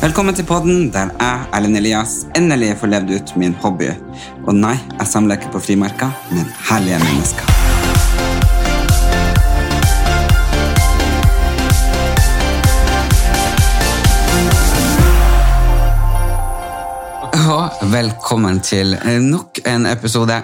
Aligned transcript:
Velkommen 0.00 0.32
til 0.32 0.46
podden 0.48 0.86
der 0.88 1.10
jeg, 1.12 1.40
Erlend 1.52 1.76
Elias, 1.76 2.12
endelig 2.32 2.70
får 2.80 2.88
levd 2.88 3.10
ut 3.12 3.32
min 3.36 3.52
hobby. 3.60 3.90
Og 4.48 4.54
nei, 4.56 4.78
jeg 4.96 5.08
samler 5.10 5.36
ikke 5.36 5.50
på 5.52 5.60
frimerker, 5.60 6.14
men 6.30 6.46
herlige 6.70 6.96
mennesker. 7.02 7.44
Og 17.50 17.92
velkommen 17.92 18.62
til 18.64 18.96
nok 19.26 19.60
en 19.68 19.84
episode 19.90 20.40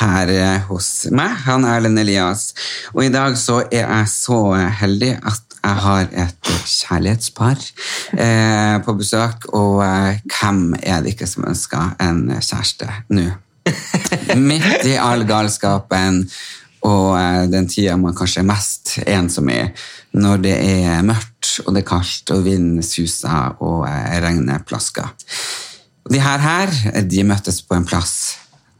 her 0.00 0.34
eh, 0.34 0.66
hos 0.66 1.06
meg, 1.14 1.38
han 1.46 1.68
Erlend 1.76 2.02
Elias. 2.02 2.48
Og 2.96 3.04
i 3.06 3.14
dag 3.14 3.38
så 3.38 3.60
er 3.68 3.86
jeg 3.86 4.10
så 4.16 4.40
heldig 4.82 5.12
at 5.22 5.49
jeg 5.60 5.76
har 5.84 6.08
et 6.24 6.50
kjærlighetspar 6.64 7.58
eh, 8.16 8.76
på 8.84 8.94
besøk, 8.96 9.46
og 9.52 9.82
eh, 9.84 10.22
hvem 10.24 10.74
er 10.82 11.02
det 11.02 11.14
ikke 11.14 11.28
som 11.28 11.46
ønsker 11.50 11.94
en 12.00 12.24
kjæreste 12.38 12.88
nå? 13.12 13.28
Midt 14.50 14.88
i 14.88 14.96
all 14.96 15.26
galskapen 15.28 16.24
og 16.88 17.12
eh, 17.18 17.44
den 17.52 17.68
tida 17.68 17.96
man 18.00 18.16
kanskje 18.16 18.42
er 18.42 18.48
mest 18.48 18.94
ensom 19.04 19.50
i, 19.52 19.60
når 20.16 20.44
det 20.46 20.56
er 20.56 21.04
mørkt 21.06 21.60
og 21.66 21.74
det 21.74 21.84
er 21.84 21.90
kaldt 21.90 22.32
og 22.34 22.44
vinden 22.46 22.84
suser 22.84 23.56
og 23.60 23.84
eh, 23.88 24.16
regnet 24.24 24.66
plasker. 24.68 25.12
De 26.10 26.20
her 26.22 26.40
her, 26.42 26.72
de 27.04 27.24
møttes 27.28 27.60
på 27.62 27.76
en 27.76 27.86
plass 27.86 28.14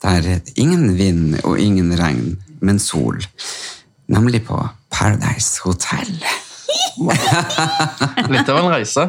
der 0.00 0.40
ingen 0.56 0.94
vind 0.96 1.42
og 1.44 1.60
ingen 1.60 1.92
regn, 1.98 2.38
men 2.64 2.80
sol. 2.80 3.20
Nemlig 4.08 4.46
på 4.48 4.56
Paradise 4.90 5.60
Hotel. 5.64 6.24
Litt 8.32 8.48
av 8.48 8.58
en 8.58 8.70
reise. 8.72 9.08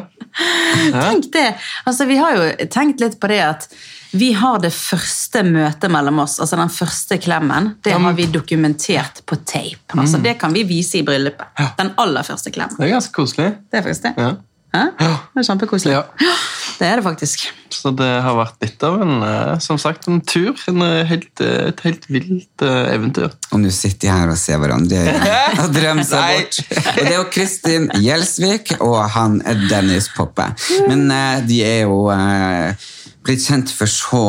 Tenk 0.92 1.32
det. 1.32 1.48
Altså, 1.84 2.06
vi 2.08 2.16
har 2.20 2.36
jo 2.36 2.68
tenkt 2.72 3.02
litt 3.02 3.18
på 3.20 3.30
det 3.32 3.42
at 3.44 3.68
vi 4.12 4.32
har 4.36 4.58
det 4.60 4.68
første 4.76 5.40
møtet 5.46 5.88
mellom 5.92 6.18
oss, 6.20 6.36
altså 6.42 6.58
den 6.60 6.72
første 6.72 7.16
klemmen, 7.22 7.70
det 7.84 7.94
har 7.96 8.16
vi 8.16 8.26
dokumentert 8.28 9.22
på 9.24 9.38
tape. 9.40 9.96
Altså, 9.96 10.20
det 10.20 10.34
kan 10.40 10.52
vi 10.52 10.66
vise 10.68 11.00
i 11.00 11.04
bryllupet. 11.06 11.48
Den 11.78 11.94
aller 12.00 12.26
første 12.26 12.52
klemmen. 12.52 12.76
Det 12.76 12.90
er 12.90 12.92
ganske 12.98 13.14
koselig. 13.16 13.54
Det 13.72 13.80
er 13.80 13.86
faktisk 13.86 14.10
det. 14.10 14.12
Ja. 14.20 14.34
Hæ? 14.72 14.84
Det 14.98 15.42
er 15.42 15.48
kjempekoselig. 15.50 15.92
Ja. 15.98 16.32
Det 16.78 16.88
er 16.88 16.98
det 16.98 17.04
faktisk. 17.04 17.44
Så 17.72 17.90
det 17.94 18.08
har 18.24 18.34
vært 18.36 18.64
litt 18.64 18.82
av 18.86 18.96
en, 19.04 19.12
eh, 19.22 19.58
som 19.62 19.78
sagt, 19.78 20.08
en 20.08 20.20
tur. 20.20 20.56
En 20.70 20.82
eh, 20.82 21.04
helt, 21.06 21.30
eh, 21.40 21.68
et 21.70 21.82
helt 21.86 22.08
vilt 22.10 22.64
eventyr. 22.64 23.30
Og 23.52 23.62
nå 23.62 23.70
sitter 23.70 24.08
de 24.08 24.10
her 24.12 24.32
og 24.32 24.40
ser 24.40 24.58
hverandre 24.62 24.98
i 24.98 25.12
øynene 25.12 25.66
og 25.66 25.76
drømmer 25.76 26.08
seg 26.08 26.24
Nei. 26.24 26.40
bort. 26.40 26.58
Og 26.94 26.98
det 26.98 27.12
er 27.12 27.18
jo 27.18 27.28
Kristin 27.36 27.88
Gjelsvik 28.02 28.74
og 28.80 28.98
han 29.14 29.38
er 29.46 29.62
Dennis 29.70 30.10
Poppe. 30.16 30.48
Men 30.88 31.06
de 31.46 31.62
er 31.66 31.80
jo 31.84 32.06
eh, 32.14 32.90
blitt 33.22 33.46
kjent 33.46 33.70
for 33.70 33.90
så 33.90 34.24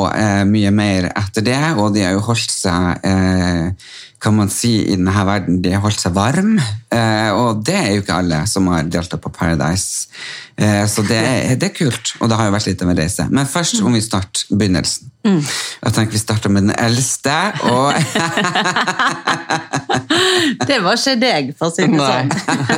mye 0.45 0.69
mer 0.75 1.09
etter 1.09 1.45
det, 1.45 1.61
og 1.81 1.95
de 1.95 2.03
har 2.05 2.13
jo 2.13 2.21
holdt 2.27 2.53
seg 2.53 3.07
eh, 3.09 3.71
kan 4.23 4.35
man 4.37 4.49
si 4.51 4.77
i 4.85 4.95
denne 4.95 5.25
verden, 5.27 5.61
de 5.63 5.73
har 5.75 5.81
holdt 5.83 5.99
seg 5.99 6.13
varm, 6.15 6.55
eh, 6.57 7.31
og 7.35 7.63
det 7.67 7.75
er 7.75 7.89
jo 7.91 8.01
ikke 8.05 8.19
alle 8.21 8.39
som 8.47 8.67
har 8.71 8.87
deltatt 8.87 9.21
på 9.23 9.31
Paradise. 9.35 10.07
Eh, 10.55 10.85
så 10.87 11.03
det 11.07 11.19
er, 11.19 11.55
det 11.59 11.67
er 11.71 11.75
kult, 11.75 12.13
og 12.21 12.29
det 12.31 12.37
har 12.39 12.45
jo 12.47 12.55
vært 12.55 12.69
litt 12.69 12.83
av 12.85 12.89
en 12.93 13.01
reise. 13.01 13.23
Men 13.33 13.49
først 13.49 13.81
om 13.83 13.95
vi 13.95 14.01
starter 14.05 14.41
begynnelsen. 14.53 15.09
Jeg 15.23 15.91
tenker 15.95 16.11
vi 16.11 16.19
starter 16.19 16.51
med 16.51 16.61
den 16.67 16.75
eldste, 16.75 17.31
og 17.71 17.95
Det 20.67 20.79
var 20.83 20.97
ikke 20.97 21.15
deg, 21.19 21.53
for 21.57 21.67
å 21.69 21.71
si 21.73 21.81
det 21.87 21.99
sånn. 21.99 22.29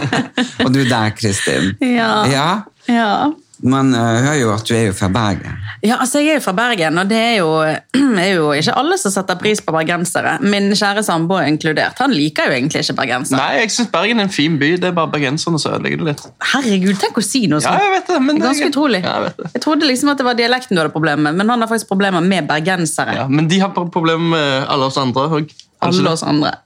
Og 0.65 0.73
du 0.73 0.83
der, 0.85 1.09
Kristin. 1.17 1.75
Ja. 1.95 2.25
ja. 2.29 2.49
Ja. 2.89 3.31
Man 3.63 3.93
eh, 3.95 3.99
hører 4.25 4.39
jo 4.41 4.49
at 4.53 4.65
du 4.67 4.73
er 4.75 4.87
jo 4.89 4.93
fra 4.97 5.07
Bergen. 5.13 5.55
Ja, 5.85 5.97
altså 6.01 6.19
Jeg 6.19 6.33
er 6.35 6.39
jo 6.39 6.43
fra 6.43 6.53
Bergen, 6.57 6.97
og 6.97 7.07
det 7.09 7.17
er 7.19 7.35
jo, 7.39 7.49
er 8.25 8.29
jo 8.33 8.49
ikke 8.57 8.73
alle 8.75 8.97
som 8.99 9.13
setter 9.13 9.37
pris 9.39 9.61
på 9.63 9.71
bergensere. 9.75 10.35
Min 10.43 10.71
kjære 10.75 11.03
samboer 11.07 11.47
inkludert. 11.47 11.99
Han 12.03 12.11
liker 12.15 12.49
jo 12.49 12.55
egentlig 12.57 12.83
ikke 12.83 12.97
bergensere. 12.99 13.39
Nei, 13.39 13.61
jeg 13.63 13.71
syns 13.75 13.91
Bergen 13.93 14.19
er 14.19 14.27
en 14.27 14.33
fin 14.35 14.57
by. 14.59 14.73
Det 14.81 14.89
er 14.91 14.95
bare 14.97 15.11
bergenserne 15.13 15.59
som 15.61 15.75
ødelegger 15.77 16.03
det 16.03 16.09
litt. 16.11 16.25
Herregud, 16.53 16.95
tenk 17.01 17.21
å 17.21 17.25
si 17.25 17.45
noe 17.51 17.61
Ja, 17.63 17.77
jeg 17.85 17.93
vet 17.95 18.11
det, 18.13 18.19
men 18.21 18.35
Det 18.35 18.43
er 18.43 18.47
ganske 18.49 18.65
jeg- 18.65 18.73
utrolig. 18.75 19.03
Ja, 19.05 19.13
jeg 19.19 19.27
vet 19.29 19.37
det. 19.43 19.51
Jeg 19.55 19.65
trodde 19.67 19.89
liksom 19.91 20.11
at 20.11 20.17
det 20.17 20.25
var 20.27 20.39
dialekten 20.41 20.75
du 20.75 20.81
hadde 20.83 20.95
problemer 20.95 21.23
med, 21.29 21.35
men 21.39 21.49
han 21.55 21.61
har 21.61 21.71
faktisk 21.71 21.87
problemer 21.93 22.21
med 22.25 22.47
bergensere. 22.49 23.15
Ja, 23.15 23.27
men 23.27 23.47
de 23.47 23.59
har 23.63 23.69
problemer 23.75 24.29
med 24.35 24.67
alle 24.67 24.89
oss 24.91 24.97
andre 24.97 25.29
òg. 25.39 25.53
Alle 25.87 26.09
oss 26.11 26.23
andre. 26.23 26.51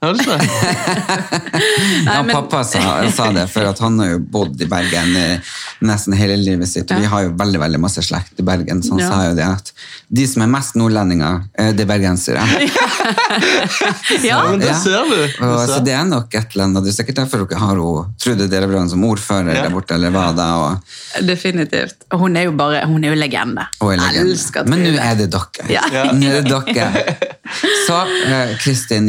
Nei, 2.04 2.22
men- 2.22 2.30
pappa 2.34 2.62
sa, 2.64 2.80
sa 3.12 3.30
det, 3.34 3.46
for 3.52 3.68
at 3.70 3.78
han 3.84 3.98
har 4.00 4.08
jo 4.14 4.18
bodd 4.32 4.60
i 4.62 4.66
Bergen 4.70 5.14
eh, 5.16 5.38
nesten 5.86 6.14
hele 6.16 6.36
livet 6.40 6.68
sitt. 6.70 6.90
Og 6.94 7.00
vi 7.02 7.08
har 7.12 7.26
jo 7.26 7.32
veldig 7.38 7.60
veldig 7.62 7.80
masse 7.82 8.02
slekt 8.06 8.40
i 8.40 8.46
Bergen, 8.46 8.82
så 8.82 8.94
han 8.96 9.00
Ja. 9.04 9.08
sa 9.10 9.22
jo 9.28 9.34
det 9.38 9.46
at 9.46 9.72
de 10.10 10.26
som 10.26 10.42
er 10.42 10.50
mest 10.50 10.74
nordlendinger, 10.76 11.42
eh, 11.58 11.72
det 11.72 11.84
er 11.86 11.90
bergensere. 11.92 12.42
Ja, 14.24 14.42
Men 14.50 14.60
det 14.60 14.66
Ja. 14.68 14.74
ser 14.78 15.04
du. 15.08 15.44
Og, 15.46 15.68
så 15.68 15.78
det 15.84 15.92
er 15.94 16.04
nok 16.04 16.34
et 16.34 16.52
eller 16.54 16.64
annet. 16.64 16.84
Det 16.84 16.90
er 16.92 16.96
sikkert 17.04 17.16
derfor 17.22 17.44
dere 17.46 17.58
har 17.60 17.76
hun 17.78 18.10
Trude 18.20 18.48
Drevland 18.50 18.90
som 18.90 19.04
ordfører 19.06 19.54
Ja. 19.54 19.62
der 19.62 19.70
borte, 19.70 19.94
eller 19.94 20.10
hva 20.10 20.34
da? 20.36 20.48
Og, 20.58 21.24
definitivt. 21.26 21.94
Og 22.12 22.18
hun 22.20 22.36
er 22.36 22.44
jo 22.48 22.52
bare, 22.52 22.84
hun 22.86 23.04
er 23.04 23.14
jo 23.14 23.18
legende. 23.20 23.66
og 23.80 23.92
er 23.94 23.96
legende. 24.02 24.30
Elsker 24.34 24.68
Men 24.68 24.82
nå 24.84 24.98
er 25.00 25.14
det 25.16 25.30
dere. 25.30 25.68
Ja. 25.70 25.80
Nå 26.12 26.26
er 26.26 26.42
det 26.42 26.74
dere. 26.74 27.16
Så 27.86 27.96
eh, 28.26 28.56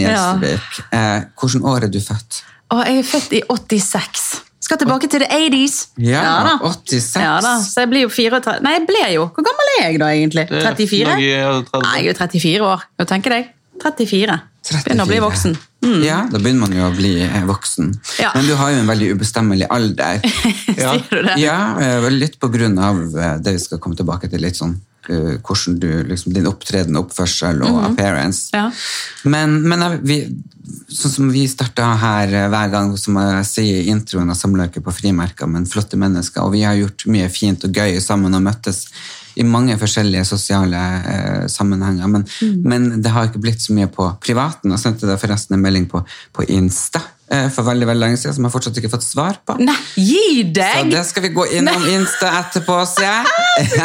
Kristin 0.06 0.46
Gjelsvik, 0.46 0.80
eh, 0.92 1.28
hvilket 1.42 1.68
år 1.74 1.88
er 1.88 1.92
du 1.92 2.00
født? 2.04 2.42
Og 2.72 2.82
jeg 2.88 3.02
er 3.02 3.08
født 3.08 3.36
i 3.36 3.42
86. 3.50 4.30
Skal 4.62 4.78
tilbake 4.78 5.08
til 5.12 5.24
the 5.24 5.28
80s. 5.28 5.78
Ja, 6.00 6.22
da. 6.46 6.54
86. 6.64 7.16
Ja 7.20 7.34
da, 7.44 7.56
så 7.66 7.84
jeg 7.84 7.90
blir 7.92 8.06
jo 8.06 8.12
34. 8.14 8.62
Nei, 8.64 8.76
jeg 8.78 8.86
ble 8.88 9.02
jo. 9.16 9.26
Hvor 9.36 9.48
gammel 9.48 9.72
er 9.74 9.82
jeg 9.90 10.00
da 10.00 10.12
egentlig? 10.14 10.46
Er 10.48 10.70
34? 10.70 11.10
noe 11.10 11.26
i 11.26 11.34
30. 11.66 11.82
Nei, 11.88 11.98
jeg 11.98 12.06
er 12.06 12.14
jo 12.14 12.20
34 12.22 12.70
år. 12.70 12.86
Jo, 13.02 13.08
tenker 13.10 13.36
deg. 13.36 13.50
34. 13.82 14.38
Begynner 14.62 15.04
å 15.04 15.10
bli 15.10 15.18
34. 15.18 15.26
voksen. 15.26 15.58
Ja, 16.06 16.20
da 16.30 16.38
begynner 16.38 16.68
man 16.68 16.76
jo 16.78 16.86
å 16.86 16.94
bli 16.94 17.16
eh, 17.26 17.42
voksen. 17.50 17.90
Ja. 18.22 18.30
Men 18.36 18.46
du 18.46 18.54
har 18.60 18.70
jo 18.70 18.84
en 18.84 18.92
veldig 18.92 19.08
ubestemmelig 19.18 19.68
alder. 19.74 20.22
Sier 20.68 21.02
du 21.10 21.24
det? 21.26 21.40
Ja, 21.42 21.58
eh, 21.82 22.06
litt 22.14 22.38
på 22.40 22.52
grunn 22.54 22.78
av 22.78 23.02
eh, 23.18 23.40
det 23.42 23.56
vi 23.58 23.64
skal 23.64 23.82
komme 23.82 23.98
tilbake 23.98 24.30
til, 24.30 24.46
litt 24.46 24.60
sånn 24.62 24.78
hvordan 25.08 25.80
du, 25.80 25.90
liksom, 26.08 26.34
din 26.34 26.48
opptreden, 26.48 26.98
oppførsel 27.00 27.62
og 27.68 27.84
appearance. 27.92 28.50
Mhm. 28.54 28.58
Ja. 28.60 29.30
Men, 29.30 29.62
men 29.68 29.82
eh, 29.88 29.98
vi, 30.02 30.20
sånn 30.92 31.12
som 31.16 31.32
vi 31.34 31.48
starta 31.50 31.94
her 32.02 32.34
eh, 32.34 32.50
hver 32.52 32.70
gang, 32.74 32.94
som 32.98 33.18
jeg 33.22 33.46
sier 33.50 33.82
i 33.82 33.90
introen 33.94 34.30
av 34.30 34.38
Samløke 34.40 34.84
på 34.84 34.94
frimerker, 34.94 35.48
men 35.50 35.66
flotte 35.70 35.98
mennesker, 35.98 36.44
og 36.46 36.54
vi 36.54 36.66
har 36.68 36.78
gjort 36.80 37.08
mye 37.12 37.30
fint 37.34 37.64
og 37.68 37.74
gøy 37.74 38.00
sammen 38.04 38.36
og 38.38 38.46
møttes 38.46 38.86
i 39.40 39.44
mange 39.48 39.78
forskjellige 39.80 40.26
sosiale 40.28 40.80
eh, 41.08 41.48
sammenhenger, 41.48 42.08
men, 42.12 42.26
Mm. 42.42 42.62
men 42.68 43.02
det 43.02 43.12
har 43.12 43.30
ikke 43.30 43.40
blitt 43.40 43.62
så 43.64 43.74
mye 43.74 43.88
på 43.88 44.10
privaten. 44.20 44.72
Jeg 44.72 44.80
sendte 44.80 45.08
deg 45.08 45.20
forresten 45.22 45.56
en 45.56 45.62
melding 45.64 45.86
på, 45.88 46.04
på 46.36 46.44
Insta 46.52 47.00
eh, 47.00 47.21
for 47.56 47.64
veldig 47.68 47.88
veldig 47.88 48.04
lenge 48.04 48.18
siden, 48.20 48.36
som 48.36 48.48
jeg 48.48 48.54
fortsatt 48.56 48.78
ikke 48.80 48.90
har 48.90 48.94
fått 48.98 49.06
svar 49.08 49.38
på. 49.48 49.56
Nei, 49.64 49.76
gi 49.96 50.44
deg! 50.52 50.82
Så 50.82 50.90
det 50.92 51.04
skal 51.08 51.24
vi 51.26 51.30
gå 51.36 51.46
innom 51.60 51.86
Insta 51.94 52.32
etterpå, 52.42 52.78
sier 52.92 53.08
jeg. 53.08 53.26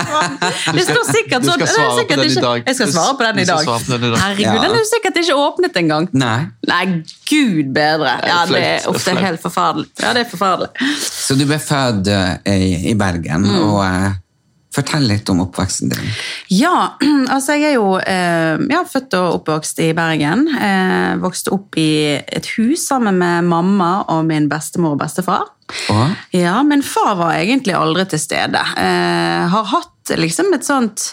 Det 0.76 0.84
står 0.86 1.04
sikkert 1.10 1.42
du 1.44 1.48
sånn. 1.50 1.62
skal 1.62 1.66
er 1.66 1.72
svare 1.76 2.04
på 2.06 2.16
den 2.16 2.30
i 2.30 2.40
dag. 2.42 2.62
Jeg 2.66 2.78
skal 2.78 2.90
svare 2.94 3.14
på 3.18 3.26
den 3.28 3.38
i 3.42 3.46
dag. 3.48 3.70
den 3.86 4.04
i 4.08 4.10
dag. 4.10 4.18
Herregud, 4.24 4.44
Ja. 4.46 4.54
den 4.62 4.70
er 4.76 4.78
jo 4.82 4.88
sikkert 4.90 5.20
ikke 5.22 5.38
åpnet 5.46 5.80
engang. 5.82 6.08
Nei. 6.12 6.36
Nei, 6.70 6.82
gud 7.30 7.72
bedre. 7.76 8.12
Ja, 8.26 8.42
det, 8.50 8.62
er 8.62 8.86
flaut. 8.86 9.24
helt 9.28 9.42
forferdelig. 9.42 9.88
Ja, 10.02 10.12
det 10.16 10.26
er 10.26 10.30
forferdelig. 10.30 10.70
Så 11.06 11.34
du 11.38 11.44
ble 11.48 11.58
født 11.62 12.08
eh, 12.12 12.54
i, 12.56 12.90
i 12.92 12.94
Bergen, 12.98 13.46
Mm. 13.46 13.58
og 13.62 13.82
eh, 13.84 14.12
fortell 14.76 15.08
litt 15.08 15.28
om 15.32 15.42
oppveksten 15.46 15.92
din. 15.92 16.12
Ja, 16.54 16.96
altså 17.34 17.56
jeg 17.56 17.72
er 17.72 17.76
jo 17.78 17.96
eh, 17.98 18.60
ja, 18.72 18.84
født 18.88 19.16
og 19.18 19.40
oppvokst 19.40 19.82
i 19.84 19.90
Bergen. 19.96 20.46
Jeg 20.52 21.20
vokste 21.24 21.54
opp 21.56 21.78
i 21.80 21.90
et 22.20 22.52
hus 22.56 22.86
sammen 22.86 23.18
med 23.22 23.50
mamma 23.50 23.90
og 24.12 24.24
min 24.28 24.50
bestemor 24.52 24.96
og 24.96 25.02
bestefar. 25.02 25.48
Åh. 25.90 26.14
Ja, 26.36 26.60
min 26.62 26.84
far 26.86 27.16
var 27.18 27.34
egentlig 27.40 27.74
aldri 27.74 28.06
til 28.12 28.22
stede. 28.22 28.62
Jeg 28.78 29.50
har 29.50 29.70
hatt 29.72 30.14
liksom 30.14 30.52
et 30.54 30.66
sånt 30.66 31.10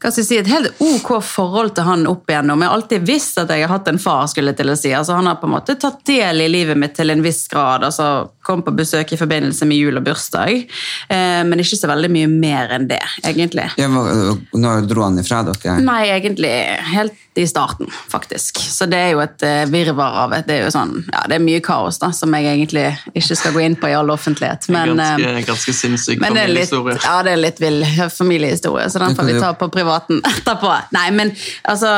hva 0.00 0.08
skal 0.08 0.22
jeg 0.22 0.28
si, 0.30 0.36
et 0.40 0.48
helt 0.48 0.78
ok 0.80 1.10
forhold 1.20 1.74
til 1.76 1.84
han 1.84 2.06
opp 2.08 2.30
igjennom. 2.30 2.62
Jeg 2.62 2.70
har 2.70 2.78
alltid 2.78 3.02
visst 3.04 3.40
at 3.42 3.50
jeg 3.52 3.66
har 3.66 3.72
hatt 3.74 3.88
en 3.90 4.00
far, 4.00 4.24
skulle 4.32 4.54
til 4.56 4.72
å 4.72 4.76
si. 4.78 4.94
Altså, 4.96 5.12
han 5.18 5.28
har 5.28 5.36
på 5.42 5.48
en 5.48 5.52
måte 5.52 5.76
tatt 5.80 6.00
del 6.08 6.40
i 6.40 6.48
livet 6.48 6.78
mitt 6.80 6.94
til 6.96 7.12
en 7.12 7.24
viss 7.24 7.42
grad. 7.52 7.84
altså 7.84 8.30
Kom 8.40 8.62
på 8.64 8.72
besøk 8.72 9.12
i 9.12 9.18
forbindelse 9.20 9.68
med 9.68 9.76
jul 9.76 10.00
og 10.00 10.06
bursdag. 10.06 10.64
Eh, 11.12 11.42
men 11.44 11.60
ikke 11.60 11.76
så 11.76 11.90
veldig 11.90 12.08
mye 12.16 12.30
mer 12.32 12.72
enn 12.78 12.88
det, 12.88 13.02
egentlig. 13.28 13.68
ja, 13.76 13.90
når 13.90 14.88
dro 14.88 15.04
han 15.04 15.20
ifra 15.20 15.42
dere? 15.50 15.76
Nei, 15.84 16.06
egentlig 16.16 16.54
helt 16.94 17.29
i 17.40 17.46
starten, 17.46 17.88
faktisk. 18.08 18.58
Så 18.60 18.86
det 18.90 18.98
er 18.98 19.10
jo 19.14 19.22
et 19.24 19.42
eh, 19.46 19.62
virvar 19.70 20.18
av 20.24 20.34
et, 20.36 20.46
det 20.48 20.56
er 20.56 20.66
jo 20.66 20.72
sånn, 20.74 20.94
ja, 21.08 21.22
det 21.30 21.38
er 21.38 21.44
mye 21.44 21.62
kaos 21.64 22.00
da, 22.02 22.10
som 22.16 22.34
jeg 22.36 22.48
egentlig 22.50 22.84
ikke 23.14 23.38
skal 23.38 23.54
gå 23.56 23.62
inn 23.64 23.76
på 23.80 23.90
i 23.90 23.94
all 23.96 24.12
offentlighet. 24.12 24.68
Men, 24.72 24.94
eh, 25.00 25.16
ganske, 25.20 25.44
ganske 25.52 25.76
sinnssyk 25.76 26.22
men 26.22 26.36
det 26.36 26.44
er 26.44 26.52
litt, 26.52 26.70
familiehistorie. 26.70 26.98
ja, 27.06 27.16
det 27.26 27.34
er 27.34 27.42
litt 27.44 27.62
vill 27.62 27.80
familiehistorie, 28.20 28.90
så 28.92 29.02
den 29.04 29.16
får 29.18 29.30
vi 29.30 29.38
ta 29.40 29.52
på 29.58 29.70
privaten 29.72 30.22
etterpå. 30.32 30.74
Nei, 30.96 31.08
men 31.16 31.34
altså, 31.62 31.94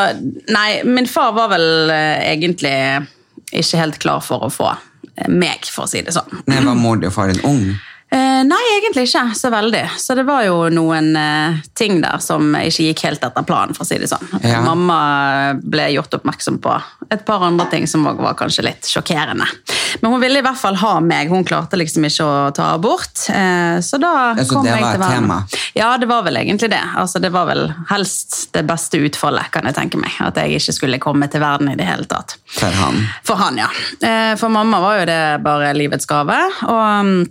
nei, 0.52 0.68
min 0.88 1.10
far 1.10 1.34
var 1.36 1.52
vel 1.54 1.92
eh, 1.94 2.32
egentlig 2.32 2.76
ikke 3.52 3.82
helt 3.82 4.00
klar 4.02 4.22
for 4.24 4.46
å 4.46 4.52
få 4.52 4.72
meg, 5.28 5.66
for 5.68 5.84
å 5.84 5.90
si 5.90 6.00
det 6.04 6.14
sånn. 6.14 6.42
Nei, 6.48 6.62
var 6.64 6.78
mor 6.78 7.02
og 7.02 7.12
far 7.14 7.32
din 7.32 7.42
ung? 7.48 7.66
Eh, 8.12 8.42
nei, 8.44 8.60
egentlig 8.76 9.06
ikke 9.08 9.22
så 9.38 9.48
veldig. 9.52 9.82
Så 9.96 10.12
det 10.18 10.26
var 10.28 10.42
jo 10.44 10.66
noen 10.68 11.14
eh, 11.16 11.60
ting 11.78 12.00
der 12.02 12.20
som 12.20 12.50
ikke 12.58 12.90
gikk 12.90 13.04
helt 13.06 13.22
etter 13.24 13.46
planen, 13.48 13.72
for 13.76 13.86
å 13.86 13.88
si 13.88 13.96
det 14.02 14.10
sånn. 14.10 14.26
Ja. 14.44 14.60
Mamma 14.66 14.98
ble 15.62 15.86
gjort 15.94 16.18
oppmerksom 16.18 16.58
på 16.60 16.74
et 17.12 17.24
par 17.28 17.44
andre 17.46 17.66
ting 17.72 17.86
som 17.88 18.04
også 18.08 18.24
var 18.26 18.36
kanskje 18.36 18.66
litt 18.66 18.88
sjokkerende. 18.90 19.46
Men 20.02 20.12
hun 20.12 20.20
ville 20.20 20.42
i 20.42 20.44
hvert 20.44 20.60
fall 20.60 20.76
ha 20.82 20.92
meg. 21.04 21.32
Hun 21.32 21.44
klarte 21.48 21.80
liksom 21.80 22.04
ikke 22.08 22.28
å 22.28 22.36
ta 22.56 22.70
abort. 22.76 23.24
Eh, 23.32 23.80
så 23.84 24.00
da 24.02 24.12
Ja, 24.36 24.44
så 24.44 24.58
kom 24.58 24.68
det 24.68 24.74
jeg 24.76 24.84
var 24.84 24.96
til 24.98 25.04
verden. 25.06 25.18
tema? 25.22 25.40
Ja, 25.80 25.90
det 25.96 26.12
var 26.12 26.28
vel 26.28 26.36
egentlig 26.44 26.68
det. 26.72 26.84
Altså, 27.00 27.20
det 27.20 27.32
var 27.32 27.48
vel 27.48 27.66
helst 27.88 28.52
det 28.52 28.66
beste 28.68 29.00
utfallet, 29.00 29.48
kan 29.56 29.64
jeg 29.68 29.78
tenke 29.80 30.00
meg. 30.00 30.12
At 30.20 30.36
jeg 30.36 30.60
ikke 30.60 30.76
skulle 30.76 31.00
komme 31.00 31.28
til 31.32 31.40
verden 31.40 31.72
i 31.72 31.76
det 31.80 31.88
hele 31.88 32.04
tatt. 32.08 32.36
For 32.58 32.68
han. 32.82 33.06
For 33.24 33.40
han, 33.40 33.60
ja. 33.64 33.68
For 34.36 34.52
mamma 34.52 34.80
var 34.84 35.00
jo 35.00 35.06
det 35.08 35.22
bare 35.44 35.72
livets 35.76 36.08
gave. 36.08 36.36
Og 36.68 37.06
mm, 37.08 37.22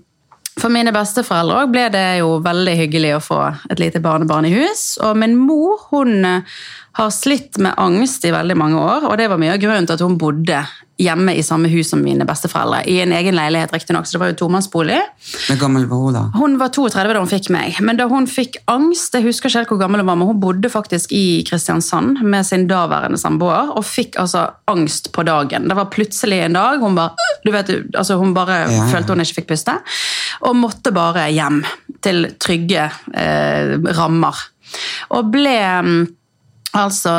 for 0.59 0.73
mine 0.73 0.91
besteforeldre 0.93 1.63
ble 1.71 1.87
det 1.93 2.05
jo 2.19 2.35
veldig 2.43 2.75
hyggelig 2.79 3.15
å 3.15 3.23
få 3.23 3.39
et 3.71 3.79
lite 3.79 4.01
barnebarn 4.03 4.49
i 4.49 4.53
hus. 4.53 4.97
Og 5.03 5.15
min 5.19 5.37
mor 5.39 5.87
hun 5.93 6.25
eh, 6.27 6.59
har 6.99 7.11
slitt 7.15 7.59
med 7.63 7.77
angst 7.79 8.25
i 8.27 8.33
veldig 8.35 8.57
mange 8.59 8.79
år, 8.81 9.07
og 9.07 9.15
det 9.19 9.29
var 9.31 9.39
mye 9.39 9.55
av 9.55 9.61
grunnen 9.63 9.87
til 9.87 9.95
at 9.95 10.03
hun 10.03 10.19
bodde 10.19 10.59
hjemme 11.01 11.33
i 11.37 11.43
samme 11.45 11.69
hus 11.71 11.89
som 11.91 12.01
mine 12.03 12.25
besteforeldre. 12.27 12.83
I 12.89 12.99
en 13.03 13.13
egen 13.17 13.35
leilighet, 13.37 13.73
riktignok, 13.73 14.05
så 14.07 14.15
det 14.17 14.21
var 14.23 14.31
jo 14.31 14.37
tomannsbolig. 14.43 14.99
Hvor 15.47 15.59
gammel 15.61 15.87
var 15.89 16.03
hun 16.05 16.17
da? 16.17 16.23
Hun 16.37 16.57
var 16.61 16.71
32 16.75 17.15
da 17.15 17.23
hun 17.23 17.31
fikk 17.31 17.49
meg, 17.53 17.79
men 17.83 17.99
da 17.99 18.07
hun 18.11 18.27
fikk 18.29 18.59
angst 18.71 19.13
Jeg 19.17 19.25
husker 19.25 19.49
ikke 19.49 19.59
helt 19.61 19.73
hvor 19.73 19.81
gammel 19.81 20.03
hun 20.03 20.11
var, 20.11 20.19
men 20.21 20.29
hun 20.31 20.39
bodde 20.41 20.69
faktisk 20.71 21.11
i 21.17 21.41
Kristiansand 21.47 22.21
med 22.23 22.45
sin 22.47 22.67
daværende 22.69 23.19
samboer 23.21 23.73
og 23.75 23.85
fikk 23.87 24.17
altså 24.21 24.45
angst 24.71 25.11
på 25.15 25.25
dagen. 25.27 25.67
Det 25.69 25.77
var 25.77 25.89
plutselig 25.93 26.43
en 26.45 26.57
dag 26.57 26.81
hun 26.81 26.95
bare 26.97 27.29
du 27.45 27.51
vet, 27.53 27.69
altså 27.97 28.17
hun 28.21 28.33
bare 28.37 28.61
Ja, 28.61 28.71
ja. 28.77 28.87
følte 28.91 29.15
hun 29.15 29.23
ikke 29.23 29.39
fikk 29.41 29.51
puste, 29.53 29.77
og 30.45 30.57
måtte 30.59 30.93
bare 30.93 31.27
hjem 31.33 31.61
til 32.05 32.27
trygge 32.41 32.87
eh, 33.17 33.77
rammer. 33.97 34.37
Og 35.17 35.31
ble 35.33 35.55
mm, 35.85 36.01
Altså 36.71 37.13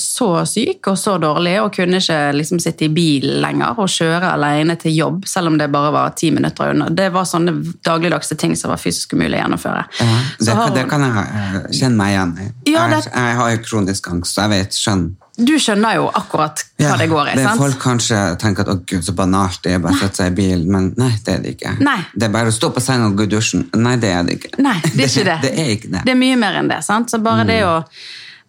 så 0.00 0.28
syk 0.48 0.86
og 0.88 0.98
så 0.98 1.18
dårlig 1.20 1.58
og 1.60 1.74
kunne 1.76 2.00
ikke 2.00 2.18
liksom 2.36 2.60
sitte 2.62 2.86
i 2.86 2.92
bilen 2.92 3.42
lenger 3.44 3.80
og 3.82 3.90
kjøre 3.92 4.32
alene 4.32 4.78
til 4.80 4.94
jobb, 4.96 5.26
selv 5.28 5.52
om 5.52 5.58
det 5.60 5.68
bare 5.72 5.92
var 5.92 6.14
ti 6.16 6.30
minutter 6.32 6.72
unna. 6.72 6.88
Det 6.88 7.10
var 7.12 7.28
sånne 7.28 7.52
dagligdagse 7.84 8.38
ting 8.40 8.56
som 8.56 8.72
var 8.72 8.80
fysisk 8.80 9.12
umulig 9.12 9.36
å 9.36 9.42
gjennomføre. 9.42 9.82
Ja, 10.00 10.06
det, 10.38 10.54
hun, 10.56 10.76
det 10.76 10.86
kan 10.88 11.04
jeg 11.04 11.26
eh, 11.42 11.58
kjenne 11.82 11.98
meg 11.98 12.14
igjen 12.14 12.32
i. 12.32 12.48
Ja, 12.72 12.86
jeg, 12.94 13.10
jeg 13.12 13.36
har 13.42 13.58
kronisk 13.66 14.08
angst, 14.12 14.32
så 14.32 14.46
jeg 14.46 14.54
vet, 14.56 14.78
skjønner. 14.78 15.18
Du 15.32 15.54
skjønner 15.56 15.96
jo 15.96 16.08
akkurat 16.12 16.60
hva 16.76 16.96
det 17.00 17.06
går 17.08 17.30
i, 17.30 17.36
det 17.38 17.44
sant? 17.46 17.60
Folk 17.60 17.78
kanskje 17.80 18.18
tenker 18.40 18.66
at 18.66 18.72
å 18.72 18.74
gud, 18.84 19.00
så 19.04 19.14
banalt 19.16 19.62
det 19.64 19.78
er 19.78 19.84
bare 19.84 19.96
å 19.96 20.00
sette 20.02 20.20
seg 20.20 20.34
i 20.34 20.36
bilen, 20.36 20.66
men 20.72 20.90
nei, 21.00 21.12
det 21.24 21.36
er 21.38 21.44
det 21.44 21.54
ikke. 21.56 21.72
Nei. 21.80 21.98
Det 22.12 22.28
er 22.28 22.34
bare 22.34 22.52
å 22.52 22.56
stå 22.56 22.68
på 22.76 22.82
senga 22.84 23.08
og 23.08 23.16
gå 23.16 23.24
i 23.24 23.32
dusjen. 23.32 23.64
Nei, 23.80 23.94
det 24.00 24.10
er 24.12 24.26
det 24.28 24.36
ikke. 24.38 24.52
Nei, 24.60 24.76
det 24.92 25.06
er 25.06 25.08
ikke 25.08 25.28
det. 25.30 25.38
det 25.44 25.52
er 25.54 25.72
ikke 25.76 25.92
det. 25.94 26.02
Det 26.04 26.12
er 26.12 26.20
mye 26.20 26.40
mer 26.40 26.60
enn 26.60 26.68
det. 26.72 26.82
sant? 26.84 27.12
Så 27.12 27.20
bare 27.24 27.48
det 27.48 27.62
å 27.64 27.78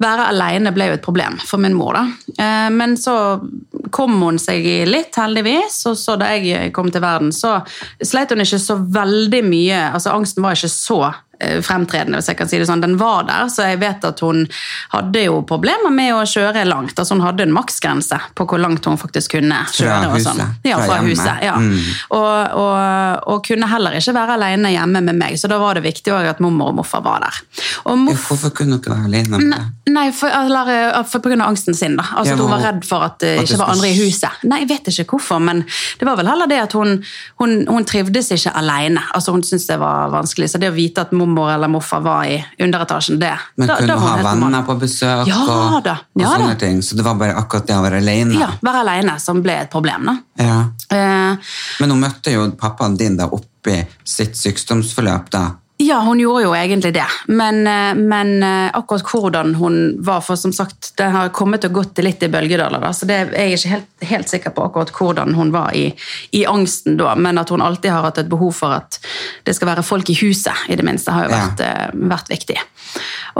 være 0.03 0.27
alene 0.29 0.73
ble 0.75 0.91
jo 0.91 0.97
et 0.97 1.05
problem 1.05 1.39
for 1.41 1.61
min 1.63 1.75
mor. 1.77 1.97
da. 1.97 2.05
Eh, 2.37 2.69
Men 2.69 2.95
så 2.99 3.15
kom 3.91 4.19
hun 4.21 4.39
seg 4.41 4.65
litt, 4.89 5.15
heldigvis. 5.15 5.85
Og 5.89 5.97
så 5.99 6.17
da 6.19 6.31
jeg 6.35 6.71
kom 6.75 6.91
til 6.91 7.03
verden, 7.03 7.31
så 7.31 7.61
sleit 8.03 8.33
hun 8.33 8.43
ikke 8.43 8.61
så 8.61 8.77
veldig 8.77 9.43
mye. 9.47 9.93
altså 9.93 10.13
Angsten 10.13 10.43
var 10.43 10.57
ikke 10.57 10.71
så 10.73 11.13
fremtredende, 11.65 12.19
hvis 12.19 12.29
jeg 12.31 12.37
kan 12.39 12.47
si 12.47 12.59
det 12.61 12.67
sånn. 12.69 12.81
Den 12.83 12.97
var 12.99 13.25
der, 13.27 13.49
så 13.51 13.65
jeg 13.67 13.79
vet 13.81 14.05
at 14.05 14.19
hun 14.23 14.43
hadde 14.93 15.23
jo 15.25 15.41
problemer 15.49 15.91
med 15.91 16.13
å 16.15 16.21
kjøre 16.29 16.63
langt. 16.69 16.97
altså 16.99 17.17
Hun 17.17 17.23
hadde 17.25 17.43
en 17.47 17.55
maksgrense 17.55 18.19
på 18.37 18.45
hvor 18.47 18.61
langt 18.61 18.85
hun 18.85 18.97
faktisk 19.01 19.35
kunne 19.37 19.63
kjøre. 19.73 20.11
og 20.13 20.21
sånn. 20.21 20.39
huset? 20.39 20.69
Ja, 20.69 20.77
Fra 20.77 20.85
fra 20.93 21.01
huset. 21.07 21.43
ja. 21.43 21.55
Mm. 21.59 21.79
Og, 22.15 22.57
og, 22.63 23.27
og 23.33 23.43
kunne 23.47 23.67
heller 23.71 23.97
ikke 23.99 24.13
være 24.15 24.37
alene 24.37 24.71
hjemme 24.75 25.01
med 25.09 25.19
meg, 25.19 25.37
så 25.39 25.49
da 25.51 25.57
var 25.61 25.79
det 25.79 25.83
viktig 25.87 26.13
at 26.13 26.39
mormor 26.43 26.71
og 26.71 26.79
morfar 26.81 27.03
var 27.05 27.25
der. 27.25 27.41
Morf 28.03 28.27
Hvorfor 28.29 28.53
kunne 28.55 28.77
hun 28.77 28.81
ikke 28.81 28.93
være 28.93 29.09
alene 29.09 29.39
med 29.41 29.51
deg? 29.57 29.71
Nei, 29.93 30.05
for, 30.15 30.31
eller, 30.31 30.69
eh, 30.71 31.01
for 31.09 31.19
på 31.23 31.29
grunn 31.31 31.41
av 31.43 31.51
angsten 31.51 31.75
sin. 31.75 31.97
da. 31.99 32.05
Altså 32.15 32.33
Ja, 32.33 32.39
Hun 32.39 32.51
var 32.51 32.63
redd 32.63 32.85
for 32.87 33.03
at 33.03 33.19
det 33.19 33.33
ikke 33.43 33.59
var 33.59 33.73
andre 33.73 33.89
i 33.91 33.97
huset. 33.99 34.43
Nei, 34.47 34.59
Jeg 34.63 34.69
vet 34.69 34.87
ikke 34.93 35.17
hvorfor, 35.17 35.41
men 35.43 35.63
det 35.99 36.07
var 36.07 36.15
vel 36.17 36.27
heller 36.31 36.47
det 36.47 36.61
at 36.63 36.73
hun, 36.77 37.03
hun, 37.41 37.67
hun 37.67 37.85
trivdes 37.85 38.31
ikke 38.31 38.53
alene. 38.55 39.01
Altså 39.13 39.31
Hun 39.35 39.43
syntes 39.43 39.67
det 39.67 39.79
var 39.79 40.09
vanskelig. 40.13 40.49
Så 40.49 40.59
det 40.61 40.71
å 40.71 40.75
vite 40.75 41.01
at 41.03 41.11
mormor 41.23 41.51
eller 41.53 41.67
morfar 41.71 42.01
var 42.03 42.25
i 42.27 42.37
underetasjen, 42.59 43.19
det 43.19 43.31
Men 43.57 43.67
da- 43.67 43.77
kunne 43.79 43.87
da 43.87 43.97
ha 43.99 44.15
venner 44.33 44.63
på 44.67 44.75
besøk 44.79 45.27
Ja 45.27 45.39
og, 45.41 45.87
og 45.87 46.21
ja 46.21 46.27
sånne 46.27 46.49
da. 46.49 46.55
ting? 46.59 46.81
Så 46.81 46.95
det 46.99 47.03
var 47.05 47.15
bare 47.15 47.35
akkurat 47.39 47.67
det 47.67 47.75
å 47.77 47.81
være 47.83 47.97
alene? 48.03 48.39
Ja, 48.39 48.49
Være 48.61 48.83
alene 48.83 49.19
som 49.19 49.41
ble 49.41 49.53
et 49.63 49.71
problem. 49.71 50.05
da. 50.05 50.17
Ja. 50.43 50.59
Eh, 50.97 51.35
Men 51.79 51.89
hun 51.95 51.99
møtte 52.01 52.31
jo 52.33 52.49
pappaen 52.51 52.97
din 52.97 53.17
da 53.17 53.25
oppi 53.31 53.85
sitt 54.03 54.35
sykdomsforløp 54.35 55.29
da. 55.31 55.45
Ja, 55.93 55.99
hun 55.99 56.19
gjorde 56.19 56.41
jo 56.41 56.55
egentlig 56.57 56.89
det. 56.93 57.05
Men, 57.27 57.67
eh, 57.67 57.93
men 57.93 58.43
eh, 58.43 58.69
akkurat 58.73 59.05
hvordan 59.05 59.55
hun 59.55 59.75
var 60.01 60.21
For 60.25 60.35
som 60.35 60.53
sagt, 60.53 60.93
det 60.97 61.11
har 61.13 61.29
kommet 61.29 61.65
og 61.67 61.75
gått 61.75 61.99
litt 62.01 62.23
i 62.25 62.29
bølgedaler. 62.33 62.81
da, 62.81 62.89
Så 62.97 63.05
det 63.05 63.17
er 63.19 63.33
jeg 63.43 63.59
ikke 63.59 63.69
helt, 63.69 64.05
helt 64.09 64.31
sikker 64.31 64.55
på 64.55 64.63
akkurat 64.65 64.89
hvordan 64.89 65.35
hun 65.37 65.51
var 65.53 65.75
i, 65.77 65.91
i 66.31 66.45
angsten 66.49 66.97
da. 66.97 67.13
Men 67.13 67.37
at 67.37 67.53
hun 67.53 67.61
alltid 67.61 67.93
har 67.93 68.07
hatt 68.07 68.17
et 68.23 68.31
behov 68.31 68.55
for 68.57 68.73
at 68.73 68.97
det 69.45 69.53
skal 69.53 69.69
være 69.69 69.83
folk 69.85 70.09
i 70.09 70.15
huset, 70.17 70.63
i 70.65 70.77
det 70.79 70.85
minste, 70.87 71.13
har 71.13 71.27
jo 71.27 71.35
vært, 71.35 71.61
ja. 71.61 71.91
vært 72.09 72.31
viktig. 72.33 72.57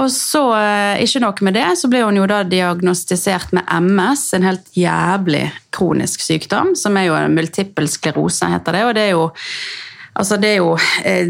Og 0.04 0.12
så, 0.14 0.44
eh, 0.60 1.02
ikke 1.08 1.24
nok 1.24 1.42
med 1.42 1.58
det, 1.58 1.72
så 1.80 1.90
ble 1.90 2.04
hun 2.06 2.20
jo 2.22 2.28
da 2.30 2.44
diagnostisert 2.46 3.56
med 3.58 3.66
MS, 3.80 4.28
en 4.38 4.46
helt 4.46 4.78
jævlig 4.78 5.48
kronisk 5.74 6.22
sykdom, 6.22 6.76
som 6.78 7.02
er 7.02 7.10
jo 7.10 7.18
en 7.18 7.34
multippel 7.34 7.90
sklerose, 7.90 8.46
heter 8.54 8.78
det. 8.78 8.86
Og 8.86 8.94
det 8.94 9.08
er 9.08 9.12
jo 9.16 9.26
Altså 10.14 10.38
Det 10.38 10.50
er 10.52 10.60
jo 10.60 10.74
eh, 11.06 11.30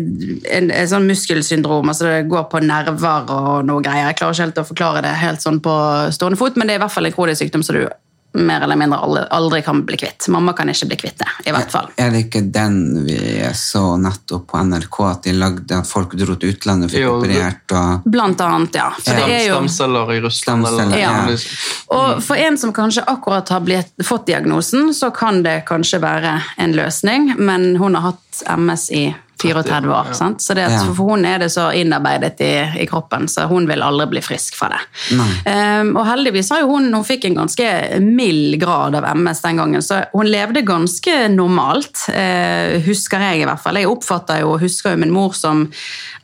en, 0.58 0.72
sånn 0.92 1.08
muskelsyndrom, 1.08 1.88
altså 1.88 2.10
det 2.10 2.26
går 2.32 2.50
på 2.52 2.60
nerver 2.66 3.30
og 3.32 3.68
noe 3.68 3.84
greier. 3.84 4.10
Jeg 4.10 4.20
klarer 4.20 4.36
ikke 4.36 4.48
helt 4.48 4.60
å 4.60 4.66
forklare 4.68 5.04
det 5.06 5.14
helt 5.22 5.44
sånn 5.44 5.62
på 5.64 5.76
stående 6.12 6.40
fot, 6.40 6.60
men 6.60 6.68
det 6.68 6.76
er 6.76 6.82
i 6.82 6.84
hvert 6.84 6.96
fall 6.96 7.08
en 7.08 7.16
kronisk 7.16 7.46
sykdom 7.46 7.64
som 7.64 7.80
du 7.80 7.86
mer 8.34 8.62
eller 8.62 8.76
mindre 8.76 9.00
aldri, 9.00 9.24
aldri 9.30 9.62
kan 9.62 9.84
bli 9.86 9.98
kvitt. 9.98 10.28
Mamma 10.34 10.54
kan 10.58 10.70
ikke 10.70 10.88
bli 10.90 10.98
kvitt 11.04 11.20
det, 11.22 11.30
i 11.46 11.54
hvert 11.54 11.72
fall. 11.72 11.90
Er 12.02 12.14
det 12.14 12.26
ikke 12.26 12.42
den 12.54 13.06
vi 13.06 13.18
så 13.58 13.84
nettopp 14.02 14.48
på 14.52 14.64
NRK, 14.66 15.00
at 15.10 15.28
de 15.28 15.36
lagde 15.38 15.78
at 15.78 15.90
folk 15.90 16.16
dro 16.18 16.38
til 16.40 16.54
utlandet 16.56 16.90
og 16.90 16.96
fikk 16.96 17.04
Jo, 17.04 17.16
operert 17.20 17.76
og 17.78 18.08
Blant 18.14 18.42
annet, 18.42 18.80
ja. 18.82 18.90
For 18.98 19.22
det 19.22 19.28
er 19.38 19.46
jo... 19.48 19.60
Stamceller 19.60 20.14
i 20.16 20.22
Russland. 20.24 20.68
Stamceller, 20.68 20.86
eller, 20.88 21.04
ja. 21.04 21.26
liksom. 21.30 21.60
Og 21.98 22.24
for 22.26 22.46
en 22.48 22.58
som 22.58 22.74
kanskje 22.74 23.06
akkurat 23.14 23.54
har 23.54 23.66
blitt, 23.66 23.94
fått 24.06 24.28
diagnosen, 24.32 24.94
så 24.98 25.12
kan 25.14 25.44
det 25.46 25.60
kanskje 25.70 26.02
være 26.04 26.40
en 26.64 26.74
løsning, 26.78 27.36
men 27.38 27.76
hun 27.78 28.00
har 28.00 28.14
hatt 28.14 28.44
MS 28.58 28.90
i 28.92 29.04
34 29.44 29.92
år. 29.92 30.12
ja. 30.12 30.18
Sant? 30.18 30.42
Så 30.44 30.56
det 30.58 30.68
For 30.84 31.14
hun 31.14 31.26
er 31.28 31.44
det 31.44 31.52
så 31.54 31.70
innarbeidet 31.76 32.42
i, 32.44 32.54
i 32.84 32.88
kroppen, 32.90 33.28
så 33.32 33.48
hun 33.52 33.68
vil 33.70 33.84
aldri 33.86 34.10
bli 34.16 34.24
frisk 34.26 34.58
fra 34.58 34.72
det. 34.74 34.82
Um, 35.14 35.94
og 36.00 36.08
heldigvis 36.08 36.52
har 36.54 36.66
hun, 36.70 36.90
hun 36.94 37.08
fikk 37.08 37.28
en 37.30 37.40
ganske 37.44 37.70
mild 38.04 38.58
grad 38.62 38.98
av 39.00 39.10
MS 39.14 39.44
den 39.46 39.62
gangen, 39.62 39.86
så 39.86 40.04
hun 40.16 40.32
levde 40.32 40.66
ganske 40.68 41.20
normalt, 41.34 42.08
Uh, 42.14 42.80
husker 42.86 43.22
jeg 43.22 43.42
i 43.42 43.46
hvert 43.48 43.62
fall. 43.62 43.78
Jeg 43.80 43.90
oppfatter 43.90 44.42
jo, 44.44 44.56
husker 44.62 44.94
jo 44.94 45.00
min 45.02 45.14
mor 45.14 45.34
som 45.38 45.66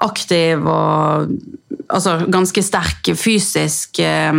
aktiv 0.04 0.66
og 0.68 1.30
altså, 1.90 2.18
ganske 2.32 2.64
sterk 2.64 3.12
fysisk. 3.20 4.00
Eh, 4.00 4.34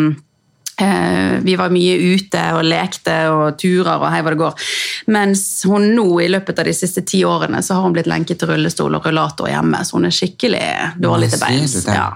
Vi 1.42 1.56
var 1.58 1.72
mye 1.72 1.96
ute 2.14 2.42
og 2.56 2.64
lekte 2.66 3.16
og 3.32 3.58
turer 3.60 4.00
og 4.00 4.08
hei 4.12 4.22
hva 4.24 4.32
det 4.34 4.40
går. 4.40 4.70
Mens 5.12 5.44
hun 5.68 5.90
nå 5.96 6.06
i 6.24 6.28
løpet 6.32 6.62
av 6.62 6.68
de 6.68 6.74
siste 6.76 7.04
ti 7.06 7.22
årene 7.26 7.62
så 7.64 7.76
har 7.76 7.86
hun 7.86 7.94
blitt 7.96 8.10
lenket 8.10 8.40
til 8.40 8.52
rullestol 8.52 8.96
og 8.98 9.06
rullator 9.06 9.50
hjemme, 9.50 9.82
så 9.84 9.98
hun 9.98 10.08
er 10.08 10.16
skikkelig 10.16 10.64
dårlig 11.02 11.30
til 11.34 11.44
beins. 11.44 11.76
Ja. 11.86 12.08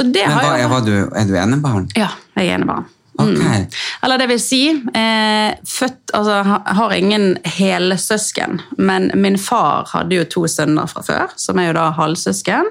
Men 0.00 0.36
hva, 0.38 0.56
jo 0.60 0.72
er, 0.78 0.82
du, 0.86 0.96
er 1.18 1.30
du 1.30 1.38
enebarn? 1.38 1.88
Ja, 1.98 2.12
jeg 2.38 2.52
er 2.52 2.60
enebarn. 2.60 2.88
Ok. 3.20 3.68
Eller 4.02 4.18
det 4.18 4.26
vil 4.30 4.40
si, 4.40 4.60
eh, 4.70 5.54
født, 5.68 6.12
altså, 6.16 6.60
har 6.64 6.92
ingen 6.96 7.38
helsøsken, 7.44 8.60
men 8.78 9.10
min 9.14 9.36
far 9.38 9.86
hadde 9.92 10.16
jo 10.16 10.24
to 10.24 10.44
sønner 10.48 10.88
fra 10.88 11.02
før, 11.04 11.34
som 11.36 11.58
er 11.60 11.68
jo 11.68 11.74
da 11.76 11.90
halvsøsken. 11.98 12.70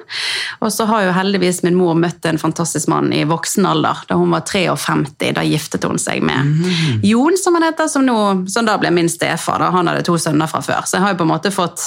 Og 0.61 0.73
så 0.73 0.87
har 0.89 1.05
jo 1.05 1.13
heldigvis 1.15 1.61
min 1.63 1.77
mor 1.77 1.93
møtt 1.93 2.25
en 2.25 2.41
fantastisk 2.41 2.89
mann 2.91 3.13
i 3.13 3.23
voksen 3.29 3.69
alder, 3.69 4.01
da 4.09 4.17
hun 4.17 4.33
var 4.33 4.41
53. 4.49 5.31
Da 5.37 5.45
giftet 5.45 5.85
hun 5.87 6.01
seg 6.01 6.25
med 6.25 6.65
Jon, 7.05 7.37
som 7.37 7.55
han 7.59 7.69
heter, 7.69 7.87
som, 7.87 8.05
nå, 8.05 8.49
som 8.49 8.65
da 8.65 8.77
ble 8.81 8.91
min 8.91 9.09
stefar. 9.09 9.61
Da. 9.61 9.69
Han 9.71 9.87
hadde 9.87 10.03
to 10.09 10.17
sønner 10.17 10.49
fra 10.49 10.63
før, 10.65 10.85
så 10.85 10.97
jeg 10.97 11.05
har 11.05 11.13
jo 11.15 11.21
på 11.21 11.29
en 11.29 11.35
måte 11.35 11.53
fått 11.53 11.85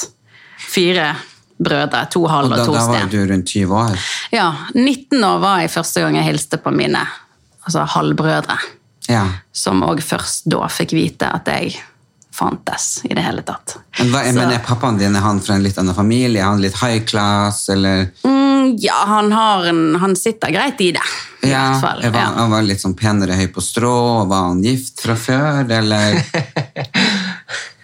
fire 0.63 1.11
brødre, 1.59 2.07
to 2.11 2.25
halv 2.27 2.51
Og 2.51 2.57
da, 2.57 2.63
og 2.63 2.67
to 2.67 2.73
da 2.73 2.87
var 2.87 2.97
sted. 2.99 3.11
du 3.11 3.33
rundt 3.33 3.51
20 3.51 3.77
år? 3.79 3.99
Ja, 4.35 4.49
19 4.75 5.25
år 5.25 5.39
var 5.43 5.61
jeg 5.63 5.71
første 5.75 6.01
gang 6.03 6.17
jeg 6.19 6.27
hilste 6.31 6.59
på 6.63 6.73
mine 6.75 7.03
altså 7.65 7.85
halvbrødre. 7.97 8.59
Ja. 9.09 9.25
Som 9.53 9.83
òg 9.85 10.01
først 10.03 10.47
da 10.49 10.63
fikk 10.73 10.95
vite 10.97 11.29
at 11.29 11.47
jeg 11.53 11.75
fantes 12.35 13.03
i 13.07 13.13
det 13.15 13.23
hele 13.23 13.43
tatt. 13.47 13.77
Men, 14.01 14.09
hva, 14.11 14.25
Så- 14.27 14.35
men 14.35 14.51
er 14.57 14.59
pappaen 14.67 14.97
din 14.99 15.15
er 15.17 15.21
han 15.21 15.41
fra 15.41 15.55
en 15.55 15.63
litt 15.63 15.77
annen 15.79 15.95
familie? 15.95 16.41
Er 16.41 16.49
han 16.51 16.61
litt 16.61 16.75
high 16.81 17.05
class, 17.07 17.69
eller? 17.71 18.09
Mm, 18.25 18.75
ja, 18.83 18.97
han, 19.07 19.31
har 19.33 19.67
en, 19.71 19.95
han 20.01 20.17
sitter 20.17 20.51
greit 20.51 20.81
i 20.81 20.91
det, 20.97 21.05
i 21.45 21.51
Ja, 21.53 21.61
hvert 21.79 21.81
fall. 21.85 22.03
var, 22.11 22.19
Ja. 22.21 22.33
Han 22.41 22.51
var 22.51 22.63
litt 22.63 22.81
sånn 22.81 22.97
penere 22.97 23.37
høy 23.39 23.47
på 23.53 23.61
strå, 23.63 24.27
var 24.27 24.49
han 24.49 24.63
gift 24.65 25.01
fra 25.05 25.15
før, 25.15 25.71
eller? 25.71 26.25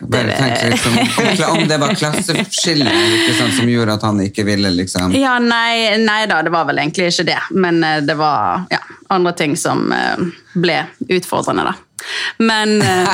Bare 0.00 0.33
tenk 0.33 0.62
liksom, 0.73 0.95
om- 0.99 1.59
om 1.61 1.69
det 1.69 1.76
var 1.83 1.95
klasseskille 1.95 2.92
sånn, 3.37 3.52
som 3.52 3.69
gjorde 3.69 3.99
at 3.99 4.02
han 4.09 4.21
ikke 4.25 4.45
ville 4.49 4.71
liksom 4.73 5.12
Ja, 5.14 5.35
nei, 5.38 5.97
nei 6.00 6.23
da, 6.30 6.40
det 6.42 6.52
var 6.54 6.64
vel 6.71 6.78
egentlig 6.80 7.11
ikke 7.12 7.26
det. 7.28 7.38
Men 7.52 7.83
eh, 7.85 8.00
det 8.00 8.16
var 8.16 8.64
ja, 8.73 8.78
andre 9.12 9.33
ting 9.37 9.57
som 9.61 9.92
eh, 9.92 10.16
ble 10.57 10.78
utfordrende, 11.09 11.69
da. 11.69 11.75
Men 12.40 12.78
eh, 12.80 13.09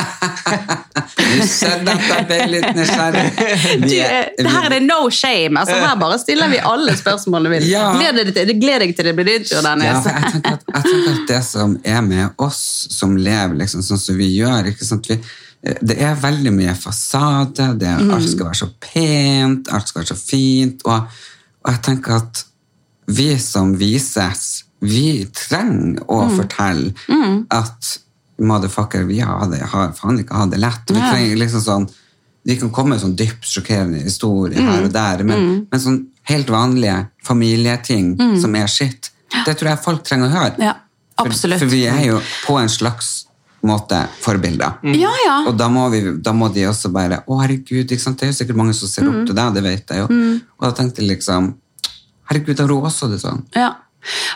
Du 1.17 1.41
skjønner 1.43 1.91
at 1.97 2.05
jeg 2.07 2.25
ble 2.29 2.37
litt 2.53 2.69
nysgjerrig. 2.77 3.23
du, 3.83 3.89
det 3.89 4.47
her 4.53 4.67
er 4.69 4.73
det 4.77 4.79
no 4.85 5.01
shame. 5.13 5.59
Altså, 5.59 5.75
her 5.81 5.97
bare 5.99 6.19
stiller 6.21 6.47
vi 6.51 6.61
alle 6.63 6.95
spørsmålene 6.97 7.51
vi 7.51 7.59
vil. 7.65 7.73
Ja. 7.73 7.89
Gled 7.99 8.31
deg 8.31 8.53
gled 8.61 8.85
deg 8.85 8.93
til 8.97 9.09
det 9.09 9.15
blir 9.17 9.27
din 9.27 9.43
tur, 9.47 9.59
Ja, 9.59 9.73
Dennis. 9.73 10.07
jeg 10.07 10.31
tenker, 10.37 10.55
at, 10.55 10.63
jeg 10.71 10.87
tenker 10.87 11.11
at 11.17 11.27
det 11.33 11.41
som 11.49 11.75
er 11.83 11.99
med 12.07 12.39
oss 12.47 12.61
som 12.95 13.17
lever 13.19 13.59
liksom, 13.59 13.83
sånn 13.85 13.99
som 14.01 14.17
vi 14.19 14.31
gjør 14.37 14.71
ikke 14.71 14.87
sant? 14.87 15.11
Vi, 15.11 15.19
Det 15.63 15.97
er 15.99 16.15
veldig 16.15 16.51
mye 16.53 16.75
fasade, 16.75 17.77
det, 17.79 17.87
Mm. 17.99 18.11
alt 18.13 18.29
skal 18.29 18.45
være 18.45 18.55
så 18.61 18.69
pent, 18.79 19.67
alt 19.73 19.87
skal 19.89 20.01
være 20.03 20.15
så 20.15 20.19
fint. 20.29 20.81
Og, 20.85 21.07
og 21.65 21.71
jeg 21.73 21.81
tenker 21.83 22.15
at 22.15 22.43
vi 23.07 23.37
som 23.39 23.73
vises, 23.77 24.63
vi 24.81 25.25
trenger 25.33 26.03
å 26.07 26.27
Mm. 26.29 26.35
fortelle 26.37 26.93
at 27.51 27.97
motherfucker, 28.39 29.03
vi 29.07 29.19
har, 29.19 29.47
det, 29.49 29.61
har 29.61 29.93
faen 29.93 30.19
ikke 30.19 30.35
hatt 30.37 30.51
det 30.51 30.59
lett. 30.59 30.85
Vi 30.93 30.99
trenger 30.99 31.35
liksom 31.37 31.61
sånn 31.61 31.89
de 32.47 32.55
kan 32.55 32.69
komme 32.71 32.89
med 32.95 33.01
sånn 33.01 33.15
dypt 33.17 33.43
sjokkerende 33.43 34.01
historier 34.03 34.61
Mm. 34.61 34.67
her 34.71 34.83
og 34.85 34.91
der, 34.93 35.23
men, 35.23 35.67
men 35.71 35.79
sånn 35.81 36.05
helt 36.29 36.47
vanlige 36.47 37.09
familieting 37.25 38.15
som 38.39 38.55
er 38.55 38.67
skitt, 38.67 39.09
det 39.45 39.57
tror 39.57 39.69
jeg 39.73 39.83
folk 39.83 40.03
trenger 40.05 40.29
å 40.29 40.31
høre. 40.31 40.55
Mm. 40.55 40.63
Ja. 40.63 40.73
For, 41.17 41.57
for 41.57 41.65
vi 41.65 41.85
er 41.87 42.05
jo 42.05 42.21
på 42.45 42.57
en 42.61 42.69
slags 42.69 43.25
måte 43.67 43.99
forbilder. 44.23 44.79
Ja, 44.97 45.11
ja. 45.25 45.37
Og 45.49 45.57
da 45.59 45.67
må, 45.71 45.87
vi, 45.93 46.01
da 46.23 46.33
må 46.33 46.47
de 46.55 46.65
også 46.71 46.91
bare 46.95 47.21
Å, 47.27 47.39
herregud, 47.43 47.85
ikke 47.91 48.01
sant? 48.03 48.19
det 48.19 48.27
er 48.29 48.33
jo 48.33 48.39
sikkert 48.41 48.59
mange 48.63 48.73
som 48.77 48.87
ser 48.91 49.03
Mm. 49.07 49.11
opp 49.21 49.27
til 49.29 49.35
deg, 49.37 49.53
det 49.59 49.63
vet 49.67 49.91
jeg 49.93 50.05
jo. 50.05 50.07
Og 50.59 50.67
da 50.69 50.71
tenkte 50.81 51.03
jeg 51.03 51.11
liksom 51.17 51.53
Herregud, 52.27 52.59
har 52.59 52.67
hun 52.73 52.83
også 52.89 53.07
det 53.11 53.21
sånn? 53.21 53.45
Ja. 53.55 53.69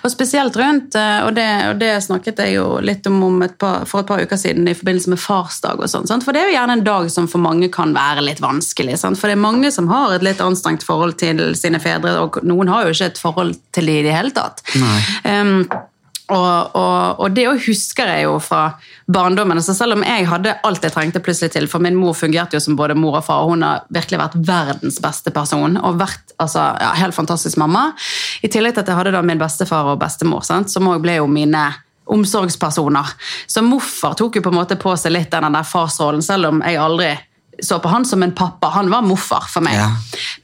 Og 0.03 0.09
spesielt 0.11 0.55
rundt, 0.59 0.95
eh, 0.99 1.21
og 1.23 1.35
det, 1.35 1.45
og 1.69 1.77
det 1.79 1.91
snakket 2.03 2.39
jeg 2.43 2.55
jo 2.57 2.79
litt 2.83 3.05
om, 3.07 3.17
om 3.23 3.41
et 3.45 3.53
par, 3.59 3.85
for 3.87 4.01
et 4.01 4.07
par 4.09 4.19
uker 4.23 4.39
siden 4.39 4.67
i 4.67 4.73
forbindelse 4.75 5.11
med 5.13 5.19
farsdag. 5.21 5.79
og 5.79 5.87
sånt, 5.91 6.07
sant? 6.11 6.23
For 6.27 6.31
det 6.35 6.41
er 6.41 6.49
jo 6.49 6.55
gjerne 6.57 6.75
en 6.79 6.83
dag 6.87 7.07
som 7.13 7.27
for 7.31 7.39
mange 7.43 7.69
kan 7.71 7.93
være 7.95 8.23
litt 8.25 8.41
vanskelig. 8.43 8.97
Sant? 8.99 9.19
For 9.19 9.27
det 9.31 9.37
er 9.37 9.43
mange 9.43 9.71
som 9.71 9.87
har 9.91 10.15
et 10.15 10.23
litt 10.27 10.41
anstrengt 10.43 10.83
forhold 10.87 11.15
til 11.21 11.39
sine 11.59 11.79
fedre, 11.83 12.17
og 12.23 12.39
noen 12.43 12.71
har 12.71 12.87
jo 12.87 12.95
ikke 12.95 13.11
et 13.13 13.21
forhold 13.21 13.55
til 13.75 13.87
dem 13.91 14.01
i 14.01 14.03
det 14.07 14.15
hele 14.17 14.31
tatt. 14.35 14.63
Nei. 14.81 14.99
Um, 15.27 15.55
og, 16.31 16.75
og, 16.79 17.19
og 17.21 17.35
det 17.35 17.45
òg 17.49 17.59
husker 17.65 18.07
jeg 18.07 18.25
jo 18.25 18.37
fra 18.43 18.61
barndommen. 19.11 19.59
Så 19.63 19.75
selv 19.75 19.97
om 19.97 20.05
jeg 20.05 20.27
hadde 20.29 20.55
alt 20.67 20.85
jeg 20.85 20.93
trengte 20.95 21.21
plutselig 21.23 21.51
til, 21.55 21.67
for 21.71 21.83
min 21.83 21.97
mor 21.99 22.15
fungerte 22.17 22.57
jo 22.57 22.63
som 22.63 22.77
både 22.79 22.95
mor 22.97 23.19
og 23.19 23.25
far, 23.27 23.43
og 23.43 23.55
hun 23.55 23.65
har 23.67 23.85
virkelig 23.93 24.21
vært 24.21 24.37
verdens 24.47 25.01
beste 25.03 25.33
person, 25.35 25.75
og 25.81 25.99
vært 25.99 26.35
altså, 26.41 26.71
ja, 26.79 26.93
helt 27.01 27.17
fantastisk 27.17 27.59
mamma. 27.61 27.89
I 28.41 28.51
tillegg 28.51 28.77
til 28.77 28.85
at 28.85 28.91
jeg 28.93 28.99
hadde 29.01 29.15
da 29.15 29.23
min 29.25 29.41
bestefar 29.41 29.91
og 29.91 29.99
bestemor, 30.01 30.45
sant, 30.47 30.71
som 30.71 30.87
også 30.87 31.03
ble 31.03 31.19
jo 31.19 31.27
mine 31.31 31.65
omsorgspersoner. 32.11 33.11
Så 33.47 33.63
morfar 33.63 34.15
tok 34.19 34.39
jo 34.39 34.45
på 34.45 34.51
en 34.51 34.59
måte 34.61 34.79
på 34.79 34.95
seg 34.99 35.15
litt 35.15 35.31
den 35.31 35.51
der 35.51 35.67
farsrollen, 35.67 36.23
selv 36.25 36.51
om 36.51 36.63
jeg 36.65 36.79
aldri 36.79 37.11
så 37.63 37.79
på 37.83 37.89
han 37.91 38.05
som 38.05 38.23
en 38.23 38.31
pappa. 38.37 38.67
Han 38.73 38.89
var 38.89 39.01
morfar 39.05 39.43
for 39.51 39.61
meg. 39.65 39.75
Ja. 39.75 39.89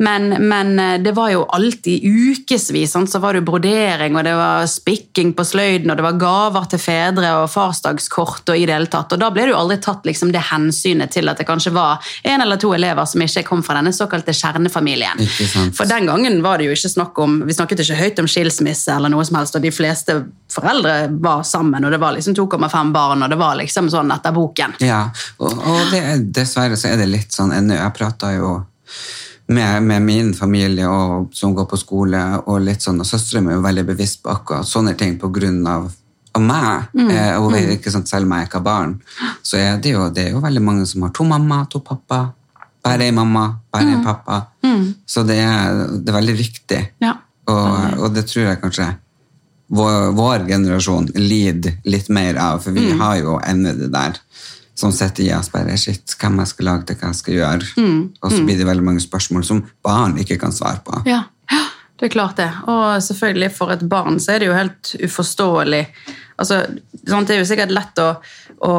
Men, 0.03 0.27
men 0.49 0.73
eh, 0.79 0.97
det 1.01 1.13
var 1.17 1.31
jo 1.31 1.45
alltid 1.55 2.03
ukevis. 2.03 2.93
Så 3.11 3.19
var 3.23 3.33
det 3.37 3.41
brodering, 3.47 4.15
og 4.19 4.23
det 4.27 4.33
var 4.37 4.65
spikking 4.69 5.31
på 5.37 5.45
sløyden, 5.47 5.89
og 5.93 5.97
det 5.97 6.05
var 6.05 6.17
gaver 6.21 6.67
til 6.73 6.81
fedre 6.83 7.31
og 7.41 7.47
farsdagskort 7.53 8.49
og 8.51 8.57
i 8.59 8.65
det 8.67 8.75
hele 8.75 8.91
tatt. 8.91 9.13
Og 9.15 9.21
da 9.21 9.29
ble 9.33 9.47
det 9.47 9.53
jo 9.55 9.59
aldri 9.61 9.77
tatt 9.83 10.05
liksom, 10.05 10.31
det 10.35 10.43
hensynet 10.51 11.13
til 11.15 11.29
at 11.31 11.39
det 11.41 11.47
kanskje 11.47 11.73
var 11.75 12.03
en 12.27 12.43
eller 12.43 12.59
to 12.61 12.73
elever 12.75 13.05
som 13.09 13.23
ikke 13.25 13.45
kom 13.47 13.63
fra 13.65 13.79
denne 13.79 13.93
såkalte 13.95 14.35
kjernefamilien. 14.35 15.23
For 15.77 15.89
den 15.89 16.09
gangen 16.09 16.41
var 16.45 16.59
det 16.61 16.67
jo 16.69 16.75
ikke 16.75 16.91
snakk 16.91 17.17
om 17.23 17.39
Vi 17.47 17.53
snakket 17.55 17.81
ikke 17.83 17.97
høyt 18.01 18.19
om 18.21 18.27
skilsmisse 18.29 18.93
eller 18.93 19.09
noe 19.13 19.25
som 19.27 19.39
helst, 19.39 19.55
og 19.57 19.63
de 19.63 19.71
fleste 19.73 20.19
foreldre 20.51 21.07
var 21.23 21.41
sammen, 21.47 21.83
og 21.85 21.91
det 21.91 21.99
var 22.01 22.13
liksom 22.15 22.35
2,5 22.37 22.91
barn, 22.95 23.23
og 23.25 23.29
det 23.33 23.37
var 23.39 23.57
liksom 23.59 23.89
sånn 23.91 24.11
etter 24.15 24.33
boken. 24.35 24.77
Ja, 24.83 25.01
og, 25.39 25.57
og 25.59 25.81
det, 25.91 25.99
er- 26.13 26.23
dessverre 26.37 26.77
så 26.79 26.91
er 26.93 27.01
det 27.01 27.06
litt 27.09 27.35
sånn 27.35 27.53
ennå. 27.55 27.77
Jeg 27.77 27.95
prater 27.97 28.37
jo 28.37 28.51
med, 29.47 29.83
med 29.83 30.03
min 30.03 30.33
familie 30.35 30.89
og, 30.91 31.29
som 31.35 31.53
går 31.55 31.67
på 31.71 31.79
skole, 31.79 32.23
og 32.45 32.59
litt 32.65 32.83
sånn, 32.83 32.99
og 33.01 33.07
søstera 33.07 33.43
mi 33.43 33.53
er 33.53 33.59
jo 33.59 33.65
veldig 33.65 33.85
bevisst 33.87 34.23
på 34.23 34.33
akkurat 34.33 34.67
sånne 34.67 34.95
ting 34.99 35.15
på 35.21 35.29
grunn 35.33 35.61
av, 35.67 35.87
av 36.35 36.43
meg. 36.43 36.89
Eh, 37.07 37.35
og 37.39 37.55
ikke 37.77 37.93
sant, 37.93 38.09
selv 38.11 38.27
om 38.27 38.35
jeg 38.35 38.49
ikke 38.49 38.59
har 38.59 38.67
barn, 38.67 38.97
så 39.41 39.61
er 39.61 39.79
det, 39.83 39.95
jo, 39.95 40.09
det 40.13 40.27
er 40.27 40.35
jo 40.35 40.43
veldig 40.43 40.63
mange 40.63 40.87
som 40.89 41.07
har 41.07 41.15
to 41.15 41.27
mamma, 41.27 41.63
to 41.71 41.81
pappa, 41.85 42.25
bare 42.83 43.07
ei 43.07 43.15
mamma, 43.15 43.49
bare 43.71 43.97
en 43.97 44.05
pappa. 44.05 44.41
Så 45.07 45.23
det 45.27 45.39
er, 45.43 45.83
det 45.95 46.11
er 46.11 46.19
veldig 46.19 46.37
viktig. 46.37 46.79
Ja. 47.03 47.15
Og, 47.47 48.01
og 48.03 48.15
det 48.15 48.27
tror 48.27 48.49
jeg 48.49 48.59
kanskje 48.59 48.91
vår, 49.67 50.11
vår 50.15 50.45
generasjon 50.47 51.09
lider 51.15 51.79
litt 51.87 52.09
mer 52.13 52.39
av, 52.39 52.61
for 52.63 52.75
vi 52.75 52.91
har 52.99 53.17
jo 53.19 53.37
ennå 53.43 53.73
det 53.75 53.89
der 53.91 54.19
som 54.77 54.93
sitter 54.93 55.25
i 55.25 55.31
oss 55.33 55.49
bare 55.53 55.77
shit, 55.79 56.13
hvem 56.21 56.37
jeg 56.43 56.51
skal 56.51 56.69
lage 56.69 56.85
det, 56.91 56.97
hva 56.99 57.09
jeg 57.09 57.19
skal 57.21 57.37
gjøre. 57.39 57.71
Og 58.21 58.29
så 58.33 58.43
blir 58.45 58.59
det 58.59 58.67
veldig 58.69 58.85
mange 58.85 59.01
spørsmål 59.01 59.45
som 59.47 59.63
barn 59.85 60.17
ikke 60.21 60.37
kan 60.41 60.53
svare 60.53 60.83
på. 60.85 61.01
Ja, 61.09 61.23
ja, 61.49 61.63
det 61.97 62.09
er 62.09 62.13
klart 62.13 62.37
det. 62.37 62.51
Og 62.69 63.01
selvfølgelig 63.01 63.51
for 63.57 63.73
et 63.73 63.87
barn 63.89 64.21
så 64.21 64.35
er 64.35 64.43
det 64.43 64.51
jo 64.51 64.57
helt 64.57 64.93
uforståelig. 65.01 65.83
Altså, 66.37 66.61
sant, 67.07 67.27
det 67.27 67.35
er 67.35 67.39
jo 67.41 67.47
sikkert 67.49 67.71
lett 67.73 67.99
å, 68.01 68.07
å 68.67 68.73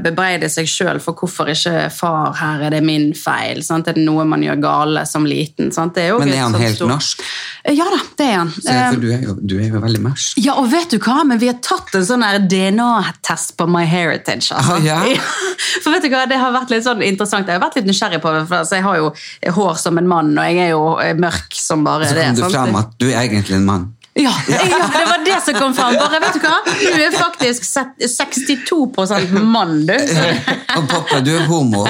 bebreide 0.00 0.48
seg 0.52 0.68
sjøl 0.70 1.00
for 1.04 1.18
hvorfor 1.18 1.50
ikke 1.52 1.88
far 1.92 2.32
her 2.38 2.64
er 2.64 2.72
det 2.72 2.80
min 2.84 3.10
feil. 3.18 3.60
Sant? 3.66 3.90
Er 3.90 3.98
det 3.98 4.04
noe 4.06 4.24
man 4.28 4.44
gjør 4.44 4.62
gale 4.62 5.04
som 5.08 5.26
liten? 5.28 5.68
Sant? 5.74 5.94
Det 5.98 6.06
er 6.06 6.14
jo 6.14 6.20
Men 6.22 6.32
er 6.32 6.40
han 6.46 6.56
helt 6.60 6.78
stor... 6.78 6.88
norsk? 6.94 7.24
Ja 7.64 7.86
da, 7.92 7.98
det 8.18 8.28
er 8.28 8.38
han. 8.40 8.52
Så, 8.56 8.72
for 8.72 9.00
du 9.00 9.08
er, 9.12 9.22
jo, 9.24 9.36
du 9.40 9.54
er 9.58 9.68
jo 9.68 9.80
veldig 9.84 10.02
norsk. 10.04 10.40
Ja, 10.44 10.56
og 10.60 10.70
vet 10.72 10.92
du 10.92 10.98
hva? 10.98 11.22
Men 11.28 11.40
vi 11.40 11.48
har 11.48 11.60
tatt 11.64 11.92
en 11.96 12.04
sånn 12.08 12.24
DNA-test 12.48 13.54
på 13.60 13.68
My 13.68 13.84
Heritage. 13.88 14.50
Altså. 14.52 14.78
Ah, 14.80 14.84
ja? 14.90 15.20
For 15.84 15.92
vet 15.94 16.04
du 16.04 16.10
hva, 16.12 16.24
Det 16.30 16.40
har 16.40 16.52
vært 16.56 16.72
litt 16.72 16.84
sånn 16.88 17.04
interessant. 17.04 17.48
Jeg 17.48 17.60
har 17.60 17.64
vært 17.64 17.80
litt 17.80 17.88
nysgjerrig 17.88 18.20
på 18.24 18.32
det, 18.34 18.44
for 18.48 18.62
altså, 18.62 18.80
jeg 18.80 18.88
har 18.88 19.00
jo 19.00 19.12
hår 19.60 19.80
som 19.80 20.00
en 20.00 20.08
mann, 20.08 20.32
og 20.36 20.48
jeg 20.48 20.60
er 20.66 20.72
jo 20.74 20.84
eh, 21.04 21.14
mørk 21.16 21.56
som 21.60 21.84
bare 21.86 22.08
Så 22.08 22.16
det. 22.18 22.28
kom 22.32 22.40
det 22.40 22.48
du 22.48 22.56
fram 22.56 22.80
at 22.80 22.96
du 23.00 23.08
er 23.10 23.20
egentlig 23.24 23.60
en 23.60 23.68
mann. 23.68 23.90
Ja, 24.16 24.30
ja, 24.48 24.58
det 24.92 25.04
var 25.10 25.24
det 25.24 25.40
som 25.44 25.54
kom 25.58 25.72
fram. 25.74 25.96
Bare, 25.98 26.20
vet 26.22 26.36
du 26.36 26.44
hva? 26.44 26.60
Du 26.66 27.00
er 27.02 27.10
faktisk 27.18 27.64
set- 27.66 27.98
62 27.98 29.32
mann, 29.42 29.80
du. 29.88 29.94
Og 30.78 30.84
pappa, 30.88 31.18
du 31.20 31.32
er 31.34 31.46
homo. 31.50 31.82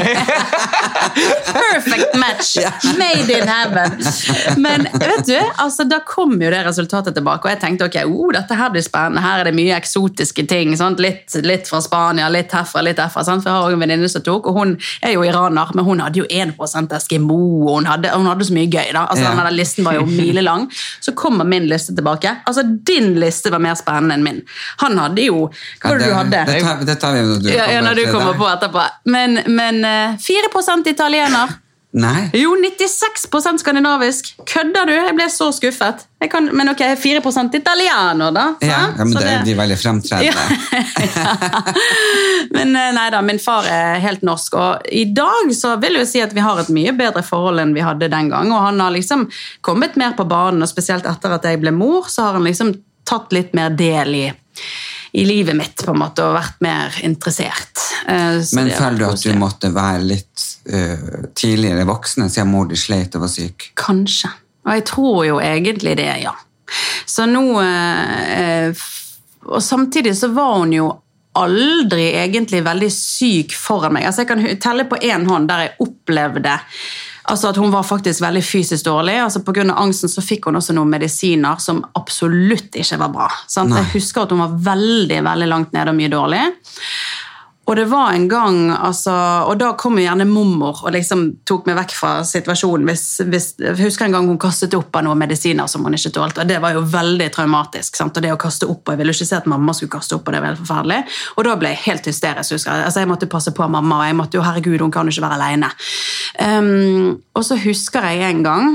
Perfect 1.55 2.15
match! 2.17 2.57
Made 2.99 3.29
in 3.39 3.49
heaven. 3.49 3.99
Men 4.57 4.87
vet 4.93 5.27
du, 5.29 5.37
altså, 5.61 5.85
da 5.89 5.99
kom 6.07 6.33
jo 6.43 6.49
det 6.53 6.63
resultatet 6.67 7.15
tilbake, 7.19 7.45
og 7.45 7.53
jeg 7.53 7.61
tenkte 7.63 7.89
ok, 7.91 7.99
oh, 8.09 8.33
dette 8.35 8.57
her 8.57 8.73
blir 8.73 8.85
spennende. 8.85 9.21
Her 9.25 9.43
er 9.45 9.51
det 9.51 9.55
mye 9.59 9.77
eksotiske 9.77 10.47
ting. 10.51 10.73
Litt, 11.05 11.37
litt 11.45 11.69
fra 11.69 11.83
Spania, 11.85 12.31
litt 12.33 12.53
herfra, 12.57 12.83
litt 12.89 12.97
derfra. 13.01 13.25
Sant? 13.27 13.45
For 13.45 13.51
jeg 13.53 13.59
har 13.61 13.69
også 13.69 13.77
en 13.79 13.85
venninne 13.85 14.09
som 14.13 14.25
tok, 14.25 14.49
og 14.51 14.59
hun 14.63 14.75
er 15.05 15.13
jo 15.19 15.25
iraner, 15.29 15.75
men 15.77 15.85
hun 15.87 16.01
hadde 16.05 16.23
jo 16.25 16.27
1 16.31 16.57
Eskimo, 16.97 17.37
og 17.69 17.83
hun 17.83 17.91
hadde, 17.93 18.13
hun 18.17 18.29
hadde 18.33 18.49
så 18.49 18.57
mye 18.57 18.71
gøy. 18.73 18.93
da. 18.97 19.05
Altså, 19.11 19.29
Ja. 19.29 19.37
den 19.45 19.57
Listen 19.61 19.85
var 19.85 19.95
jo 20.01 20.07
milelang. 20.09 20.69
Så 21.05 21.13
kommer 21.13 21.45
min 21.45 21.69
liste 21.69 21.93
tilbake. 21.95 22.14
Altså, 22.45 22.63
Din 22.63 23.15
liste 23.21 23.51
var 23.51 23.59
mer 23.59 23.75
spennende 23.75 24.15
enn 24.19 24.25
min. 24.27 24.41
Han 24.83 24.99
hadde 24.99 25.27
jo 25.27 25.49
Hva 25.81 25.91
var 25.91 25.99
det 25.99 26.09
du 26.09 26.15
hadde? 26.15 26.45
Det 26.49 26.61
tar, 26.63 26.85
det 26.87 26.97
tar 27.03 27.17
vi 27.17 27.25
når 27.27 27.43
du 27.43 27.51
Ja, 27.55 27.81
når 27.85 28.01
du 28.01 28.05
kommer 28.13 28.39
på 28.39 28.49
etterpå. 28.49 28.87
Men, 29.05 29.41
men 29.47 29.85
eh, 29.85 30.17
4% 30.21 30.91
italiener. 30.95 31.59
Nei. 31.95 32.27
Jo, 32.35 32.57
96% 32.59 33.61
skandinavisk. 33.63 34.33
Kødder 34.51 34.89
du? 34.89 34.93
Jeg 34.97 35.15
ble 35.15 35.27
så 35.31 35.47
skuffet. 35.55 36.03
Kan, 36.31 36.49
men 36.57 36.73
ok, 36.73 36.81
4 36.99 37.21
italianer, 37.55 38.33
da. 38.35 38.45
Ja, 38.65 38.69
ja, 38.69 39.05
men 39.05 39.13
Så 39.13 39.21
det, 39.23 39.35
de 39.45 39.53
er 39.53 39.59
veldig 39.61 39.77
fremtredende. 39.79 40.41
men 42.57 42.75
eh, 42.81 42.91
nei 42.97 43.05
da, 43.15 43.21
min 43.23 43.39
far 43.39 43.69
er 43.71 44.01
helt 44.03 44.25
norsk, 44.27 44.57
og 44.59 44.89
i 44.91 45.05
dag 45.15 45.53
så 45.55 45.77
vil 45.83 46.01
jeg 46.01 46.11
si 46.11 46.25
at 46.25 46.35
vi 46.35 46.43
har 46.43 46.59
et 46.59 46.73
mye 46.75 46.97
bedre 46.97 47.23
forhold 47.23 47.63
enn 47.63 47.77
vi 47.77 47.85
hadde 47.85 48.11
den 48.11 48.33
gang, 48.33 48.51
og 48.51 48.65
han 48.65 48.83
har 48.83 48.97
liksom 48.97 49.29
kommet 49.63 49.95
mer 50.01 50.17
på 50.19 50.27
banen, 50.27 50.65
og 50.65 50.73
spesielt 50.73 51.07
etter 51.07 51.37
at 51.37 51.47
jeg 51.47 51.63
ble 51.63 51.71
mor, 51.77 52.11
så 52.11 52.27
har 52.27 52.41
han 52.41 52.49
liksom 52.49 52.75
tatt 53.07 53.37
litt 53.37 53.55
mer 53.55 53.71
del 53.77 54.19
i, 54.19 54.27
i 55.15 55.25
livet 55.25 55.57
mitt, 55.57 55.79
på 55.85 55.93
en 55.93 56.01
måte, 56.01 56.25
og 56.27 56.35
vært 56.35 56.63
mer 56.65 56.97
interessert. 57.07 57.79
Eh, 58.09 58.41
så 58.43 58.57
Men 58.59 58.73
føler 58.75 58.99
du 58.99 59.05
at 59.07 59.23
du 59.23 59.37
måtte 59.39 59.71
være 59.75 60.03
litt 60.11 60.47
uh, 60.75 61.29
tidligere 61.39 61.87
voksne 61.87 62.27
siden 62.33 62.51
mor 62.51 62.67
di 62.67 62.79
sleit 62.79 63.15
og 63.15 63.23
var 63.23 63.31
syk? 63.31 63.69
Kanskje. 63.79 64.33
Og 64.65 64.75
jeg 64.75 64.85
tror 64.91 65.21
jo 65.29 65.39
egentlig 65.45 65.95
det, 66.01 66.11
ja. 66.25 66.35
Så 67.07 67.29
nå 67.29 67.45
uh, 67.61 68.85
Og 69.45 69.63
samtidig 69.63 70.15
så 70.17 70.31
var 70.35 70.55
hun 70.63 70.73
jo 70.73 70.89
aldri 71.39 72.09
egentlig 72.17 72.65
veldig 72.65 72.91
syk 72.95 73.55
foran 73.59 73.95
meg. 73.95 74.09
Altså 74.09 74.25
Jeg 74.25 74.31
kan 74.33 74.45
telle 74.63 74.87
på 74.91 74.99
én 74.99 75.27
hånd 75.29 75.51
der 75.51 75.67
jeg 75.67 75.77
opplevde 75.85 76.59
altså 77.31 77.51
at 77.51 77.59
hun 77.61 77.73
var 77.73 77.87
faktisk 77.87 78.23
veldig 78.25 78.43
fysisk 78.45 78.85
dårlig. 78.87 79.17
altså 79.23 79.41
Pga. 79.45 79.67
angsten 79.73 80.11
så 80.13 80.23
fikk 80.25 80.49
hun 80.49 80.57
også 80.61 80.77
noen 80.77 80.91
medisiner 80.93 81.61
som 81.63 81.83
absolutt 81.99 82.77
ikke 82.77 82.99
var 83.01 83.13
bra. 83.15 83.29
Jeg 83.49 83.91
husker 83.95 84.25
at 84.25 84.35
hun 84.35 84.43
var 84.45 84.57
veldig 84.73 85.21
veldig 85.25 85.49
langt 85.51 85.73
nede 85.77 85.93
og 85.93 85.99
mye 85.99 86.13
dårlig. 86.13 86.43
Og 87.65 87.77
det 87.79 87.85
var 87.89 88.13
en 88.13 88.27
gang, 88.29 88.59
altså, 88.73 89.13
og 89.49 89.57
da 89.61 89.71
kom 89.81 89.97
jo 89.97 90.05
gjerne 90.05 90.27
mormor 90.29 90.83
og 90.85 90.93
liksom 90.93 91.23
tok 91.49 91.69
meg 91.69 91.79
vekk 91.79 91.95
fra 91.97 92.11
situasjonen. 92.29 92.85
Hvis, 92.91 93.05
hvis, 93.25 93.47
jeg 93.63 93.79
husker 93.79 94.05
en 94.05 94.17
gang 94.19 94.29
hun 94.29 94.41
kastet 94.41 94.77
opp 94.77 94.95
av 94.99 95.07
noen 95.07 95.23
medisiner 95.23 95.71
som 95.71 95.87
hun 95.87 95.97
ikke 95.97 96.13
tålte. 96.13 96.45
og 96.45 96.51
Det 96.51 96.61
var 96.61 96.77
jo 96.77 96.85
veldig 96.93 97.31
traumatisk. 97.33 97.97
Sant? 97.97 98.17
og 98.17 98.23
det 98.25 98.35
å 98.35 98.41
kaste 98.41 98.69
opp, 98.69 98.85
og 98.85 98.93
Jeg 98.93 99.01
ville 99.01 99.17
ikke 99.17 99.31
se 99.31 99.39
at 99.41 99.49
mamma 99.51 99.73
skulle 99.75 99.95
kaste 99.97 100.19
opp, 100.19 100.29
og 100.29 100.37
det 100.37 100.43
var 100.43 100.53
helt 100.53 100.61
forferdelig. 100.61 101.01
Og 101.37 101.49
da 101.49 101.57
ble 101.61 101.73
jeg 101.73 101.85
helt 101.87 102.11
hysterisk. 102.13 102.53
husker 102.53 102.73
Jeg 102.73 102.89
altså, 102.91 103.01
jeg 103.01 103.13
måtte 103.15 103.31
passe 103.33 103.55
på 103.57 103.69
mamma, 103.69 104.03
og 104.03 104.11
jeg 104.11 104.19
måtte 104.21 104.39
jo, 104.39 104.45
herregud, 104.45 104.81
hun 104.85 104.93
kan 104.93 105.09
jo 105.09 105.17
ikke 105.17 105.29
være 105.29 105.41
alene. 105.41 105.73
Um, 106.39 107.21
og 107.35 107.45
så 107.49 107.57
husker 107.57 108.11
jeg 108.13 108.29
en 108.29 108.45
gang 108.45 108.75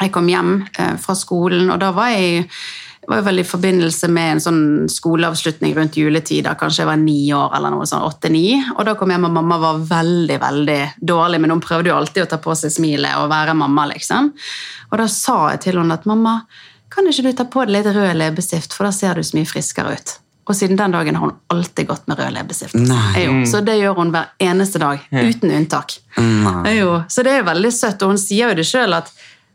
jeg 0.00 0.12
kom 0.12 0.26
hjem 0.28 0.58
eh, 0.78 0.96
fra 1.00 1.14
skolen, 1.16 1.70
og 1.72 1.80
da 1.80 1.92
var 1.96 2.10
jeg 2.12 2.44
det 3.06 3.14
var 3.14 3.22
vel 3.28 3.38
i 3.38 3.46
forbindelse 3.46 4.08
med 4.10 4.32
en 4.32 4.40
sånn 4.42 4.62
skoleavslutning 4.90 5.74
rundt 5.76 5.96
juletider. 5.96 6.56
Kanskje 6.58 6.82
jeg 6.82 6.88
var 6.90 6.98
ni 6.98 7.18
år, 7.34 7.52
eller 7.54 7.70
noe 7.70 7.86
sånn, 7.86 8.02
åtte-ni. 8.02 8.48
Og 8.74 8.82
da 8.88 8.96
kom 8.98 9.12
jeg 9.12 9.20
hjem, 9.20 9.28
og 9.28 9.36
mamma 9.36 9.58
var 9.62 9.78
veldig 9.86 10.38
veldig 10.42 10.80
dårlig, 10.98 11.40
men 11.44 11.54
hun 11.54 11.62
prøvde 11.62 11.92
jo 11.92 11.96
alltid 12.00 12.24
å 12.24 12.30
ta 12.34 12.40
på 12.42 12.56
seg 12.58 12.74
smilet 12.74 13.14
og 13.20 13.30
være 13.30 13.54
mamma. 13.54 13.86
liksom. 13.92 14.32
Og 14.90 14.98
da 14.98 15.06
sa 15.12 15.52
jeg 15.52 15.62
til 15.68 15.78
henne 15.78 15.94
at 15.94 16.06
mamma, 16.10 16.40
kan 16.90 17.06
ikke 17.06 17.28
du 17.28 17.32
ta 17.36 17.44
på 17.50 17.64
deg 17.66 17.76
litt 17.78 17.88
rød 17.94 18.16
leppestift, 18.18 18.74
for 18.74 18.88
da 18.88 18.92
ser 18.94 19.14
du 19.14 19.22
så 19.26 19.36
mye 19.38 19.46
friskere 19.46 19.94
ut. 19.94 20.16
Og 20.46 20.54
siden 20.54 20.78
den 20.78 20.92
dagen 20.94 21.16
har 21.18 21.26
hun 21.26 21.38
alltid 21.50 21.88
gått 21.88 22.04
med 22.06 22.18
rød 22.18 22.34
leppestift. 22.36 22.74
Så 23.50 23.60
det 23.66 23.78
gjør 23.80 23.96
hun 23.98 24.12
hver 24.14 24.34
eneste 24.38 24.78
dag, 24.82 25.02
uten 25.10 25.50
unntak. 25.50 25.98
Nei. 26.18 26.76
Så 27.10 27.22
det 27.26 27.32
er 27.32 27.42
jo 27.42 27.48
veldig 27.52 27.72
søtt, 27.74 28.02
og 28.02 28.14
hun 28.14 28.18
sier 28.22 28.50
jo 28.50 28.58
det 28.58 28.66
sjøl 28.66 28.94
at 28.98 29.10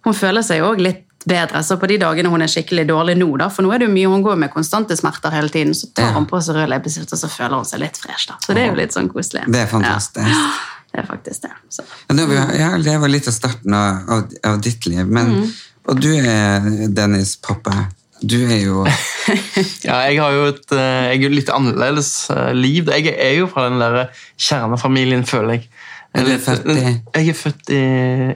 hun 0.08 0.14
føler 0.18 0.44
seg 0.44 0.60
jo 0.64 0.72
også 0.72 0.84
litt 0.88 1.08
bedre. 1.28 1.62
Så 1.64 1.78
på 1.80 1.88
de 1.88 1.98
dagene 2.02 2.30
hun 2.30 2.42
er 2.42 2.48
skikkelig 2.52 2.88
dårlig 2.90 3.18
nå, 3.20 3.28
da, 3.38 3.48
for 3.50 3.62
nå 3.66 3.72
er 3.74 3.80
det 3.84 3.88
jo 3.90 3.94
mye 3.94 4.10
hun 4.10 4.24
går 4.26 4.38
med 4.42 4.52
konstante 4.54 4.96
smerter 4.98 5.32
hele 5.36 5.50
tiden, 5.54 5.74
så 5.78 5.88
tar 5.94 6.10
Ja. 6.10 6.14
hun 6.18 6.26
på 6.26 6.42
seg 6.42 6.56
rød 6.56 6.70
leppestift, 6.70 7.14
og 7.14 7.20
så 7.20 7.30
føler 7.30 7.56
hun 7.62 7.66
seg 7.66 7.80
litt 7.80 7.98
fresh. 7.98 8.28
da. 8.28 8.36
Så 8.46 8.54
det 8.54 8.64
er 8.64 8.68
jo 8.74 8.76
litt 8.82 8.94
sånn 8.94 9.10
koselig. 9.10 9.44
Det 9.52 9.62
er 9.62 9.68
fantastisk. 9.68 10.28
Ja, 10.28 10.52
det 10.94 11.00
er 11.04 11.08
faktisk 11.08 11.42
det. 11.46 11.52
Så. 11.70 11.84
Ja, 12.10 12.78
det 12.78 13.00
var 13.02 13.08
litt 13.10 13.28
av 13.28 13.34
starten 13.34 13.74
av, 13.74 14.10
av, 14.10 14.30
av 14.44 14.62
ditt 14.62 14.86
liv. 14.88 15.06
Men, 15.08 15.52
Og 15.90 16.00
du 16.00 16.12
er 16.16 16.88
Dennis 16.94 17.36
pappa. 17.42 17.88
Du 18.22 18.36
er 18.46 18.60
jo 18.62 18.84
Ja, 19.88 19.96
jeg 20.06 20.20
har 20.22 20.32
jo 20.36 20.44
et 20.52 20.72
eh, 20.78 21.14
jeg 21.16 21.24
er 21.26 21.34
litt 21.34 21.50
annerledes 21.50 22.30
eh, 22.30 22.52
liv. 22.54 22.86
Jeg 22.94 23.16
er 23.18 23.34
jo 23.40 23.48
fra 23.50 23.64
den 23.70 23.80
der 23.82 24.10
kjernefamilien, 24.38 25.24
føler 25.26 25.58
jeg. 25.58 25.70
Er 26.14 26.26
du 26.28 26.32
født 26.44 26.66
i- 26.70 27.02
Jeg 27.16 27.30
er 27.30 27.34
født 27.40 27.70
i 27.74 27.82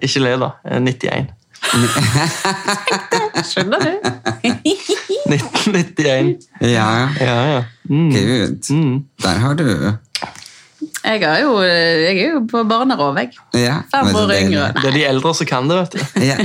Ikke 0.07 0.21
le, 0.23 0.37
da. 0.41 0.49
eh, 0.65 0.79
91. 0.79 1.27
Skjønner 3.45 3.79
du? 3.81 3.91
1991. 5.25 6.49
Ja, 6.61 6.89
Ja, 7.19 7.37
ja. 7.55 7.61
Mm. 7.89 8.09
gud. 8.13 8.69
Mm. 8.71 8.95
Der 9.21 9.39
har 9.41 9.53
du 9.57 9.63
Jeg 11.05 11.21
er 11.21 11.39
jo, 11.43 11.59
jeg 11.61 12.17
er 12.17 12.31
jo 12.33 12.39
på 12.49 12.63
barnerov, 12.69 13.17
jeg. 13.19 13.29
ja, 13.53 13.75
Fem 13.93 14.15
år 14.17 14.31
yngre. 14.39 14.71
Det 14.81 14.89
er 14.89 14.95
de 14.95 15.03
eldre 15.05 15.33
som 15.37 15.45
kan 15.49 15.69
det, 15.69 15.77
vet 15.77 15.93
du. 15.93 15.99
Ja. 16.25 16.37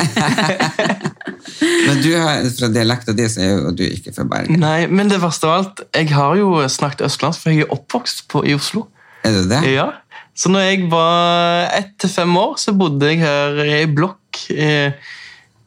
Men 1.87 2.03
du 2.05 2.11
har, 2.17 2.45
fra 2.59 2.69
dialekta 2.73 3.13
di 3.17 3.27
så 3.33 3.41
er 3.45 3.51
jo 3.55 3.73
du 3.77 3.83
ikke 3.87 4.13
fra 4.17 4.25
Bergen. 4.29 4.61
Nei, 4.61 4.85
men 4.89 5.09
det 5.13 5.21
verste 5.23 5.49
av 5.49 5.55
alt, 5.63 5.81
jeg 5.97 6.11
har 6.13 6.37
jo 6.41 6.53
snakket 6.69 7.07
østlandsk, 7.09 7.41
for 7.43 7.53
jeg 7.55 7.65
er 7.67 7.73
oppvokst 7.75 8.27
på, 8.33 8.45
i 8.49 8.55
Oslo. 8.57 8.87
Er 9.25 9.33
du 9.39 9.43
det? 9.51 9.63
Ja. 9.73 9.89
Så 10.37 10.49
når 10.53 10.61
jeg 10.69 10.87
var 10.93 11.69
ett 11.77 11.91
til 12.01 12.13
fem 12.13 12.37
år, 12.41 12.55
så 12.61 12.73
bodde 12.77 13.09
jeg 13.11 13.19
her 13.25 13.61
i 13.81 13.87
blokk 13.93 14.30
eh, 14.51 14.93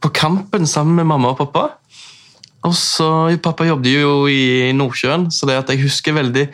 på 0.03 0.12
Kampen 0.15 0.68
sammen 0.68 1.00
med 1.00 1.08
mamma 1.10 1.34
og 1.34 1.39
pappa. 1.39 1.65
Og 2.63 2.75
så, 2.80 3.08
Pappa 3.44 3.68
jobbet 3.68 3.92
jo 3.92 4.24
i 4.32 4.72
Nordsjøen, 4.75 5.27
så 5.32 5.48
det 5.50 5.60
at 5.60 5.74
jeg 5.74 5.84
husker 5.84 6.15
veldig 6.15 6.48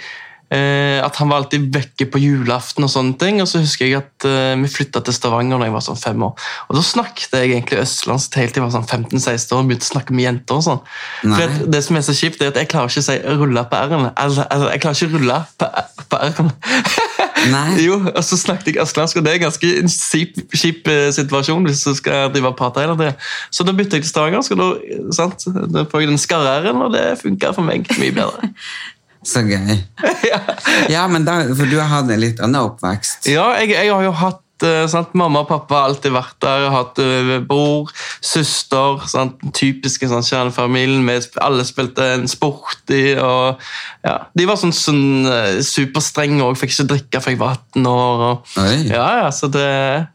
at 0.49 1.19
han 1.21 1.29
var 1.29 1.43
alltid 1.43 1.67
vekke 1.73 2.07
på 2.09 2.21
julaften. 2.21 2.83
og 2.83 2.89
sånne 2.89 3.17
ting, 3.21 3.41
og 3.41 3.47
så 3.47 3.61
husker 3.61 3.85
jeg 3.85 3.99
at 4.01 4.25
eh, 4.25 4.55
vi 4.57 4.71
flytta 4.71 5.01
til 5.05 5.13
Stavanger 5.13 5.61
da 5.61 5.67
jeg 5.69 5.75
var 5.75 5.85
sånn 5.85 5.99
fem 5.99 6.23
år. 6.25 6.47
Og 6.69 6.75
Da 6.75 6.83
snakket 6.85 7.35
jeg 7.37 7.51
egentlig 7.51 7.81
østlandsk 7.83 8.39
helt 8.39 8.55
til 8.55 8.63
jeg 8.63 8.65
var 8.65 8.73
sånn 8.73 8.87
15-16 8.87 9.53
år 9.55 9.61
og 9.61 9.69
begynte 9.69 9.87
å 9.87 9.91
snakke 9.93 10.15
med 10.15 10.25
jenter. 10.25 10.55
og 10.55 10.65
sånn. 10.65 10.81
For 11.21 11.69
Det 11.75 11.83
som 11.85 11.99
er 11.99 12.05
så 12.07 12.17
kjipt, 12.17 12.41
er 12.41 12.53
at 12.53 12.59
jeg 12.61 12.71
klarer 12.71 12.89
ikke 12.89 13.05
å 13.05 13.09
si 13.09 13.17
'rulle 13.19 13.65
på 13.69 13.83
r-en'. 13.85 14.11
Altså, 14.15 14.47
altså, 14.49 14.71
jeg 14.71 14.81
klarer 14.81 14.97
ikke 14.97 15.09
å 15.09 15.17
rulle 15.17 15.39
på, 15.57 15.71
på 16.09 16.17
r-en. 16.17 16.51
Jo, 17.79 17.95
og 18.03 18.23
så 18.23 18.35
snakket 18.35 18.73
jeg 18.75 18.81
østlandsk, 18.83 19.17
og 19.17 19.23
det 19.23 19.33
er 19.33 19.43
ganske 19.45 19.67
en 19.79 19.87
kjip, 19.87 20.35
kjip 20.51 20.87
eh, 20.91 21.07
situasjon 21.15 21.63
hvis 21.69 21.85
du 21.87 21.93
skal 21.95 22.33
drive 22.33 22.51
og 22.51 22.57
prate 22.59 22.83
hele 22.83 22.97
tiden. 22.99 23.15
Så 23.49 23.63
da 23.63 23.71
bytte 23.71 23.95
jeg 23.95 24.03
til 24.03 24.11
Stavanger, 24.11 24.43
og 24.43 24.59
da, 24.59 25.13
sant? 25.15 25.47
da 25.47 25.85
får 25.87 26.03
jeg 26.03 26.11
den 26.11 26.19
skarre-r-en, 26.19 26.81
og 26.83 26.93
det 26.93 27.05
funker 27.21 27.55
for 27.55 27.63
meg 27.63 27.87
mye 27.95 28.11
bedre. 28.11 28.51
Så 29.25 29.43
gøy. 29.47 29.79
Ja, 30.93 31.07
men 31.11 31.25
da, 31.27 31.41
For 31.55 31.69
du 31.69 31.79
har 31.79 31.89
hatt 31.91 32.11
en 32.11 32.21
litt 32.21 32.39
annen 32.43 32.61
oppvekst. 32.69 33.27
Ja, 33.29 33.51
jeg, 33.59 33.73
jeg 33.75 33.91
har 33.91 34.03
jo 34.05 34.13
hatt 34.15 34.65
eh, 34.65 34.85
sant? 34.91 35.15
Mamma 35.17 35.43
og 35.43 35.49
pappa 35.49 35.75
har 35.75 35.89
alltid 35.89 36.13
vært 36.15 36.37
der. 36.43 36.63
Jeg 36.63 36.69
har 36.71 36.77
hatt 36.77 37.01
eh, 37.03 37.31
bror, 37.49 37.91
søster. 38.25 39.03
Sant? 39.11 39.39
Den 39.43 39.55
Typiske 39.55 40.09
sånn, 40.09 40.25
kjernefamilien. 40.25 41.03
Vi 41.07 41.17
alle 41.43 41.65
spilte 41.67 42.07
en 42.15 42.27
sport 42.31 42.93
i. 42.95 43.17
Og, 43.17 43.65
ja. 44.07 44.15
De 44.37 44.47
var 44.49 44.59
sånn, 44.61 44.75
sånn 44.75 45.27
eh, 45.29 45.59
superstrenge 45.65 46.45
og 46.45 46.59
fikk 46.59 46.77
ikke 46.77 46.87
drikke 46.93 47.23
før 47.25 47.35
jeg 47.35 47.41
var 47.43 47.59
18 47.59 47.91
år. 47.95 48.23
Og, 48.29 48.55
ja, 48.87 49.09
ja, 49.23 49.33
så 49.35 49.51
det 49.51 49.65
er 49.67 50.07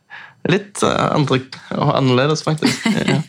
litt 0.51 0.83
eh, 0.85 1.05
andre, 1.11 1.43
annerledes, 1.75 2.47
faktisk. 2.47 2.89
Ja. 3.05 3.21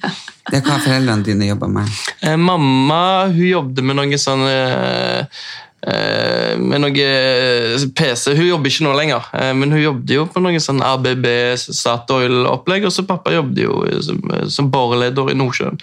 Det 0.45 0.60
er 0.60 0.65
hva 0.65 0.79
foreldrene 0.81 1.25
dine 1.25 1.47
jobber 1.49 1.71
med. 1.73 1.93
Eh, 2.21 2.36
mamma 2.38 3.27
hun 3.31 3.45
jobbet 3.47 3.86
med 3.86 3.97
noe 3.97 4.19
sånn 4.21 4.43
eh, 4.45 5.45
eh, 5.88 6.53
med 6.62 6.84
noe 6.84 7.05
eh, 7.05 7.86
PC. 7.97 8.36
Hun 8.38 8.49
jobber 8.51 8.69
ikke 8.69 8.86
nå 8.86 8.93
lenger, 8.97 9.25
eh, 9.34 9.53
men 9.58 9.73
hun 9.73 9.81
jobbet 9.81 10.13
jo 10.17 10.27
på 10.29 10.43
noe 10.45 10.62
sånn 10.62 10.84
ABB 10.86 11.25
Statoil-opplegg. 11.63 12.86
Og 12.86 12.93
så 12.93 13.08
pappa 13.10 13.34
jobbet 13.34 13.63
jo 13.65 13.81
som, 14.05 14.21
som 14.53 14.69
boreleder 14.73 15.34
i 15.34 15.38
Nordsjøen. 15.39 15.81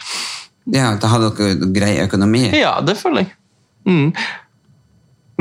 Ja, 0.71 0.93
Da 0.95 1.11
hadde 1.11 1.33
dere 1.39 1.73
grei 1.75 1.97
økonomi. 2.05 2.47
Ja, 2.55 2.77
det 2.87 2.95
føler 3.01 3.25
jeg. 3.25 3.33
Mm. 3.89 4.13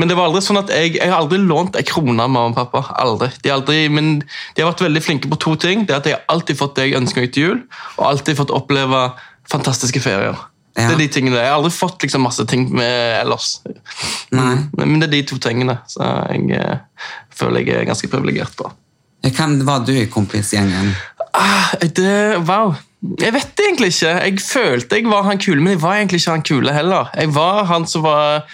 Men 0.00 0.08
det 0.08 0.16
var 0.16 0.30
aldri 0.30 0.40
sånn 0.44 0.60
at 0.62 0.70
jeg, 0.72 0.94
jeg 0.96 1.10
har 1.10 1.20
aldri 1.20 1.38
lånt 1.42 1.76
en 1.76 1.86
krone 1.86 2.16
av 2.16 2.30
mamma 2.32 2.50
og 2.50 2.56
pappa. 2.56 2.84
Aldri. 3.02 3.28
De 3.44 3.52
aldri, 3.52 3.82
men 3.92 4.14
de 4.22 4.62
har 4.62 4.70
vært 4.70 4.86
veldig 4.86 5.02
flinke 5.04 5.30
på 5.30 5.38
to 5.42 5.52
ting. 5.60 5.84
Det 5.86 5.94
er 5.94 6.00
at 6.00 6.08
Jeg 6.08 6.16
har 6.16 6.24
alltid 6.32 6.58
fått 6.58 6.78
det 6.78 6.88
jeg 6.88 6.98
ønsker 7.02 7.24
meg 7.24 7.34
til 7.34 7.46
jul, 7.46 7.60
og 7.98 8.08
alltid 8.08 8.40
fått 8.40 8.54
oppleve 8.54 9.04
fantastiske 9.52 10.02
ferier. 10.02 10.38
Ja. 10.72 10.86
Det 10.88 10.94
er 10.94 11.02
de 11.02 11.08
tingene. 11.12 11.36
Jeg 11.36 11.52
har 11.52 11.58
aldri 11.58 11.72
fått 11.74 12.06
liksom, 12.06 12.24
masse 12.24 12.44
ting 12.48 12.70
med 12.72 13.18
ellers. 13.20 13.58
Men, 14.32 14.70
men 14.78 15.02
det 15.02 15.10
er 15.10 15.16
de 15.18 15.24
to 15.28 15.36
tingene 15.42 15.76
så 15.90 16.06
jeg 16.32 16.56
eh, 16.56 17.10
føler 17.36 17.66
jeg 17.66 17.82
er 17.82 17.90
ganske 17.90 18.08
privilegert 18.08 18.56
på. 18.56 18.70
Hvem 19.22 19.60
var 19.68 19.84
du 19.86 19.92
i 19.94 20.08
kompisgjengen? 20.10 20.94
Ah, 21.36 21.76
det, 21.80 22.40
wow. 22.48 22.72
Jeg 23.20 23.34
vet 23.34 23.52
det 23.58 23.68
egentlig 23.68 23.92
ikke. 23.92 24.16
Jeg 24.16 24.42
følte 24.46 24.98
jeg 24.98 25.10
var 25.10 25.28
han 25.28 25.40
kule, 25.42 25.60
men 25.60 25.76
jeg 25.76 25.82
var 25.82 26.00
egentlig 26.00 26.22
ikke 26.22 26.36
han 26.36 26.46
kule 26.48 26.74
heller. 26.74 27.12
Jeg 27.18 27.34
var 27.36 27.64
han 27.70 27.86
som 27.86 28.06
var 28.06 28.48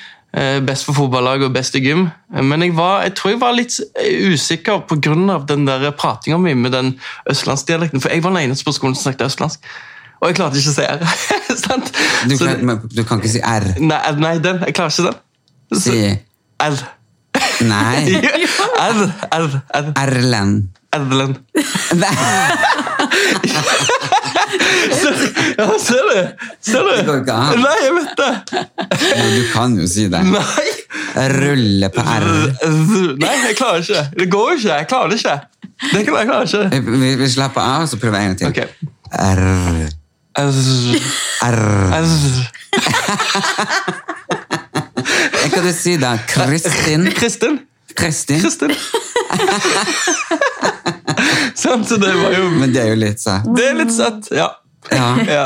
best 0.67 0.85
for 0.85 0.93
fotballaget 0.93 1.47
og 1.49 1.55
best 1.55 1.75
i 1.75 1.81
gym. 1.81 2.09
Men 2.43 2.63
jeg, 2.63 2.75
var, 2.77 3.03
jeg 3.07 3.15
tror 3.17 3.31
jeg 3.33 3.41
var 3.41 3.53
litt 3.57 3.79
eh, 3.97 4.33
usikker 4.33 4.83
pga. 4.89 5.91
pratinga 5.97 6.39
mi 6.39 6.55
med 6.55 6.73
den 6.73 6.91
østlandsdialekten. 7.31 8.01
For 8.01 8.09
jeg 8.13 8.23
var 8.25 8.31
den 8.37 8.43
eneste 8.49 8.65
på 8.65 8.73
skolen 8.77 8.95
som 8.95 9.03
snakket 9.09 9.27
østlandsk. 9.31 9.61
Og 10.21 10.29
jeg 10.29 10.37
klarte 10.37 10.59
ikke 10.59 10.71
å 10.71 10.77
si 10.77 10.83
R. 10.83 11.01
Sant? 11.65 11.93
Du, 12.29 12.37
kan, 12.39 12.81
du 12.91 13.03
kan 13.07 13.19
ikke 13.23 13.33
si 13.37 13.41
R. 13.41 13.69
nei, 13.81 14.01
nei, 14.19 14.39
den. 14.43 14.61
Jeg 14.67 14.75
klarer 14.75 14.91
ikke 14.93 15.09
den. 15.09 15.19
Så- 15.73 15.93
Si 15.93 16.17
R. 16.61 16.79
Nei. 17.63 18.19
R. 18.79 19.03
R. 19.33 19.49
R. 19.75 19.93
Erlend. 20.03 20.69
Erlend. 20.93 21.37
Ja, 25.59 25.67
ser 25.83 26.03
du? 26.09 26.19
Ser 26.63 26.83
du? 26.87 26.91
Det 26.97 27.05
går 27.07 27.17
ikke 27.23 27.33
an. 27.35 27.59
Nei, 27.63 27.77
jeg 27.83 27.93
vet 27.97 28.13
det. 28.19 28.33
Du 29.35 29.43
kan 29.53 29.79
jo 29.79 29.87
si 29.91 30.05
det. 30.13 30.21
Nei. 30.31 30.69
Rulle 31.35 31.89
på 31.95 32.01
R. 32.03 32.07
Nei, 33.19 33.37
jeg 33.49 33.57
klarer 33.59 33.79
ikke. 33.83 34.03
Det 34.19 34.27
går 34.33 34.49
ikke. 34.57 34.69
Jeg 34.73 34.87
klarer 34.93 35.09
det 35.13 35.19
ikke. 35.21 35.37
Det 35.93 36.01
kan 36.07 36.15
jeg 36.21 36.27
klarer 36.31 36.47
ikke. 36.47 36.65
Vi, 37.05 37.09
vi 37.23 37.29
slapper 37.33 37.63
av, 37.65 37.83
så 37.91 37.95
prøver 38.01 38.17
jeg 38.19 38.25
en 38.25 38.29
gang 38.37 38.39
til. 38.39 38.47
Ok. 38.49 38.59
R. 39.13 39.43
R. 41.49 41.59
Jeg 45.39 45.51
kan 45.53 45.63
du 45.65 45.73
si 45.73 45.97
da? 45.97 46.19
Kristin? 46.29 47.13
Kristin. 47.17 47.59
Kristin? 47.97 48.41
Kristin. 48.41 48.71
Sant, 51.59 51.89
så 51.91 51.99
det 51.99 52.15
var 52.15 52.35
jo 52.37 52.49
Men 52.55 52.73
det 52.75 52.85
er 52.85 52.93
jo 52.93 52.99
litt 53.01 53.23
søtt. 53.23 53.49
Det 53.57 53.67
er 53.67 53.79
litt 53.81 53.95
søtt, 53.95 54.31
ja. 54.35 54.49
Ja. 54.95 55.09
ja. 55.37 55.45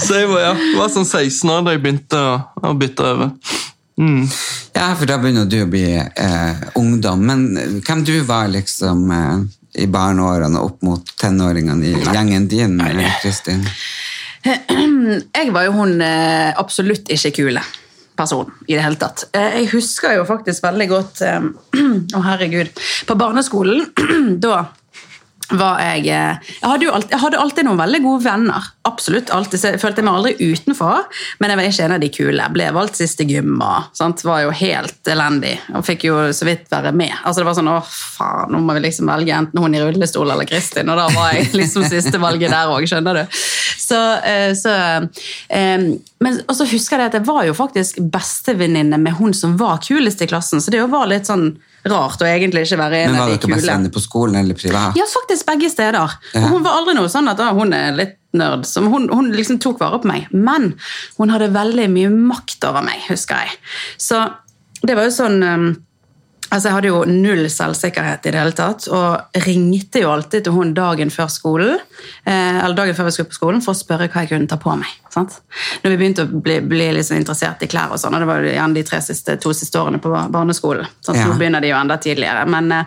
Så 0.00 0.18
jeg 0.18 0.28
var, 0.30 0.40
ja, 0.42 0.52
var 0.78 0.90
sånn 0.92 1.06
16 1.06 1.50
år 1.54 1.66
da 1.66 1.74
jeg 1.76 1.82
begynte 1.84 2.18
å, 2.20 2.32
å 2.66 2.74
bytte 2.78 3.06
over. 3.06 3.30
Mm. 4.00 4.22
ja, 4.72 4.86
for 4.96 5.04
da 5.04 5.18
begynner 5.20 5.44
du 5.44 5.58
å 5.60 5.68
bli 5.68 5.84
eh, 6.00 6.62
ungdom. 6.80 7.20
Men 7.28 7.80
hvem 7.84 8.04
du 8.08 8.14
var 8.24 8.48
liksom 8.48 9.02
eh, 9.12 9.82
i 9.84 9.86
barneårene 9.92 10.62
opp 10.64 10.80
mot 10.86 11.12
tenåringene 11.20 11.90
i 11.90 11.92
gjengen 12.08 12.48
din, 12.48 12.80
eh, 12.80 13.18
Kristin? 13.20 13.66
Jeg 15.36 15.52
var 15.52 15.68
jo 15.68 15.76
hun 15.76 16.00
eh, 16.00 16.48
absolutt 16.56 17.12
ikke 17.12 17.34
kule 17.42 17.62
person 18.16 18.48
i 18.68 18.74
det 18.74 18.82
hele 18.84 18.98
tatt. 19.00 19.26
Eh, 19.36 19.60
Jeg 19.60 19.70
husker 19.74 20.16
jo 20.16 20.26
faktisk 20.28 20.64
veldig 20.64 20.88
godt 20.90 21.22
Å, 21.28 21.36
Å, 22.16 22.24
herregud. 22.32 22.72
På 23.08 23.16
barneskolen, 23.20 23.84
da 24.44 24.64
jeg 25.50 26.06
eh, 26.06 26.50
jeg 26.60 26.68
hadde, 26.68 26.90
alltid, 26.94 27.12
jeg 27.14 27.20
hadde 27.24 27.40
alltid 27.42 27.66
noen 27.66 27.80
veldig 27.80 28.00
gode 28.04 28.24
venner. 28.24 28.66
Absolutt 28.88 29.30
alltid, 29.34 29.64
Jeg 29.64 29.80
følte 29.82 30.04
meg 30.06 30.18
aldri 30.18 30.50
utenfor, 30.52 31.08
men 31.40 31.50
jeg 31.50 31.58
var 31.58 31.68
ikke 31.68 31.86
en 31.86 31.94
av 31.96 32.02
de 32.02 32.10
kule. 32.14 32.38
Jeg 32.38 32.54
ble 32.54 32.68
valgt 32.76 33.00
sist 33.00 33.22
i 33.22 33.26
gym 33.28 33.56
og 33.58 33.90
sant? 33.96 34.24
var 34.24 34.42
jo 34.44 34.50
helt 34.52 35.08
elendig. 35.08 35.54
Og 35.74 35.84
fikk 35.86 36.04
jo 36.10 36.18
så 36.36 36.46
vidt 36.46 36.68
være 36.70 36.92
med. 36.92 37.14
Altså 37.24 37.40
det 37.40 37.48
var 37.48 37.56
sånn, 37.58 37.70
å 37.72 37.78
faen, 37.82 38.50
Nå 38.50 38.60
må 38.64 38.76
vi 38.76 38.84
liksom 38.84 39.10
velge 39.10 39.34
enten 39.36 39.62
hun 39.62 39.74
i 39.74 39.80
rullestol 39.82 40.28
eller 40.30 40.48
Kristin. 40.48 40.90
Og 40.92 41.00
da 41.00 41.08
var 41.14 41.32
jeg 41.34 41.50
liksom 41.56 41.86
siste 41.88 42.20
valget 42.20 42.52
der 42.52 42.70
òg, 42.70 42.86
skjønner 42.90 43.22
du. 43.22 43.40
Så, 43.80 43.98
eh, 44.26 44.52
så, 44.58 44.76
eh, 45.48 45.88
men, 46.20 46.38
og 46.46 46.54
så 46.56 46.68
husker 46.68 47.00
jeg 47.00 47.12
at 47.12 47.18
jeg 47.18 47.26
var 47.28 47.46
jo 47.48 47.56
faktisk 47.56 48.02
bestevenninne 48.12 49.00
med 49.00 49.18
hun 49.18 49.34
som 49.36 49.56
var 49.60 49.80
kulest 49.86 50.22
i 50.22 50.30
klassen, 50.30 50.60
så 50.60 50.72
det 50.72 50.82
jo 50.82 50.90
var 50.92 51.08
litt 51.10 51.30
sånn 51.30 51.52
rart 51.88 52.22
å 52.22 52.28
egentlig 52.28 52.66
ikke 52.66 52.78
være 52.80 53.02
en 53.04 53.14
av 53.14 53.14
de 53.14 53.16
kule. 53.16 53.16
Men 53.16 53.20
var 53.20 53.30
de 53.30 53.36
dere 53.36 53.44
kule. 53.46 53.58
bestevenner 53.60 53.94
på 53.94 54.02
skolen 54.04 54.40
eller 54.42 54.58
privat? 54.58 54.98
Ja, 54.98 55.06
faktisk 55.08 55.46
begge 55.48 55.70
steder. 55.72 56.16
Ja. 56.34 56.42
Og 56.44 56.56
hun 56.56 56.64
var 56.66 56.80
aldri 56.80 56.96
noe 56.98 57.10
sånn 57.12 57.30
at 57.32 57.40
ah, 57.40 57.54
hun 57.56 57.72
er 57.76 57.94
litt 57.96 58.16
nerd. 58.36 58.66
Hun, 58.76 59.08
hun 59.10 59.30
liksom 59.34 59.60
tok 59.62 59.80
vare 59.80 60.00
på 60.02 60.10
meg. 60.10 60.28
Men 60.34 60.74
hun 61.18 61.32
hadde 61.32 61.52
veldig 61.54 61.88
mye 61.92 62.12
makt 62.14 62.66
over 62.68 62.84
meg, 62.86 63.00
husker 63.08 63.46
jeg. 63.46 63.56
Så 64.00 64.22
det 64.84 64.96
var 64.96 65.08
jo 65.08 65.16
sånn 65.16 65.40
Altså, 66.50 66.68
Jeg 66.68 66.74
hadde 66.74 66.90
jo 66.90 67.02
null 67.06 67.44
selvsikkerhet 67.52 68.26
i 68.26 68.32
det 68.34 68.40
hele 68.40 68.54
tatt, 68.58 68.88
og 68.90 69.38
ringte 69.46 70.02
jo 70.02 70.10
alltid 70.10 70.44
til 70.44 70.56
hun 70.56 70.72
dagen 70.74 71.12
før 71.14 71.30
skolen, 71.30 71.78
eh, 72.24 72.58
eller 72.64 72.74
dagen 72.74 72.96
før 72.98 73.06
vi 73.06 73.14
skulle 73.14 73.30
på 73.30 73.38
skolen 73.38 73.62
for 73.62 73.72
å 73.74 73.78
spørre 73.78 74.08
hva 74.10 74.24
jeg 74.24 74.32
kunne 74.32 74.50
ta 74.50 74.58
på 74.60 74.74
meg. 74.78 74.96
sant? 75.10 75.40
Når 75.82 75.90
vi 75.90 75.96
begynte 75.96 76.22
å 76.22 76.42
bli, 76.42 76.60
bli 76.62 76.92
liksom 76.94 77.16
interessert 77.18 77.62
i 77.62 77.66
klær 77.66 77.90
og 77.90 77.98
sånn, 77.98 78.14
og 78.14 78.22
det 78.22 78.28
var 78.30 78.44
jo 78.44 78.50
igjen 78.50 78.74
de 78.74 78.82
tre 78.86 79.00
siste, 79.02 79.34
to 79.42 79.50
siste 79.54 79.78
årene 79.78 79.98
på 80.02 80.10
barneskolen. 80.30 80.86
sant? 81.00 81.18
Ja. 81.18 81.26
Nå 81.26 81.38
begynner 81.38 81.60
de 81.60 81.72
jo 81.72 81.78
enda 81.78 81.96
tidligere. 81.98 82.46
Men, 82.46 82.70
eh, 82.72 82.84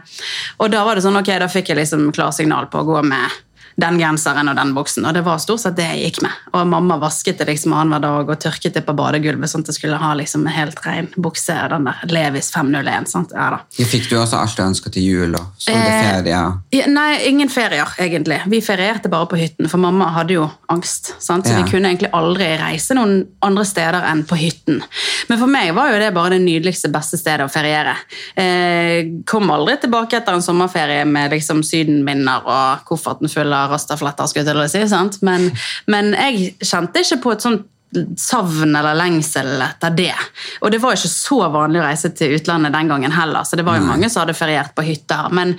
og 0.60 0.72
da 0.72 0.84
var 0.84 0.96
det 0.96 1.04
sånn, 1.04 1.20
ok, 1.20 1.34
da 1.40 1.48
fikk 1.48 1.70
jeg 1.70 1.78
liksom 1.78 2.12
klarsignal 2.12 2.70
på 2.72 2.80
å 2.80 2.86
gå 2.86 3.04
med 3.04 3.42
den 3.80 3.98
genseren 4.00 4.50
og 4.50 4.56
den 4.56 4.74
buksen, 4.76 5.06
og 5.06 5.14
det 5.14 5.24
var 5.26 5.38
stort 5.42 5.60
sett 5.64 5.76
det 5.76 5.86
jeg 5.90 6.04
gikk 6.12 6.22
med. 6.24 6.32
Og 6.54 6.68
mamma 6.68 6.98
vasket 7.02 7.38
det 7.40 7.48
liksom 7.50 7.74
annenhver 7.74 8.02
dag 8.02 8.30
og 8.30 8.40
tørket 8.40 8.74
det 8.74 8.86
på 8.86 8.94
badegulvet, 8.96 9.50
sånn 9.50 9.62
at 9.66 9.72
jeg 9.74 9.80
skulle 9.80 9.98
ha 9.98 10.14
liksom 10.14 10.46
en 10.48 10.54
helt 10.54 10.80
ren 10.86 11.08
bukse, 11.18 11.56
den 11.70 11.86
der 11.90 12.04
Levis 12.12 12.52
501. 12.54 13.08
sant? 13.10 13.32
Ja 13.34 13.50
da. 13.56 13.60
Ja, 13.80 13.86
Fikk 13.86 14.10
du 14.10 14.18
også 14.20 14.38
alt 14.42 14.56
du 14.58 14.64
ønska 14.64 14.92
til 14.94 15.04
jul 15.04 15.36
og 15.36 15.46
sommerferie? 15.62 16.42
Eh, 16.74 16.88
nei, 16.90 17.18
ingen 17.30 17.50
ferier, 17.50 17.88
egentlig. 18.02 18.42
Vi 18.50 18.62
ferierte 18.62 19.10
bare 19.10 19.28
på 19.30 19.38
hytten, 19.40 19.70
for 19.70 19.78
mamma 19.82 20.10
hadde 20.16 20.34
jo 20.38 20.48
angst. 20.70 21.14
Sant? 21.24 21.46
Så 21.46 21.54
Ja. 21.54 21.64
vi 21.64 21.70
kunne 21.72 21.90
egentlig 21.92 22.10
aldri 22.14 22.58
reise 22.60 22.94
noen 22.96 23.26
andre 23.42 23.66
steder 23.66 24.04
enn 24.12 24.24
på 24.26 24.36
hytten. 24.38 24.82
Men 25.30 25.40
for 25.40 25.48
meg 25.48 25.74
var 25.76 25.92
jo 25.92 26.00
det 26.00 26.14
bare 26.14 26.30
det 26.32 26.42
nydeligste, 26.42 26.92
beste 26.92 27.18
stedet 27.18 27.46
å 27.46 27.52
feriere. 27.52 27.96
Eh, 28.38 29.06
kom 29.26 29.50
aldri 29.52 29.78
tilbake 29.82 30.18
etter 30.18 30.34
en 30.34 30.42
sommerferie 30.42 31.06
med 31.06 31.32
liksom 31.32 31.64
sydenminner 31.64 32.42
og 32.46 32.86
kofferten 32.86 33.30
full 33.32 33.54
av 33.54 33.63
rastafletter, 33.72 34.28
skulle 34.28 34.46
jeg 34.46 34.54
til 34.54 34.64
å 34.64 34.70
si. 34.72 34.82
Sant? 34.92 35.22
Men, 35.22 35.52
men 35.88 36.14
jeg 36.18 36.56
kjente 36.64 37.04
ikke 37.06 37.22
på 37.24 37.36
et 37.38 37.46
sånt 37.46 37.70
savn 38.18 38.72
eller 38.74 38.96
lengsel 38.98 39.52
etter 39.62 39.92
det. 39.94 40.14
Og 40.66 40.72
det 40.74 40.80
var 40.82 40.96
ikke 40.98 41.12
så 41.12 41.36
vanlig 41.54 41.78
å 41.78 41.84
reise 41.86 42.10
til 42.18 42.32
utlandet 42.40 42.74
den 42.74 42.88
gangen 42.90 43.14
heller, 43.14 43.46
så 43.46 43.54
det 43.60 43.66
var 43.68 43.78
jo 43.78 43.86
mange 43.86 44.10
som 44.10 44.24
hadde 44.24 44.34
feriert 44.34 44.72
på 44.74 44.82
hytter. 44.88 45.28
Men, 45.30 45.54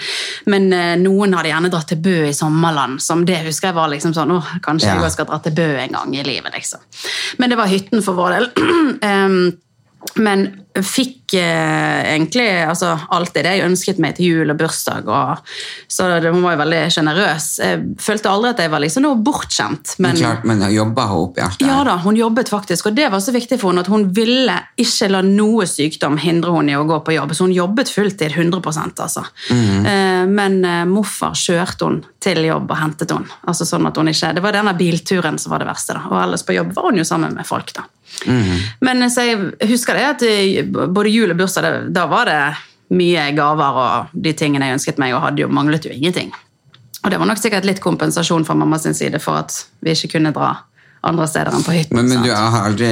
men 0.50 0.66
eh, 0.74 0.96
noen 0.98 1.36
hadde 1.38 1.52
gjerne 1.52 1.70
dratt 1.70 1.92
til 1.92 2.00
Bø 2.02 2.16
i 2.26 2.34
sommerland, 2.34 2.98
som 3.06 3.22
det 3.28 3.38
husker 3.46 3.70
jeg 3.70 3.76
var 3.78 3.92
liksom 3.92 4.16
sånn 4.18 4.34
åh, 4.34 4.50
kanskje 4.66 4.90
Ja. 4.90 4.98
jeg 5.06 5.14
skal 5.14 5.28
dra 5.30 5.38
til 5.44 5.54
Bø 5.54 5.68
en 5.84 5.94
gang 5.94 6.16
i 6.18 6.24
livet, 6.26 6.50
liksom. 6.58 6.82
Men 7.38 7.54
det 7.54 7.60
var 7.62 7.70
hytten 7.70 8.02
for 8.02 8.18
vår 8.18 8.34
del. 8.40 8.50
Men 10.22 10.46
fikk 10.74 11.34
eh, 11.38 12.14
egentlig 12.14 12.46
altså, 12.66 12.96
alt 13.14 13.34
det 13.36 13.44
jeg 13.46 13.62
ønsket 13.62 14.00
meg 14.02 14.16
til 14.18 14.32
jul 14.32 14.50
og 14.50 14.58
bursdag. 14.58 15.06
Og, 15.06 15.52
så 15.90 16.08
hun 16.24 16.42
var 16.42 16.56
jo 16.56 16.60
veldig 16.64 16.80
sjenerøs. 16.94 17.48
Følte 18.02 18.30
aldri 18.30 18.52
at 18.54 18.62
jeg 18.64 18.72
var 18.72 18.82
liksom 18.82 19.06
noe 19.06 19.18
bortskjemt. 19.22 19.94
Men 19.98 20.14
Men, 20.14 20.20
klart, 20.22 20.44
men 20.44 20.64
jobba 20.74 21.06
hun 21.10 21.22
opp 21.28 21.38
alt 21.42 21.62
ja 21.64 21.80
da, 21.86 21.96
hun 22.02 22.16
jobbet 22.18 22.50
faktisk, 22.52 22.90
og 22.90 22.96
det 22.98 23.08
var 23.12 23.22
så 23.22 23.32
viktig 23.34 23.58
for 23.60 23.72
henne 23.72 23.84
at 23.84 23.90
hun 23.90 24.08
ville 24.14 24.54
ikke 24.80 25.08
la 25.10 25.22
noe 25.26 25.66
sykdom 25.68 26.18
hindre 26.22 26.54
henne 26.54 26.74
i 26.74 26.78
å 26.78 26.84
gå 26.88 27.00
på 27.06 27.16
jobb. 27.16 27.34
Så 27.34 27.46
hun 27.46 27.54
jobbet 27.54 27.90
fulltid, 27.92 28.34
100 28.34 28.62
altså. 29.02 29.24
Eh, 29.50 30.24
Men 30.30 30.60
eh, 30.64 30.84
morfar 30.90 31.34
kjørte 31.38 31.88
hun 31.88 32.02
til 32.22 32.44
jobb 32.46 32.70
og 32.70 32.78
hentet 32.80 33.14
hun. 33.14 33.26
Altså 33.48 33.66
sånn 33.68 33.86
at 33.88 33.98
hun 34.00 34.10
ikke, 34.10 34.34
det 34.36 34.44
var 34.44 34.56
denne 34.56 34.74
bilturen 34.78 35.38
som 35.38 35.54
var 35.54 35.62
det 35.62 35.70
verste. 35.70 35.96
da. 35.96 36.06
Og 36.10 36.22
ellers 36.22 36.46
på 36.46 36.56
jobb 36.56 36.72
var 36.76 36.90
hun 36.90 37.02
jo 37.02 37.06
sammen 37.08 37.34
med 37.36 37.46
folk. 37.46 37.74
da. 37.76 37.86
Men 38.80 39.02
eh, 39.02 39.10
så 39.12 39.24
jeg 39.26 39.70
husker 39.70 39.96
det 39.98 40.03
at 40.06 40.22
eh, 40.28 40.62
både 40.68 41.12
jul 41.12 41.34
og 41.34 41.40
bursdag, 41.40 41.90
da 41.94 42.06
var 42.10 42.30
det 42.30 42.40
mye 42.94 43.30
gaver 43.34 43.80
og 43.80 44.12
de 44.12 44.34
tingene 44.36 44.68
jeg 44.68 44.78
ønsket 44.78 45.00
meg, 45.02 45.14
og 45.16 45.24
hadde 45.24 45.44
jo, 45.44 45.48
manglet 45.48 45.88
jo 45.88 45.94
ingenting. 45.94 46.32
Og 47.04 47.10
det 47.12 47.18
var 47.20 47.28
nok 47.28 47.40
sikkert 47.40 47.66
litt 47.68 47.82
kompensasjon 47.84 48.46
fra 48.48 48.56
mammas 48.56 48.86
side 48.96 49.20
for 49.20 49.42
at 49.42 49.56
vi 49.84 49.92
ikke 49.92 50.16
kunne 50.16 50.32
dra 50.36 50.54
andre 51.04 51.26
steder 51.28 51.52
enn 51.52 51.64
på 51.66 51.74
hytten. 51.76 51.98
Men, 51.98 52.08
men 52.08 52.24
du 52.24 52.30
har 52.32 52.64
aldri 52.64 52.90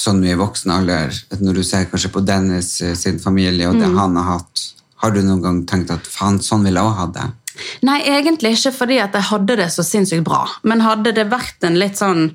sånn 0.00 0.20
mye 0.20 0.36
voksen 0.36 0.72
alder, 0.74 1.16
når 1.40 1.60
du 1.60 1.64
ser 1.64 1.88
kanskje 1.90 2.12
på 2.12 2.22
Dennis 2.26 2.74
eh, 2.84 2.96
sin 2.98 3.20
familie 3.22 3.70
og 3.70 3.80
det 3.80 3.88
Mm. 3.88 3.98
han 3.98 4.16
har 4.20 4.28
hatt, 4.34 4.66
har 5.02 5.12
du 5.12 5.22
noen 5.22 5.42
gang 5.44 5.64
tenkt 5.68 5.92
at 5.92 6.06
faen, 6.08 6.40
sånn 6.44 6.64
ville 6.64 6.80
jeg 6.80 6.90
også 6.90 7.00
ha 7.00 7.06
det? 7.16 7.26
Nei, 7.88 8.00
egentlig 8.04 8.52
ikke 8.56 8.72
fordi 8.76 8.98
at 9.00 9.16
jeg 9.16 9.28
hadde 9.30 9.56
det 9.56 9.70
så 9.72 9.84
sinnssykt 9.84 10.24
bra. 10.24 10.42
Men 10.62 10.84
hadde 10.84 11.12
det 11.16 11.24
vært 11.30 11.64
en 11.64 11.78
litt 11.80 11.96
sånn 11.96 12.34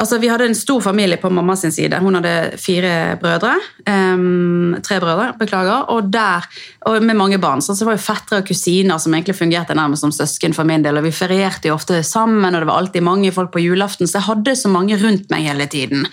Altså, 0.00 0.18
Vi 0.18 0.28
hadde 0.28 0.46
en 0.48 0.54
stor 0.56 0.80
familie 0.80 1.18
på 1.20 1.30
mamma 1.30 1.56
sin 1.56 1.72
side. 1.72 1.98
Hun 2.00 2.16
hadde 2.16 2.56
fire 2.60 3.16
brødre. 3.20 3.52
Um, 3.84 4.76
tre 4.82 4.98
brødre, 5.00 5.32
beklager. 5.38 5.90
Og 5.92 6.08
der, 6.12 6.46
og 6.88 7.02
med 7.02 7.16
mange 7.16 7.38
barn. 7.38 7.60
Så 7.62 7.76
det 7.76 7.86
var 7.86 7.98
jo 7.98 8.04
fettere 8.06 8.40
og 8.40 8.48
kusiner 8.48 8.98
som 8.98 9.14
egentlig 9.14 9.36
fungerte 9.36 9.76
nærmest 9.76 10.06
som 10.06 10.12
søsken 10.12 10.56
for 10.56 10.64
min 10.68 10.84
del. 10.84 10.96
Og 10.96 11.04
vi 11.04 11.12
ferierte 11.12 11.68
jo 11.68 11.74
ofte 11.76 12.00
sammen, 12.02 12.54
og 12.54 12.60
det 12.60 12.70
var 12.70 12.80
alltid 12.80 13.04
mange 13.04 13.32
folk 13.32 13.52
på 13.52 13.60
julaften. 13.66 14.08
Så 14.08 14.18
jeg 14.18 14.30
hadde 14.30 14.56
så 14.56 14.72
mange 14.72 14.96
rundt 14.96 15.28
meg 15.30 15.44
hele 15.50 15.68
tiden. 15.68 16.06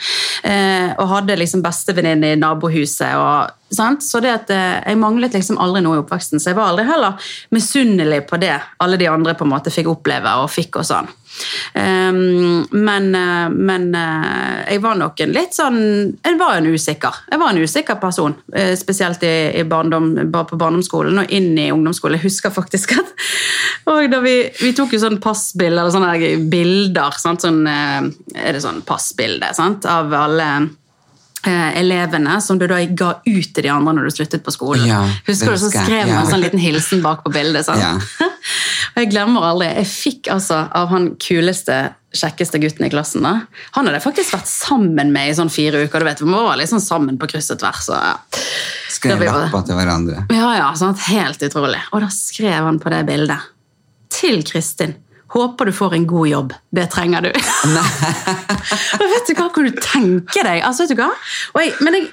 Uh, 0.44 0.92
og 1.00 1.08
hadde 1.16 1.40
liksom 1.40 1.64
bestevenninne 1.64 2.34
i 2.34 2.42
nabohuset. 2.42 3.16
og? 3.16 3.56
Så 3.70 4.20
det 4.20 4.32
at 4.34 4.50
eh, 4.50 4.82
Jeg 4.90 4.98
manglet 5.00 5.36
liksom 5.38 5.60
aldri 5.62 5.84
noe 5.86 6.00
i 6.00 6.02
oppveksten, 6.04 6.42
så 6.42 6.52
jeg 6.52 6.58
var 6.58 6.72
aldri 6.72 6.88
heller 6.90 7.32
misunnelig 7.54 8.24
på 8.30 8.40
det 8.42 8.56
alle 8.82 8.98
de 8.98 9.10
andre 9.10 9.36
på 9.38 9.46
en 9.46 9.54
måte 9.54 9.74
fikk 9.74 9.92
oppleve 9.92 10.36
og 10.42 10.50
fikk 10.52 10.82
og 10.82 10.88
sånn. 10.90 11.10
Ehm, 11.78 12.66
men 12.74 13.10
eh, 13.16 13.50
men 13.54 13.86
eh, 13.96 14.74
jeg 14.74 14.82
var 14.82 14.98
nok 14.98 15.22
en 15.22 15.32
litt 15.32 15.54
sånn 15.54 15.78
Jeg 16.26 16.40
var 16.40 16.58
en 16.58 16.66
usikker 16.74 17.20
Jeg 17.30 17.40
var 17.40 17.54
en 17.54 17.62
usikker 17.62 18.00
person, 18.02 18.34
spesielt 18.76 19.22
i, 19.24 19.34
i 19.62 19.64
barndom, 19.70 20.10
på 20.34 20.58
barndomsskolen 20.58 21.22
og 21.22 21.32
inn 21.36 21.54
i 21.54 21.70
ungdomsskolen. 21.72 22.18
Jeg 22.18 22.32
husker 22.32 22.54
faktisk 22.54 22.98
at 22.98 23.14
og 23.90 24.10
da 24.12 24.20
vi, 24.24 24.36
vi 24.60 24.74
tok 24.78 24.94
jo 24.94 25.02
sånn 25.02 25.22
passbilder 25.22 25.84
eller 25.84 25.94
sånne 25.94 26.50
bilder. 26.52 27.16
Sant? 27.22 27.46
Sånn, 27.46 27.64
er 27.70 28.54
det 28.54 28.62
sånn 28.64 28.84
passbilde 28.88 29.50
av 29.90 30.14
alle 30.14 30.50
elevene 31.48 32.40
som 32.44 32.60
du 32.60 32.66
da 32.68 32.80
ga 32.84 33.14
ut 33.24 33.54
til 33.56 33.64
de 33.64 33.72
andre 33.72 33.94
når 33.96 34.10
du 34.10 34.16
sluttet 34.18 34.44
på 34.44 34.52
skolen. 34.52 34.88
Ja, 34.90 35.04
Husker 35.28 35.54
du, 35.54 35.60
så 35.62 35.70
skrev 35.72 36.08
man 36.08 36.18
ja. 36.18 36.24
en 36.24 36.32
sånn 36.32 36.44
liten 36.44 36.60
hilsen 36.60 37.04
bak 37.06 37.24
på 37.24 37.32
bildet. 37.34 37.68
Sånn. 37.68 37.80
Ja. 37.80 37.96
Og 38.96 39.00
jeg 39.00 39.12
glemmer 39.14 39.46
aldri, 39.48 39.70
jeg 39.78 39.88
fikk 39.88 40.30
altså 40.34 40.66
av 40.76 40.90
han 40.92 41.14
kuleste, 41.22 41.78
kjekkeste 42.16 42.60
gutten 42.60 42.88
i 42.88 42.92
klassen 42.92 43.24
da. 43.24 43.36
Han 43.78 43.88
hadde 43.88 44.02
faktisk 44.04 44.34
vært 44.34 44.50
sammen 44.50 45.14
med 45.16 45.30
i 45.30 45.36
sånn 45.38 45.52
fire 45.54 45.86
uker. 45.86 46.02
du 46.02 46.10
vet, 46.10 46.24
Vi 46.26 46.32
var 46.34 46.58
liksom 46.60 46.82
sammen 46.84 47.20
på 47.22 47.30
kryss 47.32 47.52
og 47.54 47.62
tvers. 47.62 47.88
Og, 47.94 48.00
ja. 48.00 48.46
Skrev 48.92 49.24
lapper 49.24 49.68
til 49.68 49.78
hverandre. 49.80 50.26
Ja, 50.34 50.50
ja, 50.58 50.72
sant? 50.76 51.00
Helt 51.08 51.44
utrolig. 51.46 51.80
Og 51.94 52.04
da 52.04 52.10
skrev 52.12 52.66
han 52.66 52.82
på 52.82 52.92
det 52.92 53.06
bildet. 53.08 53.52
Til 54.12 54.42
Kristin. 54.44 54.98
Håper 55.30 55.70
du 55.70 55.74
får 55.76 55.94
en 55.94 56.08
god 56.10 56.28
jobb. 56.28 56.54
Det 56.74 56.88
trenger 56.90 57.28
du. 57.28 57.30
vet 59.14 59.30
du 59.30 59.36
hva, 59.38 59.50
kan 59.54 59.68
du 59.68 59.76
tenke 59.78 60.42
deg? 60.46 60.64
Altså, 60.66 60.88
vet 60.88 60.96
du 60.96 61.04
hva? 61.04 61.12
Jeg, 61.60 61.76
men 61.86 62.00
jeg, 62.00 62.08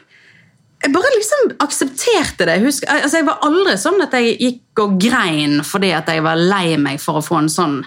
jeg 0.85 0.93
bare 0.93 1.13
liksom 1.15 1.49
aksepterte 1.65 2.49
det. 2.51 2.59
Husk, 2.67 2.85
altså, 2.93 3.23
jeg 3.23 3.29
var 3.29 3.41
aldri 3.47 3.77
sånn 3.81 4.05
at 4.05 4.17
jeg 4.19 4.37
gikk 4.37 4.85
og 4.85 4.99
grein 5.01 5.63
fordi 5.65 5.95
at 5.97 6.13
jeg 6.13 6.25
var 6.27 6.41
lei 6.41 6.77
meg 6.81 7.01
for 7.01 7.21
å 7.21 7.25
få 7.25 7.41
en 7.41 7.53
sånn 7.53 7.81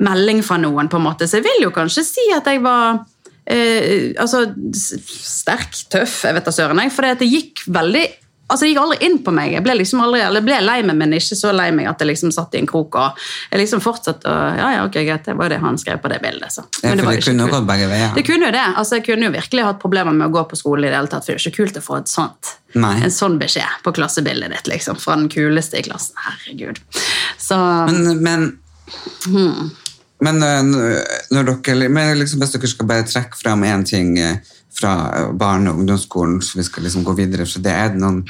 melding 0.00 0.44
fra 0.46 0.60
noen. 0.62 0.88
på 0.88 1.00
en 1.00 1.08
måte. 1.08 1.26
Så 1.26 1.40
jeg 1.40 1.48
vil 1.48 1.66
jo 1.66 1.74
kanskje 1.74 2.06
si 2.06 2.28
at 2.36 2.46
jeg 2.46 2.62
var 2.62 3.02
eh, 3.50 4.14
altså, 4.22 4.46
sterk, 4.70 5.74
tøff, 5.90 6.22
jeg 6.28 6.38
vet 6.38 6.46
da 6.46 6.54
søren. 6.54 6.86
For 6.94 7.10
det 7.10 7.28
gikk 7.28 7.66
veldig 7.66 8.06
altså 8.50 8.66
Det 8.66 8.70
gikk 8.72 8.80
aldri 8.82 9.06
inn 9.06 9.18
på 9.24 9.32
meg. 9.34 9.52
Jeg 9.54 9.64
ble 9.64 9.76
liksom 9.78 10.02
aldri, 10.04 10.20
eller 10.26 10.44
ble 10.44 10.58
lei 10.64 10.78
meg, 10.86 10.98
men 11.00 11.14
ikke 11.16 11.38
så 11.38 11.52
lei 11.56 11.68
meg 11.76 11.88
at 11.90 12.02
jeg 12.02 12.10
liksom 12.10 12.32
satt 12.34 12.54
i 12.54 12.60
en 12.60 12.68
krok. 12.70 12.98
og 13.00 13.24
jeg 13.50 13.62
liksom 13.62 13.82
fortsatte 13.84 14.28
å, 14.28 14.36
ja, 14.58 14.68
ja, 14.76 14.84
ok, 14.86 14.98
greit, 15.06 15.24
Det 15.24 15.36
var 15.38 15.52
det 15.52 15.60
han 15.62 15.78
skrev 15.78 16.00
på 16.02 16.10
det 16.12 16.20
bildet. 16.22 16.52
Så. 16.52 16.64
Ja, 16.82 16.90
Men 16.90 16.98
for 16.98 17.10
var 17.10 17.18
det 17.20 17.24
kunne 17.28 17.46
jo 17.46 17.54
gått 17.54 17.68
begge 17.70 17.88
veier. 17.90 18.14
Det 18.14 18.26
kunne 18.26 18.50
jo 18.50 18.54
det. 18.58 18.66
altså 18.82 19.00
Jeg 19.00 19.06
kunne 19.08 19.28
jo 19.28 19.34
virkelig 19.34 19.66
hatt 19.68 19.80
problemer 19.82 20.12
med 20.12 20.28
å 20.28 20.34
gå 20.34 20.44
på 20.50 20.58
skole 20.58 20.86
i 20.86 20.90
det 20.90 20.96
hele 20.98 21.12
tatt, 21.12 21.24
for 21.24 21.32
det 21.32 21.38
er 21.38 21.40
jo 21.40 21.50
ikke 21.50 21.62
kult 21.62 21.80
å 21.80 21.84
få 21.84 21.98
et 22.00 22.10
sånt, 22.12 22.54
Nei. 22.74 22.96
en 23.04 23.14
sånn 23.14 23.38
beskjed 23.40 23.84
på 23.84 23.92
klassebildet 23.96 24.50
ditt, 24.56 24.72
liksom, 24.74 24.98
fra 25.00 25.16
den 25.16 25.28
kuleste 25.32 25.78
i 25.78 25.84
klassen. 25.86 26.16
Herregud. 26.26 26.80
Så 27.38 27.56
Men, 27.90 28.22
men 28.22 28.50
Men, 30.20 30.42
eh, 30.42 30.62
når 31.32 31.46
dere, 31.64 31.88
men 31.88 32.18
liksom, 32.18 32.40
hvis 32.42 32.52
dere 32.52 32.68
skal 32.68 32.88
bare 32.90 33.06
trekke 33.08 33.38
fram 33.40 33.62
én 33.64 33.86
ting 33.88 34.18
eh, 34.20 34.36
fra 34.74 35.30
barne- 35.36 35.70
og 35.72 35.80
ungdomsskolen, 35.82 36.40
så 36.42 36.58
vi 36.58 36.64
skal 36.66 36.86
liksom 36.86 37.04
gå 37.04 37.14
videre, 37.18 37.46
så 37.46 37.60
det 37.62 37.72
er 37.72 37.88
det 37.92 38.00
noen 38.00 38.22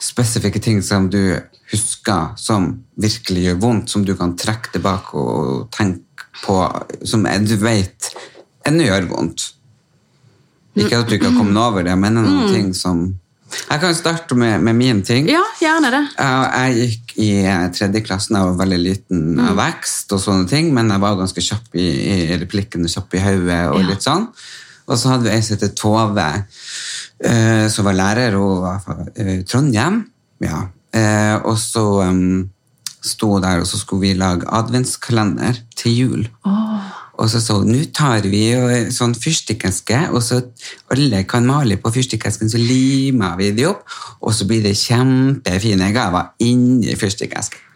spesifikke 0.00 0.60
ting 0.62 0.80
som 0.82 1.10
du 1.12 1.36
husker 1.72 2.32
som 2.40 2.70
virkelig 3.00 3.42
gjør 3.48 3.58
vondt, 3.60 3.90
som 3.92 4.04
du 4.04 4.14
kan 4.16 4.36
trekke 4.38 4.72
tilbake 4.72 5.14
og 5.18 5.66
tenke 5.76 6.28
på, 6.44 6.56
som 7.04 7.26
du 7.46 7.56
vet 7.60 8.12
ennå 8.68 8.86
gjør 8.86 9.08
vondt. 9.10 9.50
Ikke 10.78 11.00
at 11.00 11.08
du 11.10 11.16
ikke 11.16 11.28
har 11.32 11.36
kommet 11.40 11.58
over 11.60 11.84
det, 11.84 11.96
men 11.98 12.14
noen 12.20 12.46
ting 12.52 12.70
som 12.76 13.08
Jeg 13.50 13.80
kan 13.82 13.94
starte 13.98 14.36
med, 14.38 14.60
med 14.62 14.76
min 14.78 15.00
ting. 15.02 15.26
Ja, 15.26 15.40
gjerne 15.58 15.88
det. 15.90 16.00
Jeg 16.14 16.74
gikk 16.76 17.14
i 17.18 17.30
eh, 17.42 17.64
tredje 17.74 18.04
klassen, 18.06 18.36
jeg 18.38 18.46
var 18.46 18.60
veldig 18.60 18.78
liten 18.78 19.40
av 19.42 19.56
vekst, 19.58 20.12
og 20.14 20.20
sånne 20.22 20.46
ting, 20.46 20.68
men 20.74 20.92
jeg 20.94 21.02
var 21.02 21.16
ganske 21.18 21.42
kjapp 21.42 21.74
i, 21.74 21.88
i 22.30 22.38
replikken 22.38 22.86
og 22.86 22.92
kjapp 22.94 23.16
i 23.18 23.24
hodet. 23.24 23.58
Og 23.72 23.80
Ja. 23.82 23.88
litt 23.88 24.06
sånn. 24.06 24.28
Og 24.90 24.98
så 24.98 25.12
hadde 25.12 25.28
vi 25.28 25.34
en 25.34 25.44
som 25.46 25.56
heter 25.56 25.74
Tove, 25.78 26.28
eh, 27.22 27.66
som 27.70 27.86
var 27.86 27.98
lærer, 27.98 28.36
hun 28.38 28.64
var 28.64 28.80
fra 28.84 28.96
eh, 29.14 29.40
Trondheim. 29.46 30.02
Ja. 30.42 30.64
Eh, 30.90 31.36
og 31.46 31.54
så 31.62 31.84
um, 32.08 32.48
sto 33.06 33.36
hun 33.36 33.44
der, 33.44 33.62
og 33.62 33.68
så 33.70 33.78
skulle 33.78 34.08
vi 34.08 34.18
lage 34.18 34.48
adventskalender 34.50 35.62
til 35.78 35.96
jul. 35.96 36.24
Og 37.20 37.28
så 37.28 37.40
sa 37.44 37.58
hun 37.58 37.68
nå 37.68 37.84
tar 37.94 38.24
vi 38.32 38.46
jo 38.48 38.66
sånn 38.94 39.14
fyrstikkeske, 39.14 40.06
og 40.10 40.22
så 40.24 40.40
alle 40.92 41.22
kan 41.28 41.46
male 41.46 41.76
på 41.80 41.92
fyrstikkesken, 41.92 42.50
så 42.50 42.58
limer 42.58 43.36
vi 43.38 43.50
dem 43.56 43.74
opp, 43.74 43.84
og 44.24 44.34
så 44.34 44.48
blir 44.48 44.64
det 44.64 44.78
kjempefine 44.80 45.92
gaver 45.94 46.32
inni 46.42 46.96
fyrstikkesken. 46.98 47.66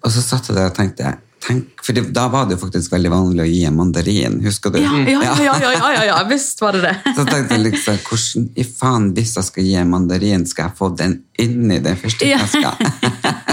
Og 0.00 0.12
så 0.12 0.24
satt 0.24 0.48
jeg 0.48 0.56
der 0.58 0.70
og 0.72 0.76
tenkte 0.76 1.14
tenk, 1.40 1.80
For 1.84 1.96
det, 1.96 2.06
da 2.14 2.26
var 2.32 2.46
det 2.48 2.56
jo 2.56 2.60
faktisk 2.64 2.92
veldig 2.94 3.10
vanlig 3.12 3.44
å 3.44 3.48
gi 3.48 3.60
en 3.68 3.76
mandarin, 3.78 4.38
husker 4.44 4.74
du? 4.74 4.80
Ja, 4.82 4.92
ja, 5.08 5.20
ja, 5.24 5.34
ja, 5.46 5.56
ja, 5.62 5.90
ja, 5.96 6.04
ja, 6.10 6.18
visst 6.30 6.60
var 6.62 6.76
det 6.76 6.82
det. 6.84 6.94
Så 7.16 7.26
tenkte 7.28 7.56
jeg 7.56 7.66
liksom, 7.66 8.00
hvordan 8.06 8.48
i 8.54 8.66
faen 8.68 9.10
hvis 9.16 9.36
jeg 9.38 9.48
skal 9.48 9.68
gi 9.68 9.76
en 9.80 9.92
mandarin, 9.92 10.46
skal 10.48 10.68
jeg 10.68 10.78
få 10.78 10.90
den 11.00 11.20
inni 11.40 11.80
den 11.84 11.98
fyrstikkeska? 12.00 12.74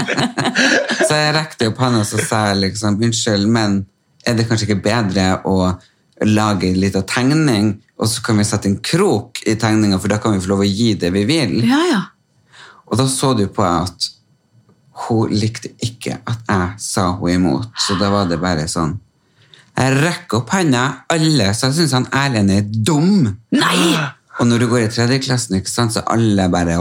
så 1.08 1.20
jeg 1.20 1.36
rekte 1.36 1.70
opp 1.70 1.80
hånda 1.82 2.04
og 2.04 2.26
sa 2.28 2.42
liksom, 2.58 3.00
unnskyld, 3.08 3.48
men 3.52 3.82
er 4.28 4.36
det 4.36 4.48
kanskje 4.48 4.68
ikke 4.68 4.82
bedre 4.84 5.30
å 5.48 5.72
lage 6.26 6.68
en 6.68 6.80
liten 6.82 7.06
tegning, 7.08 7.72
og 7.98 8.10
så 8.10 8.22
kan 8.26 8.38
vi 8.38 8.46
sette 8.46 8.70
en 8.70 8.78
krok 8.84 9.42
i 9.46 9.54
tegninga, 9.58 9.98
for 10.02 10.10
da 10.10 10.18
kan 10.22 10.34
vi 10.34 10.42
få 10.42 10.52
lov 10.52 10.64
å 10.66 10.68
gi 10.68 10.92
det 10.98 11.10
vi 11.14 11.24
vil? 11.28 11.58
Ja, 11.66 11.80
ja. 11.88 12.04
Og 12.88 12.98
da 12.98 13.06
så 13.10 13.34
du 13.36 13.46
på 13.52 13.64
at 13.64 14.08
hun 15.06 15.30
likte 15.30 15.70
ikke 15.84 16.18
at 16.26 16.48
jeg 16.48 16.80
sa 16.82 17.10
hun 17.18 17.34
imot, 17.36 17.68
så 17.78 17.96
da 18.00 18.10
var 18.12 18.26
det 18.30 18.40
bare 18.42 18.66
sånn 18.70 18.96
Jeg 19.78 19.94
rekker 19.94 20.40
opp 20.40 20.50
hånda, 20.50 20.84
alle, 21.14 21.52
så 21.54 21.68
jeg 21.68 21.76
syns 21.76 21.94
han 21.94 22.08
Erlend 22.18 22.50
er 22.50 22.64
dum. 22.66 23.28
Nei! 23.54 23.92
Og 24.38 24.46
når 24.46 24.64
du 24.64 24.66
går 24.70 24.84
i 24.86 24.90
tredjeklassen, 24.90 25.58
ikke 25.58 25.70
sant, 25.70 25.94
så 25.94 26.02
alle 26.10 26.48
bare 26.50 26.80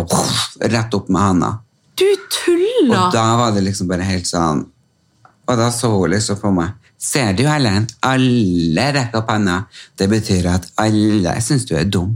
rett 0.73 0.97
opp 0.97 1.11
med 1.13 1.21
handa. 1.21 1.51
Du 1.97 2.07
tuller! 2.33 2.95
Og 2.97 3.13
da 3.13 3.27
var 3.37 3.53
det 3.53 3.63
liksom 3.65 3.89
bare 3.89 4.05
helt 4.05 4.27
sånn 4.29 4.67
Og 5.47 5.55
da 5.57 5.69
så 5.73 5.89
hun 5.93 6.11
liksom 6.13 6.37
på 6.41 6.51
meg. 6.53 6.75
Ser 6.97 7.33
du, 7.37 7.43
Ellen? 7.45 7.85
Alle 8.05 8.87
rekker 8.95 9.21
opp 9.21 9.29
hånda. 9.31 9.61
Det 9.97 10.09
betyr 10.09 10.49
at 10.55 10.65
alle 10.81 11.37
syns 11.45 11.65
du 11.69 11.75
er 11.77 11.85
dum. 11.85 12.15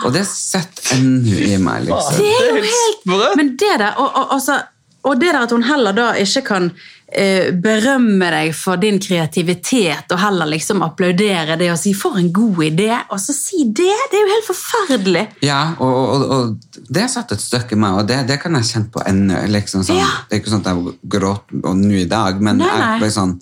Og 0.00 0.12
det 0.14 0.24
sitter 0.28 0.96
ennå 0.96 1.36
i 1.44 1.58
meg, 1.60 1.84
liksom. 1.88 2.16
Det 2.16 2.30
er 2.32 2.46
jo 2.48 2.62
helt. 2.64 3.36
Men 3.36 3.52
det 3.60 3.74
der, 3.82 3.90
og, 4.00 4.08
og, 4.08 4.32
altså, 4.36 4.56
og 5.02 5.20
det 5.20 5.32
der 5.32 5.44
at 5.46 5.52
hun 5.54 5.64
heller 5.64 5.96
da 5.96 6.08
ikke 6.20 6.42
kan 6.44 6.66
eh, 7.08 7.50
berømme 7.56 8.28
deg 8.34 8.52
for 8.56 8.80
din 8.80 8.98
kreativitet, 9.00 10.10
og 10.12 10.20
heller 10.20 10.50
liksom 10.50 10.82
applaudere 10.84 11.56
det 11.60 11.70
og 11.72 11.78
si 11.80 11.94
'for 11.94 12.18
en 12.18 12.32
god 12.32 12.58
idé', 12.66 13.00
og 13.08 13.20
så 13.20 13.32
si 13.32 13.64
det! 13.64 13.96
Det 14.10 14.18
er 14.18 14.24
jo 14.26 14.34
helt 14.34 14.48
forferdelig. 14.48 15.26
Ja, 15.42 15.74
og, 15.78 15.94
og, 15.96 16.30
og 16.30 16.56
det 16.88 17.10
satt 17.10 17.32
et 17.32 17.40
stykke 17.40 17.72
i 17.72 17.80
meg, 17.80 17.98
og 17.98 18.08
det, 18.08 18.26
det 18.28 18.40
kan 18.40 18.54
jeg 18.54 18.64
kjenne 18.64 18.90
på 18.92 19.04
ennå. 19.06 19.46
Liksom 19.48 19.84
sånn. 19.84 19.96
Ja. 20.02 20.10
Det 20.28 20.36
er 20.36 20.42
ikke 20.42 20.50
sånn 20.50 20.66
at 20.66 20.74
jeg 20.74 20.98
gråter 21.16 21.78
nå 21.80 21.94
i 22.02 22.08
dag, 22.10 22.40
men 22.40 22.58
Nei, 22.60 22.66
nei. 22.66 22.90
jeg 22.90 23.00
ble 23.04 23.10
sånn 23.10 23.38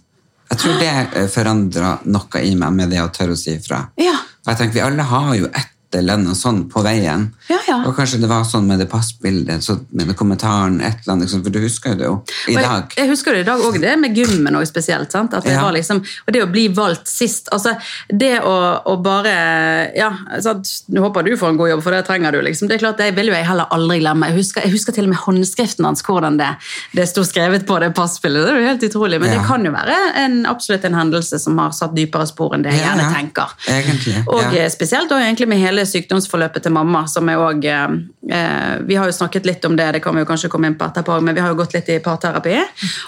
Jeg 0.49 0.59
tror 0.59 0.79
det 0.81 1.29
forandra 1.29 1.99
noe 2.09 2.41
i 2.41 2.55
meg 2.57 2.73
med 2.73 2.89
det 2.89 3.03
å 3.03 3.11
tørre 3.13 3.35
å 3.35 3.37
si 3.37 3.51
ifra. 3.53 3.83
Ja. 4.01 4.15
Jeg 4.47 4.57
tenker, 4.57 4.79
Vi 4.79 4.81
alle 4.81 5.03
har 5.03 5.35
jo 5.37 5.51
et 5.53 5.75
eller 5.95 6.19
annet 6.19 6.37
sånn 6.37 6.65
på 6.69 6.83
veien. 6.85 7.29
Ja, 7.49 7.59
ja. 7.69 7.77
Og 7.89 7.95
kanskje 7.97 8.19
det 8.21 8.29
var 8.29 8.45
sånn 8.45 8.67
med 8.69 8.79
det 8.83 8.89
passbildet, 8.91 9.65
så 9.65 9.79
med 9.97 10.13
kommentaren, 10.17 10.81
et 10.81 11.01
eller 11.03 11.15
annet, 11.15 11.29
liksom, 11.29 11.43
for 11.47 11.55
du 11.55 11.61
husker 11.63 11.95
jo 11.95 11.99
det 11.99 12.05
jo 12.09 12.17
i 12.49 12.55
jeg, 12.57 12.65
dag. 12.65 12.93
Jeg, 12.99 13.09
husker 13.09 13.33
det 13.33 13.41
i 13.41 13.49
dag 13.49 13.61
òg, 13.65 13.79
det 13.81 13.95
med 13.99 14.17
gymmen 14.17 14.59
også 14.59 14.73
spesielt. 14.75 15.13
Sant? 15.13 15.35
At 15.35 15.45
det 15.45 15.53
Ja. 15.55 15.63
var 15.63 15.73
liksom, 15.73 16.03
og 16.27 16.33
det 16.35 16.43
å 16.43 16.51
bli 16.51 16.69
valgt 16.69 17.09
sist 17.09 17.49
altså 17.53 17.77
Det 18.09 18.41
å, 18.41 18.83
å 18.85 18.97
bare 19.03 19.93
Ja, 19.97 20.11
sant? 20.41 20.69
Nå 20.89 21.01
håper 21.01 21.23
du 21.25 21.37
får 21.37 21.49
en 21.49 21.57
god 21.57 21.71
jobb, 21.71 21.83
for 21.83 21.91
det 21.97 22.05
trenger 22.07 22.33
du. 22.33 22.41
liksom. 22.43 22.69
Det 22.69 22.77
er 22.77 22.79
klart, 22.85 22.99
Det 22.99 23.15
vil 23.17 23.27
jo 23.27 23.35
jeg 23.35 23.47
heller 23.47 23.67
aldri 23.71 24.01
glemme. 24.01 24.29
Jeg 24.29 24.37
husker, 24.37 24.63
jeg 24.63 24.73
husker 24.73 24.93
til 24.93 25.05
og 25.05 25.11
med 25.11 25.19
håndskriften 25.19 25.85
hans, 25.85 26.03
hvordan 26.03 26.37
det, 26.39 26.51
det 26.95 27.09
sto 27.09 27.23
skrevet 27.25 27.67
på 27.67 27.79
det 27.81 27.95
passbildet. 27.95 28.47
Det 28.47 28.53
er 28.55 28.61
jo 28.61 28.69
helt 28.69 28.83
utrolig. 28.83 29.21
Men 29.21 29.31
det 29.31 29.47
kan 29.47 29.65
jo 29.65 29.73
være 29.73 29.97
en, 30.25 30.45
absolutt 30.47 30.85
en 30.85 30.95
hendelse 30.95 31.39
som 31.39 31.59
har 31.59 31.73
satt 31.73 31.95
dypere 31.97 32.27
spor 32.29 32.55
enn 32.55 32.63
det 32.67 32.73
jeg 32.75 32.85
gjerne 32.85 33.07
ja. 33.07 33.13
tenker. 33.15 33.55
Egentlig, 33.69 34.17
Og 34.29 34.55
eh, 34.55 34.69
spesielt 34.73 35.11
også 35.11 35.25
egentlig 35.25 35.49
med 35.49 35.59
hele 35.63 35.78
sykdomsforløpet 35.87 36.65
til 36.65 36.73
mamma, 36.75 37.05
som 37.09 37.29
er 37.29 37.37
også, 37.39 37.69
eh, 37.69 38.37
eh, 38.39 38.79
Vi 38.89 38.95
har 38.95 39.07
jo 39.07 39.13
snakket 39.13 39.47
litt 39.47 39.65
om 39.65 39.77
det, 39.77 39.93
det 39.93 40.03
kan 40.03 40.15
vi 40.15 40.23
jo 40.23 40.27
kanskje 40.27 40.51
komme 40.51 40.67
inn 40.67 40.79
på 40.79 40.87
etterpå, 40.87 41.21
men 41.23 41.35
vi 41.35 41.41
har 41.41 41.49
jo 41.49 41.61
gått 41.63 41.75
litt 41.75 41.89
i 41.89 41.99
parterapi. 41.99 42.57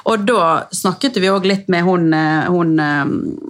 Og 0.07 0.27
da 0.27 0.67
snakket 0.73 1.17
vi 1.21 1.29
òg 1.29 1.47
litt 1.47 1.69
med 1.69 1.85
hun, 1.85 2.13
eh, 2.15 2.47
hun, 2.47 2.79
eh, 2.79 3.05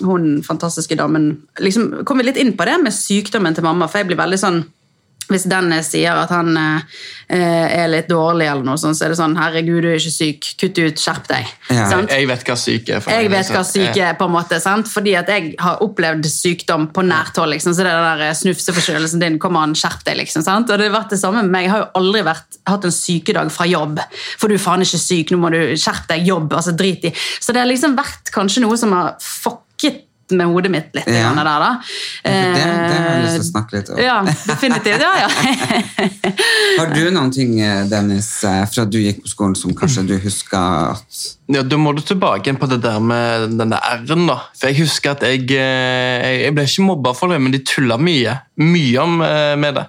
hun 0.04 0.42
fantastiske 0.42 0.96
damen 0.96 1.42
liksom 1.58 2.04
Kom 2.04 2.18
vi 2.18 2.24
litt 2.24 2.36
inn 2.36 2.52
på 2.56 2.64
det 2.64 2.82
med 2.82 2.92
sykdommen 2.92 3.54
til 3.54 3.64
mamma, 3.64 3.88
for 3.88 3.98
jeg 3.98 4.06
blir 4.08 4.16
veldig 4.16 4.38
sånn 4.38 4.64
hvis 5.30 5.46
Dennis 5.50 5.90
sier 5.92 6.18
at 6.18 6.32
han 6.34 6.56
eh, 6.58 7.00
er 7.30 7.90
litt 7.90 8.08
dårlig, 8.10 8.48
eller 8.50 8.66
noe 8.66 8.80
sånt, 8.80 8.98
så 8.98 9.06
er 9.06 9.12
det 9.14 9.20
sånn 9.20 9.36
'herregud, 9.38 9.80
du 9.84 9.88
er 9.92 10.00
ikke 10.00 10.14
syk, 10.14 10.48
kutt 10.60 10.80
ut, 10.80 10.98
skjerp 11.00 11.28
deg'. 11.30 11.52
Ja. 11.70 11.86
Sant? 11.92 12.10
Jeg 12.10 12.28
vet 12.30 12.44
hva 12.48 12.56
syk 12.58 12.90
er. 12.90 13.00
for 13.04 13.14
Jeg 13.14 13.30
meg, 13.30 13.36
vet 13.38 13.54
hva 13.54 13.62
syk 13.66 14.00
er, 14.02 14.18
på 14.18 14.28
en 14.28 14.34
måte, 14.34 14.60
sant? 14.62 14.90
fordi 14.90 15.14
at 15.18 15.30
jeg 15.30 15.54
har 15.60 15.82
opplevd 15.86 16.26
sykdom 16.26 16.88
på 16.94 17.06
nært 17.06 17.38
hold. 17.38 17.54
Liksom. 17.54 17.74
Så 17.76 17.86
det 17.86 17.94
der 17.94 18.26
eh, 18.28 18.36
snufseforkjølelsen 18.42 19.22
din, 19.22 19.38
kom 19.38 19.56
an, 19.60 19.74
skjerp 19.78 20.04
deg, 20.04 20.20
liksom. 20.24 20.44
Sant? 20.46 20.70
Og 20.70 20.78
det 20.78 20.90
har 20.90 20.98
vært 20.98 21.14
det 21.14 21.22
samme 21.22 21.44
med 21.46 21.54
meg. 21.54 21.68
Jeg 21.68 21.74
har 21.76 21.84
jo 21.84 21.90
aldri 22.02 22.26
vært, 22.26 22.60
hatt 22.66 22.84
en 22.84 22.94
sykedag 22.94 23.54
fra 23.54 23.66
jobb. 23.70 24.02
For 24.36 24.50
du 24.50 24.58
er 24.58 24.62
faen 24.62 24.84
ikke 24.84 25.00
syk, 25.00 25.30
nå 25.30 25.40
må 25.40 25.54
du 25.54 25.60
skjerpe 25.78 26.14
deg, 26.14 26.26
jobb, 26.26 26.52
altså 26.52 26.74
drit 26.76 27.10
i. 27.10 27.14
Så 27.40 27.54
det 27.54 27.62
har 27.62 27.70
liksom 27.70 27.96
vært 27.98 28.32
kanskje 28.34 28.66
noe 28.66 28.78
som 28.80 28.92
har 28.96 29.14
fucket 29.22 29.69
med 30.36 30.50
hodet 30.50 30.70
mitt 30.72 30.94
litt. 30.96 31.08
Ja. 31.10 31.32
Der, 31.36 31.44
da. 31.44 31.70
Det, 32.22 32.32
det 32.32 32.62
har 32.64 33.10
jeg 33.10 33.24
lyst 33.24 33.36
til 33.36 33.42
å 33.42 33.50
Eh, 33.50 33.50
snakke 33.50 33.76
litt 33.76 33.90
om. 33.90 34.00
Ja, 34.02 34.18
definitivt. 34.46 35.00
Ja, 35.00 35.12
ja. 35.24 35.28
Har 36.80 36.94
du 36.94 37.02
noen 37.14 37.32
ting, 37.34 37.56
eh, 37.60 37.82
Dennis, 37.90 38.30
eh, 38.44 38.64
fra 38.70 38.86
du 38.86 38.98
gikk 39.00 39.22
på 39.24 39.32
skolen 39.32 39.56
som 39.58 39.74
kanskje 39.76 40.06
du 40.10 40.16
husker 40.22 40.94
at 40.94 41.20
Ja, 41.50 41.62
Da 41.66 41.78
må 41.80 41.92
du 41.96 42.02
tilbake 42.06 42.46
igjen 42.46 42.58
på 42.60 42.68
det 42.70 42.78
der 42.84 43.00
med 43.02 43.56
den 43.58 43.72
der 43.72 43.82
R-en. 43.82 44.26
da. 44.28 44.36
For 44.58 44.70
Jeg 44.70 44.78
husker 44.84 45.16
at 45.16 45.24
jeg, 45.26 45.50
eh, 45.50 46.44
jeg 46.44 46.54
ble 46.54 46.66
ikke 46.68 46.86
mobba 46.86 47.12
for 47.16 47.32
det, 47.32 47.40
men 47.42 47.52
de 47.52 47.58
tulla 47.66 47.96
mye. 47.98 48.36
Mye 48.60 49.02
om, 49.02 49.20
eh, 49.22 49.56
med 49.56 49.74
det. 49.74 49.86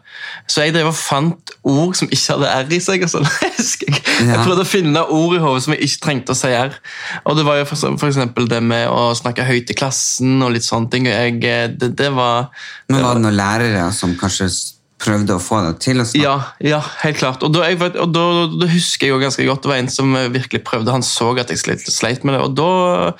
Så 0.47 0.65
jeg 0.65 0.74
drev 0.74 0.89
og 0.89 0.97
fant 0.97 1.54
ord 1.63 1.93
som 1.95 2.10
ikke 2.10 2.34
hadde 2.34 2.50
R 2.50 2.74
i 2.74 2.80
seg. 2.80 3.06
Altså. 3.06 3.21
Jeg 4.21 4.38
prøvde 4.38 4.62
å 4.62 4.69
finne 4.69 5.02
ord 5.10 5.34
i 5.34 5.39
hodet 5.41 5.63
som 5.63 5.74
jeg 5.74 5.88
ikke 5.88 6.02
trengte 6.06 6.34
å 6.34 6.38
si 6.38 6.50
R. 6.54 6.76
Og 7.26 7.38
det 7.38 7.45
var 7.45 7.58
jo 7.58 7.65
eksempel 7.65 8.45
det 8.50 8.60
med 8.62 8.89
å 8.89 9.15
snakke 9.17 9.45
høyt 9.47 9.71
i 9.74 9.78
klassen 9.78 10.43
og 10.45 10.52
litt 10.54 10.65
sånne 10.65 10.91
ting. 10.93 11.08
og 11.10 11.15
Jeg, 11.15 11.39
eh, 11.43 11.67
det, 11.74 11.95
det 11.97 12.12
var 12.13 12.52
Men 12.89 13.02
var 13.02 13.17
det 13.17 13.24
noen 13.26 13.38
lærere 13.39 13.88
som 13.97 14.13
kanskje 14.19 14.50
prøvde 15.01 15.35
å 15.35 15.41
få 15.41 15.61
deg 15.65 15.79
til 15.83 16.01
å 16.01 16.05
snakke? 16.07 16.21
Ja, 16.23 16.35
ja, 16.63 16.79
helt 17.01 17.19
klart. 17.21 17.43
Og 17.45 17.53
da, 17.55 17.65
jeg, 17.69 17.79
og 17.81 18.11
da, 18.13 18.25
da 18.53 18.69
husker 18.71 19.07
jeg 19.07 19.15
jo 19.15 19.21
ganske 19.21 19.45
godt, 19.47 19.63
det 19.65 19.71
var 19.71 19.81
en 19.81 19.91
som 19.91 20.13
virkelig 20.33 20.63
prøvde, 20.67 20.93
han 20.93 21.05
så 21.05 21.31
at 21.41 21.53
jeg 21.53 21.61
sleit, 21.61 21.85
sleit 21.91 22.25
med 22.27 22.37
det, 22.37 22.43
og 22.45 22.57
da 22.59 23.13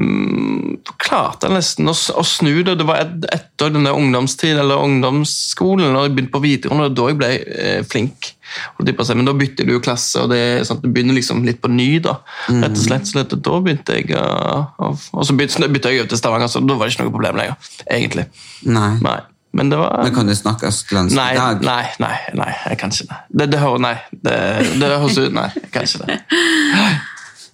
mm, 0.00 0.80
klarte 0.98 1.48
jeg 1.48 1.56
nesten 1.58 1.90
å, 1.90 1.94
å 1.94 2.24
snu 2.26 2.52
det. 2.66 2.78
Det 2.80 2.88
var 2.88 3.04
et, 3.04 3.28
etter 3.34 3.74
denne 3.74 3.94
ungdomstiden 3.94 4.62
eller 4.64 4.82
ungdomsskolen, 4.88 5.92
når 5.94 6.08
jeg 6.08 6.16
begynte 6.16 6.34
på 6.34 6.44
videregående, 6.44 6.90
da 6.98 7.08
jeg 7.12 7.20
ble 7.22 7.32
eh, 7.38 7.80
flink. 7.86 8.32
Men 8.78 9.26
da 9.28 9.34
bytter 9.36 9.66
du 9.68 9.74
jo 9.74 9.82
klasse, 9.84 10.22
og 10.22 10.32
det 10.32 10.66
sånn 10.66 10.80
du 10.82 10.88
begynner 10.88 11.16
liksom 11.18 11.42
litt 11.46 11.60
på 11.62 11.70
ny. 11.72 11.90
Da 12.04 12.18
rett 12.48 12.72
og 12.72 12.84
slett, 12.84 13.08
så 13.10 13.24
da 13.28 13.58
begynte 13.60 13.98
jeg 13.98 14.14
Og 14.16 15.24
så 15.26 15.36
bytte 15.36 15.92
jeg 15.92 16.02
over 16.02 16.12
til 16.12 16.20
Stavanger, 16.20 16.50
så 16.50 16.62
da 16.64 16.78
var 16.78 16.88
det 16.88 16.96
ikke 16.96 17.08
noe 17.08 17.16
problem 17.18 17.42
lenger. 17.42 17.74
egentlig. 17.92 18.28
Nei. 18.64 18.94
Nei, 19.04 19.18
Men 19.52 19.70
det 19.72 19.78
var... 19.80 20.02
Men 20.04 20.14
kan 20.14 20.26
du 20.28 20.34
snakke 20.36 20.68
østlandsk 20.68 21.16
Nei, 21.16 21.30
i 21.32 21.38
dag? 21.38 21.62
nei, 21.64 21.84
nei, 22.02 22.16
nei, 22.36 22.50
jeg 22.68 22.78
kan 22.78 22.92
ikke 22.92 23.06
det. 23.08 23.20
Det, 23.40 23.46
det 23.54 23.60
hører, 23.62 23.78
nei, 23.86 23.94
det, 24.12 24.34
det 24.82 24.90
høres 24.92 25.16
ut, 25.18 25.32
nei, 25.34 25.46
jeg 25.56 25.70
kan 25.72 25.88
ikke 25.88 26.04
det. 26.10 26.18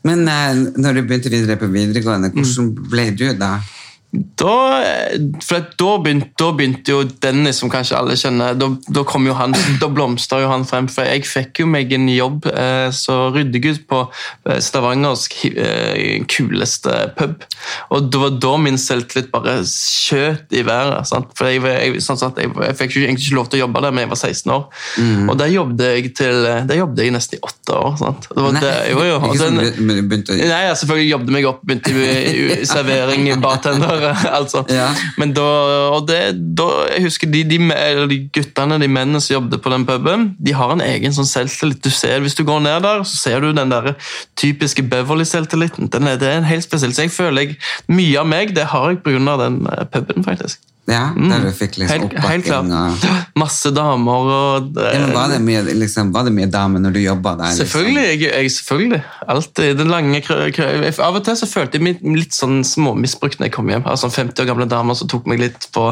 Men 0.05 0.27
eh, 0.29 0.51
når 0.85 0.99
du 0.99 1.03
begynte 1.07 1.31
videre 1.33 1.57
på 1.61 1.71
videregående, 1.73 2.33
hvordan 2.35 2.67
Mm. 2.75 2.91
ble 2.93 3.07
du 3.17 3.25
da? 3.41 3.53
Da, 4.39 4.55
da, 5.79 5.91
begynte, 5.99 6.29
da 6.39 6.51
begynte 6.55 6.93
jo 6.93 7.01
Dennis, 7.23 7.59
som 7.63 7.71
kanskje 7.73 7.97
alle 7.99 8.15
kjenner 8.19 8.55
Da, 8.59 8.69
da 8.95 9.03
kom 9.09 9.27
jo 9.27 9.35
han, 9.35 9.55
da 9.83 9.89
blomstra 9.91 10.39
jo 10.45 10.51
han 10.53 10.67
frem. 10.69 10.87
For 10.93 11.09
jeg 11.09 11.25
fikk 11.27 11.63
jo 11.65 11.67
meg 11.71 11.93
en 11.97 12.07
jobb 12.13 12.47
eh, 12.53 12.89
som 12.95 13.33
ryddegutt 13.35 13.85
på 13.91 14.05
eh, 14.47 14.61
Stavangers 14.63 15.27
eh, 15.51 16.23
kuleste 16.31 16.95
pub. 17.19 17.43
Og 17.95 18.11
det 18.13 18.21
var 18.23 18.37
da 18.45 18.53
min 18.63 18.79
selvtillit 18.81 19.33
bare 19.35 19.57
skjøt 19.69 20.55
i 20.55 20.63
været. 20.67 21.09
Sant? 21.11 21.33
For 21.39 21.51
jeg, 21.51 21.65
jeg, 21.65 22.05
sånn 22.05 22.21
jeg, 22.39 22.53
jeg 22.55 22.79
fikk 22.79 22.99
jo 22.99 23.05
egentlig 23.07 23.27
ikke 23.29 23.41
lov 23.41 23.51
til 23.51 23.61
å 23.61 23.65
jobbe 23.65 23.85
der, 23.85 23.97
men 23.97 24.07
jeg 24.07 24.13
var 24.15 24.23
16 24.23 24.55
år. 24.55 24.65
Og 25.33 25.35
der 25.41 25.53
jobbet 25.55 25.85
jeg 25.89 26.15
til, 26.21 26.41
der 26.71 26.81
jobbet 26.83 27.03
jeg 27.05 27.17
nesten 27.17 27.41
i 27.41 27.43
åtte 27.51 27.81
år. 27.81 27.99
Sant? 28.01 28.31
Det 28.31 28.47
var 28.47 28.55
Nei, 28.59 28.63
det, 28.63 28.75
jo, 28.93 29.03
jo, 29.11 29.19
sånn 29.41 29.59
den- 29.59 29.75
du 29.75 29.95
begynte 30.07 30.35
å 30.35 30.39
Nei, 30.45 30.63
jeg 30.69 30.79
selvfølgelig 30.85 31.11
jobbet 31.11 31.35
meg 31.35 31.47
opp, 31.49 31.61
begynte 31.67 31.93
i, 31.95 32.47
i 32.61 32.69
servering, 32.69 33.27
bartender, 33.43 34.04
altså. 34.39 34.65
Ja. 34.73 34.89
Men 35.21 35.35
da, 35.37 35.47
og 35.95 36.09
det, 36.09 36.21
da, 36.59 36.69
jeg 36.93 37.07
husker 37.07 37.31
de, 37.31 37.45
de, 37.49 37.59
de 38.11 38.21
guttene, 38.35 38.79
de 38.83 38.91
mennene 38.91 39.23
som 39.23 39.37
jobbet 39.39 39.63
på 39.65 39.73
den 39.75 39.87
puben, 39.89 40.29
de 40.39 40.57
har 40.57 40.75
en 40.75 40.85
egen 40.85 41.17
sånn 41.17 41.29
selvtillit. 41.29 41.83
Du 41.85 41.91
ser, 41.95 42.21
hvis 42.25 42.37
du 42.39 42.45
går 42.47 42.63
ned 42.67 42.85
der, 42.87 43.05
så 43.09 43.21
ser 43.21 43.45
du 43.45 43.53
den 43.57 43.73
der 43.73 43.95
typiske 44.41 44.85
Beverly-selvtilliten. 44.91 45.91
Den 45.93 46.11
er, 46.11 46.21
det 46.21 46.31
er 46.31 46.43
en 46.43 46.51
helt 46.51 46.67
spesiell. 46.67 46.95
Så 46.95 47.07
jeg 47.07 47.15
føler 47.15 47.49
jeg, 47.49 47.59
mye 47.89 48.21
av 48.21 48.31
meg, 48.31 48.55
det 48.57 48.71
har 48.75 48.93
jeg 48.93 49.21
av 49.29 49.41
den 49.43 49.65
eh, 49.71 49.85
puben, 49.91 50.25
faktisk. 50.27 50.63
Ja, 50.85 51.15
der 51.17 51.41
du 51.41 51.49
fikk 51.57 51.79
liksom 51.81 52.03
Helt, 52.03 52.13
helt 52.13 52.45
oppbakking. 52.45 52.69
klart. 52.69 53.05
Og... 53.09 53.39
Masse 53.41 53.71
damer 53.73 54.27
og 54.35 54.67
Ja, 54.77 54.99
men 55.01 55.15
var 55.17 55.31
det 55.33 55.39
mye, 55.41 55.63
liksom, 55.81 56.11
var 56.13 56.27
det 56.29 56.33
mye 56.37 56.49
damer 56.53 56.83
når 56.85 56.93
du 56.93 56.99
jobba 57.01 57.33
der? 57.39 57.55
liksom? 57.55 57.65
Selvfølgelig. 57.71 58.03
Jeg, 58.11 58.21
jeg, 58.29 58.51
selvfølgelig. 58.59 58.99
Alltid. 59.35 59.79
Den 59.79 59.89
lange 59.95 60.21
krø- 60.27 61.01
Av 61.07 61.17
og 61.17 61.25
til 61.25 61.39
så 61.41 61.49
følte 61.49 61.81
jeg 61.81 61.87
meg 61.87 62.05
litt 62.21 62.37
sånn 62.37 62.61
småmisbrukt 62.69 63.41
når 63.41 63.49
jeg 63.49 63.55
kom 63.57 63.73
hjem. 63.73 63.87
Altså 63.89 64.11
50 64.13 64.45
år 64.45 64.51
gamle 64.53 64.69
damer 64.69 64.99
som 65.01 65.09
tok 65.09 65.25
meg 65.33 65.41
litt 65.41 65.71
på, 65.73 65.87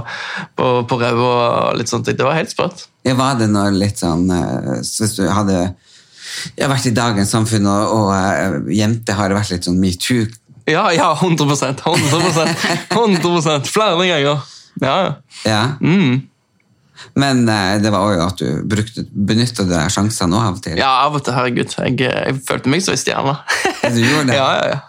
på, 0.60 0.68
på 0.92 1.00
ræva 1.00 1.32
og 1.70 1.80
litt 1.80 1.88
sånt. 1.88 2.12
Det 2.12 2.28
var 2.28 2.36
helt 2.36 2.52
sprøtt. 2.52 2.84
Ja, 3.08 3.16
var 3.16 3.40
det 3.40 3.48
noe 3.50 3.72
litt 3.72 3.96
sånn 4.04 4.28
eh, 4.30 4.82
så 4.84 5.06
Hvis 5.06 5.16
du 5.16 5.24
hadde 5.32 5.56
jeg 6.56 6.62
har 6.64 6.70
vært 6.70 6.86
i 6.88 6.94
dagens 6.96 7.32
samfunn, 7.34 7.66
og, 7.68 7.96
og 7.96 8.12
eh, 8.14 8.60
jenter 8.76 9.16
har 9.18 9.32
vært 9.36 9.50
litt 9.56 9.66
sånn 9.66 9.80
metoo 9.82 10.22
Ja, 10.70 10.84
ja, 10.94 11.10
100% 11.16 11.80
100% 11.82 12.54
100% 12.94 13.68
Flere 13.72 14.06
ganger. 14.06 14.40
Ja, 14.80 14.94
ja. 15.44 15.62
Mm. 15.80 16.22
Men 17.18 17.42
eh, 17.50 17.74
det 17.82 17.90
var 17.90 18.06
òg 18.06 18.20
at 18.22 18.38
du 18.40 18.62
brukte, 18.68 19.02
benytta 19.12 19.64
deg 19.66 19.80
av 19.88 19.90
sjansene 19.92 20.38
av 20.38 20.56
og 20.56 20.62
til. 20.64 20.78
ja, 20.78 20.92
av 21.06 21.16
og 21.18 21.24
til. 21.26 21.34
Herregud. 21.34 21.74
Jeg, 21.76 21.98
jeg 22.00 22.38
følte 22.46 22.70
meg 22.72 22.84
som 22.84 22.94
en 22.94 23.02
stjerne. 23.02 23.36
Du 23.92 24.00
gjorde 24.00 24.30
det? 24.30 24.36
Ja, 24.40 24.48
ja, 24.60 24.64
ja. 24.76 24.80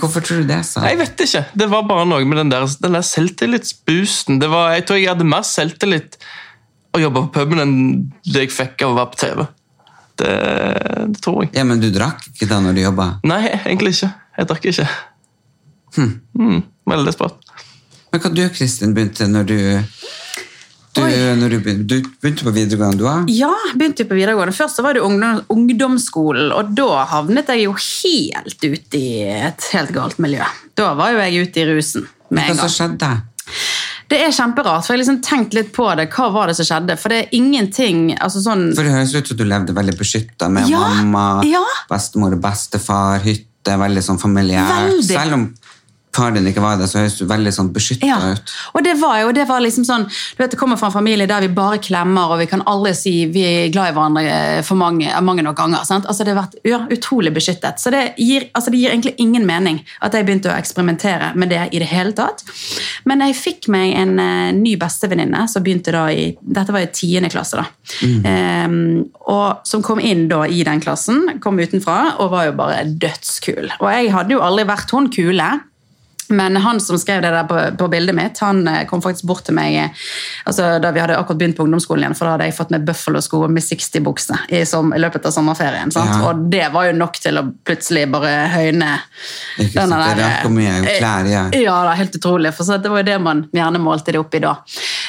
Hvorfor 0.00 0.24
tror 0.24 0.40
du 0.42 0.48
det? 0.48 0.60
så? 0.66 0.80
Jeg 0.82 0.98
vet 0.98 1.20
ikke. 1.22 1.44
Det 1.54 1.68
var 1.70 1.84
bare 1.86 2.06
noe 2.10 2.24
med 2.26 2.40
den 2.40 2.48
der, 2.50 2.64
den 2.82 2.96
der 2.96 3.04
selvtillitsboosten. 3.06 4.40
Det 4.42 4.48
var, 4.50 4.72
jeg 4.74 4.86
tror 4.88 4.98
jeg 4.98 5.10
hadde 5.12 5.26
mer 5.30 5.44
selvtillit 5.46 6.16
å 6.96 7.02
jobbe 7.02 7.22
på 7.26 7.30
puben 7.36 7.62
enn 7.62 7.76
det 8.26 8.46
jeg 8.46 8.54
fikk 8.56 8.82
av 8.82 8.94
å 8.94 8.98
være 8.98 9.12
på 9.12 9.20
TV. 9.20 9.44
Det, 10.16 10.32
det 11.12 11.20
tror 11.22 11.44
jeg. 11.44 11.52
Ja, 11.58 11.66
Men 11.68 11.82
du 11.82 11.90
drakk 11.94 12.24
ikke 12.32 12.48
da 12.50 12.58
når 12.64 12.78
du 12.78 12.82
jobba? 12.82 13.06
Nei, 13.30 13.42
egentlig 13.60 13.94
ikke. 13.94 14.10
Jeg 14.40 14.50
drakk 14.50 14.66
ikke. 14.72 14.88
Mm, 16.00 16.62
veldig 16.90 17.14
sprøtt. 17.14 17.46
Men 18.12 18.22
hva 18.22 18.30
du, 18.32 18.42
Kristin, 18.54 18.94
begynte 18.96 19.26
når 19.28 19.48
du 19.50 19.58
du, 20.96 21.02
du, 21.04 21.72
du 21.84 21.96
begynte 22.22 22.44
på 22.46 22.52
videregående, 22.56 22.96
du 22.96 23.04
òg? 23.04 23.26
Ja, 23.36 23.50
begynte 23.76 24.06
på 24.08 24.16
videregående. 24.16 24.54
Først 24.56 24.80
var 24.80 24.96
det 24.96 25.02
ungdom, 25.04 25.42
ungdomsskolen, 25.52 26.48
og 26.56 26.70
da 26.78 27.02
havnet 27.10 27.50
jeg 27.52 27.66
jo 27.66 27.74
helt 27.76 28.64
ute 28.64 29.00
i 29.00 29.10
et 29.28 29.66
helt 29.74 29.92
galt 29.92 30.16
miljø. 30.22 30.46
Da 30.78 30.94
var 30.96 31.12
jo 31.12 31.20
jeg 31.20 31.48
ute 31.50 31.60
i 31.60 31.66
rusen 31.68 32.06
med 32.30 32.46
Hva 32.46 32.54
en 32.54 32.62
gang. 32.62 32.72
skjedde? 32.78 33.10
Det 34.06 34.22
er 34.22 34.32
kjemperart, 34.32 34.86
for 34.86 34.94
jeg 34.94 34.96
har 34.96 35.02
liksom 35.02 35.20
tenkt 35.26 35.54
litt 35.58 35.72
på 35.74 35.90
det. 35.98 36.06
Hva 36.14 36.30
var 36.32 36.48
det 36.48 36.56
som 36.56 36.68
skjedde? 36.68 36.96
For 37.02 37.12
det 37.12 37.20
er 37.24 37.36
ingenting 37.36 38.12
altså 38.14 38.40
sånn... 38.44 38.68
For 38.78 38.86
Det 38.86 38.94
høres 38.94 39.14
ut 39.18 39.32
som 39.32 39.40
du 39.40 39.44
levde 39.50 39.74
veldig 39.76 39.96
beskytta 39.98 40.48
med 40.54 40.70
Ja, 40.70 40.80
mamma, 41.02 41.26
ja. 41.44 41.64
bestemor 41.90 42.38
og 42.38 42.42
bestefar, 42.44 43.18
hytte, 43.26 43.76
veldig 43.82 44.04
sånn 44.06 44.22
familiært. 44.22 44.70
Veldig. 44.94 45.10
Selv 45.10 45.36
om 45.40 45.48
far 46.16 46.32
din 46.34 46.48
ikke 46.50 46.64
var 46.64 46.78
det, 46.80 46.88
så 46.90 47.02
høres 47.02 47.18
du 47.20 47.26
veldig 47.28 47.52
sånn 47.54 47.70
beskytta 47.74 48.08
Ja, 48.08 48.18
ut. 48.32 48.54
og 48.74 48.84
det 48.86 48.96
var 49.00 49.20
jo 49.22 49.32
det 49.36 49.44
var 49.48 49.60
liksom 49.64 49.84
sånn 49.86 50.06
Du 50.08 50.42
vet, 50.42 50.50
Det 50.50 50.58
kommer 50.60 50.78
fra 50.80 50.88
en 50.90 50.96
familie 50.96 51.28
der 51.28 51.44
vi 51.44 51.52
bare 51.52 51.78
klemmer, 51.82 52.32
og 52.32 52.40
vi 52.40 52.48
kan 52.50 52.64
aldri 52.66 52.94
si 52.96 53.14
vi 53.32 53.44
er 53.46 53.72
glad 53.74 53.92
i 53.92 53.96
hverandre 53.96 54.24
eh, 54.26 54.62
for 54.66 54.78
mange, 54.80 55.10
mange 55.22 55.44
nok 55.44 55.56
ganger. 55.56 55.84
sant? 55.88 56.06
Altså 56.08 56.24
Det 56.24 56.34
har 56.34 56.42
vært 56.42 56.56
ja, 56.66 56.80
utrolig 56.90 57.32
beskyttet. 57.36 57.80
Så 57.82 57.92
det 57.94 58.02
gir, 58.18 58.48
altså 58.56 58.72
det 58.72 58.80
gir 58.80 58.94
egentlig 58.94 59.14
ingen 59.22 59.46
mening 59.46 59.82
at 60.00 60.14
jeg 60.16 60.26
begynte 60.26 60.50
å 60.50 60.56
eksperimentere 60.56 61.32
med 61.36 61.50
det 61.52 61.62
i 61.72 61.80
det 61.82 61.88
hele 61.90 62.12
tatt. 62.16 62.42
Men 63.04 63.20
jeg 63.26 63.36
fikk 63.38 63.68
meg 63.72 63.94
en 64.00 64.16
uh, 64.18 64.52
ny 64.56 64.76
bestevenninne 64.80 65.46
som 65.50 65.64
begynte 65.64 65.94
da 65.94 66.06
i 66.12 66.30
Dette 66.40 66.72
var 66.72 66.84
i 66.84 66.90
tiende 66.94 67.28
klasse, 67.32 67.60
da. 67.60 67.66
Ehm, 68.24 69.04
og 69.28 69.66
som 69.68 69.82
kom 69.84 70.00
inn 70.00 70.26
da 70.30 70.44
i 70.48 70.62
den 70.66 70.80
klassen, 70.82 71.38
kom 71.42 71.58
utenfra 71.60 72.16
og 72.22 72.30
var 72.32 72.48
jo 72.48 72.56
bare 72.58 72.84
dødskul. 72.86 73.70
Og 73.80 73.88
jeg 73.92 74.12
hadde 74.14 74.36
jo 74.36 74.42
aldri 74.44 74.66
vært 74.68 74.94
hun 74.96 75.10
kule. 75.12 75.48
Men 76.28 76.56
han 76.56 76.80
som 76.80 76.98
skrev 76.98 77.22
det 77.22 77.30
der 77.34 77.46
på, 77.48 77.58
på 77.78 77.88
bildet 77.92 78.16
mitt, 78.16 78.38
han 78.44 78.66
eh, 78.68 78.84
kom 78.88 79.02
faktisk 79.04 79.26
bort 79.28 79.46
til 79.46 79.56
meg 79.56 79.76
eh, 79.80 80.06
altså, 80.44 80.76
da 80.82 80.92
vi 80.94 81.02
hadde 81.02 81.18
akkurat 81.18 81.40
begynt 81.40 81.58
på 81.58 81.66
ungdomsskolen 81.66 82.06
igjen, 82.06 82.16
for 82.18 82.28
da 82.28 82.36
hadde 82.36 82.48
jeg 82.50 82.56
fått 82.56 82.72
meg 82.74 82.86
Buffalo-sko 82.88 83.42
med 83.46 83.64
60-bukse 83.64 84.38
i, 84.50 84.62
i 84.62 85.02
løpet 85.02 85.28
av 85.28 85.34
sommerferien. 85.36 85.92
Ja. 85.94 86.20
Og 86.28 86.46
det 86.52 86.64
var 86.74 86.88
jo 86.90 86.96
nok 86.96 87.20
til 87.22 87.40
å 87.40 87.46
plutselig 87.66 88.06
bare 88.12 88.32
høyne 88.54 88.92
Ikke 89.62 89.86
sant, 89.86 89.96
der 90.18 90.40
hvor 90.42 90.54
mye 90.54 90.78
klær, 90.98 91.30
ja. 91.30 91.46
Ja, 91.56 91.76
da, 91.88 91.94
helt 91.98 92.16
utrolig. 92.18 92.52
For 92.56 92.68
så 92.68 92.80
det 92.82 92.92
var 92.92 93.02
jo 93.02 93.08
det 93.08 93.18
man 93.22 93.46
gjerne 93.54 93.80
målte 93.82 94.14
det 94.14 94.20
opp 94.20 94.34
i 94.36 94.42
da. 94.42 94.56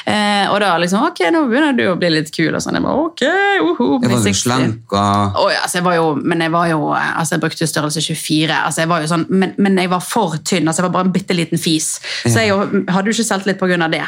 Eh, 0.08 0.46
og 0.48 0.60
da 0.62 0.74
liksom 0.80 1.02
Ok, 1.08 1.20
nå 1.32 1.44
begynner 1.48 1.76
du 1.76 1.84
å 1.92 1.96
bli 1.98 2.10
litt 2.12 2.30
kul. 2.34 2.50
Og 2.54 2.62
sånn. 2.62 2.78
Jeg 2.78 2.84
bare, 2.84 3.04
ok, 3.08 3.24
uhu, 3.64 3.86
jeg 4.02 4.12
var 4.12 4.24
60. 4.24 4.38
slank 4.42 4.96
og 4.98 5.50
ja, 5.52 5.62
altså 5.62 5.78
jeg 5.78 5.84
var 5.86 5.96
jo, 5.98 6.06
men 6.18 6.42
jeg 6.42 6.52
var 6.52 6.68
jo 6.70 6.78
altså 6.94 7.36
jeg 7.36 7.42
brukte 7.42 7.68
størrelse 7.68 8.02
24, 8.02 8.56
altså 8.68 8.82
jeg 8.82 8.90
var 8.90 9.02
jo 9.02 9.10
sånn, 9.10 9.24
men, 9.30 9.54
men 9.60 9.78
jeg 9.80 9.90
var 9.92 10.02
for 10.04 10.38
tynn. 10.42 10.68
altså 10.68 10.82
Jeg 10.82 10.88
var 10.88 10.96
bare 10.96 11.07
en 11.08 11.14
bitte 11.14 11.36
liten 11.36 11.60
fis. 11.60 11.96
Så 12.22 12.44
jeg 12.44 12.54
hadde 12.92 13.10
jo 13.10 13.16
ikke 13.16 13.26
selvtillit 13.26 13.60
pga. 13.60 13.88
det. 13.90 14.04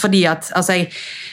Fordi 0.00 0.24
at, 0.30 0.50
altså 0.54 0.78
Jeg 0.78 0.88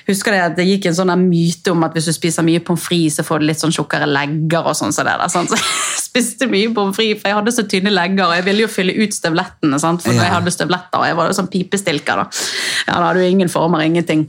husker 0.08 0.34
det 0.34 0.42
at 0.42 0.58
det 0.58 0.66
gikk 0.68 0.90
en 0.90 0.98
sånn 0.98 1.14
myte 1.28 1.72
om 1.72 1.86
at 1.86 1.94
hvis 1.96 2.10
du 2.10 2.14
spiser 2.16 2.46
mye 2.48 2.60
pommes 2.66 2.82
frites, 2.82 3.20
så 3.20 3.26
får 3.28 3.40
du 3.42 3.48
litt 3.50 3.62
sånn 3.62 3.76
tjukkere 3.76 4.10
legger. 4.10 4.66
og 4.66 4.76
sånn. 4.78 4.94
Så 4.96 5.06
det 5.08 5.16
der, 5.16 5.32
sant? 5.32 5.54
Så 5.54 5.60
jeg 5.60 6.04
spiste 6.10 6.50
mye 6.52 6.74
pommes 6.76 6.98
frites, 6.98 7.22
for 7.22 7.32
jeg 7.32 7.40
hadde 7.40 7.56
så 7.56 7.68
tynne 7.70 7.94
legger, 7.94 8.28
og 8.28 8.36
jeg 8.40 8.48
ville 8.50 8.66
jo 8.66 8.72
fylle 8.72 8.98
ut 8.98 9.16
støvlettene. 9.16 9.80
sant? 9.80 10.04
For 10.04 10.18
jeg 10.18 10.34
hadde 10.34 10.54
støvletter, 10.54 11.00
og 11.00 11.08
jeg 11.08 11.20
var 11.22 11.32
jo 11.32 11.40
sånn 11.40 11.52
pipestilker. 11.54 12.24
da. 12.24 12.46
Ja, 12.88 12.98
da 12.98 13.10
hadde 13.12 13.26
jo 13.26 13.34
ingen 13.38 13.52
former, 13.52 13.86
ingenting. 13.86 14.28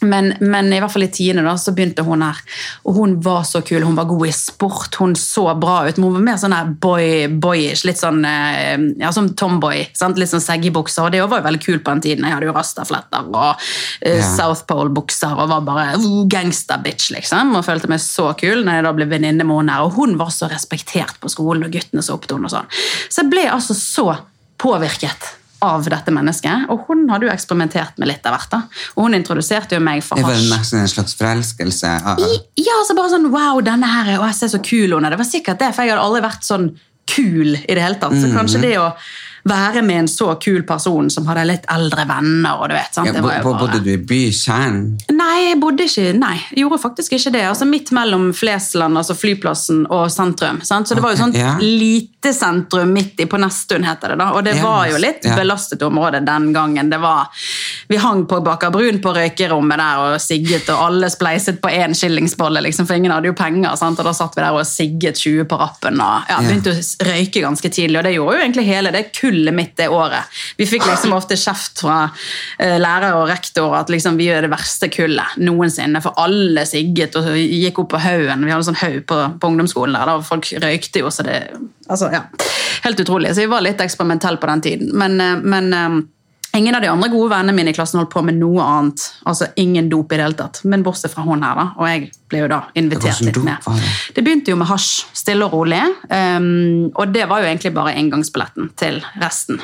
Men, 0.00 0.32
men 0.40 0.72
i 0.72 0.78
hvert 0.80 0.92
fall 0.92 1.04
i 1.04 1.10
tiende 1.12 1.44
da, 1.44 1.54
så 1.60 1.74
begynte 1.76 2.04
hun 2.06 2.24
her. 2.24 2.38
Og 2.88 2.96
hun 2.96 3.16
var 3.24 3.42
så 3.48 3.60
kul. 3.66 3.82
Hun 3.84 3.98
var 3.98 4.08
god 4.08 4.26
i 4.28 4.32
sport. 4.34 4.96
Hun 5.00 5.14
så 5.18 5.46
bra 5.60 5.82
ut. 5.88 5.98
Men 5.98 6.08
hun 6.08 6.18
var 6.18 6.26
mer 6.30 6.40
sånn 6.40 6.56
her 6.56 6.70
boy, 6.82 7.26
boyish. 7.42 7.84
Litt 7.88 8.00
sånn 8.00 8.22
eh, 8.28 8.76
ja, 9.00 9.12
som 9.14 9.30
tomboy. 9.36 9.84
Sant? 9.96 10.20
Litt 10.20 10.32
sånn 10.32 10.44
seggebukser. 10.44 11.06
Og 11.06 11.14
det 11.14 11.22
var 11.24 11.42
jo 11.42 11.48
veldig 11.48 11.62
kult 11.64 11.84
på 11.86 11.96
den 11.96 12.04
tiden. 12.06 12.28
Jeg 12.28 12.36
hadde 12.36 12.48
jo 12.48 12.56
rastafletter 12.56 13.28
og 13.30 13.60
uh, 13.60 14.22
South 14.24 14.64
Pole-bukser 14.68 15.36
og 15.36 15.50
var 15.52 15.66
bare 15.66 15.86
uh, 16.00 16.08
gangster-bitch, 16.30 17.10
liksom. 17.14 17.54
Og 17.58 17.66
følte 17.66 17.90
meg 17.90 18.02
så 18.04 18.30
kul 18.40 18.64
når 18.64 18.80
jeg 18.80 18.86
da 18.88 18.94
ble 18.96 19.08
venninne 19.10 19.46
med 19.46 19.62
hun 19.62 19.72
her. 19.72 19.84
Og 19.86 19.98
hun 20.00 20.16
var 20.20 20.32
så 20.34 20.48
respektert 20.50 21.20
på 21.20 21.32
skolen, 21.32 21.66
og 21.66 21.74
guttene 21.74 22.04
så 22.04 22.16
opp 22.16 22.28
til 22.28 22.38
henne 22.40 22.50
og 22.50 22.56
sånn. 22.56 22.72
Så 23.08 23.24
jeg 23.24 23.32
ble 23.32 23.46
altså 23.50 23.76
så 23.76 24.08
påvirket 24.60 25.34
av 25.62 25.84
dette 25.92 26.10
mennesket, 26.14 26.66
og 26.72 26.86
hun 26.88 27.06
hadde 27.12 27.26
jo 27.28 27.32
eksperimentert 27.32 27.98
med 28.00 28.08
litt 28.08 28.24
av 28.26 28.32
hvert. 28.36 28.50
da. 28.50 28.62
Og 28.96 29.04
hun 29.04 29.14
introduserte 29.18 29.76
jo 29.76 29.80
meg 29.84 30.02
for 30.02 30.16
Det 30.16 30.24
var 30.24 30.32
nesten 30.58 30.80
en 30.80 30.88
slags 30.88 31.14
forelskelse. 31.18 31.90
av- 32.06 32.18
Ja, 32.56 32.76
så 32.88 32.96
bare 32.96 33.10
sånn, 33.10 33.30
wow, 33.30 33.60
denne 33.60 33.84
her, 33.86 34.18
å 34.18 34.26
jeg 34.26 34.34
ser 34.34 34.48
så 34.58 34.62
kul 34.62 34.92
hun 34.92 35.04
er. 35.04 35.10
Det 35.10 35.18
var 35.18 35.24
sikkert 35.28 35.58
det, 35.58 35.74
for 35.74 35.82
jeg 35.82 35.90
hadde 35.92 36.06
aldri 36.06 36.22
vært 36.22 36.42
sånn 36.48 36.70
kul 37.06 37.56
i 37.56 37.74
det 37.74 37.82
hele 37.82 37.96
tatt. 38.00 38.12
Så 38.12 38.32
kanskje 38.32 38.60
det 38.62 38.76
å 38.78 38.94
være 39.48 39.82
med 39.86 40.04
en 40.04 40.08
så 40.10 40.34
kul 40.42 40.62
person 40.68 41.10
som 41.12 41.26
hadde 41.30 41.46
litt 41.48 41.66
eldre 41.72 42.04
venner, 42.08 42.60
og 42.60 42.70
du 42.70 42.76
vet, 42.76 42.92
sant? 42.94 43.08
Ja, 43.08 43.22
bare... 43.24 43.42
Bodde 43.44 43.80
du 43.84 43.90
i 43.94 43.98
bykjernen? 43.98 44.86
Nei, 45.16 45.50
jeg 45.50 45.58
bodde 45.62 45.86
ikke, 45.88 46.12
nei, 46.16 46.36
jeg 46.50 46.64
gjorde 46.64 46.80
faktisk 46.82 47.16
ikke 47.16 47.32
det. 47.34 47.44
Altså 47.48 47.68
Midt 47.68 47.92
mellom 47.96 48.30
Flesland, 48.36 48.98
altså 49.00 49.16
flyplassen, 49.18 49.84
og 49.90 50.10
sentrum. 50.12 50.60
Sant? 50.66 50.88
Så 50.88 50.96
det 50.96 51.04
var 51.04 51.14
jo 51.14 51.20
sånt 51.22 51.38
ja. 51.38 51.54
lite 51.60 52.32
sentrum 52.36 52.92
midt 52.94 53.20
i, 53.22 53.26
på 53.30 53.40
Nesttun 53.40 53.86
heter 53.86 54.14
det 54.14 54.20
da. 54.20 54.30
Og 54.36 54.44
det 54.46 54.56
Ja, 54.58 54.64
var 54.66 54.88
jo 54.90 54.98
litt 55.00 55.24
belastet 55.24 55.82
område 55.86 56.20
den 56.26 56.50
gangen. 56.52 56.90
Det 56.90 56.98
var, 57.00 57.30
vi 57.88 58.00
hang 58.00 58.26
på 58.28 58.40
Baker 58.44 58.72
Brun 58.74 59.00
på 59.02 59.14
røykerommet 59.16 59.80
der 59.80 60.04
og 60.04 60.20
sigget, 60.22 60.68
og 60.72 60.84
alle 60.88 61.10
spleiset 61.12 61.60
på 61.62 61.72
én 61.72 61.94
skillingsbolle, 61.96 62.62
liksom, 62.66 62.88
for 62.88 62.98
ingen 62.98 63.14
hadde 63.14 63.30
jo 63.30 63.36
penger. 63.38 63.76
Sant? 63.80 64.00
Og 64.00 64.08
da 64.08 64.14
satt 64.16 64.36
vi 64.36 64.44
der 64.44 64.56
og 64.56 64.66
sigget 64.68 65.20
20 65.20 65.48
på 65.50 65.60
rappen 65.60 66.00
og 66.00 66.30
ja, 66.30 66.40
begynte 66.44 66.74
å 66.74 67.08
røyke 67.10 67.44
ganske 67.44 67.72
tidlig. 67.72 68.00
Og 68.00 68.06
det 68.08 68.14
gjorde 68.16 68.36
jo 68.36 68.44
egentlig 68.44 68.66
hele 68.68 68.94
det 68.94 69.06
kullet 69.30 69.54
mitt 69.54 69.76
det 69.78 69.88
året. 69.88 70.28
Vi 70.58 70.66
fikk 70.68 70.84
liksom 70.88 71.14
ofte 71.16 71.38
kjeft 71.38 71.84
fra 71.84 72.02
eh, 72.58 72.76
lærer 72.82 73.16
og 73.16 73.28
rektor 73.30 73.76
at 73.78 73.90
liksom 73.92 74.18
vi 74.20 74.28
er 74.32 74.44
det 74.44 74.52
verste 74.52 74.90
kullet 74.92 75.38
noensinne, 75.40 76.02
for 76.04 76.18
alle 76.20 76.66
sigget 76.68 77.16
og 77.20 77.32
gikk 77.38 77.82
opp 77.84 77.92
på 77.94 78.02
haugen. 78.02 78.44
Vi 78.44 78.52
hadde 78.52 78.68
sånn 78.68 78.80
haug 78.82 79.02
på, 79.08 79.20
på 79.40 79.52
ungdomsskolen 79.52 79.96
der, 79.96 80.10
da, 80.10 80.18
folk 80.26 80.50
røykte 80.60 81.04
jo, 81.04 81.12
så 81.14 81.26
det 81.26 81.40
altså, 81.88 82.10
ja, 82.14 82.26
Helt 82.84 83.00
utrolig. 83.00 83.34
Så 83.34 83.44
vi 83.44 83.50
var 83.52 83.64
litt 83.64 83.80
eksperimentelle 83.82 84.40
på 84.40 84.48
den 84.48 84.62
tiden. 84.64 84.94
Men, 84.96 85.20
eh, 85.20 85.36
men 85.42 85.74
eh, 85.76 86.00
Ingen 86.56 86.74
av 86.74 86.82
de 86.82 86.88
andre 86.90 87.08
gode 87.12 87.30
vennene 87.30 87.54
mine 87.54 87.70
i 87.70 87.76
klassen 87.76 88.00
holdt 88.00 88.10
på 88.10 88.22
med 88.26 88.34
noe 88.40 88.64
annet. 88.64 89.04
Altså 89.28 89.52
ingen 89.60 89.86
dop 89.90 90.10
i 90.10 90.18
det 90.18 90.24
hele 90.24 90.38
tatt. 90.38 90.62
Men 90.66 90.82
bortsett 90.82 91.12
fra 91.14 91.22
hun 91.22 91.44
her, 91.46 91.54
da. 91.54 91.66
Og 91.78 91.86
jeg 91.86 92.08
ble 92.30 92.40
jo 92.42 92.48
da 92.50 92.58
invitert 92.78 93.20
litt 93.22 93.38
med. 93.42 93.62
det? 93.66 93.90
Det 94.16 94.24
begynte 94.26 94.50
jo 94.50 94.58
med 94.58 94.66
hasj, 94.70 95.04
stille 95.14 95.46
og 95.46 95.54
rolig. 95.54 95.78
Um, 96.10 96.90
og 96.90 97.12
det 97.14 97.28
var 97.30 97.42
jo 97.42 97.50
egentlig 97.50 97.70
bare 97.76 97.94
inngangsbilletten 98.00 98.72
til 98.80 98.98
resten. 99.22 99.62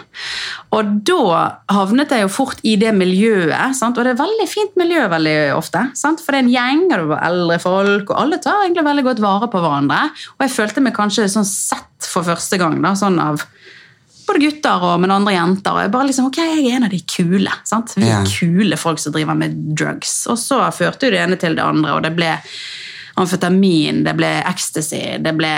Og 0.77 0.93
da 1.11 1.41
havnet 1.75 2.15
jeg 2.15 2.23
jo 2.23 2.31
fort 2.31 2.63
i 2.63 2.77
det 2.79 2.95
miljøet, 2.95 3.75
sant? 3.79 3.99
og 3.99 4.07
det 4.07 4.15
er 4.15 4.23
veldig 4.23 4.49
fint 4.51 4.79
miljø 4.79 5.09
veldig 5.11 5.37
ofte. 5.57 5.89
Sant? 5.99 6.23
For 6.23 6.35
det 6.35 6.43
er 6.43 6.47
en 6.47 6.55
gjeng, 6.55 6.87
og 6.87 6.97
det 6.97 7.11
var 7.11 7.27
eldre 7.33 7.59
folk, 7.67 8.15
og 8.15 8.23
alle 8.23 8.39
tar 8.43 8.63
egentlig 8.63 8.87
veldig 8.87 9.09
godt 9.11 9.27
vare 9.27 9.51
på 9.51 9.63
hverandre. 9.65 10.05
Og 10.39 10.47
jeg 10.47 10.55
følte 10.55 10.87
meg 10.87 10.95
kanskje 10.99 11.27
sånn 11.35 11.51
sett 11.51 12.07
for 12.07 12.27
første 12.27 12.59
gang, 12.61 12.79
da, 12.85 12.95
sånn 12.99 13.19
av 13.23 13.43
både 14.27 14.41
gutter 14.43 14.83
og 14.89 15.01
men 15.01 15.11
andre 15.15 15.33
jenter. 15.37 15.73
Og 15.77 15.81
jeg 15.85 15.93
bare 15.95 16.07
liksom, 16.09 16.27
ok, 16.31 16.37
jeg 16.43 16.65
er 16.67 16.77
en 16.77 16.85
av 16.89 16.91
de 16.91 17.01
kule. 17.07 17.53
sant? 17.65 17.93
Vi 17.97 18.07
Ja. 18.09 18.21
er 18.21 18.27
kule 18.27 18.77
folk 18.77 18.99
som 18.99 19.13
driver 19.13 19.35
med 19.39 19.55
drugs. 19.77 20.27
Og 20.29 20.37
så 20.39 20.59
førte 20.75 21.07
jo 21.07 21.11
det 21.15 21.21
ene 21.23 21.37
til 21.39 21.55
det 21.55 21.63
andre, 21.65 21.93
og 21.95 22.03
det 22.03 22.15
ble 22.17 22.33
amfetamin, 23.17 24.03
det 24.05 24.15
ble 24.19 24.31
ecstasy, 24.47 25.19
det 25.23 25.33
ble 25.39 25.49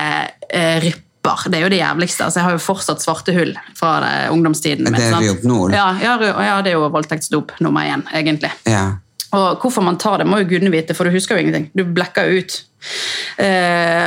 eh, 0.51 0.79
rypper. 0.85 1.49
Det 1.51 1.59
er 1.59 1.64
jo 1.66 1.69
det 1.73 1.81
jævligste. 1.81 2.25
altså 2.25 2.39
Jeg 2.41 2.45
har 2.47 2.53
jo 2.53 2.59
fortsatt 2.62 3.03
svarte 3.03 3.35
hull 3.37 3.51
fra 3.77 3.97
det, 4.05 4.12
ungdomstiden. 4.33 4.85
Min, 4.87 4.95
det 4.95 5.09
er 5.11 5.19
Ryopnol? 5.21 5.73
Ja, 5.75 5.89
ja, 6.01 6.14
ja, 6.23 6.62
det 6.62 6.73
er 6.73 6.79
jo 6.79 6.89
voldtektsdop 6.95 7.57
nummer 7.61 7.83
én, 7.85 8.05
egentlig. 8.14 8.53
Ja. 8.66 8.87
Og 9.37 9.59
hvorfor 9.61 9.83
man 9.85 9.99
tar 10.01 10.19
det, 10.23 10.27
må 10.27 10.39
jo 10.41 10.47
gudene 10.49 10.71
vite, 10.73 10.95
for 10.97 11.05
du 11.05 11.11
husker 11.12 11.37
jo 11.37 11.43
ingenting. 11.45 11.66
Du 11.77 11.83
blekker 11.85 12.31
jo 12.31 12.39
ut. 12.41 12.62
Eh, 13.45 14.07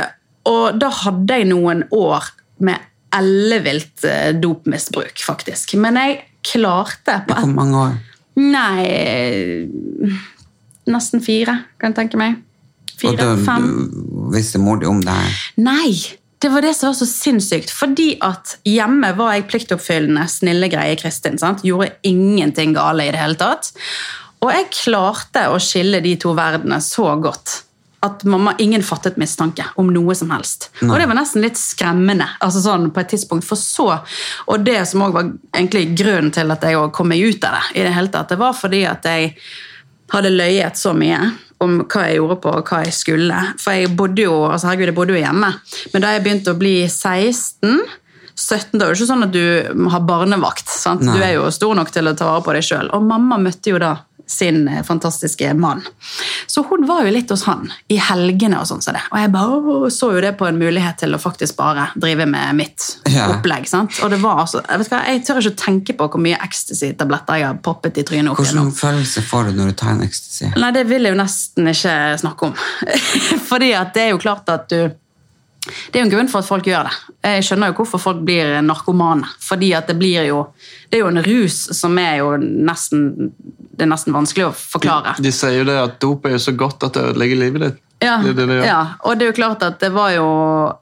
og 0.50 0.78
da 0.80 0.88
hadde 1.04 1.36
jeg 1.38 1.46
noen 1.52 1.84
år 1.94 2.26
med 2.58 2.80
ellevilt 3.16 4.04
eh, 4.08 4.30
dopmisbruk, 4.38 5.22
faktisk. 5.26 5.74
Men 5.80 5.98
jeg 6.00 6.22
klarte 6.46 7.20
på 7.28 7.36
Hvor 7.38 7.52
mange 7.54 7.84
år? 7.86 8.00
Nei 8.40 9.68
Nesten 10.90 11.22
fire, 11.22 11.60
kan 11.78 11.92
jeg 11.92 11.98
tenke 12.00 12.18
meg. 12.18 12.40
Og 13.02 13.14
da 13.18 13.28
Fire, 13.28 13.44
fem. 13.46 13.68
du 13.86 14.32
visste 14.34 14.58
mor 14.58 14.80
di 14.80 14.88
om 14.90 14.98
det 15.02 15.14
her? 15.14 15.38
Nei! 15.62 15.92
Det 16.42 16.50
var 16.50 16.64
det 16.64 16.72
som 16.74 16.88
var 16.88 16.96
så 16.98 17.06
sinnssykt. 17.06 17.70
Fordi 17.70 18.16
at 18.26 18.56
hjemme 18.66 19.12
var 19.14 19.36
jeg 19.36 19.46
pliktoppfyllende, 19.50 20.24
snille, 20.26 20.66
greie 20.72 20.96
Kristin. 20.98 21.38
sant? 21.38 21.62
Gjorde 21.62 21.92
ingenting 22.02 22.74
gale 22.74 23.06
i 23.06 23.12
det 23.14 23.20
hele 23.22 23.38
tatt. 23.38 23.70
Og 24.42 24.50
jeg 24.50 24.72
klarte 24.74 25.46
å 25.52 25.60
skille 25.62 26.02
de 26.02 26.16
to 26.18 26.34
verdenene 26.34 26.80
så 26.82 27.12
godt 27.22 27.60
at 28.02 28.24
mamma, 28.26 28.54
ingen 28.58 28.82
fattet 28.82 29.16
mistanke 29.20 29.64
om 29.78 29.92
noe 29.94 30.14
som 30.18 30.30
helst. 30.34 30.70
Og 30.82 30.94
det 30.98 31.06
var 31.06 31.14
nesten 31.14 31.44
litt 31.44 31.60
skremmende 31.60 32.26
altså 32.42 32.62
sånn 32.64 32.88
på 32.90 33.02
et 33.02 33.12
tidspunkt. 33.14 33.46
For 33.46 33.60
så, 33.60 34.00
Og 34.50 34.64
det 34.66 34.80
som 34.90 35.04
også 35.06 35.14
var 35.14 35.30
egentlig 35.54 35.84
grunnen 35.98 36.32
til 36.34 36.50
at 36.50 36.66
jeg 36.66 36.90
kom 36.96 37.12
meg 37.12 37.22
ut 37.22 37.44
av 37.46 37.58
det, 37.58 37.64
i 37.78 37.86
det 37.86 37.94
hele 37.94 38.10
tatt, 38.10 38.28
det 38.34 38.40
var 38.42 38.58
fordi 38.58 38.82
at 38.90 39.06
jeg 39.06 39.34
hadde 40.12 40.34
løyet 40.34 40.76
så 40.76 40.92
mye 40.92 41.20
om 41.62 41.78
hva 41.86 42.04
jeg 42.08 42.18
gjorde 42.18 42.40
på 42.42 42.52
og 42.58 42.68
hva 42.68 42.82
jeg 42.84 42.94
skulle. 42.96 43.40
For 43.62 43.78
jeg 43.78 43.94
bodde 43.96 44.26
jo 44.26 44.36
altså 44.48 44.72
herregud, 44.72 44.90
jeg 44.90 44.98
bodde 44.98 45.14
jo 45.14 45.22
hjemme. 45.22 45.52
Men 45.94 46.04
da 46.04 46.14
jeg 46.16 46.24
begynte 46.26 46.54
å 46.54 46.58
bli 46.58 46.76
16 46.88 47.82
17, 48.32 48.78
da 48.78 48.86
er 48.86 48.94
det 48.94 48.96
ikke 48.96 49.08
sånn 49.10 49.26
at 49.26 49.34
du 49.34 49.88
har 49.92 50.04
barnevakt. 50.08 50.68
sant? 50.72 51.02
Nei. 51.04 51.14
Du 51.14 51.24
er 51.24 51.34
jo 51.36 51.50
stor 51.52 51.76
nok 51.76 51.90
til 51.92 52.08
å 52.08 52.14
ta 52.16 52.30
vare 52.30 52.44
på 52.46 52.54
deg 52.56 52.64
sjøl. 52.64 52.88
Og 52.96 53.04
mamma 53.04 53.36
møtte 53.40 53.74
jo 53.74 53.80
da 53.82 53.92
sin 54.32 54.62
eh, 54.68 54.80
fantastiske 54.86 55.52
mann. 55.58 55.82
Så 56.50 56.64
hun 56.68 56.86
var 56.88 57.04
jo 57.06 57.12
litt 57.14 57.30
hos 57.32 57.44
han 57.48 57.68
i 57.92 57.98
helgene 58.00 58.58
og 58.60 58.66
sånn 58.70 58.82
som 58.84 58.96
det. 58.96 59.02
Og 59.12 59.18
jeg 59.20 59.32
bare 59.34 59.90
så 59.94 60.10
jo 60.16 60.22
det 60.24 60.32
på 60.40 60.48
en 60.48 60.58
mulighet 60.60 60.98
til 61.04 61.14
å 61.16 61.20
faktisk 61.22 61.56
bare 61.60 61.90
drive 61.96 62.26
med 62.28 62.56
mitt 62.58 62.88
Ja. 63.12 63.28
opplegg. 63.34 63.68
sant? 63.68 63.98
Og 64.02 64.10
det 64.10 64.18
var 64.22 64.40
altså, 64.44 64.62
jeg, 64.68 64.88
hva, 64.88 65.02
jeg 65.08 65.24
tør 65.26 65.40
ikke 65.42 65.52
å 65.54 65.60
tenke 65.64 65.96
på 65.98 66.08
hvor 66.12 66.22
mye 66.24 66.38
ecstasy-tabletter 66.44 67.40
jeg 67.42 67.46
har 67.50 67.60
poppet 67.64 67.98
i 68.00 68.04
trynet 68.08 68.32
opp 68.32 68.38
Hvordan 68.40 68.62
Hvilken 68.70 68.78
følelse 68.80 69.22
får 69.28 69.44
du 69.50 69.52
når 69.60 69.72
du 69.72 69.76
tar 69.82 69.92
en 69.94 70.02
ecstasy? 70.06 70.50
Nei, 70.56 70.70
det 70.74 70.86
vil 70.90 71.02
jeg 71.06 71.14
jo 71.14 71.20
nesten 71.22 71.68
ikke 71.72 71.94
snakke 72.22 72.48
om. 72.50 72.54
Fordi 73.50 73.72
at 73.78 73.94
det 73.94 74.02
er 74.08 74.10
jo 74.14 74.20
klart 74.22 74.48
at 74.52 74.68
du 74.72 74.90
Det 75.62 75.98
er 75.98 76.02
jo 76.02 76.06
en 76.08 76.12
grunn 76.12 76.30
for 76.30 76.42
at 76.42 76.48
folk 76.48 76.66
gjør 76.66 76.88
det. 76.88 76.94
Jeg 77.22 77.44
skjønner 77.46 77.70
jo 77.70 77.76
hvorfor 77.78 78.02
folk 78.02 78.24
blir 78.26 78.56
narkomane. 78.66 79.28
Fordi 79.42 79.70
at 79.78 79.90
det 79.90 79.96
blir 80.00 80.26
jo 80.26 80.40
Det 80.90 80.98
er 80.98 81.04
jo 81.04 81.12
en 81.12 81.22
rus 81.22 81.58
som 81.78 81.98
er 82.02 82.16
jo 82.18 82.34
nesten 82.40 83.30
Det 83.72 83.86
er 83.86 83.92
nesten 83.92 84.14
vanskelig 84.16 84.48
å 84.48 84.52
forklare. 84.56 85.14
De 85.22 85.32
sier 85.32 85.60
jo 85.60 85.68
det 85.68 85.78
at 85.78 86.00
dop 86.02 86.26
er 86.26 86.36
jo 86.36 86.42
så 86.42 86.56
godt 86.58 86.88
at 86.88 86.98
det 86.98 87.06
ødelegger 87.12 87.40
livet 87.44 87.66
ditt. 87.66 87.80
Ja, 88.02 88.18
Det 88.24 88.32
det 88.36 88.46
det 88.50 88.58
ja, 88.66 88.80
og 89.06 89.18
det 89.18 89.26
er 89.26 89.30
jo 89.30 89.36
klart 89.36 89.62
at 89.62 89.78
det 89.82 89.92
var 89.94 90.10
jo 90.14 90.26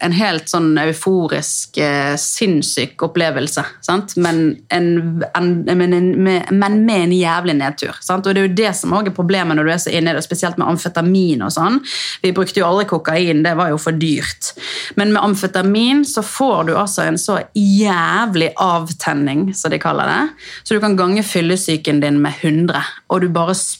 en 0.00 0.14
helt 0.16 0.48
sånn 0.50 0.72
euforisk, 0.80 1.78
eh, 1.78 2.14
sinnssyk 2.16 3.02
opplevelse. 3.04 3.64
Sant? 3.84 4.16
Men, 4.16 4.56
en, 4.72 4.88
en, 5.36 5.50
men, 5.66 5.92
en, 5.92 6.08
men 6.50 6.78
med 6.86 7.04
en 7.04 7.14
jævlig 7.14 7.56
nedtur. 7.60 7.98
Sant? 8.00 8.26
Og 8.26 8.34
det 8.34 8.42
er 8.42 8.48
jo 8.48 8.58
det 8.62 8.72
som 8.78 8.94
også 8.96 9.12
er 9.12 9.16
problemet 9.16 9.58
når 9.58 9.68
du 9.68 9.72
er 9.74 9.82
så 9.84 9.94
inne 9.94 10.14
i 10.14 10.18
det, 10.18 10.24
spesielt 10.24 10.60
med 10.60 10.68
amfetamin 10.70 11.44
og 11.46 11.52
sånn. 11.54 11.80
Vi 12.24 12.32
brukte 12.36 12.62
jo 12.62 12.68
aldri 12.68 12.88
kokain, 12.90 13.44
det 13.44 13.56
var 13.58 13.72
jo 13.72 13.80
for 13.80 13.96
dyrt. 13.96 14.52
Men 15.00 15.14
med 15.14 15.22
amfetamin 15.22 16.04
så 16.08 16.24
får 16.26 16.70
du 16.70 16.74
altså 16.76 17.06
en 17.06 17.20
så 17.20 17.40
jævlig 17.56 18.52
avtenning, 18.60 19.50
som 19.56 19.72
de 19.72 19.80
kaller 19.82 20.08
det. 20.10 20.48
Så 20.64 20.76
du 20.76 20.82
kan 20.82 20.96
gange 20.98 21.24
fyllesyken 21.26 22.00
din 22.00 22.20
med 22.22 22.40
100, 22.40 22.82
og 23.10 23.20
du 23.20 23.28
bare 23.32 23.54
spyr, 23.56 23.80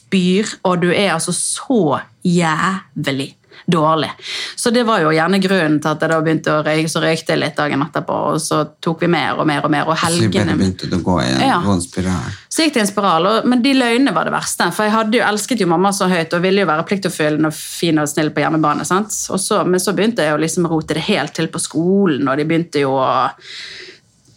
og 0.63 0.81
du 0.83 0.89
er 0.93 1.13
altså 1.15 1.33
så 1.33 2.01
jævlig 2.27 3.35
dårlig. 3.67 4.09
Så 4.57 4.71
det 4.71 4.83
var 4.89 5.03
jo 5.03 5.11
gjerne 5.13 5.39
grunnen 5.43 5.79
til 5.83 5.91
at 5.91 6.01
jeg 6.03 6.11
da 6.11 6.19
begynte 6.25 6.53
å 6.55 6.63
røyke, 6.65 6.89
så 6.91 7.03
røykte 7.03 7.35
jeg 7.35 7.41
litt 7.43 7.59
dagen 7.59 7.83
etterpå, 7.85 8.17
og 8.33 8.41
så 8.43 8.63
tok 8.83 9.05
vi 9.05 9.11
mer 9.13 9.39
og 9.39 9.47
mer 9.47 9.67
og 9.67 9.71
mer, 9.71 9.89
og 9.91 9.99
Så 9.99 10.07
helgene 10.09 10.57
begynte 10.59 10.89
du 10.91 10.97
å 10.97 11.03
gå 11.05 11.17
i 11.23 11.27
en 11.29 11.41
Ja. 11.45 11.61
vond 11.65 11.83
spiral. 11.83 12.33
så 12.49 12.65
gikk 12.65 12.75
det 12.75 12.81
en 12.81 12.87
spiral, 12.87 13.27
og, 13.27 13.47
men 13.47 13.63
de 13.63 13.75
løgnene 13.75 14.15
var 14.15 14.25
det 14.25 14.33
verste. 14.33 14.71
For 14.73 14.85
jeg 14.89 14.93
hadde 14.93 15.19
jo, 15.19 15.25
elsket 15.29 15.61
jo 15.61 15.67
mamma 15.71 15.93
så 15.93 16.09
høyt 16.09 16.35
og 16.35 16.43
ville 16.43 16.65
jo 16.65 16.67
være 16.67 16.87
pliktoppfyllende 16.89 17.47
og 17.53 17.55
fin 17.55 17.99
og 17.99 18.09
snill 18.09 18.31
på 18.31 18.41
hjemmebane. 18.41 18.85
sant? 18.89 19.13
Så, 19.13 19.65
men 19.65 19.81
så 19.81 19.93
begynte 19.93 20.25
jeg 20.25 20.35
å 20.35 20.41
liksom 20.41 20.67
rote 20.67 20.95
det 20.95 21.07
helt 21.07 21.35
til 21.35 21.49
på 21.49 21.61
skolen, 21.61 22.27
og 22.29 22.37
de 22.39 22.45
begynte 22.45 22.81
jo 22.81 22.97
å 22.97 23.31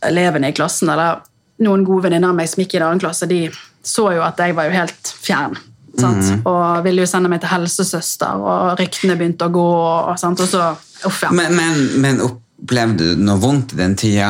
Elevene 0.03 0.49
i 0.49 0.51
klassen, 0.51 0.89
eller 0.91 1.21
noen 1.63 1.85
gode 1.87 2.03
venninner 2.09 2.27
av 2.33 2.35
meg 2.35 2.49
som 2.51 2.59
gikk 2.59 2.73
i 2.73 2.77
en 2.81 2.89
annen 2.89 2.99
klasse, 2.99 3.23
de 3.25 3.45
så 3.83 4.09
jo 4.15 4.23
at 4.25 4.39
jeg 4.39 4.55
var 4.55 4.69
jo 4.69 4.75
helt 4.77 5.13
fjern. 5.21 5.57
Sant? 5.99 6.45
Og 6.49 6.79
ville 6.85 7.03
jo 7.03 7.09
sende 7.09 7.29
meg 7.29 7.43
til 7.43 7.51
helsesøster, 7.53 8.39
og 8.41 8.79
ryktene 8.79 9.13
begynte 9.19 9.45
å 9.45 9.53
gå. 9.53 9.65
Og, 10.09 10.15
sant? 10.17 10.39
og 10.41 10.49
så 10.49 10.71
Uff, 11.05 11.19
ja. 11.25 11.29
Men, 11.35 11.51
men, 11.57 11.81
men 12.01 12.21
opplevde 12.23 13.09
du 13.11 13.23
noe 13.27 13.35
vondt 13.43 13.73
i 13.75 13.79
den 13.81 13.93
tida? 13.99 14.29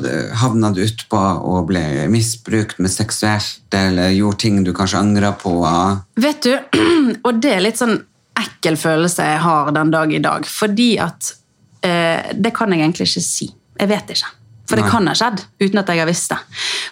Det- 0.00 0.30
havna 0.40 0.70
du 0.72 0.80
utpå 0.82 1.20
og 1.20 1.66
ble 1.68 2.08
misbrukt 2.10 2.80
med 2.80 2.90
seksuelt, 2.90 3.68
eller 3.76 4.14
gjorde 4.16 4.40
ting 4.46 4.62
du 4.64 4.72
kanskje 4.74 4.98
angra 5.02 5.34
på? 5.36 5.52
Vet 6.16 6.48
du, 6.48 6.56
og 7.28 7.38
det 7.44 7.52
er 7.58 7.66
litt 7.68 7.78
sånn 7.78 7.98
ekkel 8.42 8.78
følelse 8.80 9.28
jeg 9.28 9.42
har 9.44 9.70
den 9.76 9.92
dag 9.92 10.12
i 10.16 10.22
dag, 10.24 10.46
fordi 10.48 10.94
at 11.04 11.34
eh, 11.84 12.32
Det 12.34 12.54
kan 12.56 12.72
jeg 12.72 12.80
egentlig 12.80 13.10
ikke 13.10 13.24
si. 13.28 13.52
Jeg 13.78 13.90
vet 13.92 14.10
ikke. 14.16 14.32
For 14.68 14.78
det 14.78 14.86
Nei. 14.86 14.92
kan 14.94 15.10
ha 15.10 15.14
skjedd 15.18 15.42
uten 15.60 15.80
at 15.82 15.90
jeg 15.90 16.00
har 16.00 16.08
visst 16.08 16.32
det. 16.32 16.38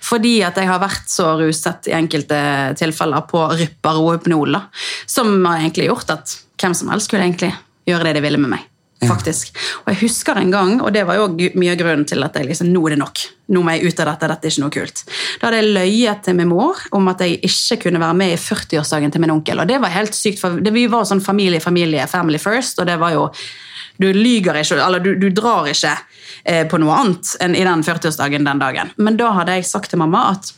Fordi 0.04 0.34
at 0.46 0.58
jeg 0.58 0.68
har 0.68 0.82
vært 0.82 1.10
så 1.10 1.34
ruset 1.38 1.90
i 1.90 1.94
enkelte 1.96 2.40
tilfeller 2.80 3.26
på 3.30 3.44
Rypper 3.54 4.00
og 4.00 4.16
Hypnol, 4.16 4.58
som 5.06 5.38
har 5.46 5.62
egentlig 5.62 5.86
gjort 5.86 6.10
at 6.16 6.34
hvem 6.60 6.74
som 6.76 6.90
helst 6.92 7.08
skulle 7.08 7.24
egentlig 7.28 7.52
gjøre 7.88 8.08
det 8.08 8.18
de 8.18 8.26
ville 8.26 8.40
med 8.42 8.56
meg. 8.56 8.66
faktisk. 9.08 9.54
Og 9.86 9.94
jeg 9.94 10.00
husker 10.02 10.36
en 10.36 10.50
gang, 10.52 10.74
og 10.84 10.90
det 10.92 11.06
var 11.08 11.16
jo 11.16 11.30
mye 11.56 11.72
av 11.72 11.78
grunnen 11.80 12.04
til 12.04 12.20
at 12.20 12.34
jeg 12.36 12.50
liksom, 12.50 12.68
nå 12.68 12.82
er 12.84 12.94
det 12.94 12.98
nok. 13.00 13.22
Nå 13.54 13.62
må 13.64 13.72
jeg 13.72 13.88
ut 13.88 14.02
av 14.02 14.10
dette, 14.10 14.28
dette 14.28 14.46
er 14.46 14.52
ikke 14.52 14.64
noe 14.66 14.74
kult. 14.74 15.02
Da 15.40 15.48
hadde 15.48 15.62
jeg 15.62 15.70
løyet 15.72 16.20
til 16.26 16.36
min 16.36 16.50
mor 16.50 16.82
om 16.92 17.08
at 17.08 17.24
jeg 17.24 17.38
ikke 17.48 17.78
kunne 17.86 18.02
være 18.02 18.18
med 18.20 18.34
i 18.34 18.36
40-årsdagen 18.36 19.14
til 19.14 19.24
min 19.24 19.32
onkel. 19.32 19.62
Og 19.62 19.70
det 19.70 19.80
var 19.80 19.94
helt 19.94 20.12
sykt, 20.16 20.42
for 20.42 20.60
det, 20.60 20.74
vi 20.76 20.84
var 20.92 21.08
sånn 21.08 21.24
familie, 21.24 21.62
familie, 21.64 22.04
family 22.12 22.42
first, 22.42 22.82
og 22.82 22.90
det 22.90 22.98
var 23.00 23.16
jo 23.16 23.24
du 24.00 24.08
lyger 24.16 24.56
ikke, 24.60 24.78
eller 24.80 25.02
du, 25.04 25.12
du 25.20 25.28
drar 25.34 25.68
ikke 25.68 25.92
eh, 26.44 26.64
på 26.68 26.80
noe 26.80 26.96
annet 26.96 27.34
enn 27.44 27.56
i 27.58 27.66
den 27.66 27.84
40-årsdagen 27.84 28.48
den 28.48 28.62
dagen. 28.62 28.94
Men 28.96 29.18
da 29.20 29.34
hadde 29.36 29.58
jeg 29.58 29.68
sagt 29.68 29.92
til 29.92 30.00
mamma 30.00 30.30
at 30.32 30.54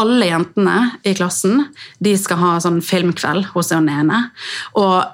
alle 0.00 0.30
jentene 0.30 0.78
i 1.06 1.14
klassen 1.18 1.66
de 2.02 2.14
skal 2.18 2.40
ha 2.40 2.56
sånn 2.62 2.80
filmkveld 2.84 3.50
hos 3.52 3.70
den 3.72 3.88
ene. 3.92 4.28
Og 4.80 5.04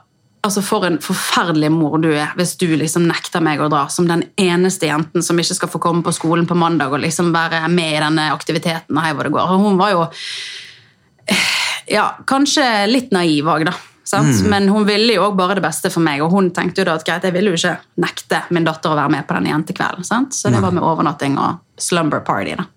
altså 0.45 0.61
for 0.65 0.85
en 0.87 1.01
forferdelig 1.03 1.71
mor 1.73 1.97
du 2.03 2.11
er 2.13 2.35
hvis 2.39 2.55
du 2.61 2.69
liksom 2.77 3.07
nekter 3.09 3.43
meg 3.45 3.63
å 3.65 3.71
dra 3.73 3.87
som 3.93 4.09
den 4.09 4.27
eneste 4.41 4.91
jenten 4.91 5.25
som 5.25 5.41
ikke 5.41 5.57
skal 5.57 5.73
få 5.73 5.81
komme 5.83 6.05
på 6.05 6.13
skolen 6.15 6.47
på 6.49 6.59
mandag 6.59 6.93
og 6.93 7.03
liksom 7.05 7.33
være 7.35 7.65
med 7.73 7.97
i 7.97 8.03
denne 8.05 8.29
aktiviteten. 8.35 8.93
og 8.95 9.03
hei 9.05 9.15
hvor 9.17 9.27
det 9.27 9.35
går. 9.35 9.57
Og 9.57 9.65
hun 9.65 9.81
var 9.81 9.95
jo 9.95 10.05
ja, 11.97 12.11
kanskje 12.29 12.69
litt 12.91 13.13
naiv 13.15 13.49
òg, 13.49 13.67
da. 13.69 13.75
Sant? 14.05 14.43
Men 14.53 14.69
hun 14.69 14.85
ville 14.85 15.17
jo 15.17 15.29
også 15.29 15.39
bare 15.39 15.57
det 15.59 15.65
beste 15.65 15.91
for 15.93 16.05
meg, 16.05 16.21
og 16.25 16.33
hun 16.35 16.51
tenkte 16.55 16.83
jo 16.83 16.89
da 16.91 16.99
at 16.99 17.07
greit, 17.07 17.25
jeg 17.25 17.35
ville 17.37 17.55
jo 17.55 17.61
ikke 17.61 17.77
nekte 18.05 18.43
min 18.53 18.67
datter 18.67 18.93
å 18.93 18.99
være 18.99 19.15
med 19.17 19.29
på 19.29 19.39
den 19.39 19.49
jentekvelden. 19.49 20.05
Sant? 20.05 20.37
Så 20.37 20.53
det 20.53 20.61
var 20.61 20.75
med 20.77 20.85
overnatting 20.85 21.39
og 21.41 21.63
slumber 21.81 22.21
party. 22.27 22.59
da. 22.61 22.69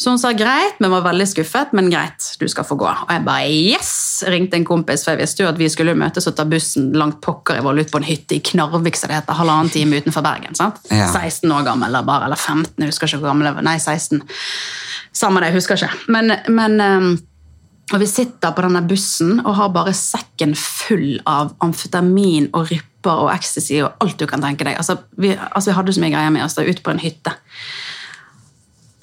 Så 0.00 0.10
hun 0.10 0.18
sa 0.18 0.30
greit, 0.32 0.78
men 0.80 0.88
var 0.94 1.02
veldig 1.04 1.26
skuffet, 1.28 1.74
men 1.76 1.90
greit, 1.92 2.24
du 2.40 2.46
skal 2.48 2.64
få 2.64 2.78
gå. 2.80 2.88
Og 2.88 3.10
jeg 3.12 3.20
bare 3.26 3.50
yes! 3.52 3.90
Ringte 4.32 4.56
en 4.56 4.64
kompis, 4.64 5.04
for 5.04 5.12
jeg 5.12 5.20
visste 5.20 5.44
jo 5.44 5.50
at 5.50 5.60
vi 5.60 5.68
skulle 5.68 5.92
møtes 5.96 6.24
og 6.28 6.38
ta 6.38 6.46
bussen 6.48 6.86
langt 6.96 7.18
pokker 7.24 7.60
i 7.60 7.64
vold 7.64 7.82
ut 7.82 7.92
på 7.92 8.00
en 8.00 8.08
hytte 8.08 8.38
i 8.38 8.40
Knarvik, 8.40 8.96
så 8.96 9.10
det 9.10 9.18
heter, 9.18 9.36
halvannen 9.36 9.68
time 9.72 10.00
utenfor 10.00 10.24
Bergen. 10.24 10.56
sant? 10.56 10.80
Ja. 10.88 11.10
16 11.12 11.52
år 11.52 11.68
gammel, 11.68 11.90
eller 11.92 12.08
bare, 12.08 12.30
eller 12.30 12.40
15, 12.40 12.80
jeg 12.80 12.94
husker 12.94 13.12
ikke 13.12 13.20
hvor 13.20 13.34
gammel 13.34 13.50
jeg 13.50 13.58
var. 13.58 13.66
Nei, 13.68 13.76
16. 13.76 14.24
Samme 15.20 15.42
det, 15.42 15.50
jeg 15.50 15.58
husker 15.60 15.76
ikke. 15.76 16.12
Men, 16.16 16.32
men 16.48 16.80
ehm, 16.80 17.12
og 17.90 17.98
vi 17.98 18.06
sitter 18.06 18.54
på 18.54 18.62
denne 18.62 18.82
bussen 18.86 19.40
og 19.40 19.56
har 19.58 19.72
bare 19.74 19.94
sekken 19.96 20.54
full 20.58 21.18
av 21.28 21.56
amfetamin 21.64 22.50
og 22.54 22.70
rypper 22.70 23.24
og 23.24 23.32
ecstasy 23.32 23.80
og 23.82 23.98
alt 24.04 24.20
du 24.20 24.28
kan 24.30 24.44
tenke 24.44 24.66
deg. 24.66 24.78
Altså, 24.78 25.00
vi, 25.18 25.32
altså, 25.34 25.72
vi 25.72 25.76
hadde 25.78 25.96
så 25.96 26.04
mye 26.04 26.14
greier 26.14 26.34
med 26.34 26.46
oss 26.46 26.54
da, 26.58 26.66
ute 26.68 26.84
på 26.86 26.94
en 26.94 27.02
hytte. 27.02 27.34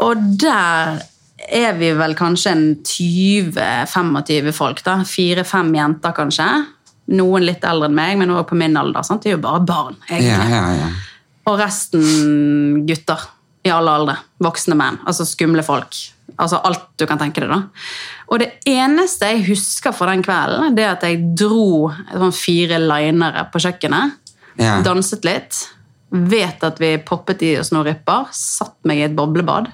Og 0.07 0.23
der 0.39 1.03
er 1.47 1.77
vi 1.77 1.91
vel 1.97 2.15
kanskje 2.17 2.53
en 2.53 2.65
20-25 2.87 4.51
folk. 4.55 4.81
da. 4.85 5.01
Fire-fem 5.07 5.73
jenter, 5.75 6.15
kanskje. 6.15 6.47
Noen 7.17 7.45
litt 7.47 7.63
eldre 7.67 7.89
enn 7.89 7.97
meg, 7.97 8.17
men 8.19 8.31
også 8.33 8.49
på 8.51 8.59
min 8.59 8.77
alder. 8.79 9.03
sant? 9.03 9.23
Det 9.23 9.33
er 9.33 9.37
jo 9.37 9.43
bare 9.43 9.63
barn. 9.67 9.97
egentlig. 10.09 10.31
Ja, 10.31 10.47
ja, 10.47 10.87
ja. 10.87 10.91
Og 11.47 11.59
resten 11.59 12.85
gutter 12.87 13.29
i 13.67 13.71
alle 13.71 13.93
aldre. 13.99 14.17
Voksne 14.43 14.75
menn. 14.79 14.99
Altså 15.07 15.27
skumle 15.27 15.63
folk. 15.63 15.95
Altså 16.37 16.59
alt 16.67 16.85
du 16.99 17.05
kan 17.09 17.17
tenke 17.17 17.41
deg, 17.41 17.49
da. 17.49 17.63
Og 18.29 18.41
det 18.43 18.51
eneste 18.69 19.31
jeg 19.31 19.47
husker 19.47 19.95
fra 19.95 20.11
den 20.11 20.21
kvelden, 20.25 20.75
det 20.77 20.85
er 20.85 20.93
at 20.93 21.05
jeg 21.07 21.23
dro 21.39 21.89
sånn 22.11 22.35
fire 22.35 22.77
linere 22.83 23.47
på 23.51 23.61
kjøkkenet. 23.63 24.19
Ja. 24.61 24.77
Danset 24.85 25.25
litt. 25.25 25.63
Vet 26.09 26.63
at 26.63 26.79
vi 26.81 26.93
poppet 27.03 27.41
i 27.45 27.55
oss 27.59 27.73
noen 27.73 27.89
ripper. 27.89 28.29
Satt 28.35 28.77
meg 28.87 29.01
i 29.01 29.07
et 29.07 29.17
boblebad. 29.17 29.71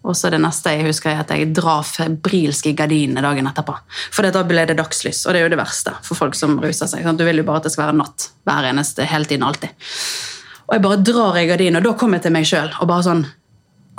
Og 0.00 0.16
så 0.16 0.30
det 0.32 0.40
neste 0.40 0.72
jeg 0.72 0.86
husker, 0.86 1.12
er 1.12 1.22
at 1.22 1.32
jeg 1.34 1.50
drar 1.56 1.84
febrilsk 1.84 2.70
i 2.70 2.74
gardinene 2.76 3.22
dagen 3.24 3.48
etterpå. 3.50 3.74
For 4.14 4.24
da 4.24 4.42
ble 4.48 4.64
det 4.68 4.78
dagslys, 4.78 5.26
og 5.26 5.34
det 5.34 5.42
er 5.42 5.46
jo 5.46 5.52
det 5.52 5.60
verste 5.60 5.92
for 6.06 6.16
folk 6.16 6.38
som 6.38 6.56
ruser 6.62 6.88
seg. 6.88 7.04
sant? 7.04 7.20
Du 7.20 7.26
vil 7.28 7.42
jo 7.42 7.46
bare 7.46 7.60
at 7.60 7.68
det 7.68 7.74
skal 7.74 7.90
være 7.90 7.98
natt 8.00 8.30
hver 8.48 8.70
eneste, 8.70 9.04
hele 9.10 9.28
tiden, 9.28 9.44
alltid. 9.44 9.92
Og 10.70 10.76
jeg 10.76 10.84
bare 10.86 11.02
drar 11.04 11.36
i 11.36 11.44
gardinen, 11.50 11.80
og 11.82 11.88
da 11.90 11.92
kom 12.00 12.16
jeg 12.16 12.24
til 12.24 12.34
meg 12.34 12.48
sjøl 12.48 12.72
og 12.78 12.88
bare 12.88 13.04
sånn 13.04 13.26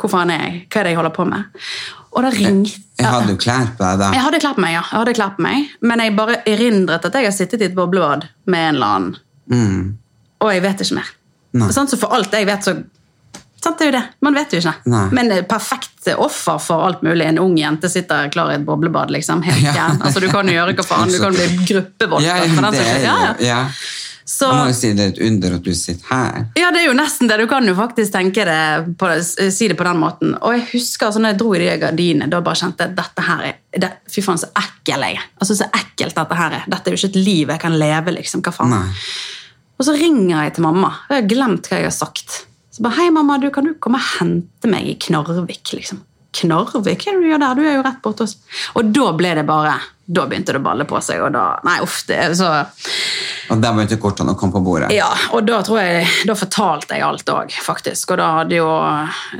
Hvor 0.01 0.09
faen 0.09 0.31
er 0.33 0.41
jeg? 0.45 0.61
Hva 0.67 0.81
er 0.81 0.87
det 0.87 0.93
jeg 0.95 0.99
holder 0.99 1.13
på 1.15 1.25
med? 1.29 1.65
Og 2.11 2.25
da 2.25 2.31
ringte 2.33 2.79
Jeg 2.99 3.07
hadde 3.07 3.35
jo 3.35 3.39
klær 3.39 3.69
på 3.77 3.83
deg 3.85 3.99
da. 4.01 4.07
Jeg 4.15 4.23
hadde 4.25 4.39
klær 4.43 4.55
på 4.57 4.63
meg, 4.65 4.73
ja. 4.75 4.81
Jeg 4.83 4.99
hadde 4.99 5.13
klær 5.17 5.35
på 5.37 5.45
meg, 5.45 5.67
Men 5.81 6.03
jeg 6.03 6.15
bare 6.17 6.39
erindret 6.49 7.05
at 7.07 7.19
jeg 7.19 7.29
har 7.29 7.35
sittet 7.35 7.61
i 7.61 7.69
et 7.69 7.75
boblebad 7.77 8.25
med 8.51 8.69
en 8.69 8.75
eller 8.75 8.95
annen. 8.97 9.19
Mm. 9.51 9.85
Og 10.41 10.51
jeg 10.55 10.63
vet 10.65 10.83
ikke 10.83 10.97
mer. 10.99 11.13
Sånn, 11.71 11.89
så 11.91 11.99
for 11.99 12.15
alt 12.15 12.33
jeg 12.33 12.47
vet, 12.49 12.67
så 12.67 12.79
Sant, 13.61 13.77
det 13.77 13.85
er 13.85 13.89
jo 13.91 13.93
det. 13.93 14.05
Man 14.25 14.33
vet 14.33 14.53
jo 14.55 14.57
ikke. 14.57 14.71
Nei. 14.89 15.03
Men 15.13 15.27
perfekt 15.45 16.07
offer 16.17 16.57
for 16.57 16.81
alt 16.87 17.03
mulig. 17.05 17.27
En 17.29 17.37
ung 17.43 17.51
jente 17.59 17.91
sitter 17.93 18.31
klar 18.33 18.49
i 18.49 18.55
et 18.57 18.63
boblebad. 18.65 19.11
liksom, 19.13 19.43
helt 19.45 19.61
Ja. 19.61 19.91
Altså, 20.01 20.19
Du 20.19 20.29
kan 20.31 20.47
jo 20.49 20.55
gjøre 20.55 20.73
hva 20.73 20.83
faen. 20.83 21.11
Du 21.13 21.19
kan 21.21 21.35
bli 21.35 21.45
gruppevoldtatt. 21.69 22.79
Ja, 23.03 23.17
ja, 23.21 23.35
ja. 23.39 23.59
Så, 24.25 24.47
må 24.53 24.67
jo 24.69 24.75
si 24.77 24.91
det 24.95 25.03
er 25.03 25.13
et 25.15 25.21
under 25.27 25.55
at 25.57 25.63
du 25.65 25.71
sitter 25.75 26.05
her. 26.11 26.45
ja, 26.59 26.69
det 26.71 26.83
er 26.83 26.87
jo 26.87 26.93
nesten 26.97 27.27
det. 27.31 27.39
Du 27.41 27.47
kan 27.49 27.65
jo 27.67 27.73
faktisk 27.75 28.13
tenke 28.13 28.45
det 28.47 28.95
på, 29.01 29.09
si 29.23 29.67
det 29.67 29.77
på 29.79 29.87
den 29.87 29.99
måten. 30.01 30.35
Og 30.41 30.53
jeg 30.55 30.67
husker 30.73 31.09
altså, 31.09 31.19
når 31.23 31.33
jeg 31.33 31.39
dro 31.41 31.53
i 31.57 31.63
de 31.63 31.71
gardinene, 31.81 32.29
da 32.31 32.41
bare 32.45 32.61
kjente 32.61 32.85
jeg 32.87 32.95
dette 33.01 33.25
her 33.27 33.43
er 33.49 33.57
det, 33.81 33.91
Fy 34.11 34.21
faen, 34.25 34.39
så 34.41 34.49
ekkel 34.61 35.05
jeg 35.07 35.17
er. 35.19 35.27
Altså, 35.41 35.55
Så 35.57 35.67
ekkelt 35.71 36.15
dette 36.17 36.37
her 36.37 36.57
er. 36.59 36.69
Dette 36.71 36.91
er 36.91 36.95
jo 36.95 37.01
ikke 37.01 37.11
et 37.15 37.21
liv 37.25 37.53
jeg 37.55 37.63
kan 37.65 37.77
leve, 37.79 38.15
liksom. 38.19 38.43
Hva 38.45 38.53
faen? 38.55 38.73
Nei. 38.75 38.85
Og 39.79 39.87
så 39.87 39.97
ringer 39.97 40.43
jeg 40.45 40.55
til 40.57 40.65
mamma. 40.67 40.93
og 41.09 41.15
Jeg 41.15 41.23
har 41.23 41.29
glemt 41.31 41.67
hva 41.71 41.79
jeg 41.81 41.87
har 41.89 41.95
sagt. 41.95 42.37
Så 42.71 42.83
bare, 42.85 42.99
hei 43.01 43.09
mamma, 43.11 43.39
du 43.41 43.49
kan 43.51 43.65
du 43.67 43.73
komme 43.81 43.97
og 43.99 44.09
hente 44.19 44.69
meg 44.69 44.85
i 44.87 44.95
Knarvik, 45.01 45.73
liksom. 45.73 46.03
Knarvik? 46.37 47.01
Hva 47.03 47.11
er 47.11 47.17
det 47.17 47.23
du 47.25 47.27
gjør 47.31 47.41
der? 47.43 47.55
Du 47.57 47.65
er 47.65 47.73
jo 47.75 47.81
rett 47.83 47.97
borte 48.03 48.23
hos 48.23 48.37
Og 48.79 48.93
da 48.95 49.09
ble 49.19 49.33
det 49.35 49.43
bare 49.49 49.73
Da 50.07 50.23
begynte 50.29 50.53
det 50.55 50.61
å 50.61 50.63
balle 50.63 50.85
på 50.87 51.01
seg, 51.03 51.19
og 51.25 51.33
da 51.35 51.41
Nei, 51.67 51.73
uff, 51.83 51.97
det 52.07 52.19
er 52.23 52.35
så 52.39 52.47
Og 53.51 53.59
der 53.61 53.73
begynte 53.75 53.97
kortene 53.99 54.31
å 54.31 54.37
komme 54.39 54.55
på 54.55 54.61
bordet. 54.63 54.91
Ja, 54.95 55.09
og 55.35 55.43
da 55.47 55.57
tror 55.65 55.81
jeg 55.81 56.05
Da 56.29 56.35
fortalte 56.39 56.95
jeg 56.95 57.03
alt 57.03 57.27
òg, 57.33 57.51
faktisk. 57.65 58.13
Og 58.13 58.21
da 58.21 58.29
hadde 58.39 58.55
jo 58.61 58.67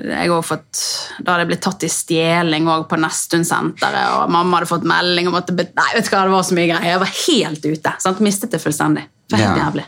jeg 0.01 0.33
òg 0.35 0.43
fått 0.43 0.81
Da 1.21 1.31
hadde 1.33 1.45
jeg 1.45 1.51
blitt 1.53 1.63
tatt 1.63 1.85
i 1.87 1.91
stjeling 1.91 2.67
òg 2.71 2.87
på 2.91 2.99
Nesttun-senteret, 2.99 4.17
og 4.19 4.29
mamma 4.33 4.59
hadde 4.59 4.69
fått 4.73 4.85
melding 4.87 5.31
om 5.31 5.39
at 5.39 5.47
det, 5.55 5.69
Nei, 5.77 5.89
vet 5.95 6.09
du 6.09 6.11
hva, 6.13 6.25
det 6.27 6.35
var 6.35 6.43
så 6.47 6.57
mye 6.57 6.67
greier. 6.69 6.89
Jeg 6.91 7.01
var 7.05 7.15
helt 7.21 7.65
ute. 7.71 7.95
Sant? 8.03 8.19
Mistet 8.25 8.51
det 8.51 8.61
fullstendig. 8.63 9.07
Det 9.31 9.37
var 9.39 9.45
helt 9.45 9.57
Ja. 9.61 9.65
jævlig. 9.69 9.85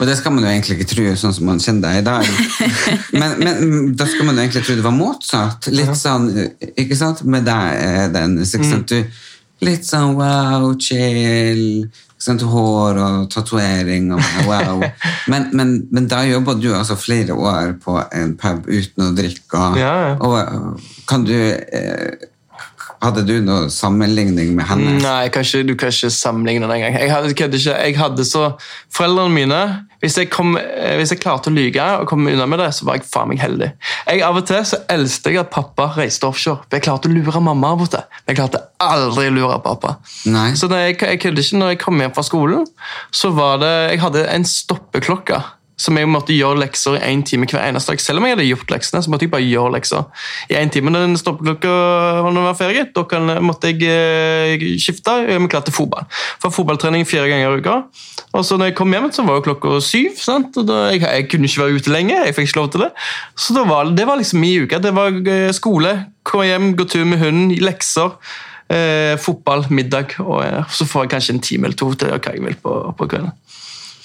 Og 0.00 0.06
det 0.08 0.16
skal 0.18 0.32
man 0.34 0.44
jo 0.44 0.50
egentlig 0.50 0.76
ikke 0.80 0.88
tro, 0.94 1.04
sånn 1.22 1.34
som 1.36 1.46
man 1.46 1.58
kjenner 1.62 1.82
deg 1.86 1.98
i 2.00 2.06
dag. 2.10 2.26
Men, 3.20 3.34
men 3.38 3.94
da 3.94 4.06
skal 4.06 4.24
man 4.26 4.34
jo 4.38 4.42
egentlig 4.42 4.64
tro 4.66 4.74
det 4.78 4.84
var 4.86 4.94
motsatt. 4.96 5.68
Litt 5.70 5.94
sånn, 5.98 6.26
ikke 6.74 6.96
sant? 6.98 7.22
Med 7.22 7.44
deg, 7.46 7.74
eh, 7.84 8.06
Dennis. 8.14 8.54
Ikke 8.56 8.70
sant? 8.70 8.90
Du, 8.90 9.04
litt 9.66 9.86
sånn 9.86 10.14
wow, 10.18 10.72
chill. 10.80 11.90
Sant? 12.20 12.44
Hår 12.44 12.98
og 13.00 13.28
tatovering 13.32 14.10
og 14.16 14.24
wow. 14.50 14.82
Men, 15.30 15.48
men, 15.56 15.76
men 15.92 16.08
da 16.10 16.22
jobba 16.28 16.56
du 16.60 16.70
altså 16.76 16.98
flere 17.00 17.36
år 17.36 17.76
på 17.82 17.96
en 18.16 18.36
pub 18.40 18.68
uten 18.68 19.06
å 19.06 19.12
drikke. 19.16 19.62
Ja, 19.80 19.94
ja. 20.10 20.18
og 20.20 20.82
kan 21.10 21.24
du 21.28 21.36
eh, 21.36 22.28
Hadde 23.00 23.22
du 23.24 23.38
noen 23.40 23.70
sammenligning 23.72 24.50
med 24.52 24.66
henne? 24.68 24.98
Nei, 25.00 25.30
kanskje, 25.32 25.62
du 25.64 25.72
kan 25.72 25.88
ikke 25.88 26.10
sammenligne 26.12 26.66
den 26.66 26.74
engang. 26.74 26.98
Jeg 27.00 27.08
hadde. 27.08 27.56
Jeg 27.56 27.94
hadde 27.96 28.26
så 28.28 28.42
Foreldrene 28.92 29.32
mine 29.32 29.60
hvis 30.00 30.16
jeg, 30.16 30.30
kom, 30.32 30.54
eh, 30.56 30.94
hvis 30.96 31.12
jeg 31.12 31.20
klarte 31.20 31.50
å 31.50 31.54
lyge 31.54 31.84
og 32.00 32.08
komme 32.08 32.32
unna 32.32 32.46
med 32.48 32.62
det, 32.62 32.70
så 32.76 32.86
var 32.88 32.96
jeg 32.96 33.06
faen 33.08 33.28
meg 33.28 33.42
heldig. 33.42 33.70
Jeg 34.08 34.24
Av 34.24 34.38
og 34.38 34.46
til 34.48 34.64
så 34.64 34.80
elsket 34.92 35.34
jeg 35.34 35.40
at 35.42 35.52
pappa 35.52 35.90
reiste 35.96 36.28
offshore. 36.28 36.64
Jeg 36.72 36.86
klarte 36.86 37.10
å 37.10 37.12
lure 37.12 37.42
mamma 37.44 37.74
av 37.74 37.84
og 37.84 37.92
til. 37.92 38.04
Men 38.24 38.32
jeg 38.32 38.40
klarte 38.40 38.62
aldri 38.80 39.28
å 39.28 39.36
lure 39.36 39.60
pappa. 39.64 39.98
Nei. 40.32 40.50
Så 40.56 40.70
jeg, 40.72 40.96
jeg 40.96 41.20
kødder 41.20 41.44
ikke, 41.44 41.60
når 41.60 41.74
jeg 41.74 41.82
kom 41.84 42.00
hjem 42.00 42.16
fra 42.16 42.24
skolen, 42.24 42.66
så 43.12 43.32
var 43.36 43.60
det 43.60 43.74
Jeg 43.90 44.00
hadde 44.04 44.26
en 44.32 44.46
stoppeklokke. 44.48 45.40
Som 45.80 45.96
jeg 45.96 46.08
måtte 46.10 46.34
gjøre 46.36 46.60
lekser 46.60 46.98
i 46.98 47.02
én 47.08 47.22
time 47.26 47.48
hver 47.48 47.62
eneste 47.62 47.94
dag. 47.94 48.02
Selv 48.04 48.20
om 48.20 48.26
jeg 48.28 48.36
hadde 48.36 48.48
gjort 48.48 48.74
leksene, 48.74 49.00
så 49.00 49.12
måtte 49.12 49.26
jeg 49.26 49.32
bare 49.32 49.46
gjøre 49.46 49.74
lekser 49.78 50.26
i 50.52 50.58
én 50.60 50.72
time. 50.72 50.92
Når 50.92 51.06
den 51.06 51.20
stoppeklokka 51.20 51.70
det 52.30 52.44
var 52.44 52.58
ferie, 52.58 52.84
da 52.96 53.04
kan, 53.08 53.32
måtte 53.44 53.72
jeg 53.72 53.88
eh, 53.88 54.66
skifte 54.82 55.14
og 55.14 55.30
gjøre 55.32 55.50
klar 55.52 55.64
til 55.66 55.76
fotball. 55.76 56.04
For 56.42 56.52
fotballtrening 56.54 57.08
fire 57.08 57.30
ganger 57.30 57.56
i 57.56 57.62
uka. 57.62 57.78
Og 58.36 58.44
så 58.46 58.58
når 58.60 58.70
jeg 58.70 58.76
kom 58.78 58.92
hjem, 58.94 59.08
så 59.14 59.24
var 59.26 59.40
jo 59.40 59.46
klokka 59.48 59.80
syv. 59.84 60.20
Sant? 60.20 60.60
Og 60.60 60.68
da, 60.68 60.82
jeg, 60.92 61.02
jeg 61.06 61.26
kunne 61.32 61.50
ikke 61.50 61.64
være 61.64 61.80
ute 61.80 61.94
lenge. 61.94 62.20
jeg 62.26 62.36
fikk 62.36 62.50
ikke 62.50 62.60
lov 62.60 62.70
til 62.74 62.84
det. 62.86 62.92
Så 63.38 63.56
da 63.56 63.64
var, 63.68 63.90
det 63.96 64.06
var 64.06 64.20
liksom 64.20 64.44
min 64.44 64.68
uke. 64.68 64.82
Det 64.82 64.94
var 64.94 65.18
eh, 65.24 65.48
skole, 65.56 65.96
komme 66.26 66.46
hjem, 66.50 66.70
gå 66.78 66.86
tur 66.90 67.08
med 67.08 67.22
hunden, 67.24 67.56
lekser. 67.64 68.14
Eh, 68.70 69.16
fotball, 69.18 69.64
middag, 69.74 70.14
og 70.22 70.44
eh, 70.44 70.62
så 70.70 70.86
får 70.86 71.02
jeg 71.02 71.10
kanskje 71.16 71.34
en 71.34 71.40
time 71.42 71.66
eller 71.66 71.78
to 71.78 71.88
til 71.98 72.12
hva 72.12 72.20
jeg 72.22 72.44
vil 72.44 72.58
på, 72.62 72.74
på 72.94 73.08
kvelden. 73.10 73.32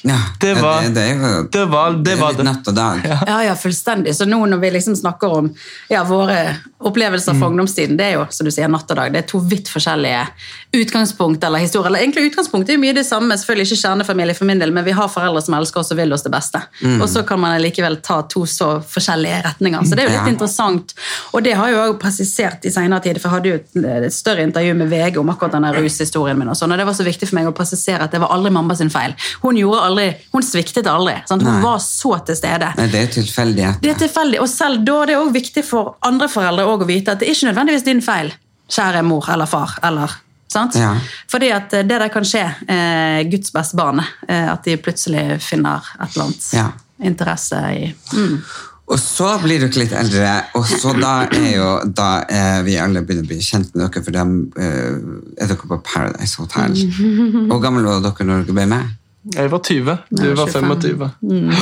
Ja, 0.06 0.20
Det 0.40 0.54
var- 0.62 0.84
det, 0.84 0.94
det 0.94 1.04
er 1.04 1.16
jo 1.16 1.44
det 1.50 1.66
var- 1.72 1.96
det 2.04 2.16
var 2.20 2.34
det. 2.38 2.44
natt 2.46 2.68
og 2.68 2.76
dag. 2.78 3.02
Ja, 3.28 3.40
ja, 3.42 3.56
fullstendig. 3.56 4.14
Så 4.14 4.28
nå 4.30 4.38
når 4.48 4.60
vi 4.62 4.70
liksom 4.76 4.96
snakker 4.96 5.32
om 5.40 5.48
ja, 5.90 6.04
våre 6.04 6.58
opplevelser 6.86 7.34
fra 7.40 7.48
ungdomstiden, 7.50 7.98
det 7.98 8.06
er 8.06 8.14
jo 8.20 8.28
som 8.30 8.46
du 8.46 8.52
sier, 8.52 8.68
natt 8.70 8.86
og 8.92 8.98
dag. 9.00 9.12
Det 9.12 9.24
er 9.24 9.28
to 9.28 9.40
vidt 9.40 9.68
forskjellige 9.74 10.28
utgangspunkt 10.76 11.44
eller 11.44 11.60
historier. 11.64 11.88
Eller 11.90 12.00
egentlig 12.04 12.28
utgangspunkt 12.32 12.70
er 12.70 12.78
jo 12.78 12.82
mye 12.84 12.94
det 12.94 13.06
samme, 13.08 13.34
selvfølgelig 13.40 13.66
ikke 13.72 13.82
kjernefamilie 13.82 14.36
for 14.38 14.46
min 14.50 14.60
del, 14.62 14.72
men 14.76 14.86
vi 14.86 14.92
har 14.92 15.08
foreldre 15.10 15.42
som 15.42 15.56
elsker 15.58 15.80
oss 15.82 15.92
og 15.96 15.98
vil 15.98 16.14
oss 16.14 16.26
det 16.26 16.32
beste. 16.34 16.62
Og 17.00 17.08
så 17.10 17.24
kan 17.28 17.40
man 17.42 17.58
likevel 17.64 17.98
ta 18.06 18.22
to 18.30 18.46
så 18.50 18.76
forskjellige 18.86 19.42
retninger. 19.48 19.82
Så 19.88 19.96
det 19.96 20.04
er 20.06 20.10
jo 20.10 20.16
litt 20.18 20.28
Ja. 20.28 20.34
interessant. 20.34 20.94
Og 21.34 21.44
det 21.44 21.54
har 21.56 21.70
jo 21.72 21.78
også 21.94 22.00
presisert 22.00 22.66
i 22.66 22.70
senere 22.70 23.02
tid, 23.02 23.20
for 23.22 23.30
jeg 23.30 23.36
hadde 23.36 23.50
jo 23.50 24.06
et 24.06 24.14
større 24.14 24.44
intervju 24.46 24.76
med 24.76 24.90
VG 24.90 25.18
om 25.20 25.30
akkurat 25.30 25.52
denne 25.58 25.74
rushistorien 25.74 26.38
min, 26.38 26.50
og 26.50 26.56
sånn, 26.56 26.72
og 26.72 26.78
det 26.78 26.86
var 26.86 26.94
så 26.94 27.04
viktig 27.06 27.28
for 27.30 27.36
meg 27.36 27.48
å 27.48 27.56
presisere 27.56 28.02
at 28.04 28.12
det 28.12 28.20
var 28.22 28.30
aldri 28.30 28.52
mamma 28.52 28.76
sin 28.76 28.90
feil. 28.90 29.16
Hun 29.42 29.56
gjorde 29.56 29.82
aldri, 29.82 29.95
hun 30.34 30.44
sviktet 30.46 30.88
aldri. 30.92 31.14
Sant? 31.30 31.44
Hun 31.46 31.52
Nei. 31.58 31.62
var 31.64 31.80
så 31.84 32.18
til 32.28 32.36
stede. 32.40 32.72
Nei, 32.78 32.88
det 32.92 33.02
er 33.06 33.14
tilfeldighet. 33.16 33.80
Det 33.84 33.94
er 33.94 34.02
tilfeldig, 34.04 34.42
og 34.44 34.50
selv 34.52 34.84
da 34.88 35.00
er 35.04 35.12
det 35.14 35.18
også 35.22 35.36
viktig 35.38 35.64
for 35.68 35.96
andre 36.06 36.28
foreldre 36.32 36.66
å 36.66 36.78
vite 36.86 37.16
at 37.16 37.20
det 37.24 37.30
er 37.30 37.36
ikke 37.38 37.50
nødvendigvis 37.52 37.88
din 37.88 38.02
feil, 38.06 38.34
kjære 38.72 39.02
mor 39.06 39.28
eller 39.34 39.46
far. 39.50 39.76
eller, 39.84 40.12
sant? 40.52 40.76
Ja. 40.80 40.94
Fordi 41.32 41.50
at 41.56 41.74
eh, 41.74 41.84
det 41.88 42.00
der 42.02 42.10
kan 42.14 42.26
skje, 42.26 42.46
eh, 42.68 43.24
Guds 43.32 43.52
beste 43.56 43.76
barn, 43.80 44.00
eh, 44.28 44.48
at 44.54 44.64
de 44.66 44.78
plutselig 44.78 45.42
finner 45.44 45.84
et 46.00 46.10
eller 46.16 46.26
annet 46.30 46.54
Ja. 46.54 46.70
interesse 47.04 47.56
i 47.76 47.94
mm. 48.14 48.40
Og 48.86 49.00
så 49.02 49.32
blir 49.42 49.64
dere 49.64 49.80
litt 49.82 49.94
eldre, 49.98 50.32
og 50.54 50.66
så 50.70 50.92
da 50.94 51.26
er 51.34 51.56
jo 51.56 51.70
da 51.90 52.10
eh, 52.30 52.60
vi 52.68 52.76
alle 52.78 53.02
begynner 53.02 53.26
å 53.26 53.30
bli 53.32 53.40
kjent 53.42 53.72
med 53.74 53.82
dere, 53.88 54.04
for 54.06 54.14
da 54.14 54.22
eh, 54.62 55.00
er 55.42 55.50
dere 55.50 55.58
på 55.72 55.80
Paradise 55.88 56.38
Hotel. 56.38 56.76
Hvor 57.50 57.64
gammel 57.64 57.88
var 57.90 58.04
dere 58.06 58.28
når 58.30 58.44
dere 58.46 58.54
ble 58.60 58.68
med? 58.76 58.92
Jeg 59.34 59.50
var 59.52 59.60
20, 59.60 59.98
du 60.10 60.24
var 60.28 60.36
var 60.36 60.48
25. 60.54 61.10
25. 61.22 61.56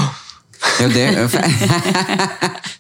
Jo, 0.82 0.88
det 0.94 1.04
er 1.04 1.22
jo 1.22 1.28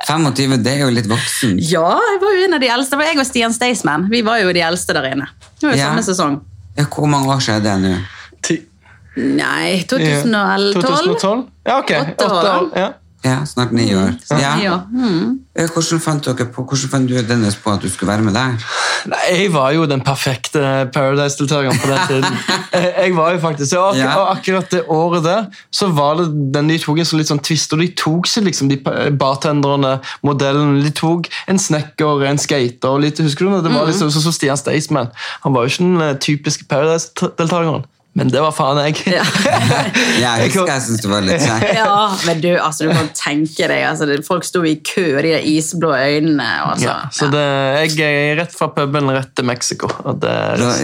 25, 0.07 0.57
det 0.65 0.71
er 0.73 0.79
jo 0.83 0.89
litt 0.93 1.07
voksen. 1.11 1.57
Ja, 1.59 1.85
jeg 2.11 2.19
var 2.23 2.35
jo 2.37 2.43
en 2.47 2.53
av 2.57 2.63
de 2.63 2.69
eldste. 2.75 2.95
Det 2.95 2.99
var 3.01 3.09
jeg 3.11 3.19
og 3.23 3.27
Stian 3.29 3.53
Staysman. 3.55 4.07
Vi 4.11 4.21
var 4.27 4.41
jo 4.43 4.51
de 4.55 4.63
eldste 4.65 4.95
der 4.97 5.07
inne. 5.13 5.27
Det 5.59 5.67
var 5.69 5.75
jo 5.75 5.79
Ja. 5.79 5.87
samme 5.91 6.03
sesong. 6.03 6.37
Ja, 6.77 6.85
hvor 6.89 7.07
mange 7.07 7.29
år 7.33 7.39
siden 7.43 7.65
er 7.65 7.65
det 7.69 7.75
nå? 7.83 7.95
Ti- 8.43 8.61
Nei, 9.15 9.83
2012. 9.87 10.73
2012? 10.81 11.43
Ja, 11.67 11.77
ok. 11.79 11.91
Åtte 11.91 12.25
år, 12.25 12.37
Åtte 12.39 12.53
år. 12.57 12.69
Ja. 12.81 12.87
Ja, 13.23 13.45
snart 13.47 13.71
ni 13.71 13.85
år. 13.95 14.13
Ja. 14.35 14.57
Ja. 14.59 14.73
Mm. 14.91 15.39
Eh, 15.55 15.69
Hvordan 15.71 15.99
fant 16.03 16.25
dere 16.25 16.45
på, 16.51 16.63
hvordan 16.67 16.89
fant 16.91 17.07
du 17.07 17.13
Dennis 17.23 17.55
på 17.55 17.71
at 17.71 17.79
du 17.81 17.87
skulle 17.89 18.11
være 18.11 18.21
med 18.25 18.33
der? 18.35 18.57
Nei, 19.07 19.19
Jeg 19.31 19.53
var 19.53 19.71
jo 19.71 19.85
den 19.87 20.01
perfekte 20.03 20.59
Paradise-deltakeren 20.93 21.79
på 21.79 21.87
den 21.87 22.01
tiden. 22.09 22.37
Jeg 22.73 22.93
jeg 23.03 23.15
var 23.15 23.31
jo 23.31 23.39
faktisk, 23.39 23.77
og, 23.79 23.93
ak 23.93 23.97
Ja. 24.01 24.09
og 24.19 24.31
akkurat 24.37 24.71
det 24.71 24.81
året 24.91 25.23
der 25.23 25.45
så 25.71 25.87
var 25.95 26.15
det 26.19 26.27
den 26.53 26.67
de 26.73 26.77
tok 26.83 26.99
en 26.99 27.05
sånn 27.05 27.21
litt 27.21 27.31
sånn 27.31 27.39
twist, 27.43 27.71
og 27.73 27.79
de 27.79 27.87
tok 28.03 28.27
seg 28.27 28.43
liksom 28.49 28.69
de 28.73 28.77
bartenderne, 29.19 29.99
modellene, 30.23 30.83
de 30.83 30.91
tok 30.91 31.29
en 31.47 31.59
snekker, 31.59 32.25
en 32.27 32.37
skater, 32.41 32.89
og 32.89 33.01
litt, 33.05 33.19
husker 33.23 33.45
du 33.47 33.55
det? 33.55 33.63
Det 33.69 33.73
var 33.75 33.87
liksom 33.87 34.11
sånn 34.11 34.25
som 34.27 34.35
Stian 34.35 34.57
Staysman. 34.59 35.11
Han 35.45 35.53
var 35.55 35.63
jo 35.63 35.71
ikke 35.73 35.83
den 35.87 36.01
eh, 36.09 36.15
typiske 36.19 36.67
Paradise-deltakeren, 36.67 37.85
men 38.13 38.29
det 38.29 38.41
var 38.43 38.53
faen 38.53 38.77
jeg. 38.85 38.99
Ja. 39.09 39.23
Jeg 40.23 40.51
husker 40.51 40.69
jeg 40.69 40.83
syntes 40.85 41.01
det 41.01 41.09
var 41.09 41.23
litt 41.25 41.41
kjekt. 41.41 41.71
Ja, 41.73 41.95
men 42.27 42.43
du, 42.43 42.49
altså, 42.61 42.85
du 42.85 42.93
kan 42.93 43.09
tenke 43.17 43.65
deg 43.71 43.81
altså, 43.87 44.05
Folk 44.27 44.45
sto 44.45 44.61
i 44.67 44.75
kø, 44.85 45.17
de 45.17 45.31
der 45.33 45.47
isblå 45.49 45.89
øynene. 45.97 46.45
Altså, 46.67 46.85
Ja, 46.85 46.97
så 47.13 47.29
det, 47.33 47.41
jeg 47.97 48.13
er 48.29 48.37
rett 48.43 48.53
fra 48.53 48.69
puben 48.75 49.09
rett 49.15 49.33
til 49.33 49.47
Mexico. 49.49 49.89
Og 50.05 50.21
det, 50.21 50.35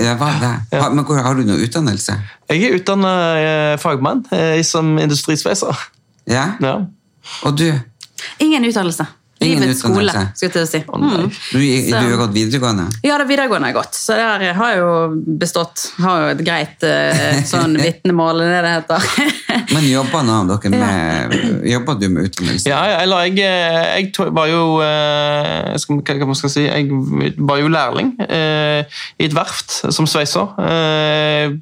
ja. 0.02 0.16
Har, 0.18 0.90
men 0.90 1.06
hvor, 1.06 1.22
har 1.22 1.38
du 1.38 1.46
noe 1.46 1.62
utdannelse? 1.68 2.18
jeg 2.50 2.66
er 2.66 2.80
utdannet 2.80 3.78
fagmann 3.84 4.24
eh, 4.34 4.58
som 4.66 4.96
industrisveiser. 4.98 5.86
Ja? 6.30 6.56
Ja. 6.64 6.76
Og 7.46 7.58
du? 7.62 7.68
Ingen 8.42 8.66
utdannelse. 8.66 9.06
Ingen 9.40 9.62
Livets 9.64 9.80
skole, 9.80 10.04
utdannelse. 10.04 10.36
skulle 10.36 10.50
jeg 10.50 10.54
til 10.54 10.64
å 10.66 10.68
si. 10.68 10.80
Mm. 10.84 11.30
Du, 11.32 11.60
du 11.88 11.94
har 11.96 12.18
gått 12.20 12.34
videregående? 12.36 12.88
Ja, 13.08 13.16
det 13.22 13.28
videregående 13.30 13.70
har 13.70 13.72
jeg 13.72 13.78
gått, 13.78 13.96
så 13.96 14.18
der 14.20 14.44
har 14.58 14.74
jeg 14.74 14.82
jo 14.82 14.90
bestått. 15.40 15.86
Har 16.04 16.26
jo 16.26 16.34
et 16.34 16.42
greit 16.44 16.84
eh, 16.84 17.40
sånn 17.52 17.78
vitnemål, 17.80 18.44
det 18.44 18.60
det 18.66 18.74
heter. 18.74 19.08
Men 19.76 19.88
jobber 19.88 20.28
nå 20.28 20.42
dere 20.50 20.74
med 20.74 21.38
Jobber 21.70 21.98
du 22.02 22.08
med 22.12 22.28
utdannelse? 22.30 22.68
Ja, 22.68 22.82
ja, 22.90 23.00
eller 23.06 23.30
jeg, 23.30 23.40
eh, 23.48 23.88
jeg 24.02 24.28
var 24.36 24.52
jo 24.52 24.64
eh, 24.84 25.72
skal, 25.80 26.02
hva, 26.04 26.20
hva 26.20 26.30
man 26.34 26.40
skal 26.40 26.54
si, 26.54 26.68
Jeg 26.68 27.34
var 27.40 27.64
jo 27.64 27.72
lærling 27.72 28.14
eh, 28.28 29.00
i 29.20 29.30
et 29.30 29.36
verft 29.36 29.80
som 29.96 30.08
sveiser. 30.10 30.52
Eh, 30.68 31.56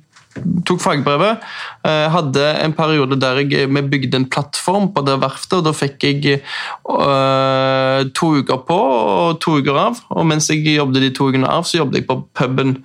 tok 0.68 0.82
fagbrevet. 0.84 1.44
Eh, 1.88 2.08
hadde 2.14 2.46
en 2.64 2.76
periode 2.78 3.18
der 3.22 3.42
jeg, 3.44 3.70
vi 3.70 3.84
bygde 3.94 4.20
en 4.22 4.28
plattform 4.30 4.90
på 4.96 5.04
det 5.08 5.18
verftet. 5.22 5.60
og 5.60 5.68
Da 5.68 5.74
fikk 5.76 6.08
jeg 6.08 6.40
eh, 6.40 8.02
to 8.18 8.34
uker 8.42 8.62
på 8.68 8.78
og 8.78 9.40
to 9.44 9.58
uker 9.62 9.80
av. 9.88 10.04
Og 10.16 10.28
mens 10.30 10.50
jeg 10.52 10.66
jobbet 10.76 11.08
de 11.08 11.14
to 11.16 11.32
ukene 11.32 11.50
av, 11.50 11.68
så 11.68 11.82
jobbet 11.82 12.02
jeg 12.02 12.10
på 12.10 12.20
puben 12.38 12.78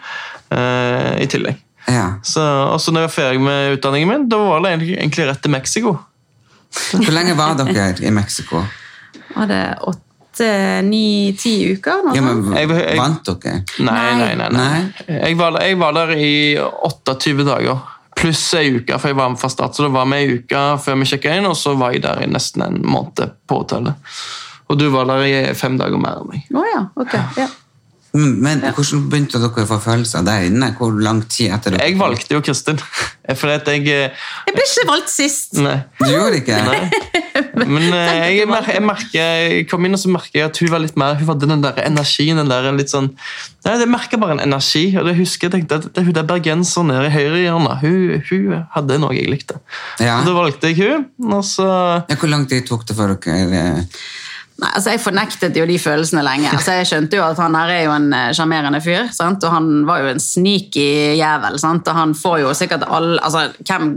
eh, 0.54 1.22
i 1.22 1.28
tillegg. 1.30 1.60
Ja. 1.90 2.06
Så, 2.22 2.42
og 2.42 2.78
så 2.80 2.94
når 2.94 3.06
jeg 3.06 3.10
var 3.10 3.16
ferdig 3.16 3.42
med 3.42 3.76
utdanningen 3.76 4.10
min, 4.12 4.30
da 4.30 4.38
var 4.38 4.62
det 4.62 4.76
egentlig, 4.76 4.96
egentlig 5.00 5.28
rett 5.28 5.42
til 5.42 5.54
Mexico. 5.54 5.96
Hvor 6.92 7.12
lenge 7.12 7.34
var 7.36 7.58
dere 7.58 7.90
i 8.00 8.14
Mexico? 8.14 8.62
Var 9.34 9.50
det 9.50 9.64
åtte, 9.82 10.11
ni, 10.82 11.32
ti 11.38 11.72
uker? 11.74 12.02
Noe 12.06 12.14
Ja, 12.16 12.22
men 12.22 12.52
Jeg- 12.56 12.68
jeg- 12.68 12.98
Vant 12.98 13.24
dere? 13.42 13.64
Nei, 13.78 14.14
nei, 14.16 14.34
nei. 14.36 14.48
nei. 14.48 14.92
Jeg, 15.08 15.36
var, 15.38 15.58
jeg 15.60 15.78
var 15.78 15.92
der 15.92 16.10
i 16.16 16.56
28 16.58 17.44
dager. 17.44 17.78
Pluss 18.16 18.54
ei 18.54 18.76
uke, 18.76 18.98
for 19.00 19.08
jeg 19.08 19.16
var 19.16 19.28
med 19.30 19.38
fra 19.38 19.48
start. 19.48 19.74
Så 19.74 19.82
det 19.84 19.92
var 19.92 20.04
med 20.04 20.18
ei 20.22 20.36
uke 20.38 20.78
før 20.78 20.98
vi 20.98 21.04
sjekka 21.04 21.36
inn, 21.36 21.46
og 21.46 21.56
så 21.56 21.76
var 21.76 21.92
jeg 21.92 22.02
der 22.02 22.22
i 22.22 22.26
nesten 22.26 22.62
en 22.62 22.82
måned 22.84 23.30
på 23.48 23.62
hotellet. 23.62 23.94
Og 24.68 24.78
du 24.78 24.88
var 24.90 25.04
der 25.06 25.24
i 25.24 25.54
fem 25.54 25.76
dager 25.78 25.98
mer 25.98 26.20
enn 26.20 26.28
meg. 26.28 26.44
Oh, 26.54 26.64
ja, 26.74 26.84
ok. 26.96 27.14
Ja. 27.36 27.48
Men, 28.12 28.60
hvordan 28.76 29.06
begynte 29.08 29.40
dere 29.40 29.62
å 29.64 29.68
få 29.70 29.78
følelser 29.80 30.24
der 30.26 30.44
inne? 30.50 30.74
Hvor 30.76 30.92
lang 31.00 31.22
tid 31.32 31.54
etter 31.56 31.72
dere 31.72 31.86
Jeg 31.88 31.96
valgte 32.00 32.36
jo 32.36 32.42
Kristin. 32.44 32.80
For 33.38 33.48
at 33.48 33.68
jeg 33.70 33.86
eh, 33.88 34.26
Jeg 34.48 34.56
ble 34.56 34.64
ikke 34.66 34.84
valgt 34.90 35.12
sist! 35.12 35.54
Nei. 35.56 35.78
Du 35.96 36.10
gjorde 36.10 36.42
ikke? 36.42 36.58
Men 37.72 37.86
eh, 37.88 38.10
jeg, 38.34 38.42
jeg, 38.42 38.82
merker, 38.84 39.16
jeg 39.16 39.64
kom 39.70 39.88
inn 39.88 39.96
og 39.96 40.02
så 40.02 40.12
merker 40.12 40.42
jeg 40.42 40.50
at 40.50 40.60
hun 40.60 40.72
var 40.74 40.82
litt 40.84 40.98
mer 41.00 41.16
Hun 41.20 41.30
hadde 41.30 41.48
den 41.54 41.64
der 41.64 41.80
energien. 41.86 42.40
den 42.42 42.52
der 42.52 42.68
litt 42.76 42.92
sånn 42.92 43.12
Nei, 43.64 43.76
Jeg 43.80 43.88
merka 43.94 44.20
bare 44.20 44.36
en 44.36 44.44
energi. 44.44 44.84
og 44.98 45.08
det 45.08 45.16
husker 45.16 45.48
jeg 45.48 45.54
tenkte 45.56 45.80
at 45.80 45.88
det, 45.88 46.04
Hun 46.04 46.16
der 46.18 46.28
bergenseren 46.28 46.92
nede 46.92 47.08
i 47.08 47.14
høyrehjørnet, 47.14 47.84
hun, 47.86 48.26
hun 48.28 48.58
hadde 48.74 48.98
noe 49.00 49.16
jeg 49.16 49.30
likte. 49.32 49.56
Ja. 50.02 50.18
Så 50.20 50.28
Da 50.28 50.36
valgte 50.36 50.72
jeg 50.72 50.82
hun, 50.82 51.08
og 51.32 51.46
så 51.48 51.68
Ja, 52.10 52.18
hvor 52.18 52.28
lang 52.32 52.44
tid 52.50 52.68
tok 52.68 52.84
det 52.88 52.98
for 52.98 53.16
dere 53.16 53.62
eh, 53.62 54.02
Nei, 54.60 54.70
altså 54.76 54.92
Jeg 54.92 55.00
fornektet 55.02 55.56
jo 55.56 55.64
de 55.66 55.78
følelsene 55.80 56.24
lenge. 56.26 56.50
Altså 56.52 56.76
Jeg 56.78 56.90
skjønte 56.90 57.18
jo 57.18 57.24
at 57.24 57.40
han 57.40 57.56
her 57.56 57.72
er 57.72 57.84
jo 57.86 57.94
en 57.94 58.10
eh, 58.16 58.28
sjarmerende 58.36 58.82
fyr. 58.84 59.08
sant? 59.14 59.44
Og 59.44 59.54
han 59.54 59.70
var 59.88 60.02
jo 60.02 60.10
en 60.12 60.22
sneaky 60.22 61.16
jævel. 61.18 61.58
sant? 61.62 61.88
Og 61.88 61.98
han 61.98 62.14
får 62.18 62.42
jo 62.44 62.52
sikkert 62.56 62.86
alle 62.88 63.18
altså, 63.22 63.48
hvem, 63.66 63.88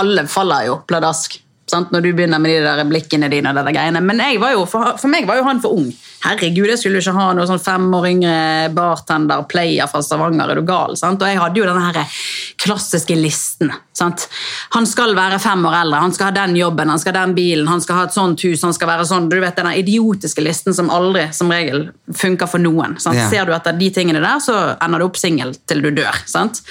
alle 0.00 0.26
faller 0.30 0.70
jo 0.70 0.80
pladask. 0.88 1.38
Sant? 1.68 1.90
Når 1.92 2.04
du 2.04 2.12
begynner 2.12 2.40
med 2.42 2.54
de 2.54 2.60
der 2.64 2.84
blikkene 2.88 3.28
dine. 3.32 3.52
og 3.52 3.66
de 3.66 3.74
greiene. 3.76 4.00
Men 4.04 4.22
jo, 4.32 4.64
for, 4.68 4.96
for 5.00 5.08
meg 5.12 5.26
var 5.28 5.40
jo 5.40 5.46
han 5.48 5.60
for 5.64 5.76
ung. 5.76 5.90
Herregud, 6.24 6.66
jeg 6.66 6.80
skulle 6.80 6.98
jo 6.98 7.04
ikke 7.04 7.14
ha 7.14 7.26
noe 7.36 7.46
sånn 7.46 7.60
fem 7.62 7.84
år 7.94 8.06
yngre 8.08 8.38
bartender, 8.74 9.44
player 9.50 9.86
fra 9.90 10.00
Stavanger. 10.02 10.50
Er 10.50 10.58
du 10.58 10.66
gal? 10.66 10.96
sant? 10.98 11.22
Og 11.22 11.30
jeg 11.30 11.38
hadde 11.38 11.60
jo 11.60 11.66
denne 11.68 11.84
her 11.84 12.16
klassiske 12.58 13.14
listen. 13.18 13.70
sant? 13.94 14.26
Han 14.74 14.86
skal 14.86 15.14
være 15.18 15.38
fem 15.42 15.62
år 15.68 15.76
eldre, 15.82 16.00
han 16.02 16.14
skal 16.14 16.30
ha 16.30 16.34
den 16.40 16.56
jobben, 16.58 16.90
han 16.90 16.98
skal 16.98 17.14
ha 17.14 17.22
den 17.22 17.36
bilen, 17.38 17.68
han 17.70 17.82
skal 17.84 18.00
ha 18.00 18.08
et 18.08 18.16
sånt 18.16 18.42
hus, 18.46 18.64
han 18.66 18.74
skal 18.74 18.90
være 18.90 19.06
sånn. 19.06 19.30
Du 19.30 19.38
vet 19.42 19.58
den 19.58 19.70
idiotiske 19.78 20.42
listen 20.42 20.74
som 20.74 20.90
aldri 20.94 21.28
som 21.36 21.50
regel 21.54 21.88
funker 22.14 22.50
for 22.50 22.62
noen. 22.62 22.98
sant? 22.98 23.18
Ja. 23.20 23.28
Ser 23.30 23.46
du 23.46 23.54
etter 23.54 23.78
de 23.78 23.92
tingene 23.94 24.22
der, 24.24 24.42
så 24.42 24.58
ender 24.74 25.02
du 25.02 25.06
opp 25.06 25.18
singel 25.20 25.54
til 25.70 25.84
du 25.86 25.92
dør. 25.94 26.18
sant? 26.26 26.64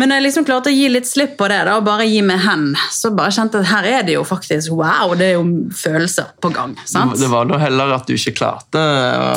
Men 0.00 0.14
jeg 0.14 0.24
liksom 0.24 0.46
klarte 0.48 0.70
å 0.72 0.74
gi 0.74 0.86
litt 0.88 1.08
slipp 1.08 1.34
på 1.40 1.48
det 1.52 1.58
da, 1.68 1.76
og 1.76 1.84
bare 1.84 2.06
gi 2.08 2.22
meg 2.24 2.40
hen. 2.46 2.70
Så 2.94 3.10
bare 3.16 3.32
kjente 3.36 3.60
at 3.60 3.68
her 3.68 3.88
er 3.90 4.06
det 4.08 4.14
jo 4.16 4.24
faktisk 4.24 4.72
wow, 4.78 5.12
det 5.18 5.26
er 5.32 5.36
jo 5.36 5.44
følelser 5.76 6.30
på 6.40 6.52
gang. 6.56 6.72
sant? 6.88 7.18
Det 7.20 7.28
var 7.32 7.48
da 7.50 7.58
heller 7.60 7.92
at 7.98 8.08
du 8.08 8.14
ikke 8.16 8.32
klarte 8.40 8.80
å 8.80 9.28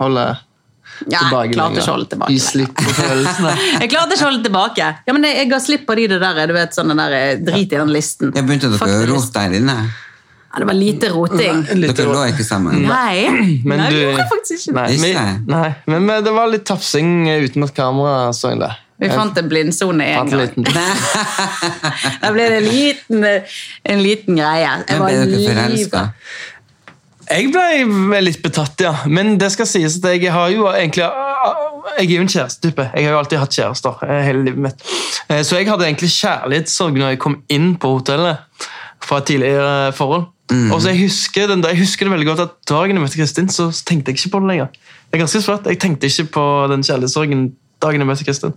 holde 0.00 0.24
Ja, 1.12 1.26
jeg 1.28 1.52
klarte 1.52 1.76
ikke 1.76 1.84
å 1.84 1.92
holde 1.92 2.08
tilbake 2.14 2.32
Gi 2.32 2.38
slipp 2.40 2.72
på 2.78 2.94
følelsene. 2.96 3.52
Jeg 3.82 3.90
klarte 3.92 4.16
ikke 4.16 4.24
å 4.24 4.30
holde 4.30 4.46
tilbake. 4.46 4.86
Ja, 5.04 5.12
men 5.12 5.26
jeg, 5.28 5.36
jeg 5.42 5.50
ga 5.52 5.58
slipp 5.60 5.84
på 5.90 5.96
de 5.98 6.06
det 6.14 6.20
der, 6.22 6.40
du 6.48 6.54
vet, 6.56 6.72
sånn 6.72 6.88
den 6.94 7.02
der, 7.02 7.12
eh, 7.18 7.34
drit 7.44 7.74
i 7.76 7.76
den 7.76 7.92
listen. 7.92 8.32
Jeg 8.32 8.46
begynte 8.48 8.70
dere 8.72 9.02
å 9.02 9.04
rote 9.10 9.34
der 9.36 9.58
inne? 9.60 9.76
Ja, 10.46 10.62
det 10.62 10.70
var 10.70 10.78
lite 10.78 11.10
roting. 11.12 11.60
Litt 11.76 11.98
Dere 11.98 12.14
lå 12.16 12.22
ikke 12.30 12.46
sammen? 12.48 12.86
Nei, 12.88 13.26
Men 13.68 13.82
Nei 13.82 13.90
du- 13.92 13.98
gjorde 14.00 14.24
faktisk 14.32 14.70
ikke. 14.70 14.76
Nei, 14.78 14.88
Ikke? 14.96 15.26
men, 15.28 15.44
nei, 15.52 15.68
men 15.92 16.08
men 16.08 16.24
det 16.24 16.32
var 16.32 16.48
litt 16.48 16.64
tafsing 16.64 17.10
uten 17.44 17.68
at 17.68 17.76
kamera 17.76 18.30
så 18.32 18.54
det. 18.56 18.72
Vi 18.98 19.08
fant 19.12 19.36
en 19.38 19.48
blindsone 19.50 20.04
en 20.04 20.28
gang. 20.30 20.40
liten- 20.40 20.64
Da 22.22 22.30
ble 22.32 22.46
det 22.48 22.60
en 22.62 22.68
liten, 22.70 23.24
en 23.92 24.02
liten 24.02 24.36
greie. 24.38 24.70
Jeg 24.70 24.84
Men 24.88 25.00
var 25.02 25.10
ble 25.10 25.16
dere 25.16 25.68
livredd. 25.74 26.12
Jeg 27.26 27.48
ble 27.50 28.20
litt 28.22 28.38
betatt, 28.44 28.80
ja. 28.80 28.92
Men 29.10 29.34
det 29.40 29.48
skal 29.52 29.66
sies 29.66 29.96
at 29.98 30.06
jeg 30.14 30.30
har 30.32 30.52
jo 30.54 30.68
egentlig 30.70 31.02
Jeg 31.96 32.06
er 32.06 32.14
jo 32.16 32.22
en 32.22 32.30
kjærestetype. 32.30 32.86
Jeg 32.94 33.04
har 33.06 33.12
jo 33.12 33.18
alltid 33.18 33.38
hatt 33.42 33.56
kjærester 33.56 34.00
eh, 34.06 34.22
hele 34.28 34.44
livet 34.46 34.62
mitt. 34.68 34.86
Eh, 35.28 35.42
Så 35.46 35.56
jeg 35.58 35.68
hadde 35.70 35.86
egentlig 35.88 36.10
kjærlighetssorg 36.14 36.96
når 36.98 37.12
jeg 37.14 37.20
kom 37.22 37.36
inn 37.52 37.74
på 37.82 37.92
hotellet 37.98 38.38
fra 39.06 39.20
tidligere 39.20 39.92
forhold. 39.94 40.26
Og 40.70 40.78
så 40.82 40.92
jeg 40.92 41.00
husker, 41.08 41.48
den, 41.50 41.62
jeg 41.66 41.78
husker 41.80 42.06
det 42.06 42.12
veldig 42.12 42.26
godt 42.28 42.40
at 42.44 42.52
dagen 42.70 42.94
jeg 42.96 43.02
møtte 43.02 43.18
Kristin, 43.18 43.48
så 43.50 43.64
tenkte 43.86 44.12
jeg 44.12 44.18
ikke 44.20 44.30
på 44.36 44.40
det 44.44 44.48
lenger. 44.52 44.68
Det 45.10 45.18
er 45.18 45.22
ganske 45.24 45.40
svært. 45.42 45.66
Jeg 45.66 45.80
tenkte 45.82 46.06
ikke 46.06 46.28
på 46.36 46.44
den 46.70 46.84
kjærlighetssorgen 46.86 47.42
dagen 47.82 48.06
med 48.06 48.22
Kristin. 48.26 48.54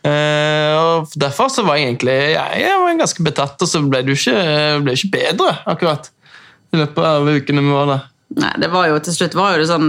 Uh, 0.00 0.72
og 0.80 1.12
Derfor 1.20 1.50
så 1.52 1.64
var 1.66 1.78
jeg 1.78 1.90
egentlig 1.90 2.16
jeg, 2.34 2.62
jeg 2.62 2.78
var 2.82 3.02
ganske 3.02 3.26
betatt, 3.26 3.60
og 3.60 3.68
så 3.68 3.82
ble 3.84 4.00
det 4.04 4.14
jo 4.14 4.20
ikke, 4.20 4.46
ble 4.86 4.96
ikke 4.96 5.12
bedre 5.16 5.52
akkurat 5.70 6.10
i 6.70 6.80
løpet 6.80 7.04
av 7.04 7.28
ukene 7.28 7.64
vi 7.66 7.74
var 7.74 7.90
der. 7.90 8.06
Nei, 8.40 8.52
det 8.62 8.68
var 8.70 8.86
jo 8.86 8.98
til 9.02 9.14
slutt 9.16 9.34
var 9.34 9.56
jo 9.56 9.62
det 9.64 9.70
sånn 9.72 9.88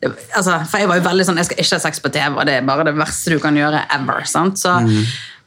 det, 0.00 0.08
altså, 0.32 0.62
For 0.64 0.80
jeg 0.80 0.88
var 0.88 0.96
jo 0.96 1.04
veldig 1.04 1.26
sånn 1.28 1.36
Jeg 1.42 1.48
skal 1.50 1.58
ikke 1.60 1.76
ha 1.76 1.82
sex 1.82 2.00
på 2.00 2.10
TV, 2.14 2.30
og 2.30 2.46
det 2.48 2.54
er 2.56 2.64
bare 2.64 2.86
det 2.88 2.94
verste 2.96 3.34
du 3.34 3.42
kan 3.42 3.58
gjøre 3.58 3.82
ever. 3.92 4.24
sant? 4.24 4.56
Så, 4.62 4.78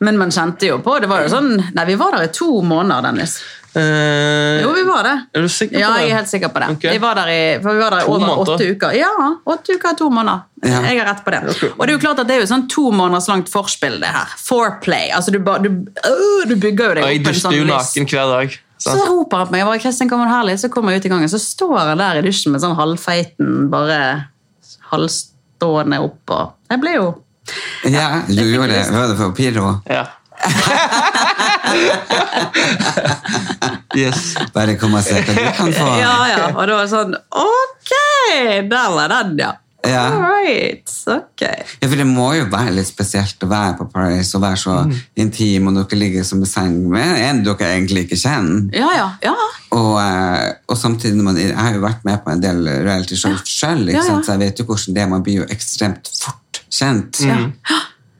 Men 0.05 0.19
man 0.21 0.33
kjente 0.33 0.69
jo 0.69 0.77
på 0.85 0.99
Det 1.01 1.09
var 1.09 1.25
jo 1.25 1.31
sånn 1.33 1.55
Nei, 1.57 1.87
vi 1.89 1.97
var 1.97 2.13
der 2.13 2.27
i 2.27 2.33
to 2.35 2.51
måneder, 2.61 3.07
Dennis. 3.07 3.39
Eh, 3.75 4.61
Jo, 4.63 4.69
vi 4.71 4.83
var 4.87 5.03
det. 5.03 5.13
Er 5.35 5.41
du 5.41 5.49
sikker 5.51 5.75
på 5.75 5.79
Ja, 5.81 5.89
det? 5.93 6.01
jeg 6.05 6.11
er 6.11 6.15
helt 6.15 6.29
sikker 6.31 6.49
på 6.53 6.59
det. 6.63 6.69
Okay. 6.77 6.91
Vi 6.95 6.99
var 7.03 7.15
der 7.19 7.27
i, 7.33 7.39
for 7.61 7.73
vi 7.75 7.79
var 7.83 7.91
der 7.91 8.05
i 8.05 8.07
over 8.07 8.19
måneder? 8.25 8.53
åtte 8.55 8.67
uker. 8.75 8.91
Ja, 8.95 9.09
åtte 9.45 9.75
uker, 9.75 9.95
to 9.99 10.09
måneder. 10.09 10.43
Ja. 10.63 10.79
Jeg 10.87 10.99
har 11.01 11.09
rett 11.13 11.23
på 11.25 11.31
det. 11.35 11.41
Og 11.75 11.81
det 11.83 11.89
er 11.89 11.93
jo 11.97 11.99
klart 12.05 12.19
at 12.23 12.27
det 12.29 12.37
er 12.37 12.45
jo 12.45 12.47
sånn 12.53 12.67
to 12.71 12.85
måneders 12.95 13.27
langt 13.27 13.49
forspill, 13.51 13.99
det 13.99 14.11
her. 14.15 14.31
Foreplay. 14.47 15.09
Altså, 15.11 15.31
du, 15.35 15.39
du, 15.39 15.69
øh, 16.07 16.45
du 16.47 16.55
bygger 16.55 16.85
jo 16.87 16.93
deg 16.95 17.03
opp 17.03 17.09
jeg 17.11 17.19
en 17.19 17.27
dusjer 17.27 17.41
sånn 17.43 17.57
jo 17.59 17.65
naken 17.69 18.07
hver 18.13 18.31
dag. 18.31 18.55
Så 18.85 18.91
så 18.95 19.05
roper 19.09 19.37
han 19.43 19.47
på 19.47 19.51
meg. 19.55 19.59
Jeg 19.63 19.67
bare, 19.71 19.79
Kristin, 19.83 20.09
kommer 20.09 20.27
herlig. 20.31 20.57
Så 20.59 20.69
kommer 20.71 20.91
jeg 20.95 21.03
ut 21.03 21.05
i 21.05 21.13
gangen, 21.13 21.29
så 21.31 21.39
står 21.41 21.77
han 21.79 21.97
der 22.01 22.19
i 22.19 22.25
dusjen 22.25 22.51
med 22.55 22.61
sånn 22.63 22.75
halvfeiten, 22.79 23.69
bare 23.71 23.99
halvstående 24.91 25.99
opp. 26.03 26.35
Og 26.35 26.53
jeg 26.71 26.81
ble 26.83 26.95
jo 26.97 27.07
Ja, 27.91 28.21
du 28.27 28.41
gjorde 28.41 28.71
det. 28.71 28.85
Var 28.91 29.07
det 29.11 29.17
for 29.19 29.31
Piro? 29.37 29.75
Ja. 29.89 30.05
yes. 33.95 34.33
Bare 34.55 34.75
kom 34.79 34.95
og 34.97 35.03
se 35.05 35.19
hva 35.21 35.35
du 35.35 35.43
kan 35.57 35.75
få. 35.75 35.91
Ja, 36.01 36.15
ja. 36.31 36.47
Og 36.55 36.63
det 36.69 36.79
var 36.81 36.89
sånn 36.91 37.15
Ok! 37.35 37.93
Der 38.71 38.89
var 38.95 39.11
den, 39.13 39.37
ja. 39.43 39.53
Ja. 39.85 40.07
Right, 40.17 40.89
ok. 41.05 41.41
Ja, 41.77 41.85
for 41.91 41.99
det 41.99 42.07
må 42.09 42.31
jo 42.33 42.47
være 42.49 42.71
litt 42.73 42.87
spesielt 42.89 43.43
å 43.45 43.49
være 43.51 43.75
på 43.77 43.85
Paris 43.93 44.31
og 44.33 44.41
være 44.41 44.57
så 44.57 44.77
intim, 45.21 45.67
og 45.69 45.75
dere 45.77 45.99
ligger 46.01 46.25
som 46.25 46.41
i 46.41 46.47
seng 46.49 46.79
med 46.89 47.19
en 47.21 47.43
dere 47.45 47.67
egentlig 47.75 48.07
ikke 48.07 48.17
kjenner. 48.17 48.63
Ja, 48.73 48.87
ja, 48.97 49.05
ja. 49.27 49.35
Og, 49.77 49.91
eh, 50.01 50.55
og 50.73 50.79
samtidig, 50.81 51.21
man, 51.21 51.37
jeg 51.37 51.53
har 51.53 51.77
jo 51.77 51.83
vært 51.85 52.01
med 52.07 52.17
på 52.25 52.33
en 52.33 52.41
del 52.41 52.65
reality 52.87 53.19
show 53.19 53.37
selv, 53.45 53.85
ikke 53.91 53.99
Ja, 53.99 54.01
ja. 54.01 54.07
sant? 54.09 54.25
så 54.25 54.33
jeg 54.33 54.41
vet 54.47 54.63
jo 54.63 54.65
hvordan 54.71 54.97
det 54.97 55.03
er. 55.05 55.11
Man 55.13 55.25
blir 55.27 55.43
jo 55.43 55.47
ekstremt 55.53 56.09
fort 56.17 56.63
kjent. 56.73 57.21
ja. 57.21 57.37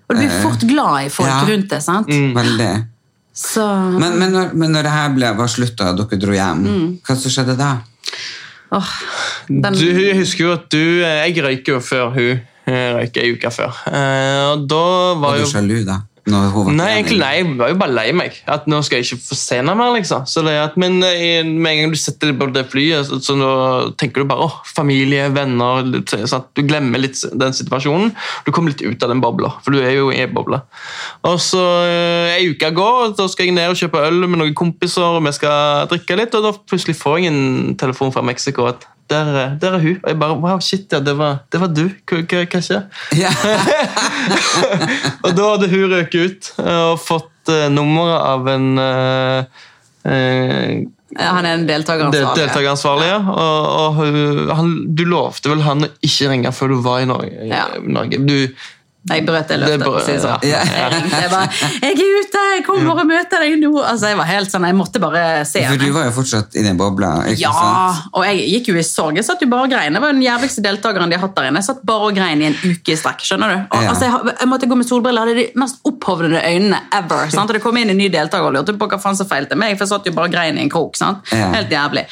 Og 0.06 0.14
du 0.14 0.20
blir 0.22 0.36
fort 0.44 0.62
glad 0.70 1.08
i 1.08 1.10
folk 1.10 1.32
Ja. 1.32 1.40
rundt 1.50 1.72
deg, 1.74 1.82
sant? 1.82 2.12
Veldig. 2.14 2.74
Så 3.36 3.66
Men, 4.00 4.16
men, 4.20 4.32
når, 4.32 4.54
men 4.56 4.72
når 4.72 4.88
det 4.88 4.92
her 4.96 5.10
ble, 5.16 5.30
var 5.36 5.50
slutt 5.52 5.82
og 5.84 5.98
dere 6.00 6.20
dro 6.22 6.36
hjem, 6.38 6.66
hva 7.04 7.16
som 7.20 7.34
skjedde 7.34 7.58
da? 7.60 7.74
Oh, 8.76 8.92
den, 9.50 9.76
Du 9.76 9.86
jeg 9.86 10.16
husker 10.18 10.46
jo 10.48 10.54
at 10.56 10.64
du 10.74 10.80
eh, 11.06 11.28
Jeg 11.28 11.44
røyker 11.44 11.76
jo 11.76 11.82
før 11.84 12.10
hun 12.16 12.32
eh, 12.66 12.88
røyker 12.96 13.22
ei 13.22 13.34
uke 13.36 13.52
før. 13.54 13.76
Eh, 13.92 14.42
Og 14.56 14.64
da 14.72 14.80
var 15.20 15.36
Var 15.36 15.42
jo 15.44 15.50
sjalu 15.52 15.84
da? 15.88 16.00
Når 16.26 16.46
hun 16.56 16.72
Nei, 16.74 16.88
egentlig 16.96 17.20
nei, 17.22 17.32
jeg 17.38 17.50
var 17.60 17.70
jo 17.70 17.78
bare 17.78 17.94
lei 17.94 18.06
meg. 18.18 18.38
At 18.50 18.66
nå 18.70 18.80
skal 18.86 19.02
jeg 19.02 19.14
ikke 19.14 19.38
henne 19.54 19.76
mer. 19.78 19.92
liksom. 19.94 20.24
Så 20.30 20.42
det 20.46 20.56
at, 20.58 20.78
men 20.82 20.98
eh, 21.06 21.46
med 21.46 21.70
en 21.70 21.82
gang 21.84 21.94
du 21.94 22.00
setter 22.02 22.32
deg 22.32 22.40
på 22.40 22.48
det 22.56 22.64
flyet, 22.72 23.06
så, 23.06 23.20
så 23.22 23.36
nå 23.38 23.50
tenker 24.02 24.24
du 24.24 24.30
bare 24.32 24.48
åh, 24.48 24.56
familie, 24.66 25.28
venner 25.36 25.86
litt, 25.86 26.10
sånn 26.10 26.48
Du 26.58 26.64
glemmer 26.66 27.04
litt 27.04 27.22
den 27.30 27.54
situasjonen. 27.54 28.16
Du 28.48 28.50
kommer 28.50 28.74
litt 28.74 28.82
ut 28.82 29.06
av 29.06 29.14
den 29.14 29.22
bobla, 29.22 29.54
for 29.62 29.76
du 29.76 29.84
er 29.84 29.94
jo 30.00 30.10
i 30.10 30.24
en 30.24 30.34
boble. 30.34 30.64
Og 31.30 31.38
så 31.44 31.62
eh, 31.86 32.34
Ei 32.40 32.50
uke 32.50 32.74
går, 32.74 33.14
da 33.20 33.30
skal 33.30 33.52
jeg 33.52 33.58
ned 33.60 33.76
og 33.76 33.80
kjøpe 33.80 34.02
øl 34.08 34.26
med 34.26 34.42
noen 34.42 34.58
kompiser, 34.58 35.06
og 35.06 35.22
vi 35.28 35.36
skal 35.38 35.86
drikke 35.94 36.18
litt, 36.18 36.34
og 36.34 36.50
da 36.50 36.56
plutselig 36.58 36.98
får 36.98 37.22
jeg 37.22 37.34
en 37.36 37.78
telefon 37.80 38.14
fra 38.16 38.26
Mexico 38.26 38.66
at 38.72 38.90
der, 39.12 39.30
er- 39.44 39.56
der 39.62 39.78
er 39.78 39.84
hun. 39.84 40.00
Og 40.04 40.10
jeg 40.10 40.20
bare 40.20 40.38
Wow, 40.42 40.60
shit, 40.60 40.88
ja, 40.92 41.00
det 41.00 41.14
var, 41.18 41.40
det 41.52 41.62
var 41.62 41.68
du. 41.74 41.84
Hva, 42.10 42.24
hva, 42.26 42.42
hva 42.52 42.62
skjer? 42.66 42.84
Ja. 43.20 43.32
og 45.26 45.32
da 45.38 45.48
hadde 45.54 45.70
hun 45.72 45.88
røket 45.94 46.20
ut 46.26 46.52
eh, 46.66 46.82
og 46.92 47.00
fått 47.02 47.52
uh, 47.54 47.68
nummeret 47.74 48.20
av 48.34 48.50
en 48.56 48.68
uh, 48.82 49.66
ja, 51.16 51.32
han 51.32 51.46
er 51.48 51.54
en 51.56 51.68
deltakeransvarlig. 51.68 52.36
del 52.36 52.42
deltakeransvarlig. 52.44 53.08
ja. 53.08 53.20
Og, 53.32 53.68
og 53.80 54.56
han, 54.58 54.72
du 54.98 55.06
lovte 55.08 55.52
vel 55.54 55.62
han 55.64 55.88
å 55.88 55.92
ikke 56.04 56.28
ringe 56.34 56.52
før 56.54 56.74
du 56.74 56.80
var 56.84 57.04
i 57.04 57.08
Norge. 57.10 57.46
Ja. 57.48 57.68
Norge. 57.80 58.20
Du, 58.28 58.36
Jeg 59.10 59.26
brøt 59.26 59.48
det 59.48 59.60
løftet. 59.62 59.84
brøt- 59.86 60.06
det 60.08 60.22
sånn. 60.24 60.40
ja. 60.50 60.62
Jeg 60.66 60.92
ringte 60.96 61.20
jeg 61.22 61.30
bare 61.30 61.50
'Jeg 61.82 61.92
er 61.94 62.22
ute! 62.22 62.42
Jeg 62.56 62.64
kommer 62.66 62.90
og 62.96 63.06
møter 63.06 63.40
deg 63.44 63.60
nå!' 63.62 63.84
Altså, 63.86 64.08
Jeg 64.10 64.18
var 64.18 64.26
helt 64.26 64.50
sånn, 64.52 64.66
jeg 64.66 64.76
måtte 64.76 65.00
bare 65.00 65.46
se 65.46 65.62
For 65.68 65.78
du 65.78 65.92
var 65.94 66.06
jo 66.06 66.12
fortsatt 66.16 66.56
i 66.56 66.64
den 66.64 66.78
bobla, 66.78 67.12
ikke 67.30 67.40
Ja, 67.44 67.52
sant? 67.52 68.10
og 68.14 68.24
jeg 68.26 68.38
gikk 68.50 68.68
jo 68.74 68.76
i 68.80 68.84
sorg. 68.84 69.16
Jeg 69.16 69.26
satt 69.26 69.42
jo 69.42 69.48
bare 69.48 69.64
og 69.64 69.70
grein. 69.70 69.94
Jeg 69.94 70.02
var 70.02 70.12
den 70.12 70.24
jævligste 70.26 70.62
deltakeren 70.66 71.10
de 71.10 71.16
har 71.18 71.28
hatt 71.28 71.36
der 71.36 71.44
inne. 71.52 71.62
Jeg 71.62 71.70
satt 71.70 71.86
bare 71.86 72.08
og 72.10 72.16
grein 72.16 72.42
i 72.42 72.46
en 72.50 72.58
uke 72.64 72.90
i 72.92 72.96
strekk. 72.98 73.22
skjønner 73.22 73.48
du? 73.54 73.58
Og, 73.78 73.84
Ja. 73.84 73.90
altså, 73.94 74.06
jeg, 74.10 74.36
jeg 74.40 74.48
måtte 74.50 74.68
gå 74.68 74.76
med 74.78 74.88
solbriller. 74.90 75.26
Jeg 75.28 75.36
hadde 75.36 75.54
de 75.54 75.60
mest 75.60 75.76
opphovnede 75.86 76.42
øynene 76.42 76.80
ever. 76.92 77.30
sant? 77.30 77.50
Og 77.50 77.54
Det 77.54 77.62
kom 77.62 77.78
inn 77.78 77.90
en 77.90 77.98
ny 77.98 78.10
deltaker 78.10 78.48
og 78.50 78.54
lurte 78.54 78.74
på 78.78 78.88
hva 78.90 79.00
faen 79.02 79.16
som 79.16 79.28
feilte 79.28 79.56
meg, 79.56 79.78
for 79.78 79.86
jeg 79.86 79.90
satt 79.94 80.06
jo 80.06 80.12
bare 80.14 80.26
og 80.26 80.32
grein 80.34 80.58
i 80.58 80.62
en 80.62 80.70
krok. 80.70 80.96
sant? 80.98 81.18
Ja. 81.32 81.52
Helt 81.54 81.70
jævlig. 81.70 82.06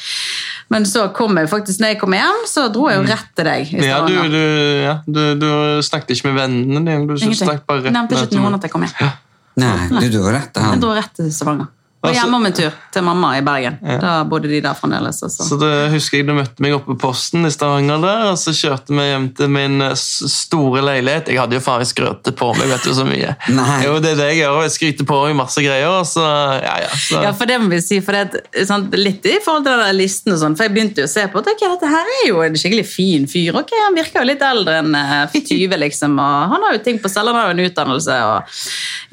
Men 0.70 0.84
så 0.88 1.12
kom 1.12 1.36
jeg 1.36 1.48
faktisk, 1.50 1.78
når 1.80 1.88
jeg 1.92 1.98
kom 2.00 2.12
hjem, 2.12 2.38
så 2.48 2.72
dro 2.72 2.88
jeg 2.88 2.96
jo 2.98 3.12
rett 3.12 3.28
til 3.36 3.44
deg. 3.44 3.74
i 3.74 3.84
ja, 3.86 3.98
du, 4.06 4.14
du, 4.32 4.82
ja, 4.82 4.94
du, 5.06 5.34
du 5.38 5.82
snakket 5.82 6.10
ikke 6.16 6.32
med 6.32 6.40
vennene 6.40 6.83
dine. 6.84 7.06
Du 7.06 7.14
Ingenting. 7.14 7.34
snakket 7.40 7.66
bare 7.66 7.82
rett 7.84 7.92
Nevnte 7.96 8.14
ikke 8.18 8.30
til 8.34 8.40
noen 8.44 8.54
at 8.58 8.62
jeg 8.68 8.70
kom 8.74 8.82
hjem. 8.86 9.12
Nei, 9.56 10.00
du 10.02 10.08
dro 10.18 10.30
rett 10.34 10.50
til 10.52 10.62
Jeg 10.62 10.70
han. 10.70 10.80
dro 10.82 10.92
rett 10.96 11.12
til 11.14 11.32
Stavanger. 11.32 11.68
Var 12.04 12.10
Altså- 12.12 12.20
hjemme 12.26 12.36
om 12.36 12.46
en 12.46 12.52
tur 12.52 12.72
til 12.92 13.02
mamma 13.06 13.30
i 13.38 13.40
Bergen. 13.40 13.78
Da 14.00 14.24
bodde 14.28 14.48
de 14.52 14.60
der 14.60 14.74
fremdeles. 14.76 15.22
og 15.24 15.30
så- 15.32 15.44
Så 15.48 15.56
det 15.58 15.90
husker 15.92 16.18
jeg 16.18 16.26
Du 16.26 16.34
møtte 16.34 16.60
meg 16.60 16.74
oppe 16.76 16.92
på 16.92 16.98
posten 17.00 17.46
i 17.46 17.50
Stavanger, 17.50 18.00
der, 18.02 18.30
og 18.30 18.36
så 18.36 18.52
kjørte 18.52 18.92
vi 18.92 19.06
hjem 19.08 19.28
til 19.34 19.48
min 19.48 19.80
eh, 19.80 19.94
store 19.94 20.82
leilighet. 20.84 21.28
Jeg 21.32 21.38
hadde 21.40 21.56
jo 21.56 21.60
faen 21.64 21.80
skrøtet 21.88 22.36
på 22.36 22.50
meg 22.58 22.68
vet 22.68 22.82
du 22.84 22.92
så 22.92 23.06
mye. 23.08 23.34
Nei. 23.48 23.78
Jo, 23.86 23.98
det 24.04 24.12
er 24.12 24.16
det 24.20 24.28
jeg 24.34 24.42
gjør. 24.44 24.60
Jeg 24.66 24.74
skryter 24.76 25.06
på 25.08 25.20
meg 25.26 25.36
masse 25.36 25.56
greier. 25.64 26.04
Så, 26.04 26.20
ja, 26.62 26.74
ja, 26.84 26.88
så. 26.92 27.22
Ja, 27.22 27.32
for 27.32 27.46
det 27.46 27.58
må 27.60 27.70
vi 27.70 27.80
si, 27.80 28.00
for 28.04 28.12
det, 28.12 28.42
er, 28.52 28.64
sant, 28.68 28.90
litt 28.92 29.24
i 29.24 29.38
forhold 29.44 29.64
til 29.64 29.78
den 29.80 29.96
listen 29.96 30.32
og 30.34 30.38
sånn, 30.42 30.56
for 30.56 30.64
jeg 30.68 30.74
begynte 30.74 31.00
jo 31.00 31.08
å 31.08 31.12
se 31.14 31.26
på 31.32 31.38
at 31.40 31.46
okay, 31.54 31.68
dette 31.72 31.88
her 31.88 32.04
er 32.04 32.28
jo 32.28 32.42
en 32.42 32.52
skikkelig 32.60 32.86
fin 32.86 33.26
fyr. 33.26 33.54
Ok, 33.56 33.70
Han 33.86 33.94
virker 33.96 34.20
jo 34.20 34.26
litt 34.28 34.42
eldre 34.42 34.78
enn 34.82 34.94
eh, 34.94 35.26
20, 35.44 35.76
liksom, 35.78 36.18
og 36.18 36.52
han 36.52 36.60
har 36.68 36.72
jo 36.76 36.82
ting 36.84 36.98
på 36.98 37.08
selv, 37.08 37.32
han 37.32 37.36
har 37.40 37.52
jo 37.52 37.56
en 37.58 37.70
utdannelse. 37.70 38.20
og 38.24 38.42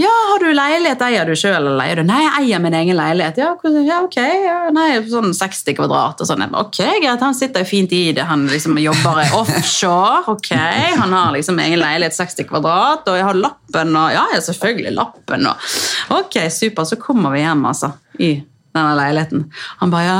Ja, 0.01 0.09
har 0.31 0.39
du 0.39 0.51
leilighet? 0.53 1.01
Eier 1.01 1.25
du 1.25 1.35
sjøl, 1.35 1.55
eller 1.55 1.77
leier 1.77 1.95
du? 1.95 2.03
Nei, 2.03 2.21
jeg 2.23 2.31
eier 2.45 2.59
min 2.59 2.73
egen 2.73 2.80
leilighet. 2.89 3.37
Ja, 3.37 3.53
ja 3.85 3.99
ok. 4.01 4.17
Ja, 4.17 4.57
nei, 4.73 4.89
sånn 5.09 5.33
60 5.37 5.77
kvadrat 5.77 6.21
og 6.23 6.29
sånn. 6.29 6.43
Ok, 6.57 6.79
greit, 6.81 7.21
han 7.21 7.37
sitter 7.37 7.63
jo 7.63 7.69
fint 7.69 7.93
i 7.95 8.03
det. 8.17 8.25
Han 8.27 8.47
liksom 8.49 8.79
jobber 8.81 9.21
offshore. 9.39 10.23
Ok, 10.33 10.51
han 10.55 11.13
har 11.13 11.31
liksom 11.37 11.59
egen 11.61 11.81
leilighet 11.81 12.17
60 12.17 12.49
kvadrat, 12.49 13.07
og 13.07 13.19
jeg 13.19 13.27
har 13.29 13.41
lappen 13.47 13.95
og 13.95 14.15
Ja, 14.15 14.25
selvfølgelig 14.41 14.95
lappen 14.97 15.49
og 15.51 15.69
Ok, 16.17 16.41
super. 16.51 16.87
Så 16.89 16.97
kommer 16.99 17.35
vi 17.35 17.45
hjem, 17.45 17.65
altså. 17.69 17.93
I 18.19 18.33
denne 18.71 18.95
leiligheten. 18.95 19.45
Han 19.81 19.91
bare 19.91 20.05
ja, 20.07 20.19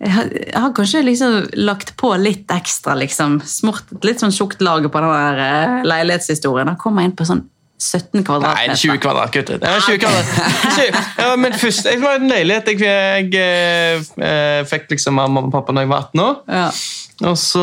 jeg 0.00 0.12
har, 0.54 0.72
kanskje 0.76 1.02
liksom 1.04 1.38
lagt 1.58 1.96
på 2.00 2.12
litt 2.22 2.50
ekstra, 2.54 2.94
liksom. 2.98 3.40
Smurt 3.46 3.90
litt 4.06 4.22
sånn 4.22 4.34
tjukt 4.34 4.62
lag 4.64 4.86
på 4.86 5.02
den 5.02 5.14
der 5.14 5.42
eh, 5.46 5.80
leilighetshistorien. 5.88 6.70
Da 6.70 6.78
kommer 6.80 7.06
inn 7.06 7.16
på 7.16 7.26
sånn 7.28 7.44
17 7.80 8.24
kvadratmeter. 8.24 8.70
Nei, 8.70 8.76
20 8.76 8.98
kvadrat, 9.02 9.32
gutter. 9.34 9.60
Det 9.60 9.74
var 9.74 9.84
20 9.86 9.98
kvadrat. 10.04 11.04
Ja, 11.20 11.34
men 11.40 11.54
først, 11.56 11.86
jeg 11.88 12.00
var 12.02 12.16
i 12.18 12.22
en 12.22 12.30
leilighet 12.30 12.68
jeg, 12.72 13.28
jeg, 13.32 14.02
jeg 14.20 14.66
fikk 14.70 14.90
liksom 14.92 15.18
av 15.20 15.30
mamma 15.30 15.48
og 15.48 15.54
pappa 15.54 15.74
da 15.76 15.84
jeg 15.84 15.90
var 15.92 16.10
18 16.10 16.24
år. 16.26 16.36
Ja. 16.60 16.66
Og 17.28 17.36
så 17.36 17.62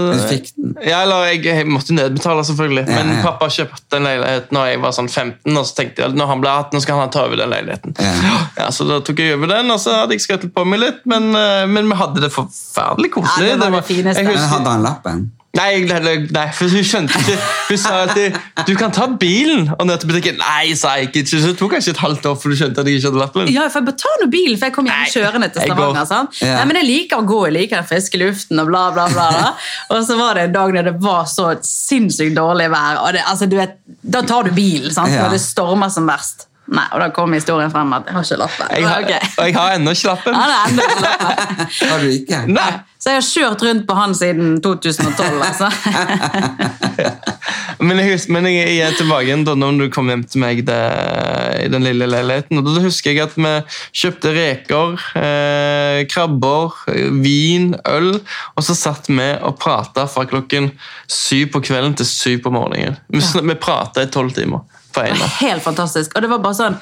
Du 0.00 0.20
fikk 0.30 0.46
den. 0.56 0.70
Ja, 0.86 1.02
eller 1.04 1.26
jeg, 1.28 1.42
jeg 1.44 1.66
måtte 1.68 1.92
nedbetale, 1.96 2.44
selvfølgelig. 2.48 2.84
Ja, 2.88 3.00
Men 3.02 3.18
ja. 3.18 3.22
pappa 3.26 3.50
kjøpte 3.52 3.98
en 4.00 4.08
leilighet 4.08 4.52
når 4.54 4.70
jeg 4.70 4.82
var 4.84 4.94
sånn 4.96 5.10
15, 5.12 5.52
og 5.52 5.66
så 5.68 5.76
tenkte 5.80 6.02
jeg 6.02 6.12
at 6.12 6.18
når 6.18 6.30
han 6.32 6.44
ble 6.44 6.52
18, 6.54 6.78
så 6.78 6.84
skal 6.86 7.02
han 7.02 7.12
ta 7.12 7.24
over 7.28 7.40
den 7.40 7.52
leiligheten. 7.52 7.96
Ja. 8.00 8.36
Ja, 8.62 8.70
Så 8.74 8.86
da 8.88 9.00
tok 9.04 9.20
jeg 9.20 9.36
over 9.36 9.52
den, 9.52 9.72
og 9.74 9.80
så 9.82 9.98
hadde 10.02 10.16
jeg 10.16 10.24
skrettet 10.24 10.54
på 10.56 10.64
meg 10.68 10.80
litt, 10.84 11.02
men, 11.08 11.28
eh, 11.36 11.66
men 11.68 11.90
vi 11.90 11.98
hadde 12.00 12.24
det 12.24 12.32
forferdelig 12.34 13.12
koselig. 13.18 13.52
Ja, 13.52 13.60
det 13.60 13.68
var 13.68 13.82
det 13.82 13.90
fineste. 13.90 14.24
Men 14.24 14.32
husker, 14.32 14.54
hadde 14.56 14.76
han 14.76 14.86
lappen? 14.86 15.26
Nei, 15.58 16.22
nei, 16.34 16.44
for 16.54 16.70
hun 16.70 16.84
skjønte 16.86 17.18
ikke 17.18 17.36
Hun 17.68 17.80
sa 17.80 17.94
at 18.06 18.68
du 18.68 18.72
kan 18.78 18.92
ta 18.94 19.08
bilen 19.20 19.66
og 19.74 19.84
ned 19.88 20.00
til 20.00 20.10
butikken. 20.10 20.38
Nei, 20.40 20.74
sa 20.78 20.94
jeg 20.98 21.10
ikke. 21.10 21.24
Så 21.28 21.42
det 21.44 21.56
tok 21.60 21.74
kanskje 21.74 21.94
et 21.96 22.02
halvt 22.02 22.28
år 22.30 22.38
for 22.40 22.52
du 22.52 22.58
skjønte 22.58 22.82
at 22.82 22.88
jeg 22.88 23.00
ikke 23.00 23.10
hadde 23.10 23.22
lappen. 23.22 23.50
Ja, 23.52 23.66
for 23.68 23.82
jeg 23.82 23.88
bare 23.90 24.00
ta 24.04 24.14
nå 24.22 24.28
bilen, 24.32 24.58
for 24.60 24.70
jeg 24.70 24.76
kom 24.76 24.88
hjem 24.88 25.12
kjørende 25.14 25.50
til. 25.54 25.66
Stavanger. 25.68 26.08
Sånn. 26.08 26.30
Ja. 26.40 26.56
Nei, 26.60 26.66
men 26.70 26.80
jeg 26.80 26.88
liker 26.88 27.22
å 27.22 27.28
gå, 27.28 27.40
jeg 27.48 27.56
liker 27.58 27.82
den 27.82 27.88
friske 27.90 28.20
luften 28.22 28.62
og 28.62 28.70
bla, 28.70 28.84
bla, 28.96 29.08
bla. 29.12 29.28
Og 29.92 30.02
så 30.06 30.18
var 30.18 30.38
det 30.38 30.48
en 30.48 30.56
dag 30.56 30.74
når 30.78 30.90
det 30.90 30.96
var 31.02 31.28
så 31.30 31.50
sinnssykt 31.64 32.36
dårlig 32.38 32.68
vær, 32.72 33.00
og 33.02 33.14
det, 33.16 33.22
altså, 33.28 33.48
du 33.48 33.56
vet, 33.58 33.78
da 34.02 34.22
tar 34.26 34.48
du 34.48 34.54
bilen, 34.56 34.92
sant? 34.94 35.12
Når 35.14 35.36
det 35.36 35.40
stormer 35.42 35.92
som 35.92 36.08
verst. 36.08 36.47
Nei, 36.68 36.84
og 36.92 37.00
da 37.00 37.08
kom 37.16 37.32
historien 37.32 37.70
frem 37.72 37.94
at 37.96 38.08
jeg 38.10 38.14
har 38.18 38.26
ikke 38.26 38.36
lappen. 38.42 38.72
Jeg 38.76 38.84
har, 38.84 39.04
okay. 39.06 39.30
Og 39.38 39.46
jeg 39.48 39.54
har 39.56 39.76
ennå 39.78 39.94
ikke 39.96 40.10
lappen. 40.10 40.36
Han 40.36 40.50
er 40.52 40.66
enda 40.68 40.84
ikke 40.84 41.04
lappen. 41.06 41.64
Har 41.88 42.02
du 42.02 42.08
ikke? 42.12 42.40
Nei. 42.52 42.70
Så 42.98 43.12
jeg 43.12 43.20
har 43.20 43.26
kjørt 43.28 43.62
rundt 43.62 43.84
på 43.86 43.94
han 43.94 44.14
siden 44.18 44.56
2012, 44.60 45.42
altså. 45.46 45.68
Men 47.78 48.00
jeg, 48.02 48.16
husker, 48.16 48.32
men 48.34 48.46
jeg 48.50 48.78
er 48.82 48.94
tilbake 48.98 49.28
igjen 49.28 49.44
da 49.46 49.52
når 49.54 49.76
du 49.78 49.84
kom 49.94 50.08
hjem 50.10 50.24
til 50.26 50.42
meg 50.42 50.64
det, 50.66 50.78
i 51.62 51.68
den 51.70 51.84
lille 51.86 52.08
leiligheten. 52.10 52.58
og 52.58 52.66
Da 52.66 52.82
husker 52.82 53.14
jeg 53.14 53.22
at 53.22 53.36
vi 53.38 53.52
kjøpte 54.00 54.32
reker, 54.34 55.04
eh, 55.20 56.00
krabber, 56.10 56.74
vin, 57.22 57.76
øl. 57.86 58.16
Og 58.58 58.66
så 58.66 58.74
satt 58.74 59.06
vi 59.06 59.28
og 59.38 59.60
prata 59.62 60.08
fra 60.10 60.26
klokken 60.26 60.72
syv 61.06 61.52
på 61.54 61.62
kvelden 61.70 61.94
til 62.00 62.10
syv 62.10 62.42
på 62.48 62.54
morgenen. 62.56 62.98
Vi, 63.06 63.22
ja. 63.22 63.46
vi 63.46 63.58
prata 63.62 64.02
i 64.02 64.10
tolv 64.10 64.34
timer 64.34 64.66
natt. 65.02 65.38
helt 65.46 65.62
fantastisk. 65.62 66.16
Og 66.16 66.22
det 66.22 66.30
var 66.30 66.42
bare 66.44 66.58
sånn 66.58 66.78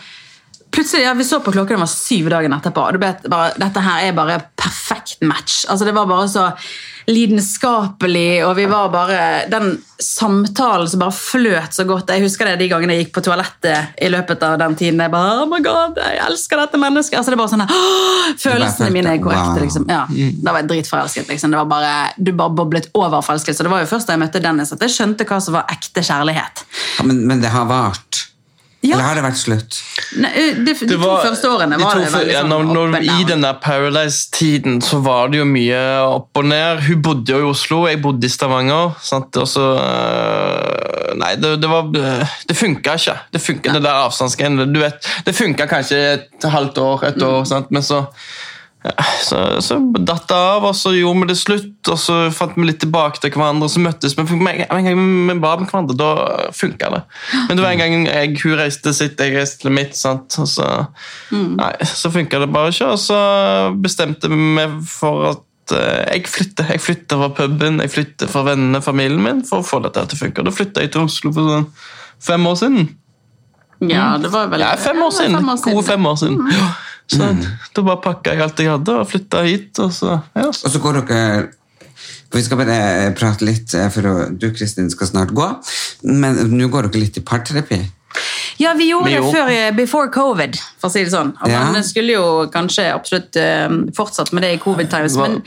Plutselig, 0.77 1.07
ja, 1.07 1.15
Vi 1.17 1.25
så 1.25 1.41
på 1.41 1.53
klokken, 1.55 1.79
det 1.79 1.85
var 1.87 1.89
syv 1.89 2.29
dagen 2.35 2.53
etterpå. 2.53 2.83
og 2.85 2.99
det 2.99 3.31
bare, 3.33 3.55
Dette 3.57 3.81
her 3.81 4.11
er 4.11 4.13
bare 4.17 4.37
perfekt 4.61 5.23
match. 5.25 5.63
Altså 5.73 5.89
Det 5.89 5.95
var 5.97 6.07
bare 6.11 6.29
så 6.29 6.51
lidenskapelig, 7.07 8.43
og 8.45 8.57
vi 8.59 8.65
var 8.67 8.89
bare 8.91 9.19
Den 9.49 9.77
samtalen 10.03 10.89
som 10.91 11.01
bare 11.01 11.15
fløt 11.15 11.73
så 11.77 11.85
godt. 11.89 12.11
Jeg 12.13 12.25
husker 12.27 12.51
det 12.51 12.59
de 12.61 12.69
gangene 12.69 12.97
jeg 12.97 13.07
gikk 13.07 13.15
på 13.17 13.23
toalettet 13.25 13.95
i 14.03 14.11
løpet 14.13 14.43
av 14.45 14.59
den 14.61 14.75
tiden. 14.77 15.01
Jeg 15.01 15.13
bare, 15.15 15.39
oh 15.41 15.49
my 15.49 15.63
god, 15.65 15.97
jeg 16.03 16.21
elsker 16.27 16.61
dette 16.61 16.81
mennesket. 16.83 17.17
Altså 17.17 17.33
det 17.33 17.39
var 17.41 17.49
sånn 17.49 17.65
«Åh!» 17.65 18.35
Følelsene 18.43 18.91
mine 18.93 19.15
er 19.15 19.23
korrekte. 19.25 19.63
Liksom. 19.65 19.89
Ja, 19.89 20.03
Da 20.11 20.53
var 20.53 20.61
jeg 20.61 20.69
dritforelsket. 20.75 21.31
liksom. 21.33 21.55
Det 21.55 21.63
var 21.63 21.71
bare, 21.71 22.13
Du 22.19 22.33
bare 22.37 22.53
boblet 22.59 22.91
over 22.93 23.25
forelskelse. 23.25 23.65
Det 23.65 23.73
var 23.73 23.87
jo 23.87 23.91
først 23.95 24.11
da 24.11 24.19
jeg 24.19 24.25
møtte 24.27 24.43
Dennis 24.43 24.75
at 24.77 24.85
jeg 24.85 24.93
skjønte 24.99 25.25
hva 25.25 25.41
som 25.41 25.57
var 25.57 25.73
ekte 25.73 26.05
kjærlighet. 26.05 26.67
Ja, 26.99 27.05
men, 27.09 27.25
men 27.27 27.41
det 27.41 27.55
har 27.55 27.65
vart? 27.71 28.27
Ja. 28.87 28.95
Eller 28.95 29.07
har 29.09 29.19
det 29.19 29.25
vært 29.25 29.39
slutt? 29.41 29.79
Nei, 30.23 30.31
de, 30.55 30.65
de 30.65 30.75
Det 30.87 30.89
to 30.95 30.99
var- 31.03 31.25
første 31.27 31.49
årene 31.51 31.77
de 31.79 31.85
var 31.85 31.97
to 31.97 32.05
det 32.05 32.13
veldig 32.15 32.35
ja, 32.37 32.43
sånn 32.45 32.53
når, 32.55 32.69
når, 32.93 32.97
I 33.17 33.25
den 33.29 33.43
der 33.43 33.57
Paradise-tiden 33.65 34.81
så 34.87 35.01
var 35.03 35.33
det 35.33 35.41
jo 35.41 35.47
mye 35.51 35.81
opp 36.07 36.41
og 36.43 36.49
ned. 36.53 36.85
Hun 36.87 37.03
bodde 37.03 37.35
jo 37.35 37.41
i 37.43 37.49
Oslo, 37.51 37.81
jeg 37.91 38.01
bodde 38.05 38.29
i 38.29 38.33
Stavanger. 38.33 38.95
Sant? 39.03 39.37
Og 39.43 39.49
så, 39.51 39.67
øh, 39.83 41.15
nei, 41.21 41.35
det, 41.43 41.55
det, 41.63 41.71
var, 41.71 41.91
det 42.49 42.57
funka 42.57 42.97
ikke. 43.01 43.17
Det 43.35 43.43
funka, 43.43 43.75
det 43.77 43.83
der 43.85 44.03
avstandsgreiene. 44.07 44.69
Du 44.73 44.81
vet, 44.83 45.09
det 45.27 45.35
funka 45.37 45.67
kanskje 45.71 46.03
et 46.17 46.51
halvt 46.53 46.79
år, 46.83 47.05
et 47.11 47.23
år, 47.27 47.43
sant? 47.49 47.71
men 47.75 47.83
så 47.83 48.05
så, 49.23 49.39
så 49.65 49.79
datt 49.97 50.27
det 50.29 50.37
av, 50.37 50.65
og 50.69 50.75
så 50.77 50.93
gjorde 50.95 51.23
vi 51.23 51.29
det 51.31 51.39
slutt, 51.41 51.91
og 51.93 51.99
så 52.01 52.17
fant 52.35 52.57
vi 52.57 52.67
litt 52.69 52.81
tilbake 52.83 53.21
til 53.23 53.33
hverandre, 53.35 53.69
og 53.69 53.73
så 53.73 53.83
møttes 53.83 54.17
vi. 54.19 54.25
Men 54.37 54.63
en 54.67 54.89
gang 54.89 55.01
vi 55.01 55.37
var 55.43 55.61
med 55.63 55.71
hverandre, 55.71 55.97
da 55.99 56.51
funka 56.57 56.91
det. 56.95 57.03
Men 57.49 57.59
det 57.59 57.65
var 57.65 57.75
en 57.75 57.83
gang 57.83 58.07
jeg, 58.09 58.37
hun 58.43 58.59
reiste 58.61 58.95
sitt, 58.97 59.21
jeg 59.21 59.37
reiste 59.37 59.65
til 59.65 59.75
mitt, 59.77 59.97
sant? 59.99 60.39
og 60.43 60.51
så, 60.51 60.69
nei, 61.33 61.73
så 61.89 62.13
funka 62.15 62.43
det 62.43 62.51
bare 62.55 62.75
ikke. 62.75 62.93
Og 62.95 63.03
så 63.03 63.21
bestemte 63.83 64.31
vi 64.33 64.39
meg 64.59 64.79
for 64.91 65.31
at 65.33 65.77
eh, 65.77 66.05
jeg 66.17 66.31
flytter. 66.33 66.71
Jeg 66.77 66.85
flytter 66.85 67.23
fra 67.23 67.33
puben, 67.41 67.83
jeg 67.85 67.95
flytter 67.95 68.31
fra 68.31 68.45
vennene, 68.51 68.83
familien 68.85 69.23
min, 69.23 69.43
for 69.47 69.63
å 69.63 69.67
få 69.67 69.83
dette 69.87 70.07
til 70.11 70.19
å 70.19 70.25
funke. 70.27 70.47
Da 70.47 70.55
flytta 70.55 70.85
jeg 70.85 70.95
til 70.95 71.09
Oslo 71.09 71.35
for 71.35 71.57
sånn 71.57 71.69
fem 72.27 72.49
år 72.49 72.61
siden. 72.63 72.89
Ja, 73.85 74.17
det 74.17 74.31
var 74.33 74.49
vel 74.49 74.63
Ja, 74.65 74.73
fem 74.81 75.03
år 75.05 75.11
siden. 75.13 75.37
Gode 75.45 75.85
fem 75.85 76.07
år 76.09 76.17
siden. 76.17 76.39
Ja. 76.53 76.69
Så 77.13 77.29
da 77.77 77.83
bare 77.87 78.01
pakka 78.03 78.33
jeg 78.35 78.43
alt 78.43 78.59
jeg 78.59 78.71
hadde 78.73 78.97
og 79.01 79.07
flytta 79.11 79.43
hit. 79.47 79.79
og 79.79 79.93
så... 79.95 80.17
Ja. 80.35 80.49
Og 80.51 80.73
så 80.73 80.81
går 80.83 81.01
dere 81.03 81.49
Vi 82.35 82.43
skal 82.43 82.59
bare 82.59 83.13
prate 83.17 83.47
litt, 83.47 83.73
eh, 83.75 83.87
for 83.95 84.27
du 84.35 84.49
Kristin 84.53 84.91
skal 84.91 85.07
snart 85.07 85.31
gå. 85.37 85.47
Men 86.03 86.37
nå 86.57 86.67
går 86.69 86.89
dere 86.91 87.05
litt 87.05 87.17
i 87.17 87.23
parterapi. 87.25 87.79
Ja, 88.59 88.73
vi 88.75 88.89
gjorde 88.91 89.11
det 89.13 89.23
før 89.33 89.51
eh, 89.53 89.71
before 89.77 90.09
covid, 90.13 90.57
for 90.81 90.89
å 90.89 90.93
si 90.93 91.05
det 91.05 91.13
sånn. 91.13 91.35
Og 91.43 91.51
Ja. 91.53 91.67
Man 91.73 91.85
skulle 91.85 92.17
jo 92.17 92.27
kanskje 92.53 92.89
absolutt 92.93 93.37
eh, 93.37 93.69
fortsatt 93.97 94.33
med 94.33 94.43
det 94.43 94.55
i 94.57 94.59
covid 94.63 94.91
times, 94.91 95.17
men 95.21 95.43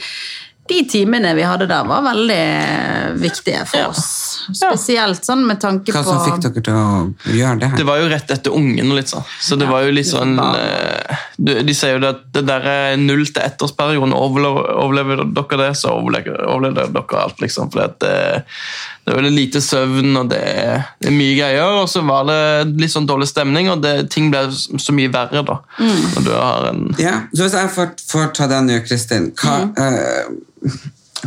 de 0.70 0.84
timene 0.86 1.34
vi 1.36 1.42
hadde 1.50 1.66
der, 1.68 1.84
var 1.90 2.04
veldig 2.06 2.40
eh, 2.40 3.12
viktige 3.18 3.66
for 3.66 3.80
Ja. 3.82 3.88
oss. 3.90 4.39
Spesielt 4.54 5.26
sånn 5.26 5.46
med 5.48 5.60
tanke 5.62 5.92
Hva 5.94 6.04
som 6.06 6.20
fikk 6.26 6.42
dere 6.46 6.64
til 6.66 6.74
å 6.74 7.36
gjøre 7.36 7.60
det? 7.62 7.70
her? 7.72 7.78
Det 7.78 7.86
var 7.88 8.00
jo 8.02 8.10
rett 8.12 8.32
etter 8.36 8.56
ungen. 8.56 8.92
og 8.92 8.98
litt 9.00 9.12
sånn. 9.12 9.24
Så 9.42 9.58
det 9.60 9.66
Ja, 9.68 9.72
var 9.72 9.84
jo 9.88 9.92
litt 9.96 10.08
sånn 10.10 10.36
eh, 10.40 11.16
De 11.40 11.74
sier 11.78 11.96
jo 11.98 12.02
det 12.04 12.10
at 12.16 12.22
det 12.36 12.46
der 12.50 12.68
er 12.72 12.98
null 12.98 13.26
til 13.26 13.42
ettårsperioden. 13.44 14.14
Overlever, 14.14 15.24
dere 15.34 15.58
det, 15.64 15.70
så 15.80 15.94
overlever, 15.96 16.90
dere 16.92 17.22
alt. 17.24 17.40
liksom. 17.42 17.72
For 17.72 17.82
det, 17.82 17.96
det 19.06 19.14
er 19.14 19.18
veldig 19.20 19.32
lite 19.34 19.62
søvn, 19.64 20.12
og 20.20 20.30
det 20.34 20.40
er, 20.44 20.84
det 21.02 21.10
er 21.10 21.16
mye 21.16 21.38
greier. 21.38 21.78
Og 21.82 21.88
så 21.90 22.04
var 22.06 22.28
det 22.30 22.40
litt 22.82 22.92
sånn 22.94 23.08
dårlig 23.10 23.30
stemning, 23.32 23.70
og 23.74 23.82
det, 23.86 23.96
ting 24.14 24.30
ble 24.34 24.46
så 24.52 24.94
mye 24.96 25.10
verre 25.14 25.42
da. 25.48 25.60
Når 25.80 26.28
du 26.28 26.32
har 26.36 26.70
en 26.74 26.86
Ja, 27.00 27.16
så 27.34 27.48
Hvis 27.48 27.58
jeg 27.58 27.74
får, 27.76 27.92
får 28.12 28.32
ta 28.38 28.48
den 28.52 28.68
nå, 28.70 28.80
Kristin. 28.86 29.32
Hva, 29.40 29.58
eh, 29.80 30.70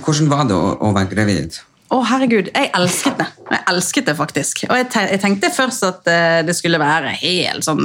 hvordan 0.02 0.28
var 0.32 0.44
det 0.48 0.56
å, 0.56 0.72
å 0.80 0.92
være 0.96 1.10
gravid? 1.14 1.58
Å, 1.93 1.99
herregud, 2.09 2.49
jeg 2.55 2.70
elsket 2.72 3.18
det. 3.20 3.26
Jeg 3.53 3.64
elsket 3.68 4.07
det 4.09 4.14
faktisk. 4.16 4.62
Og 4.70 4.78
jeg, 4.78 4.86
te 4.95 5.03
jeg 5.11 5.20
tenkte 5.20 5.51
først 5.53 5.84
at 5.84 6.09
eh, 6.09 6.38
det 6.47 6.55
skulle 6.57 6.80
være 6.80 7.12
helt 7.20 7.66
sånn 7.66 7.82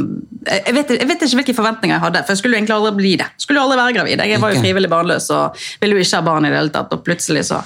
jeg 0.48 0.76
vet, 0.78 0.94
jeg 0.96 1.08
vet 1.10 1.24
ikke 1.26 1.40
hvilke 1.42 1.56
forventninger 1.58 1.98
jeg 1.98 2.04
hadde, 2.06 2.22
for 2.24 2.32
jeg 2.32 2.40
skulle 2.40 2.56
jo 2.56 2.62
egentlig 2.62 2.76
aldri 2.78 2.92
bli 2.96 3.12
det. 3.20 3.28
Skulle 3.42 3.60
jo 3.60 3.66
aldri 3.66 3.80
være 3.82 3.96
gravid. 3.98 4.24
Jeg 4.32 4.40
var 4.40 4.54
jo 4.54 4.62
frivillig 4.64 4.92
barnløs 4.94 5.28
og 5.36 5.66
ville 5.82 5.98
jo 5.98 6.06
ikke 6.06 6.22
ha 6.22 6.28
barn 6.30 6.48
i 6.48 6.52
det 6.54 6.60
hele 6.62 6.72
tatt, 6.72 6.94
og 6.96 7.04
plutselig 7.04 7.44
så 7.50 7.60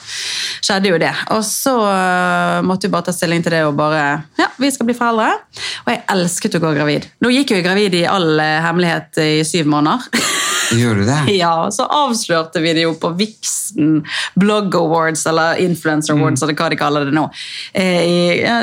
skjedde 0.66 0.90
jo 0.90 1.02
det. 1.04 1.14
Og 1.36 1.44
så 1.46 1.76
eh, 1.92 2.58
måtte 2.66 2.90
vi 2.90 2.96
bare 2.96 3.10
ta 3.10 3.14
stilling 3.16 3.46
til 3.46 3.54
det 3.54 3.64
og 3.68 3.78
bare 3.78 4.06
Ja, 4.42 4.50
vi 4.58 4.72
skal 4.74 4.90
bli 4.90 4.98
foreldre. 4.98 5.30
Og 5.86 5.94
jeg 5.94 6.02
elsket 6.16 6.58
å 6.58 6.64
gå 6.64 6.74
gravid. 6.80 7.06
Nå 7.22 7.34
gikk 7.36 7.54
jeg 7.54 7.62
jo 7.62 7.70
gravid 7.70 8.00
i 8.02 8.08
all 8.10 8.34
eh, 8.42 8.58
hemmelighet 8.66 9.22
i 9.22 9.36
syv 9.46 9.70
måneder. 9.70 10.10
Gjorde 10.78 11.04
du 11.04 11.06
det? 11.10 11.20
Ja, 11.38 11.52
og 11.66 11.74
så 11.76 11.86
avslørte 11.90 12.62
vi 12.64 12.74
det 12.78 12.84
jo 12.86 12.94
på 13.02 13.12
Vixen 13.20 14.02
Blog 14.40 14.76
Awards, 14.76 15.26
eller 15.28 15.60
Influencer 15.64 16.14
Awards, 16.16 16.42
eller 16.44 16.56
hva 16.60 16.70
de 16.72 16.80
kaller 16.80 17.06
det 17.10 17.14
nå. 17.16 17.26
Eh, 17.74 18.02
I, 18.08 18.18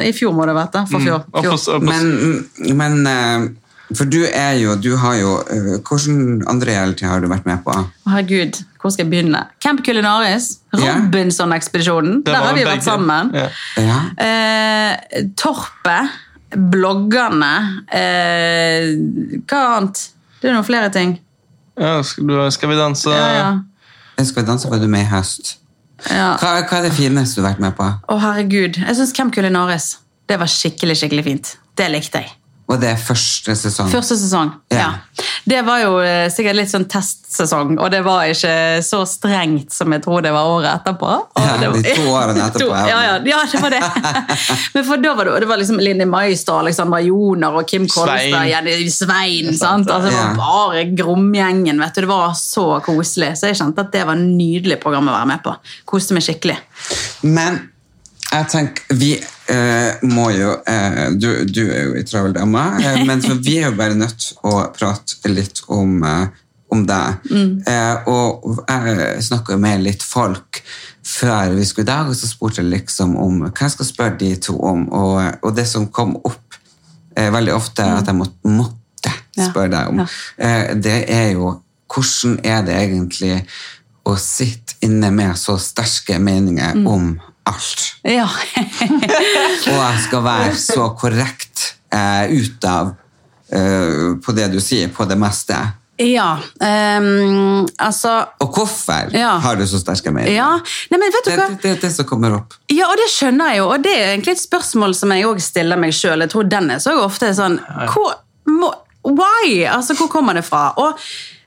i 0.08 0.12
fjor 0.16 0.32
må 0.36 0.44
det 0.48 0.54
ha 0.56 0.60
vært, 0.62 0.72
da. 0.76 0.84
For 0.90 1.00
fjor. 1.04 1.24
Mm. 1.28 1.40
fjor. 1.42 1.58
på- 1.64 1.80
Men, 1.88 2.76
men 2.82 3.06
eh, 3.06 3.48
For 3.96 4.04
du 4.04 4.18
er 4.26 4.52
jo 4.60 4.74
Du 4.76 4.90
har 5.00 5.14
jo 5.16 5.30
eh, 5.48 5.78
Hvordan 5.80 6.42
andre 6.52 6.74
reality 6.74 7.06
har 7.08 7.20
du 7.24 7.28
vært 7.30 7.46
med 7.48 7.62
på? 7.64 7.72
Herregud, 8.08 8.58
hvor 8.82 8.92
skal 8.92 9.06
jeg 9.06 9.10
begynne? 9.14 9.46
Camp 9.64 9.80
Culinaris, 9.86 10.58
Robinson-ekspedisjonen. 10.76 12.22
Der 12.26 12.34
har 12.42 12.54
vi 12.56 12.64
vært 12.68 12.84
sammen. 12.84 13.32
Ja. 13.34 13.48
Ja. 13.80 13.98
Eh, 14.24 15.24
Torpet, 15.40 16.12
bloggerne 16.72 17.52
eh, 17.92 18.92
Hva 19.48 19.62
annet? 19.78 20.04
Det 20.40 20.48
er 20.50 20.54
noen 20.54 20.66
flere 20.68 20.90
ting. 20.94 21.16
Ja, 21.78 22.02
skal, 22.02 22.26
du, 22.26 22.34
skal 22.54 22.72
vi 22.72 22.76
danse? 22.78 23.14
Ja, 23.14 23.30
ja. 23.38 24.24
Skal 24.24 24.42
vi 24.42 24.48
danse 24.50 24.70
var 24.70 24.82
du 24.82 24.88
med 24.90 25.06
i 25.06 25.10
høst. 25.12 25.56
ja. 26.10 26.34
Hva, 26.40 26.58
hva 26.66 26.80
er 26.80 26.88
det 26.88 26.92
fineste 26.98 27.38
du 27.38 27.44
har 27.44 27.52
vært 27.52 27.62
med 27.62 27.78
på? 27.78 27.86
Å, 27.86 28.18
herregud. 28.22 28.80
Jeg 28.82 28.98
syns 28.98 29.14
Camp 29.16 29.34
Culinaris 29.34 29.96
det 30.28 30.36
var 30.36 30.50
skikkelig, 30.52 30.98
skikkelig 31.00 31.24
fint. 31.24 31.54
Det 31.78 31.86
likte 31.88 32.20
jeg. 32.20 32.34
Og 32.68 32.76
det 32.82 32.90
er 32.92 32.98
første 33.00 33.54
sesong. 33.56 33.88
Første 33.88 34.16
sesong, 34.20 34.50
ja. 34.74 34.78
Ja. 34.78 35.24
Det 35.48 35.62
var 35.64 35.78
jo 35.80 35.94
eh, 36.04 36.26
sikkert 36.28 36.58
litt 36.58 36.68
sånn 36.68 36.84
testsesong, 36.92 37.78
og 37.80 37.88
det 37.94 38.02
var 38.04 38.26
ikke 38.28 38.82
så 38.84 38.98
strengt 39.08 39.72
som 39.72 39.94
jeg 39.94 40.02
tror 40.04 40.20
det 40.26 40.32
var 40.34 40.44
året 40.52 40.68
etterpå. 40.74 41.08
Og 41.08 41.40
Ja, 41.46 41.54
det 41.62 41.70
var- 41.72 41.78
de 41.86 41.94
to 41.96 42.10
årene 42.12 42.42
etterpå, 42.44 42.58
To- 42.66 42.74
ja. 42.76 42.82
Ja, 42.90 42.98
ja, 43.06 43.14
det 43.24 43.62
var 43.62 43.70
det. 43.72 43.80
Men 44.74 44.84
for 44.84 45.00
da 45.00 45.14
var 45.16 45.24
det, 45.30 45.38
det 45.40 45.48
var 45.48 45.56
liksom 45.62 45.80
Linni 45.80 46.04
Maistad, 46.04 46.58
Alexandra 46.60 47.00
Joner 47.06 47.56
og 47.62 47.64
Kim 47.72 47.88
Kolstad, 47.88 48.20
Svein. 48.28 48.50
Jenny 48.52 48.90
Svein, 48.92 49.56
sant? 49.56 49.88
Altså, 49.88 50.10
det 50.12 50.18
var 50.18 50.36
bare 50.36 50.84
Gromgjengen, 51.00 51.80
vet 51.80 51.94
du. 51.96 52.02
Det 52.04 52.12
var 52.12 52.36
så 52.36 52.66
koselig. 52.84 53.32
Så 53.40 53.48
jeg 53.48 53.56
kjente 53.62 53.86
at 53.86 53.92
det 53.96 54.04
var 54.04 54.12
et 54.20 54.28
nydelig 54.28 54.76
program 54.84 55.08
å 55.08 55.16
være 55.16 55.30
med 55.32 55.42
på. 55.48 55.56
Koste 55.88 56.12
meg 56.18 56.28
skikkelig. 56.28 56.58
Men 57.24 57.62
jeg 58.28 58.48
tenker, 58.52 58.84
vi 59.00 59.14
eh, 59.48 59.94
må 60.08 60.28
jo 60.34 60.52
eh, 60.66 61.08
du, 61.16 61.28
du 61.48 61.62
er 61.70 61.88
jo 61.88 61.94
i 62.00 62.04
travel 62.08 62.34
dame, 62.36 62.64
eh, 62.82 63.00
men 63.08 63.22
så 63.24 63.34
vi 63.40 63.58
er 63.62 63.70
jo 63.70 63.76
bare 63.78 63.96
nødt 63.98 64.18
til 64.18 64.36
å 64.48 64.66
prate 64.76 65.32
litt 65.32 65.62
om, 65.68 66.02
eh, 66.04 66.26
om 66.74 66.82
deg. 66.88 67.30
Eh, 67.66 68.08
og 68.12 68.62
jeg 68.68 69.22
snakka 69.24 69.56
med 69.60 69.82
litt 69.86 70.02
folk 70.04 70.62
før 71.08 71.54
vi 71.56 71.64
skulle 71.64 71.86
i 71.86 71.88
dag, 71.88 72.10
og 72.10 72.16
så 72.18 72.28
spurte 72.28 72.60
jeg 72.60 72.68
liksom 72.74 73.14
om 73.16 73.38
hva 73.46 73.52
jeg 73.64 73.72
skal 73.78 73.88
spørre 73.88 74.18
de 74.20 74.34
to 74.44 74.58
om. 74.60 74.82
Og, 74.92 75.22
og 75.42 75.54
det 75.56 75.64
som 75.70 75.86
kom 75.88 76.16
opp 76.20 76.58
eh, 77.16 77.30
veldig 77.32 77.54
ofte, 77.56 77.86
at 77.88 78.10
jeg 78.10 78.18
måtte, 78.18 78.52
måtte 78.52 79.14
spørre 79.38 79.70
deg 79.72 79.88
om, 79.94 80.02
Ja. 80.02 80.06
eh, 80.44 80.74
det 80.76 80.98
er 81.08 81.30
jo 81.38 81.54
hvordan 81.88 82.34
er 82.44 82.66
det 82.66 82.74
egentlig 82.76 83.38
å 84.04 84.12
sitte 84.20 84.76
inne 84.84 85.08
med 85.12 85.36
så 85.40 85.54
sterke 85.60 86.18
meninger 86.20 86.76
om 86.88 87.14
alt? 87.48 87.84
Ja. 88.06 88.28
Og 89.72 89.74
jeg 89.78 89.98
skal 90.06 90.22
være 90.24 90.54
så 90.60 90.88
korrekt 90.98 91.64
eh, 91.94 92.30
ut 92.38 92.64
av 92.68 92.94
eh, 93.52 94.14
på 94.24 94.34
det 94.36 94.48
du 94.54 94.60
sier, 94.62 94.88
på 94.94 95.06
det 95.08 95.16
meste. 95.20 95.56
ja. 95.98 96.36
um, 96.62 97.66
altså 97.82 98.12
Og 98.40 98.52
hvorfor 98.54 99.10
Ja. 99.16 99.32
har 99.42 99.56
du 99.58 99.64
så 99.66 99.80
sterke 99.82 100.12
meninger? 100.14 100.36
Ja. 100.36 100.50
Nei, 100.92 100.98
men 101.00 101.10
vet 101.10 101.24
du 101.26 101.30
Det 101.30 101.38
hva? 101.40 101.46
er 101.50 101.56
det, 101.62 101.72
det 101.82 101.90
som 101.96 102.06
kommer 102.06 102.36
opp. 102.36 102.54
Ja, 102.70 102.86
og 102.86 102.96
det 103.00 103.08
skjønner 103.10 103.50
jeg 103.50 103.58
jo, 103.62 103.70
og 103.74 103.82
det 103.82 103.94
er 103.96 104.12
egentlig 104.12 104.36
et 104.36 104.42
spørsmål 104.44 104.94
som 104.94 105.10
jeg 105.16 105.26
også 105.26 105.48
stiller 105.50 105.80
meg 105.80 105.96
sjøl. 105.96 106.22
Jeg 106.22 106.30
tror 106.34 106.46
Dennis 106.52 106.86
så 106.86 106.94
ofte 107.02 107.32
er 107.32 107.34
sånn 107.40 107.58
hvor, 107.94 108.14
må, 108.46 108.70
Why? 109.08 109.64
Altså, 109.66 109.94
hvor 109.98 110.08
kommer 110.12 110.34
det 110.38 110.44
fra? 110.44 110.68
Og 110.76 110.98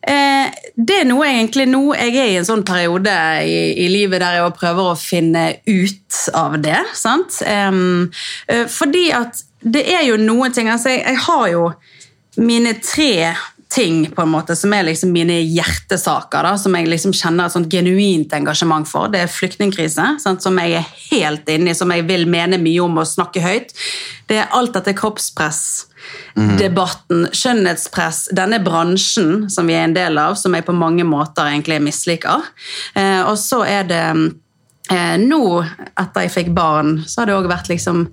det 0.01 0.95
er 0.97 1.05
noe 1.05 1.27
egentlig 1.29 1.67
nå 1.69 1.81
Jeg 1.93 2.15
er 2.17 2.29
i 2.31 2.37
en 2.39 2.47
sånn 2.47 2.63
periode 2.65 3.13
i, 3.45 3.83
i 3.83 3.87
livet 3.91 4.23
der 4.23 4.39
jeg 4.39 4.55
prøver 4.57 4.91
å 4.91 4.97
finne 4.97 5.43
ut 5.67 6.21
av 6.33 6.57
det. 6.63 6.79
sant? 6.97 7.37
Eh, 7.45 8.65
fordi 8.65 9.05
at 9.13 9.43
det 9.61 9.85
er 9.93 10.07
jo 10.07 10.17
noen 10.17 10.53
ting 10.53 10.71
altså 10.73 10.95
jeg, 10.95 11.03
jeg 11.05 11.21
har 11.27 11.47
jo 11.53 11.65
mine 12.41 12.73
tre 12.81 13.35
ting 13.71 14.09
på 14.11 14.21
en 14.21 14.31
måte, 14.31 14.55
som 14.55 14.73
er 14.75 14.83
liksom 14.83 15.13
mine 15.15 15.37
hjertesaker, 15.39 16.43
da, 16.43 16.55
som 16.59 16.75
jeg 16.75 16.89
liksom 16.91 17.13
kjenner 17.15 17.47
et 17.47 17.55
sånt 17.55 17.71
genuint 17.71 18.33
engasjement 18.35 18.87
for. 18.87 19.07
Det 19.11 19.21
er 19.23 19.31
flyktningkrise, 19.31 20.07
som 20.19 20.59
jeg 20.59 20.75
er 20.81 20.89
helt 21.11 21.47
inne 21.51 21.71
i, 21.71 21.77
som 21.77 21.91
jeg 21.95 22.03
vil 22.09 22.27
mene 22.31 22.59
mye 22.61 22.83
om 22.83 22.99
og 22.99 23.07
snakke 23.07 23.43
høyt. 23.43 23.71
Det 24.27 24.41
er 24.41 24.51
alt 24.57 24.75
dette 24.75 24.95
kroppspress, 24.97 25.61
debatten, 26.59 27.25
skjønnhetspress, 27.35 28.29
denne 28.35 28.61
bransjen 28.63 29.49
som 29.51 29.67
vi 29.69 29.75
er 29.77 29.87
en 29.87 29.95
del 29.97 30.19
av, 30.21 30.37
som 30.39 30.55
jeg 30.55 30.65
på 30.67 30.75
mange 30.75 31.05
måter 31.07 31.49
egentlig 31.49 31.81
misliker. 31.83 32.47
Eh, 32.95 33.21
og 33.25 33.37
så 33.39 33.63
er 33.67 33.87
det 33.89 34.05
eh, 34.91 35.17
nå, 35.21 35.43
etter 35.99 36.27
jeg 36.27 36.35
fikk 36.37 36.55
barn, 36.57 36.99
så 37.05 37.21
har 37.21 37.31
det 37.31 37.37
òg 37.37 37.51
vært 37.51 37.71
liksom 37.71 38.07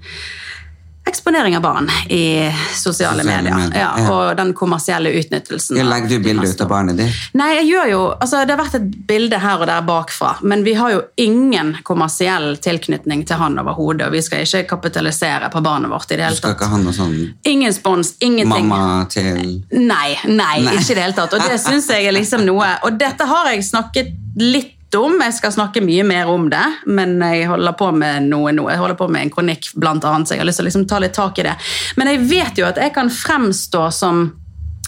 eksponering 1.08 1.56
av 1.56 1.62
barn 1.64 1.88
i 2.08 2.50
sosiale, 2.76 3.22
Sosiale 3.22 3.24
medier. 3.24 3.54
medier, 3.56 3.80
Ja, 3.80 3.88
ja. 3.98 4.10
og 4.12 4.36
den 4.36 4.52
kommersielle 4.54 5.10
utnyttelsen. 5.18 5.76
Legger 5.88 6.08
du 6.08 6.14
de 6.18 6.24
bilde 6.24 6.48
ut 6.50 6.60
av 6.64 6.68
barnet 6.68 6.96
ditt? 7.00 7.14
Nei, 7.34 7.48
jeg 7.58 7.66
gjør 7.72 7.90
jo, 7.90 8.00
altså 8.20 8.44
Det 8.46 8.54
har 8.56 8.62
vært 8.64 8.74
et 8.78 9.06
bilde 9.08 9.38
her 9.42 9.60
og 9.60 9.66
der 9.70 9.82
bakfra, 9.88 10.34
men 10.42 10.64
vi 10.64 10.74
har 10.78 10.92
jo 10.92 11.02
ingen 11.16 11.74
kommersiell 11.84 12.56
tilknytning 12.64 13.24
til 13.26 13.36
han 13.40 13.58
overhodet. 13.58 14.06
Og 14.06 14.12
vi 14.12 14.22
skal 14.22 14.44
ikke 14.46 14.66
kapitalisere 14.76 15.50
på 15.52 15.62
barnet 15.64 15.90
vårt 15.90 16.10
i 16.12 16.16
det 16.16 16.22
Du 16.22 16.24
hele 16.28 16.36
skal 16.36 16.54
tatt. 16.54 16.60
ikke 16.62 16.70
ha 16.70 16.78
noe 16.84 16.92
sånn 16.96 17.34
Ingen 17.44 17.72
spons, 17.72 18.14
ingenting. 18.20 18.68
mamma 18.68 19.06
til 19.10 19.64
Nei, 19.72 20.16
nei, 20.26 20.60
Nei. 20.62 20.74
ikke 20.78 20.92
i 20.92 20.94
det 20.94 21.02
hele 21.08 21.12
tatt. 21.18 21.32
Og 21.34 21.40
det 21.48 21.60
syns 21.66 21.88
jeg 21.88 22.06
er 22.06 22.12
liksom 22.12 22.44
noe 22.46 22.66
Og 22.84 22.98
dette 22.98 23.24
har 23.26 23.50
jeg 23.52 23.64
snakket 23.64 24.12
litt 24.38 24.74
om. 24.96 25.18
Jeg 25.20 25.36
skal 25.36 25.52
snakke 25.52 25.82
mye 25.84 26.06
mer 26.06 26.30
om 26.32 26.48
det, 26.52 26.64
men 26.86 27.18
jeg 27.20 27.48
holder 27.50 27.76
på 27.78 27.90
med 27.92 28.28
noe 28.30 28.54
nå. 28.56 28.68
Jeg 28.72 28.80
holder 28.80 28.98
på 28.98 29.08
med 29.12 29.26
en 29.26 29.32
kronikk, 29.34 29.72
blant 29.76 30.04
annet, 30.08 30.28
så 30.28 30.36
jeg 30.36 30.44
har 30.44 30.48
lyst 30.48 30.62
til 30.62 30.68
å 30.68 30.70
liksom 30.70 30.88
ta 30.88 31.00
litt 31.02 31.16
tak 31.16 31.38
i 31.38 31.48
det. 31.48 31.54
Men 32.00 32.12
jeg 32.12 32.26
vet 32.30 32.60
jo 32.60 32.68
at 32.68 32.80
jeg 32.80 32.94
kan 32.96 33.12
fremstå 33.12 33.88
som 33.94 34.28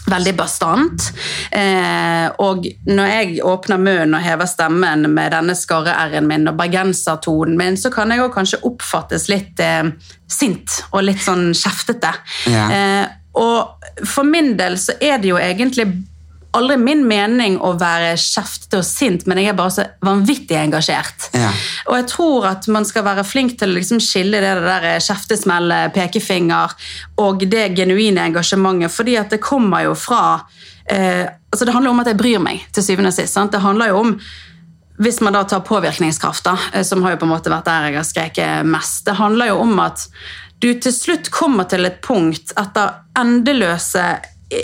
Veldig 0.09 0.31
bastant. 0.33 1.03
Eh, 1.53 2.25
og 2.41 2.65
når 2.89 3.09
jeg 3.11 3.35
åpner 3.45 3.77
munnen 3.77 4.15
og 4.17 4.23
hever 4.25 4.49
stemmen 4.49 5.05
med 5.13 5.29
denne 5.35 5.53
skarre-r-en 5.55 6.25
min 6.25 6.49
og 6.49 6.57
bergensertonen 6.57 7.53
min, 7.59 7.77
så 7.77 7.91
kan 7.93 8.09
jeg 8.09 8.23
òg 8.23 8.33
kanskje 8.33 8.63
oppfattes 8.65 9.27
litt 9.29 9.61
eh, 9.61 9.91
sint 10.25 10.79
og 10.89 11.05
litt 11.05 11.21
sånn 11.21 11.51
kjeftete. 11.53 12.15
Ja. 12.49 12.65
Eh, 12.73 13.05
og 13.37 13.85
for 14.09 14.27
min 14.27 14.55
del 14.59 14.79
så 14.81 14.97
er 14.99 15.21
det 15.21 15.29
jo 15.31 15.37
egentlig 15.39 15.85
aldri 16.57 16.77
min 16.79 17.03
mening 17.07 17.57
å 17.63 17.73
være 17.79 18.13
kjeftete 18.19 18.81
og 18.81 18.85
sint, 18.85 19.25
men 19.29 19.39
jeg 19.39 19.51
er 19.51 19.57
bare 19.57 19.73
så 19.75 19.85
vanvittig 20.03 20.57
engasjert. 20.59 21.29
Ja. 21.37 21.51
Og 21.87 21.97
jeg 21.99 22.07
tror 22.11 22.47
at 22.51 22.67
man 22.71 22.87
skal 22.87 23.05
være 23.07 23.25
flink 23.27 23.55
til 23.59 23.71
å 23.71 23.77
liksom 23.77 24.01
skille 24.03 24.41
det 24.43 24.53
der 24.65 24.87
kjeftesmellet, 25.03 25.93
pekefinger 25.95 26.75
og 27.23 27.45
det 27.51 27.69
genuine 27.77 28.27
engasjementet, 28.27 28.91
fordi 28.93 29.17
at 29.21 29.31
det 29.31 29.41
kommer 29.43 29.87
jo 29.87 29.95
fra 29.97 30.23
eh, 30.91 31.27
altså 31.51 31.65
Det 31.67 31.73
handler 31.75 31.91
om 31.91 31.99
at 32.03 32.11
jeg 32.11 32.19
bryr 32.19 32.39
meg, 32.43 32.63
til 32.71 32.83
syvende 32.83 33.11
og 33.11 33.17
sist. 33.17 33.35
Sant? 33.35 33.51
Det 33.51 33.63
handler 33.63 33.91
jo 33.91 34.05
om 34.05 34.15
hvis 35.01 35.17
man 35.25 35.33
da 35.33 35.41
tar 35.49 35.63
påvirkningskraft, 35.65 36.45
da, 36.45 36.57
eh, 36.73 36.83
som 36.87 37.03
har 37.03 37.15
jo 37.15 37.23
på 37.23 37.27
en 37.29 37.33
måte 37.33 37.51
vært 37.53 37.67
der 37.67 37.89
jeg 37.89 37.99
har 37.99 38.07
skreket 38.07 38.67
mest, 38.69 39.05
det 39.07 39.17
handler 39.19 39.53
jo 39.53 39.61
om 39.63 39.79
at 39.83 40.07
du 40.61 40.73
til 40.77 40.93
slutt 40.93 41.31
kommer 41.33 41.65
til 41.65 41.87
et 41.87 42.01
punkt 42.05 42.53
etter 42.59 42.99
endeløse 43.17 44.03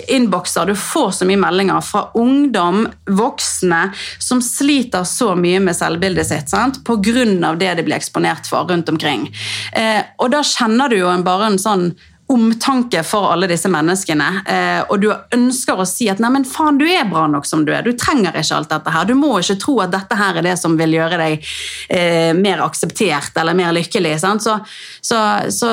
innbokser. 0.08 0.66
Du 0.66 0.76
får 0.76 1.10
så 1.10 1.28
mye 1.28 1.40
meldinger 1.40 1.80
fra 1.84 2.08
ungdom, 2.18 2.86
voksne, 3.06 3.80
som 4.18 4.42
sliter 4.44 5.04
så 5.08 5.34
mye 5.38 5.60
med 5.64 5.76
selvbildet 5.76 6.28
sitt 6.28 6.52
sant? 6.52 6.82
på 6.84 6.96
grunn 7.02 7.42
av 7.44 7.58
det 7.58 7.74
de 7.74 7.84
blir 7.86 7.98
eksponert 7.98 8.46
for 8.48 8.68
rundt 8.68 8.88
omkring. 8.88 9.28
Eh, 9.72 10.04
og 10.18 10.30
da 10.32 10.44
kjenner 10.46 10.88
du 10.88 10.98
jo 11.00 11.10
en, 11.10 11.24
bare 11.26 11.50
en 11.50 11.58
sånn 11.60 11.90
omtanke 12.28 13.00
for 13.08 13.30
alle 13.32 13.48
disse 13.48 13.70
menneskene, 13.72 14.26
eh, 14.46 14.80
og 14.92 15.00
du 15.00 15.08
ønsker 15.34 15.80
å 15.80 15.86
si 15.88 16.10
at 16.12 16.20
nei, 16.20 16.28
men 16.34 16.44
faen, 16.44 16.76
du 16.76 16.84
er 16.84 17.08
bra 17.08 17.24
nok 17.30 17.48
som 17.48 17.64
du 17.64 17.72
er. 17.72 17.86
Du 17.86 17.96
trenger 17.96 18.36
ikke 18.36 18.58
alt 18.58 18.72
dette 18.72 18.92
her. 18.92 19.08
Du 19.08 19.14
må 19.16 19.32
ikke 19.40 19.56
tro 19.62 19.78
at 19.80 19.94
dette 19.94 20.18
her 20.18 20.36
er 20.36 20.44
det 20.44 20.58
som 20.60 20.76
vil 20.76 20.92
gjøre 20.98 21.20
deg 21.22 21.48
eh, 21.88 22.34
mer 22.36 22.60
akseptert 22.66 23.40
eller 23.40 23.56
mer 23.56 23.72
lykkelig. 23.72 24.18
Så, 24.20 24.58
så, 25.00 25.22
så 25.48 25.72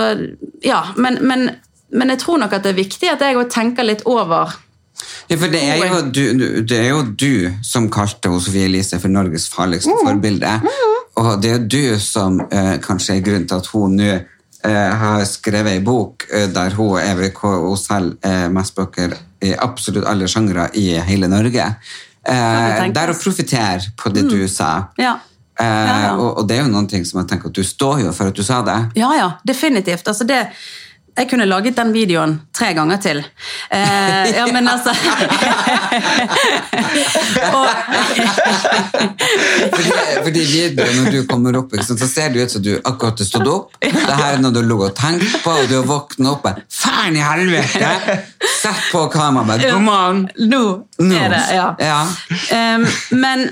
ja, 0.64 0.82
men, 0.96 1.20
men, 1.28 1.50
men 1.96 2.12
jeg 2.14 2.20
tror 2.26 2.38
nok 2.44 2.54
at 2.58 2.64
det 2.66 2.74
er 2.74 2.78
viktig 2.84 3.10
at 3.12 3.24
jeg 3.26 3.40
òg 3.40 3.50
tenker 3.54 3.88
litt 3.88 4.04
over 4.06 4.54
Ja, 5.30 5.36
for 5.42 5.52
det 5.52 5.60
er, 5.64 5.82
jo 5.90 6.02
du, 6.14 6.22
det 6.64 6.78
er 6.78 6.90
jo 6.94 7.02
du 7.20 7.50
som 7.66 7.90
kalte 7.92 8.30
Sofie 8.40 8.68
Elise 8.70 9.00
for 9.02 9.12
Norges 9.12 9.48
farligste 9.52 9.92
forbilde. 10.06 10.54
Og 11.20 11.42
det 11.44 11.52
er 11.52 11.66
du 11.68 12.00
som 12.00 12.38
eh, 12.48 12.78
kanskje 12.84 13.18
er 13.18 13.26
grunnen 13.26 13.48
til 13.50 13.60
at 13.60 13.68
hun 13.74 13.98
nå 14.00 14.08
eh, 14.14 14.96
har 15.02 15.26
skrevet 15.28 15.76
ei 15.78 15.84
bok 15.84 16.28
eh, 16.32 16.48
der 16.54 16.76
hun 16.78 16.96
hva 16.96 17.54
hun 17.66 17.78
selv 17.80 18.16
eh, 18.24 18.48
mest 18.54 18.76
bøker 18.78 19.18
i 19.46 19.54
absolutt 19.56 20.08
alle 20.08 20.28
sjangre 20.32 20.70
i 20.80 20.88
hele 21.10 21.28
Norge. 21.32 21.68
Eh, 22.26 22.86
der 22.96 23.12
å 23.14 23.18
profittere 23.20 23.92
på 24.00 24.14
det 24.16 24.26
du 24.30 24.48
sa. 24.52 24.92
Ja. 25.02 25.18
Eh, 25.60 25.66
Ja, 25.66 26.00
ja. 26.08 26.16
Og, 26.18 26.40
og 26.42 26.48
det 26.50 26.58
er 26.58 26.66
jo 26.66 26.72
noen 26.72 26.88
ting 26.92 27.06
som 27.08 27.22
jeg 27.22 27.30
tenker 27.32 27.52
at 27.52 27.56
du 27.60 27.64
står 27.64 28.02
jo 28.06 28.16
for 28.16 28.32
at 28.32 28.36
du 28.40 28.44
sa 28.44 28.62
det. 28.66 28.80
Ja, 29.00 29.12
ja, 29.16 29.30
definitivt. 29.48 30.08
Altså 30.08 30.28
det, 30.28 30.42
jeg 31.16 31.30
kunne 31.30 31.46
laget 31.48 31.78
den 31.78 31.94
videoen 31.96 32.34
tre 32.56 32.74
ganger 32.76 32.98
til. 33.00 33.22
Eh, 33.70 34.36
ja, 34.36 34.46
men 34.52 34.68
altså 34.68 34.92
Fordi, 39.76 39.92
fordi 40.24 40.44
videoen 40.50 40.98
når 41.00 41.12
du 41.12 41.22
kommer 41.30 41.56
opp, 41.62 41.72
så 41.88 41.96
ser 42.08 42.30
det 42.34 42.44
ut 42.44 42.52
som 42.52 42.64
du 42.64 42.74
akkurat 42.82 43.20
har 43.20 43.30
stått 43.30 43.48
opp. 43.48 43.72
Det 43.80 43.92
her 43.96 44.34
er 44.36 44.42
noe 44.44 44.52
du 44.56 44.62
lå 44.66 44.80
og 44.90 44.96
tenkte 44.98 45.40
på, 45.44 45.56
og 45.56 45.70
du 45.72 45.78
har 45.80 45.88
våknet 45.88 46.32
opp 46.32 46.50
og 46.52 46.62
Faen 46.72 47.16
i 47.16 47.24
helvete! 47.24 48.20
Sett 48.60 48.92
på 48.92 49.06
kameraet 49.14 49.64
God 49.70 49.86
morgen! 49.86 50.26
Nå 50.36 50.64
Nå. 51.00 51.16
er 51.16 51.30
det, 51.32 51.44
ja. 51.56 51.68
Ja. 51.80 52.02
Um, 52.76 52.86
men 53.16 53.48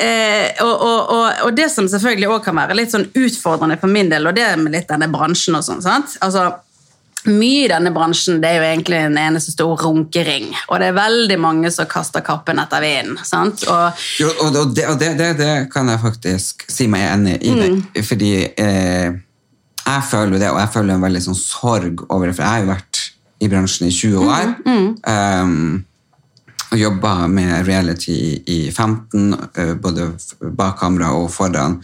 eh, 0.00 0.48
og, 0.64 0.72
og, 0.72 0.98
og, 1.12 1.24
og 1.46 1.56
det 1.56 1.68
som 1.72 1.88
selvfølgelig 1.88 2.28
også 2.30 2.44
kan 2.48 2.60
være 2.62 2.76
litt 2.78 2.92
sånn 2.94 3.08
utfordrende 3.12 3.78
for 3.80 3.92
min 3.92 4.10
del, 4.12 4.28
og 4.28 4.36
det 4.36 4.48
med 4.60 4.72
litt 4.76 4.88
denne 4.90 5.08
bransjen 5.12 5.58
og 5.58 5.66
sånn, 5.66 5.82
sant? 5.84 6.16
Altså, 6.24 6.48
mye 7.28 7.66
i 7.66 7.70
denne 7.70 7.92
bransjen 7.94 8.40
det 8.42 8.50
er 8.50 8.58
jo 8.58 8.66
egentlig 8.66 8.98
en 8.98 9.18
eneste 9.20 9.54
stor 9.54 9.76
runkering, 9.84 10.48
og 10.68 10.80
det 10.82 10.90
er 10.90 10.96
veldig 10.96 11.38
mange 11.42 11.70
som 11.74 11.88
kaster 11.90 12.24
kappen 12.26 12.58
etter 12.62 12.82
vinden. 12.82 13.20
sant? 13.24 13.62
Og 13.70 14.02
Jo, 14.20 14.32
og, 14.32 14.56
og, 14.56 14.72
det, 14.74 14.88
og 14.90 14.98
det, 15.00 15.12
det, 15.20 15.30
det 15.38 15.52
kan 15.72 15.90
jeg 15.92 16.02
faktisk 16.02 16.66
si 16.70 16.88
meg 16.90 17.06
enig 17.12 17.38
i. 17.42 17.54
Det, 17.60 18.04
fordi 18.06 18.32
eh, 18.50 19.14
jeg 19.82 20.02
føler 20.10 20.38
det, 20.38 20.50
og 20.50 20.60
jeg 20.62 20.72
føler 20.74 20.96
en 20.96 21.06
veldig 21.06 21.24
sånn 21.28 21.38
sorg 21.38 22.04
over 22.08 22.28
det, 22.28 22.36
for 22.36 22.46
jeg 22.46 22.52
har 22.56 22.66
jo 22.66 22.72
vært 22.72 23.06
i 23.42 23.48
bransjen 23.50 23.88
i 23.88 23.94
20 23.94 24.28
år. 24.30 24.52
Um, 25.06 25.82
og 26.72 26.78
jobba 26.80 27.26
med 27.28 27.66
reality 27.66 28.12
i, 28.12 28.28
i 28.48 28.58
15, 28.70 29.34
eh, 29.60 29.74
både 29.76 30.06
bak 30.56 30.78
kamera 30.80 31.10
og 31.18 31.28
foran. 31.34 31.76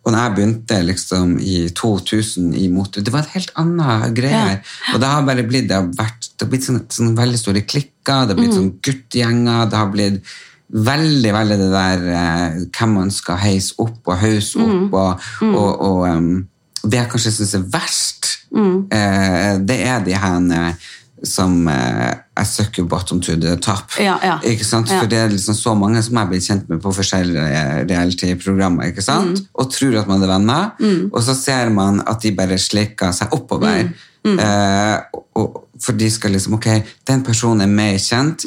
Og 0.00 0.14
når 0.14 0.22
jeg 0.22 0.34
begynte 0.36 0.76
liksom 0.88 1.32
i 1.44 1.56
2000 1.76 2.54
i 2.56 2.68
mote, 2.72 3.02
det 3.04 3.12
var 3.12 3.26
et 3.26 3.34
helt 3.34 3.50
annet 3.60 4.14
greie. 4.16 4.60
Og 4.94 5.02
det 5.02 5.10
har 5.12 5.26
bare 5.26 5.44
blitt, 5.44 5.68
det 5.68 5.76
har 5.76 5.90
vært, 5.98 6.30
det 6.32 6.46
har 6.46 6.52
blitt 6.54 6.68
sånne, 6.68 6.86
sånne 6.88 7.18
veldig 7.18 7.40
store 7.40 7.64
klikker, 7.68 8.24
det 8.24 8.32
har 8.32 8.38
blitt 8.38 8.56
sånne 8.56 8.78
guttegjenger, 8.86 9.66
det 9.68 9.80
har 9.80 9.90
blitt 9.92 10.32
veldig, 10.70 11.34
veldig 11.34 11.58
det 11.60 11.68
der 11.74 12.06
eh, 12.14 12.56
hvem 12.70 12.96
man 12.96 13.12
skal 13.12 13.40
heise 13.42 13.76
opp 13.82 14.06
og 14.06 14.16
hause 14.22 14.62
opp, 14.62 14.96
og, 15.02 15.28
og, 15.50 15.70
og 15.88 16.02
um, 16.06 16.30
det 16.86 17.00
jeg 17.02 17.10
kanskje 17.12 17.34
syns 17.36 17.56
er 17.58 17.68
verst, 17.74 18.30
eh, 18.54 19.52
det 19.66 19.78
er 19.84 20.04
de 20.06 20.16
her 20.16 20.78
som 21.26 21.66
eh, 21.68 22.14
I 22.40 22.44
suck 22.48 22.78
you 22.78 22.86
bottom 22.88 23.20
to 23.20 23.34
the 23.36 23.56
top. 23.60 23.92
Ja, 24.00 24.16
ja. 24.24 24.38
Ikke 24.48 24.64
sant? 24.64 24.88
Ja. 24.90 25.00
For 25.02 25.10
det 25.10 25.18
er 25.18 25.32
liksom 25.32 25.54
så 25.58 25.74
mange 25.76 26.00
som 26.02 26.14
jeg 26.16 26.24
har 26.24 26.30
blitt 26.30 26.46
kjent 26.46 26.68
med 26.72 26.80
på 26.80 26.92
forskjellige 26.96 27.64
reality-programmer, 27.90 28.90
ikke 28.90 29.04
sant? 29.04 29.40
Mm. 29.42 29.48
og 29.60 29.72
tror 29.74 29.98
at 30.00 30.08
man 30.08 30.22
er 30.24 30.30
venner, 30.32 30.70
og 31.12 31.20
så 31.26 31.34
ser 31.36 31.68
man 31.74 32.00
at 32.08 32.22
de 32.22 32.32
bare 32.36 32.58
slikker 32.58 33.12
seg 33.16 33.34
oppover. 33.36 33.90
Mm. 34.24 34.38
Eh, 34.38 34.96
og, 35.16 35.26
og, 35.40 35.60
for 35.80 35.96
de 35.96 36.10
skal 36.12 36.34
liksom 36.36 36.58
Ok, 36.58 36.66
den 37.08 37.22
personen 37.24 37.64
er 37.64 37.70
mer 37.72 37.94
kjent, 37.98 38.44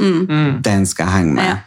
den 0.65 0.85
skal 0.85 1.07
jeg 1.07 1.13
henge 1.17 1.33
med. 1.33 1.43
Mm. 1.43 1.49
Ja. 1.49 1.57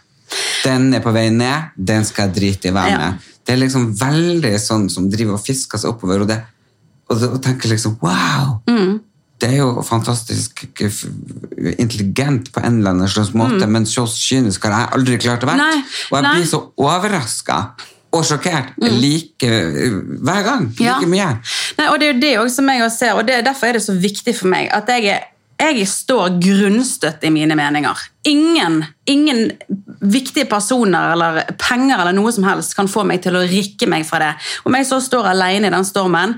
Den 0.64 0.94
er 0.94 1.02
på 1.02 1.12
vei 1.14 1.28
ned, 1.30 1.72
den 1.78 2.04
skal 2.06 2.28
jeg 2.28 2.36
drite 2.36 2.68
i 2.68 2.74
å 2.74 2.76
være 2.76 2.90
Ja. 2.90 2.98
med. 2.98 3.26
Det 3.46 3.54
er 3.54 3.60
liksom 3.62 3.92
veldig 4.00 4.54
sånn 4.58 4.88
som 4.90 5.10
driver 5.10 5.36
og 5.38 5.42
fisker 5.46 5.78
seg 5.78 5.92
oppover, 5.92 6.24
og, 6.24 6.28
det, 6.30 6.40
og, 7.08 7.20
det, 7.20 7.28
og 7.30 7.42
tenker 7.42 7.70
liksom 7.70 7.98
wow! 8.02 8.56
Mm. 9.36 9.42
Det 9.42 9.48
er 9.52 9.58
jo 9.58 9.82
fantastisk 9.84 10.64
intelligent 11.76 12.48
på 12.54 12.62
en 12.64 12.78
eller 12.78 12.94
annen 12.94 13.08
slags 13.08 13.34
måte, 13.36 13.66
men 13.68 13.84
så 13.84 14.06
kynisk 14.08 14.64
har 14.64 14.72
jeg 14.72 14.94
aldri 14.96 15.18
klart 15.20 15.44
å 15.44 15.50
være. 15.50 15.66
Mm. 15.76 15.84
Og 16.08 16.16
jeg 16.16 16.24
nei. 16.24 16.34
blir 16.38 16.48
så 16.48 16.62
overraska 16.80 17.58
og 18.16 18.24
sjokkert 18.24 18.72
like 18.80 19.50
hver 20.24 20.42
gang. 20.46 20.68
Like 20.72 20.86
Mm. 20.86 20.86
Ja. 20.86 20.98
mye. 21.06 21.30
Nei, 21.76 21.88
og 21.92 22.00
det 22.00 22.08
er 22.08 22.12
jo 22.14 22.44
det 22.44 22.52
som 22.54 22.68
jeg 22.68 22.90
ser, 22.90 23.12
og 23.14 23.26
det, 23.26 23.44
derfor 23.44 23.66
er 23.66 23.72
det 23.76 23.82
så 23.84 23.92
viktig 23.92 24.36
for 24.36 24.48
meg 24.48 24.70
at 24.72 24.88
jeg, 24.88 25.20
jeg 25.60 25.88
står 25.88 26.40
grunnstøtt 26.40 27.24
i 27.24 27.30
mine 27.30 27.54
meninger. 27.58 27.96
Ingen, 28.24 28.84
ingen 29.04 29.52
viktige 30.00 30.46
personer 30.50 31.12
eller 31.12 31.42
penger 31.58 32.00
eller 32.00 32.16
noe 32.16 32.32
som 32.34 32.46
helst 32.46 32.74
kan 32.76 32.88
få 32.90 33.04
meg 33.06 33.22
til 33.22 33.36
å 33.38 33.44
rikke 33.46 33.88
meg 33.90 34.06
fra 34.08 34.22
det. 34.22 34.32
Om 34.66 34.74
jeg 34.78 34.88
så 34.88 35.00
står 35.04 35.30
alene 35.30 35.70
i 35.70 35.74
den 35.74 35.86
stormen, 35.86 36.34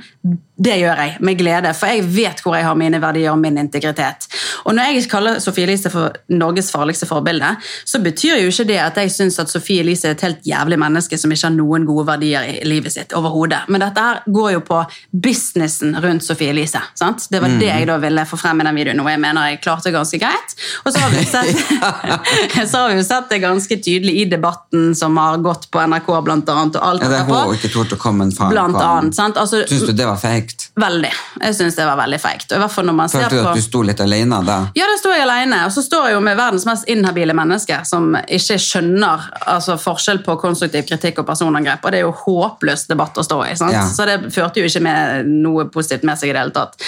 det 0.59 0.75
gjør 0.81 0.99
jeg 0.99 1.19
med 1.23 1.39
glede, 1.39 1.71
for 1.79 1.87
jeg 1.87 2.03
vet 2.11 2.41
hvor 2.43 2.57
jeg 2.59 2.67
har 2.67 2.75
mine 2.79 2.99
verdier 2.99 3.31
og 3.31 3.39
min 3.39 3.61
integritet. 3.61 4.27
Og 4.67 4.75
når 4.75 4.91
jeg 4.91 5.07
kaller 5.11 5.39
Sofie 5.43 5.69
Elise 5.69 5.91
for 5.93 6.17
Norges 6.35 6.73
farligste 6.75 7.07
forbilde, 7.07 7.53
så 7.87 8.01
betyr 8.03 8.41
jo 8.43 8.51
ikke 8.51 8.67
det 8.67 8.81
at 8.83 8.99
jeg 8.99 9.13
syns 9.15 9.39
at 9.39 9.53
Sofie 9.53 9.85
Elise 9.85 10.11
er 10.11 10.17
et 10.17 10.25
helt 10.27 10.49
jævlig 10.49 10.81
menneske 10.83 11.19
som 11.21 11.31
ikke 11.31 11.47
har 11.47 11.55
noen 11.55 11.87
gode 11.87 12.09
verdier 12.09 12.49
i 12.51 12.67
livet 12.67 12.97
sitt 12.97 13.15
overhodet. 13.15 13.61
Men 13.71 13.85
dette 13.87 14.03
her 14.03 14.25
går 14.27 14.51
jo 14.57 14.65
på 14.67 14.81
businessen 15.15 15.95
rundt 16.03 16.27
Sofie 16.27 16.51
Elise. 16.51 16.83
Sant? 16.99 17.29
Det 17.31 17.43
var 17.45 17.55
det 17.61 17.71
jeg 17.71 17.87
da 17.89 18.01
ville 18.03 18.27
få 18.27 18.41
frem 18.41 18.59
i 18.59 18.67
den 18.67 18.83
videoen, 18.83 19.05
og 19.05 19.13
jeg 19.13 19.23
mener 19.23 19.53
jeg 19.53 19.63
klarte 19.63 19.95
ganske 19.95 20.19
greit. 20.19 20.57
Og 20.83 20.91
så 20.91 21.05
har 21.05 21.15
vi 21.15 21.23
sett, 21.23 21.63
så 22.71 22.79
har 22.79 22.89
vi 22.89 22.99
jo 22.99 23.05
sett 23.07 23.29
det 23.31 23.39
ganske 23.43 23.77
tydelig 23.77 24.15
i 24.23 24.25
debatten 24.25 24.95
som 24.97 25.17
har 25.17 25.39
gått 25.43 25.71
på 25.71 25.83
NRK 25.87 26.11
blant 26.25 26.49
annet, 26.49 26.77
og 26.77 26.87
alt 26.89 27.05
Ja, 27.05 27.11
det 27.13 27.21
er 27.21 27.29
hun 27.29 27.55
ikke 27.55 27.71
torde 27.73 27.99
å 27.99 28.01
komme 28.01 28.27
en 28.29 28.35
faen 28.35 28.53
Blant 28.53 28.79
annet, 28.81 29.17
sant? 29.17 29.39
Altså, 29.41 29.63
Syns 29.69 29.87
du 29.89 29.95
det 29.97 30.09
var 30.09 30.19
feigt? 30.21 30.69
Veldig. 30.79 31.13
Jeg 31.43 31.57
syns 31.59 31.79
det 31.79 31.87
var 31.89 31.99
veldig 32.01 32.21
feigt. 32.23 32.53
Følte 32.53 33.29
du 33.33 33.39
på... 33.39 33.49
at 33.51 33.59
du 33.59 33.65
sto 33.65 33.83
litt 33.87 34.03
alene 34.03 34.41
da? 34.47 34.59
Ja, 34.79 34.89
da 34.91 34.99
sto 35.01 35.13
jeg 35.15 35.25
alene, 35.25 35.63
og 35.67 35.75
så 35.75 35.85
står 35.85 36.11
jeg 36.11 36.19
jo 36.19 36.25
med 36.25 36.39
verdens 36.39 36.67
mest 36.69 36.89
inhabile 36.91 37.37
menneske 37.37 37.81
som 37.89 38.13
ikke 38.19 38.59
skjønner 38.63 39.29
altså, 39.47 39.79
forskjell 39.81 40.23
på 40.27 40.39
konstruktiv 40.43 40.87
kritikk 40.89 41.23
og 41.23 41.29
personangrep, 41.31 41.85
og 41.85 41.95
det 41.95 42.03
er 42.03 42.07
jo 42.07 42.15
håpløs 42.25 42.87
debatt 42.91 43.19
å 43.19 43.27
stå 43.27 43.41
i. 43.49 43.57
Sant? 43.59 43.77
Ja. 43.77 43.87
Så 43.89 44.07
det 44.09 44.21
førte 44.35 44.63
jo 44.63 44.69
ikke 44.69 44.85
med 44.85 45.33
noe 45.47 45.69
positivt 45.73 46.07
med 46.09 46.21
seg 46.21 46.33
i 46.33 46.37
det 46.37 46.45
hele 46.45 46.57
tatt. 46.57 46.79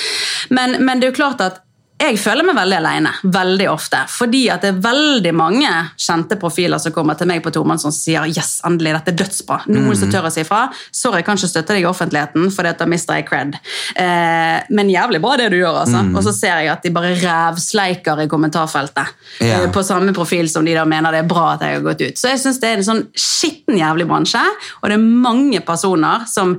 Men, 0.51 0.79
men 0.85 1.01
det 1.01 1.11
er 1.11 1.15
jo 1.15 1.21
klart 1.23 1.43
at 1.45 1.63
jeg 2.01 2.17
føler 2.21 2.47
meg 2.49 2.57
veldig 2.57 2.77
alene, 2.79 3.11
veldig 3.23 3.67
ofte. 3.71 4.01
Fordi 4.09 4.47
at 4.53 4.65
det 4.65 4.71
er 4.73 4.81
veldig 4.85 5.33
mange 5.37 5.71
kjente 6.01 6.39
profiler 6.41 6.81
som 6.81 6.95
kommer 6.95 7.19
til 7.19 7.29
meg 7.29 7.43
på 7.45 7.53
tomannshånd 7.55 7.93
som 7.93 7.95
sier 7.95 8.29
yes, 8.31 8.59
endelig, 8.67 8.95
dette 8.97 9.13
er 9.13 9.19
dødsbra. 9.21 9.59
Noen 9.73 9.99
som 9.99 10.11
tør 10.13 10.29
å 10.29 10.33
si 10.33 10.45
fra. 10.47 10.63
Sorry, 10.97 11.21
jeg 11.21 11.29
kan 11.29 11.41
ikke 11.41 11.51
støtte 11.53 11.77
deg 11.77 11.85
i 11.85 11.89
offentligheten, 11.91 12.49
for 12.55 12.69
da 12.69 12.89
mister 12.89 13.19
jeg 13.19 13.27
cred. 13.29 13.57
Eh, 14.01 14.59
men 14.73 14.93
jævlig 14.93 15.21
bra 15.23 15.37
det 15.41 15.51
du 15.53 15.59
gjør, 15.59 15.83
altså. 15.83 16.03
Og 16.15 16.25
så 16.27 16.35
ser 16.37 16.65
jeg 16.65 16.73
at 16.73 16.85
de 16.85 16.95
bare 16.95 17.15
rævsleiker 17.21 18.25
i 18.25 18.29
kommentarfeltet. 18.31 19.17
Yeah. 19.41 19.67
Eh, 19.67 19.71
på 19.75 19.85
samme 19.87 20.15
profil 20.17 20.49
som 20.53 20.67
de 20.67 20.77
da 20.77 20.87
mener 20.89 21.17
det 21.17 21.25
er 21.25 21.31
bra 21.31 21.55
at 21.55 21.65
jeg 21.67 21.79
har 21.79 21.89
gått 21.89 22.05
ut. 22.05 22.21
Så 22.21 22.33
jeg 22.33 22.43
syns 22.43 22.61
det 22.63 22.71
er 22.71 22.81
en 22.81 22.91
sånn 22.91 23.07
skitten 23.13 23.81
jævlig 23.81 24.09
bransje, 24.11 24.45
og 24.81 24.89
det 24.89 24.97
er 24.97 25.11
mange 25.29 25.61
personer 25.67 26.29
som 26.31 26.57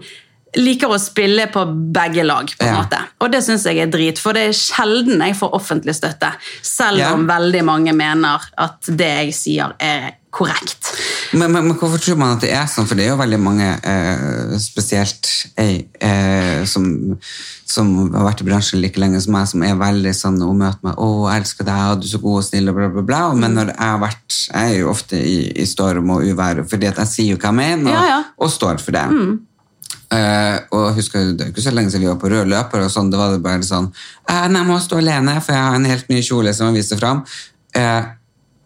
liker 0.57 0.91
å 0.91 0.99
spille 0.99 1.45
på 1.47 1.65
begge 1.95 2.23
lag, 2.27 2.45
på 2.57 2.65
en 2.65 2.73
Ja. 2.73 2.81
måte. 2.81 2.99
Og 3.21 3.31
det 3.31 3.43
syns 3.43 3.63
jeg 3.63 3.77
er 3.79 3.87
drit, 3.87 4.19
for 4.19 4.33
det 4.33 4.49
er 4.49 4.51
sjelden 4.57 5.19
jeg 5.23 5.35
får 5.39 5.53
offentlig 5.53 5.95
støtte. 5.95 6.33
Selv 6.61 6.97
Ja. 6.99 7.13
om 7.13 7.27
veldig 7.27 7.63
mange 7.63 7.93
mener 7.95 8.41
at 8.57 8.81
det 8.85 9.25
jeg 9.25 9.33
sier 9.33 9.73
er 9.79 10.11
korrekt. 10.31 10.91
Men, 11.33 11.51
men, 11.51 11.67
men 11.67 11.77
hvorfor 11.77 11.99
tror 11.99 12.17
man 12.17 12.35
at 12.37 12.41
det 12.41 12.51
er 12.51 12.65
sånn? 12.65 12.85
For 12.87 12.95
det 12.95 13.05
er 13.05 13.09
jo 13.11 13.17
veldig 13.19 13.39
mange, 13.39 13.67
eh, 13.83 14.57
spesielt 14.63 15.27
jeg, 15.57 15.87
eh, 15.99 16.63
som, 16.65 17.17
som 17.65 18.11
har 18.13 18.25
vært 18.29 18.41
i 18.41 18.47
bransjen 18.47 18.81
like 18.81 18.99
lenge 18.99 19.19
som 19.21 19.33
meg, 19.35 19.47
som 19.47 19.63
er 19.63 19.75
veldig 19.75 20.13
sånn 20.15 20.41
og 20.41 20.55
møter 20.55 20.79
meg 20.83 20.95
'Å, 20.95 21.31
jeg 21.31 21.41
elsker 21.43 21.65
deg, 21.65 21.91
og 21.91 21.99
du 22.01 22.07
er 22.07 22.11
så 22.11 22.21
god 22.21 22.37
og 22.37 22.43
snill', 22.47 22.69
og 22.69 22.75
bla, 22.75 22.87
bla, 22.89 23.01
bla. 23.01 23.33
Men 23.33 23.55
når 23.55 23.67
jeg 23.75 23.77
har 23.79 23.99
vært 23.99 24.17
Jeg 24.51 24.71
er 24.71 24.79
jo 24.79 24.89
ofte 24.89 25.13
i, 25.19 25.51
i 25.61 25.65
storm 25.65 26.09
og 26.09 26.23
uvær, 26.23 26.63
fordi 26.67 26.87
at 26.87 26.97
jeg 26.97 27.07
sier 27.07 27.29
jo 27.35 27.37
hva 27.37 27.51
jeg 27.51 27.59
mener, 27.59 27.91
og, 27.91 28.07
Ja, 28.07 28.23
og 28.39 28.49
står 28.49 28.79
for 28.81 28.91
det. 28.91 29.39
Eh, 30.11 30.57
og 30.75 30.89
jeg 30.89 30.95
husker, 30.97 31.29
Det 31.37 31.45
er 31.45 31.51
ikke 31.53 31.63
så 31.63 31.71
lenge 31.71 31.91
siden 31.91 32.03
vi 32.03 32.11
var 32.11 32.19
på 32.19 32.31
rød 32.31 32.49
løper, 32.51 32.83
og 32.83 32.91
sånn, 32.91 33.11
det 33.11 33.19
var 33.19 33.31
det 33.31 33.43
bare 33.43 33.63
sånn 33.63 33.87
eh, 34.27 34.47
'Nei, 34.49 34.59
jeg 34.59 34.67
må 34.67 34.79
stå 34.83 34.97
alene, 34.99 35.37
for 35.39 35.55
jeg 35.55 35.63
har 35.63 35.77
en 35.77 35.87
helt 35.87 36.09
ny 36.11 36.19
kjole 36.19 36.53
som 36.53 36.67
jeg 36.67 36.83
viser 36.83 36.99
fram'. 36.99 37.23
Uh, 37.71 38.03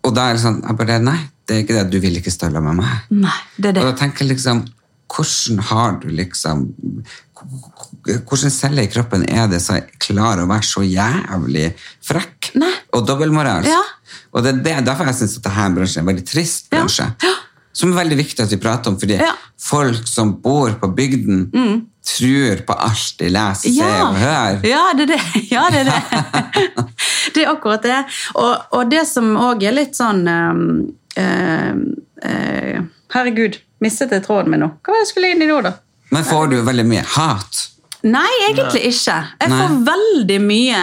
og 0.06 0.16
da 0.16 0.30
er 0.30 0.34
det 0.34 0.42
sånn 0.42 0.64
jeg 0.64 0.78
bare, 0.80 0.98
Nei, 1.06 1.20
det 1.46 1.56
er 1.56 1.62
ikke 1.62 1.78
det. 1.78 1.86
Du 1.94 2.00
vil 2.02 2.18
ikke 2.18 2.34
stølle 2.34 2.62
med 2.66 2.80
meg. 2.82 3.06
Nei, 3.14 3.38
det 3.58 3.70
er 3.70 3.78
det. 3.78 3.84
Og 3.84 3.92
da 3.92 4.00
tenker 4.00 4.26
jeg 4.26 4.36
liksom 4.36 4.66
Hvordan 5.06 5.60
har 5.70 6.00
du 6.02 6.08
liksom 6.10 6.64
Hvordan 8.26 8.52
celler 8.54 8.88
i 8.88 8.90
kroppen 8.90 9.26
er 9.30 9.46
det 9.52 9.60
som 9.62 9.78
klarer 10.02 10.44
å 10.44 10.50
være 10.50 10.66
så 10.66 10.82
jævlig 10.82 11.68
frekk? 12.06 12.56
Nei. 12.58 12.72
Og 12.98 13.06
dobbeltmoralsk? 13.06 13.70
Ja. 13.70 13.84
Og 14.34 14.44
det 14.44 14.54
er 14.54 14.62
det, 14.66 14.76
derfor 14.88 15.10
jeg 15.10 15.20
syns 15.20 15.38
bransjen 15.44 16.02
er 16.02 16.04
en 16.04 16.10
veldig 16.10 16.26
trist 16.26 16.74
Ja. 16.74 16.86
Ja. 17.22 17.36
Som 17.76 17.92
er 17.92 17.98
veldig 18.04 18.18
viktig 18.22 18.40
at 18.46 18.54
vi 18.54 18.58
prater 18.64 18.94
om, 18.94 18.96
fordi 19.02 19.18
Ja. 19.20 19.34
Mm. 19.36 19.52
folk 19.60 20.08
som 20.08 20.32
bor 20.42 20.72
på 20.80 20.88
bygden, 20.96 21.50
tror 22.06 22.60
på 22.68 22.74
alt 22.86 23.16
de 23.20 23.30
leser, 23.34 23.74
ser 23.74 24.02
og 24.06 24.16
hører. 24.22 24.60
Ja, 24.64 24.84
det 24.96 25.08
er 25.10 25.12
det. 25.16 25.22
Ja, 25.52 25.64
det, 25.74 25.82
er 25.82 25.90
det. 25.90 26.86
det 27.36 27.44
er 27.44 27.52
akkurat 27.52 27.84
det. 27.84 27.98
Og, 28.36 28.54
og 28.78 28.90
det 28.92 29.04
som 29.10 29.32
òg 29.42 29.64
er 29.66 29.74
litt 29.76 29.96
sånn 29.98 30.22
ehm, 30.30 30.66
ehm, 31.18 31.82
eh, 32.24 32.82
Herregud, 33.16 33.58
mistet 33.84 34.12
jeg 34.12 34.24
tråden 34.26 34.52
min 34.52 34.60
nå? 34.64 34.68
Hva 34.84 34.92
var 34.94 35.00
det 35.00 35.06
jeg 35.06 35.12
skulle 35.14 35.30
inn 35.34 35.44
i 35.46 35.48
nå, 35.50 35.60
da? 35.66 35.72
Men 36.12 36.26
får 36.28 36.50
du 36.52 36.56
veldig 36.68 36.86
mye 36.90 37.04
hat? 37.16 37.62
Nei, 38.06 38.28
egentlig 38.50 38.82
ikke. 38.92 39.16
Jeg 39.42 39.50
får 39.52 39.78
veldig 39.88 40.40
mye 40.46 40.82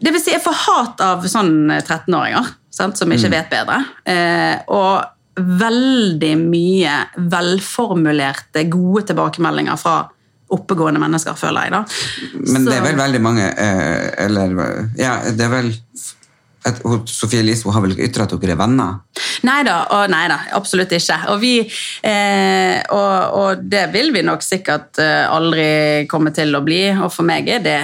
Det 0.00 0.12
vil 0.14 0.20
si, 0.22 0.30
jeg 0.32 0.42
får 0.44 0.56
hat 0.62 1.00
av 1.04 1.26
sånn 1.28 1.52
13-åringer 1.82 2.48
som 2.76 2.92
som 2.96 3.08
Mm. 3.08 3.16
ikke 3.16 3.30
vet 3.32 3.50
bedre. 3.50 3.76
Eh, 4.04 4.56
og 4.68 5.04
veldig 5.36 6.34
mye 6.40 6.98
velformulerte, 7.16 8.64
gode 8.72 9.06
tilbakemeldinger 9.10 9.76
fra 9.80 9.96
oppegående 10.54 11.00
mennesker, 11.02 11.34
føler 11.34 11.66
jeg. 11.66 11.72
da. 11.72 11.84
Men 12.52 12.64
Så- 12.64 12.70
det 12.70 12.76
er 12.78 12.82
vel 12.82 12.96
veldig 12.96 13.20
mange 13.20 13.46
eh, 13.58 14.24
Eller 14.24 14.88
Ja, 14.96 15.18
det 15.30 15.40
er 15.40 15.48
vel 15.48 15.72
at, 16.66 16.80
Sofie 17.08 17.40
Elise 17.40 17.70
har 17.70 17.80
vel 17.80 17.92
ikke 17.94 18.08
ytra 18.08 18.24
at 18.26 18.34
dere 18.40 18.52
er 18.56 18.56
venner? 18.56 19.00
Nei 19.46 19.62
da, 19.62 19.86
og 19.90 20.10
nei 20.10 20.26
da, 20.28 20.38
absolutt 20.52 20.90
ikke. 20.96 21.18
Og, 21.32 21.40
vi, 21.40 21.60
eh, 22.02 22.82
og, 22.90 23.36
og 23.38 23.62
det 23.70 23.92
vil 23.92 24.12
vi 24.14 24.22
nok 24.26 24.42
sikkert 24.42 24.98
eh, 24.98 25.26
aldri 25.30 26.06
komme 26.10 26.32
til 26.34 26.54
å 26.56 26.64
bli, 26.66 26.90
og 26.96 27.12
for 27.14 27.22
meg 27.28 27.48
er 27.48 27.62
det 27.62 27.78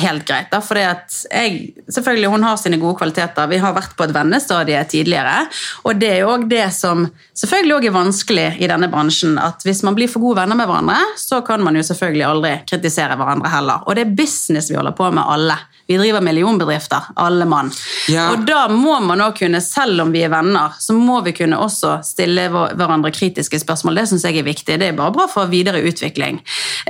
helt 0.00 0.26
greit. 0.28 0.50
da, 0.50 0.60
fordi 0.60 0.84
at 0.86 1.16
jeg, 1.30 1.72
selvfølgelig 1.88 2.30
Hun 2.30 2.42
har 2.42 2.56
sine 2.56 2.78
gode 2.78 2.98
kvaliteter. 2.98 3.48
Vi 3.50 3.60
har 3.62 3.74
vært 3.74 3.96
på 3.96 4.04
et 4.04 4.14
vennestadie 4.14 4.84
tidligere. 4.84 5.46
Og 5.84 6.00
det 6.00 6.10
er 6.10 6.20
jo 6.24 6.32
også 6.34 6.48
det 6.50 6.66
som 6.74 7.06
selvfølgelig 7.34 7.76
også 7.76 7.90
er 7.90 7.96
vanskelig 7.98 8.48
i 8.60 8.70
denne 8.70 8.88
bransjen. 8.88 9.38
at 9.38 9.62
Hvis 9.64 9.82
man 9.82 9.94
blir 9.94 10.08
for 10.08 10.20
gode 10.20 10.40
venner 10.40 10.56
med 10.56 10.66
hverandre, 10.66 10.98
så 11.16 11.40
kan 11.46 11.62
man 11.62 11.76
jo 11.76 11.82
selvfølgelig 11.82 12.24
aldri 12.24 12.52
kritisere 12.68 13.16
hverandre 13.16 13.50
heller. 13.50 13.86
Og 13.86 13.96
det 13.96 14.06
er 14.06 14.16
business 14.16 14.70
vi 14.70 14.76
holder 14.76 14.96
på 14.96 15.10
med, 15.10 15.24
alle. 15.26 15.58
Vi 15.86 15.96
driver 16.00 16.20
millionbedrifter, 16.20 17.12
alle 17.16 17.44
mann. 17.46 17.70
Ja. 18.10 18.30
Og 18.32 18.42
da 18.48 18.64
må 18.72 18.96
man 19.04 19.20
også 19.22 19.44
kunne, 19.44 19.60
selv 19.62 20.02
om 20.02 20.10
vi 20.14 20.24
er 20.26 20.32
venner, 20.32 20.74
så 20.82 20.96
må 20.98 21.20
vi 21.22 21.32
kunne 21.36 21.58
også 21.62 22.00
stille 22.06 22.48
hverandre 22.50 23.12
kritiske 23.14 23.60
spørsmål. 23.62 24.00
Det 24.00 24.06
syns 24.10 24.26
jeg 24.26 24.40
er 24.40 24.48
viktig. 24.48 24.78
Det 24.82 24.88
er 24.90 24.98
bare 24.98 25.14
bra 25.14 25.28
for 25.30 25.46
videre 25.52 25.82
utvikling. 25.86 26.40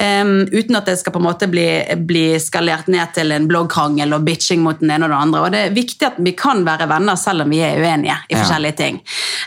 Um, 0.01 0.47
uten 0.53 0.81
at 0.81 0.89
det 0.89 0.97
skal 1.01 1.13
på 1.13 1.21
en 1.21 1.29
måte 1.29 1.49
bli, 1.53 1.67
bli 2.09 2.27
skalert 2.41 2.89
ned 2.93 3.13
til 3.17 3.37
en 3.37 3.49
bloggkrangel 3.51 4.17
og 4.17 4.25
bitching 4.27 4.65
mot 4.65 4.81
den 4.81 4.91
ene 4.97 5.05
og 5.09 5.13
den 5.13 5.21
andre. 5.29 5.45
Og 5.45 5.53
det 5.53 5.65
er 5.67 5.77
viktig 5.77 6.09
at 6.09 6.21
vi 6.23 6.33
kan 6.39 6.65
være 6.67 6.89
venner 6.91 7.21
selv 7.21 7.45
om 7.45 7.53
vi 7.53 7.61
er 7.67 7.77
uenige 7.83 8.17
i 8.31 8.35
Ja. 8.35 8.43
forskjellige 8.43 8.77
ting. 8.81 9.03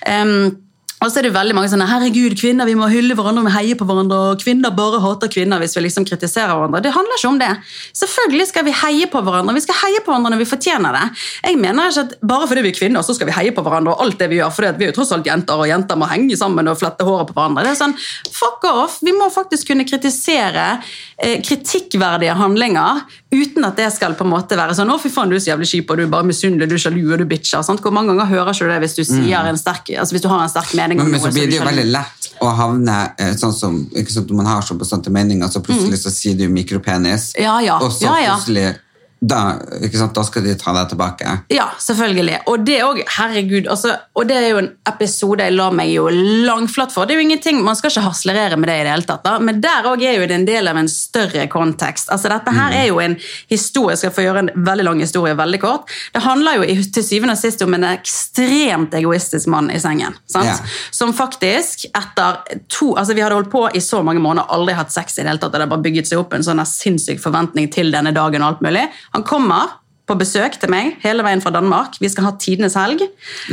Em, 0.06 0.52
og 1.00 1.08
så 1.08 1.22
er 1.22 1.30
det 1.30 1.32
veldig 1.32 1.56
mange 1.56 1.70
sånne 1.72 1.86
herregud, 1.88 2.34
kvinner, 2.36 2.68
vi 2.68 2.76
må 2.76 2.90
hylle 2.92 3.16
hverandre, 3.16 3.46
vi 3.46 3.54
heier 3.54 3.78
på 3.80 3.86
hverandre, 3.88 4.18
og 4.34 4.42
kvinner 4.42 4.74
bare 4.76 5.00
hater 5.00 5.32
kvinner 5.32 5.62
hvis 5.62 5.78
vi 5.78 5.86
liksom 5.86 6.04
kritiserer 6.10 6.52
hverandre. 6.52 6.82
Det 6.84 6.92
handler 6.92 7.16
ikke 7.16 7.30
om 7.30 7.38
det. 7.40 7.52
Selvfølgelig 7.96 8.48
skal 8.50 8.66
vi 8.68 8.74
heie 8.76 9.08
på 9.08 9.22
hverandre, 9.24 9.56
vi 9.56 9.64
skal 9.64 9.80
heie 9.80 10.02
på 10.04 10.12
hverandre 10.12 10.34
når 10.34 10.42
vi 10.42 10.48
fortjener 10.50 10.98
det. 10.98 11.06
Jeg 11.46 11.60
mener 11.62 11.88
ikke 11.88 12.04
at 12.04 12.18
bare 12.34 12.50
fordi 12.52 12.66
vi 12.66 12.74
er 12.74 12.80
kvinner, 12.82 13.06
så 13.08 13.16
skal 13.16 13.30
vi 13.30 13.36
heie 13.38 13.54
på 13.56 13.64
hverandre 13.64 13.94
og 13.96 14.04
alt 14.04 14.20
det 14.20 14.28
vi 14.34 14.42
gjør, 14.42 14.52
for 14.58 14.68
vi 14.68 14.90
er 14.90 14.92
jo 14.92 14.98
tross 15.00 15.14
alt 15.16 15.30
jenter, 15.32 15.64
og 15.64 15.72
jenter 15.72 16.02
må 16.02 16.10
henge 16.12 16.40
sammen 16.40 16.68
og 16.68 16.76
flette 16.82 17.08
håret 17.08 17.32
på 17.32 17.38
hverandre. 17.38 17.64
Det 17.64 17.72
er 17.72 17.80
sånn, 17.80 17.96
fuck 18.36 18.68
off! 18.68 19.00
Vi 19.06 19.16
må 19.16 19.32
faktisk 19.32 19.72
kunne 19.72 19.88
kritisere 19.88 20.68
eh, 21.16 21.40
kritikkverdige 21.48 22.36
handlinger 22.42 23.06
uten 23.32 23.64
at 23.68 23.80
det 23.80 23.88
skal 23.94 24.18
på 24.20 24.28
en 24.28 24.34
måte 24.34 24.58
være 24.60 24.76
sånn, 24.76 24.92
å 24.92 25.00
fy 25.00 25.14
faen, 25.14 25.32
du 25.32 25.38
er 25.38 25.44
så 25.44 25.54
jævlig 25.54 25.72
kjip, 25.72 25.92
og 25.94 26.00
du 26.00 26.06
er 26.08 26.12
bare 26.12 26.28
misunnelig, 26.28 26.68
du 26.68 26.76
er 26.76 26.84
sjalu, 26.84 27.02
og 27.08 27.22
du 27.22 27.28
bitcher. 27.30 27.64
Sant? 27.64 27.80
Hvor 27.86 27.94
mange 27.96 28.12
ganger 28.12 28.32
hører 28.34 28.52
ikke 28.52 28.68
du 28.68 28.74
det 28.74 28.84
hvis 28.84 29.00
du, 29.00 29.04
sier 29.08 29.48
en 29.48 29.60
sterk, 29.60 29.94
altså 29.96 30.18
hvis 30.18 30.26
du 30.26 30.32
har 30.32 30.44
en 30.44 30.52
sterk 30.52 30.74
mening 30.76 30.89
om 30.98 31.04
Men, 31.04 31.12
men 31.12 31.22
så 31.22 31.32
blir 31.32 31.44
er 31.44 31.52
det 31.52 31.58
jo 31.60 31.66
veldig 31.68 31.86
lett 31.92 32.30
å 32.42 32.50
havne 32.56 32.98
eh, 33.20 33.34
sånn 33.36 33.54
som 33.54 33.80
ikke 33.96 34.12
sant, 34.12 34.32
Man 34.32 34.46
har 34.46 34.62
så 34.62 34.74
bestandte 34.80 35.12
meninger, 35.12 35.48
så 35.52 35.60
plutselig 35.62 36.00
så 36.02 36.10
sier 36.12 36.36
du 36.40 36.48
mikropenis, 36.50 37.34
Mm. 37.36 37.44
Ja, 37.44 37.60
ja. 37.62 37.80
og 37.80 37.92
så 37.92 38.06
Ja, 38.06 38.20
ja. 38.20 38.36
plutselig 38.38 38.76
da, 39.20 39.60
sant, 39.92 40.16
da 40.16 40.24
skal 40.24 40.46
de 40.48 40.54
ta 40.56 40.72
deg 40.76 40.94
tilbake. 40.94 41.32
Ja, 41.52 41.66
selvfølgelig. 41.84 42.38
Og 42.48 42.64
det 42.64 42.78
òg, 42.86 43.02
herregud. 43.18 43.68
Altså, 43.72 43.98
og 44.16 44.30
det 44.30 44.38
er 44.40 44.48
jo 44.54 44.62
en 44.62 44.70
episode 44.88 45.44
jeg 45.44 45.56
lar 45.58 45.74
meg 45.76 45.92
jo 45.92 46.06
langflatt 46.48 46.94
for. 46.96 47.08
Det 47.08 47.16
er 47.16 47.20
jo 47.20 47.26
ingenting, 47.28 47.60
Man 47.64 47.76
skal 47.76 47.92
ikke 47.92 48.06
haslerere 48.06 48.58
med 48.58 48.70
det 48.72 48.78
i 48.80 48.86
det 48.88 48.94
hele 48.94 49.08
tatt, 49.08 49.26
da. 49.26 49.36
men 49.44 49.60
der 49.62 49.90
òg 49.92 50.04
er 50.08 50.22
jo 50.22 50.28
det 50.30 50.38
en 50.38 50.48
del 50.48 50.70
av 50.72 50.80
en 50.80 50.88
større 50.90 51.48
kontekst. 51.52 52.12
Altså, 52.14 52.32
Dette 52.32 52.54
her 52.56 52.78
er 52.80 52.88
jo 52.88 53.02
en 53.04 53.18
historie, 53.52 53.98
jeg 53.98 54.04
skal 54.04 54.16
få 54.16 54.26
gjøre 54.26 54.46
en 54.46 54.52
veldig 54.66 54.86
lang 54.88 55.04
historie 55.04 55.36
veldig 55.38 55.60
kort. 55.62 55.92
Det 56.16 56.24
handler 56.24 56.62
jo 56.62 56.80
til 56.96 57.06
syvende 57.06 57.36
og 57.36 57.42
sist 57.42 57.64
om 57.66 57.76
en 57.76 57.88
ekstremt 57.92 58.96
egoistisk 58.96 59.52
mann 59.52 59.70
i 59.74 59.80
sengen. 59.84 60.16
sant? 60.32 60.48
Ja. 60.48 60.58
Som 60.96 61.14
faktisk 61.14 61.90
etter 61.90 62.40
to 62.68 62.94
Altså, 63.00 63.14
vi 63.14 63.22
hadde 63.22 63.36
holdt 63.38 63.52
på 63.52 63.62
i 63.76 63.80
så 63.84 64.02
mange 64.04 64.20
måneder, 64.20 64.50
aldri 64.52 64.74
hatt 64.76 64.92
sex 64.92 65.18
i 65.18 65.22
det 65.22 65.30
hele 65.30 65.40
tatt. 65.40 65.52
og 65.52 65.54
Det 65.54 65.62
hadde 65.62 65.72
bare 65.76 65.86
bygget 65.86 66.10
seg 66.10 66.20
opp 66.20 66.34
en 66.36 66.44
sånn 66.44 66.64
sinnssyk 66.68 67.22
forventning 67.22 67.70
til 67.72 67.92
denne 67.94 68.12
dagen 68.16 68.44
og 68.44 68.56
alt 68.56 68.64
mulig. 68.66 68.88
Han 69.16 69.26
kommer 69.28 69.76
på 70.10 70.18
besøk 70.18 70.58
til 70.60 70.72
meg 70.74 70.96
hele 71.04 71.26
veien 71.26 71.42
fra 71.44 71.54
Danmark. 71.54 72.00
Vi 72.02 72.10
skal 72.10 72.30
ha 72.30 72.38
tidenes 72.42 72.78
helg. 72.80 73.04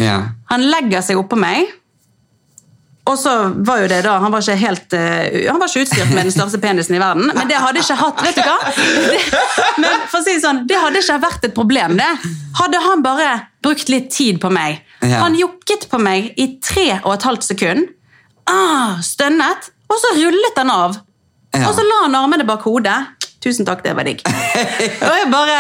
Ja. 0.00 0.20
Han 0.52 0.64
legger 0.72 1.04
seg 1.04 1.20
oppå 1.20 1.38
meg. 1.40 1.68
Og 3.06 3.14
så 3.20 3.32
var 3.62 3.84
jo 3.84 3.90
det 3.90 4.00
da, 4.02 4.16
Han 4.18 4.32
var 4.34 4.42
ikke 4.42 4.56
helt, 4.58 4.94
eh, 4.96 5.44
han 5.46 5.60
var 5.60 5.70
ikke 5.70 5.84
utstyrt 5.84 6.10
med 6.10 6.26
den 6.26 6.34
største 6.34 6.58
penisen 6.58 6.96
i 6.96 7.02
verden, 7.02 7.30
men 7.36 7.46
det 7.46 7.60
hadde 7.62 7.78
ikke 7.78 7.94
hatt 8.00 8.22
vet 8.24 8.40
du 8.40 8.42
hva? 8.42 8.56
Det, 9.12 9.20
men 9.84 10.00
for 10.10 10.18
å 10.18 10.24
si 10.24 10.34
det 10.34 10.42
sånn, 10.42 10.64
det 10.66 10.80
hadde 10.82 11.02
ikke 11.04 11.20
vært 11.22 11.46
et 11.46 11.54
problem, 11.54 11.94
det. 12.00 12.08
Hadde 12.58 12.82
han 12.82 13.04
bare 13.06 13.28
brukt 13.62 13.92
litt 13.92 14.10
tid 14.10 14.40
på 14.42 14.50
meg. 14.50 14.80
Ja. 15.04 15.20
Han 15.22 15.38
jokket 15.38 15.86
på 15.92 16.00
meg 16.02 16.32
i 16.34 16.48
tre 16.58 16.96
og 17.04 17.12
et 17.14 17.28
halvt 17.28 17.46
sekund. 17.46 17.92
Ah, 18.50 18.98
stønnet, 19.06 19.70
og 19.86 20.02
så 20.02 20.16
rullet 20.18 20.58
han 20.58 20.72
av. 20.74 20.98
Ja. 21.54 21.68
Og 21.68 21.76
så 21.78 21.84
la 21.86 22.02
han 22.08 22.18
armene 22.18 22.46
bak 22.48 22.66
hodet. 22.66 22.96
Tusen 23.44 23.66
takk, 23.68 23.82
det 23.84 23.92
var 23.94 24.06
digg. 24.08 24.22
og 24.26 25.12
jeg 25.20 25.26
bare, 25.30 25.56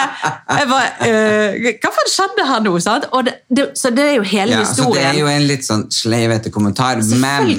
jeg 0.58 0.68
bare 0.70 1.08
øh, 1.08 1.66
Hva 1.82 1.90
faen 1.94 2.08
skjedde 2.10 2.46
her 2.48 2.62
nå? 2.64 2.72
Sant? 2.82 3.04
Det, 3.26 3.34
det, 3.52 3.66
så 3.78 3.90
det 3.94 4.04
er 4.10 4.14
jo 4.16 4.24
hele 4.26 4.56
Ja, 4.56 4.62
så 4.66 4.86
det 4.94 5.02
er 5.04 5.18
jo 5.20 5.28
en 5.30 5.44
litt 5.46 5.66
sånn 5.66 5.84
sleivete 5.92 6.50
kommentar, 6.54 7.02
men 7.20 7.52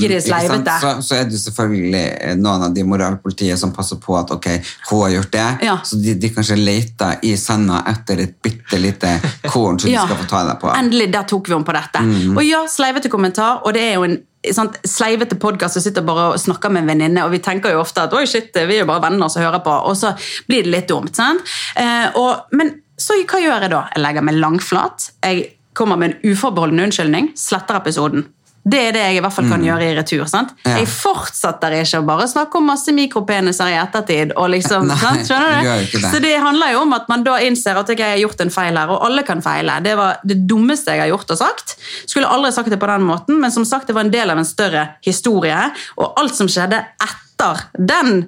så, 0.82 0.93
så 1.05 1.20
er 1.20 1.30
det 1.30 1.39
selvfølgelig 1.41 2.36
noen 2.41 2.65
av 2.68 2.74
de 2.76 2.84
moralpolitiet 2.88 3.59
som 3.61 3.74
passer 3.76 3.99
på 4.03 4.18
at 4.20 4.34
ok, 4.36 4.49
hun 4.89 5.03
har 5.05 5.13
gjort 5.18 5.32
det, 5.38 5.47
Ja. 5.68 5.78
så 5.86 5.99
de, 6.01 6.15
de 6.20 6.32
kanskje 6.34 6.57
leter 6.59 7.22
i 7.28 7.36
sanda 7.39 7.84
etter 7.91 8.24
et 8.26 8.36
bitte 8.43 8.80
lite 8.82 9.13
korn 9.47 9.79
som 9.79 9.92
Ja. 9.92 10.01
de 10.04 10.12
skal 10.12 10.24
få 10.24 10.29
ta 10.33 10.43
deg 10.50 10.59
på. 10.63 10.71
Endelig, 10.74 11.12
der 11.13 11.28
tok 11.29 11.50
vi 11.51 11.55
om 11.58 11.63
på 11.67 11.75
dette. 11.78 12.01
Og 12.36 12.42
ja, 12.46 12.63
sleivete 12.71 13.12
kommentar, 13.13 13.62
og 13.66 13.74
det 13.78 13.86
er 13.92 13.96
jo 14.01 14.08
en 14.09 14.17
sant, 14.55 14.78
sleivete 14.87 15.37
podkast 15.41 15.79
og 15.79 15.86
sitter 15.86 16.05
bare 16.05 16.32
og 16.33 16.41
snakker 16.41 16.74
med 16.74 16.86
en 16.86 16.91
venninne, 16.93 17.25
og 17.25 17.33
vi 17.33 17.41
tenker 17.43 17.74
jo 17.74 17.83
ofte 17.83 18.05
at 18.07 18.15
oi 18.17 18.25
shit, 18.29 18.51
vi 18.55 18.79
er 18.79 18.83
jo 18.83 18.89
bare 18.89 19.05
venner 19.07 19.32
som 19.32 19.43
hører 19.43 19.63
på, 19.65 19.74
og 19.89 19.97
så 19.99 20.13
blir 20.47 20.67
det 20.67 20.74
litt 20.74 20.91
dumt. 20.91 21.15
Sant? 21.17 21.43
Eh, 21.79 22.07
og, 22.19 22.47
men 22.57 22.75
så 22.97 23.17
hva 23.21 23.41
gjør 23.41 23.67
jeg 23.67 23.74
da? 23.74 23.83
Jeg 23.93 24.03
legger 24.03 24.25
meg 24.25 24.39
langflat. 24.41 25.11
Jeg 25.21 25.45
kommer 25.78 25.99
med 26.01 26.15
en 26.15 26.33
uforbeholden 26.33 26.87
unnskyldning. 26.87 27.29
Sletter 27.37 27.78
episoden. 27.78 28.25
Det 28.68 28.80
er 28.89 28.96
det 28.96 29.04
jeg 29.06 29.18
i 29.18 29.22
hvert 29.24 29.36
fall 29.36 29.48
kan 29.50 29.64
gjøre 29.64 29.86
i 29.88 29.96
retur. 29.96 30.26
sant? 30.30 30.54
Mm. 30.58 30.66
Ja. 30.66 30.76
Jeg 30.82 30.89
fortsetter 30.92 31.76
ikke 31.78 32.02
å 32.02 32.08
bare 32.08 32.28
snakke 32.28 32.60
om 32.60 32.68
masse 32.68 32.94
mikropeniser 32.96 33.72
i 33.72 33.78
ettertid. 33.80 34.34
og 34.36 34.50
liksom, 34.54 34.88
Nei, 34.92 34.98
sant? 35.02 35.24
Skjønner 35.30 35.62
du 35.62 35.98
det. 35.98 36.04
Så 36.12 36.22
det 36.24 36.34
handler 36.44 36.74
jo 36.76 36.84
om 36.84 36.96
at 36.98 37.08
man 37.12 37.24
da 37.28 37.38
innser 37.46 37.80
at 37.80 37.92
jeg 37.94 38.04
har 38.04 38.20
gjort 38.22 38.44
en 38.44 38.54
feil 38.54 38.78
her, 38.78 38.92
og 38.92 39.06
alle 39.08 39.24
kan 39.28 39.44
feile. 39.46 39.80
Det 39.86 39.96
var 40.00 40.20
det 40.28 40.42
dummeste 40.50 40.96
jeg 40.96 41.06
har 41.06 41.14
gjort 41.14 41.36
og 41.36 41.42
sagt. 41.42 41.78
Skulle 42.06 42.30
aldri 42.32 42.52
sagt 42.56 42.74
det 42.74 42.82
på 42.82 42.89
den 42.92 43.08
måten, 43.08 43.39
men 43.42 43.54
som 43.54 43.66
sagt, 43.68 43.88
det 43.88 43.96
var 43.98 44.08
en 44.08 44.14
del 44.14 44.34
av 44.34 44.42
en 44.42 44.48
større 44.48 44.88
historie. 45.06 45.70
Og 45.98 46.20
alt 46.20 46.36
som 46.36 46.52
skjedde 46.52 46.84
etter 47.08 47.68
den 47.78 48.26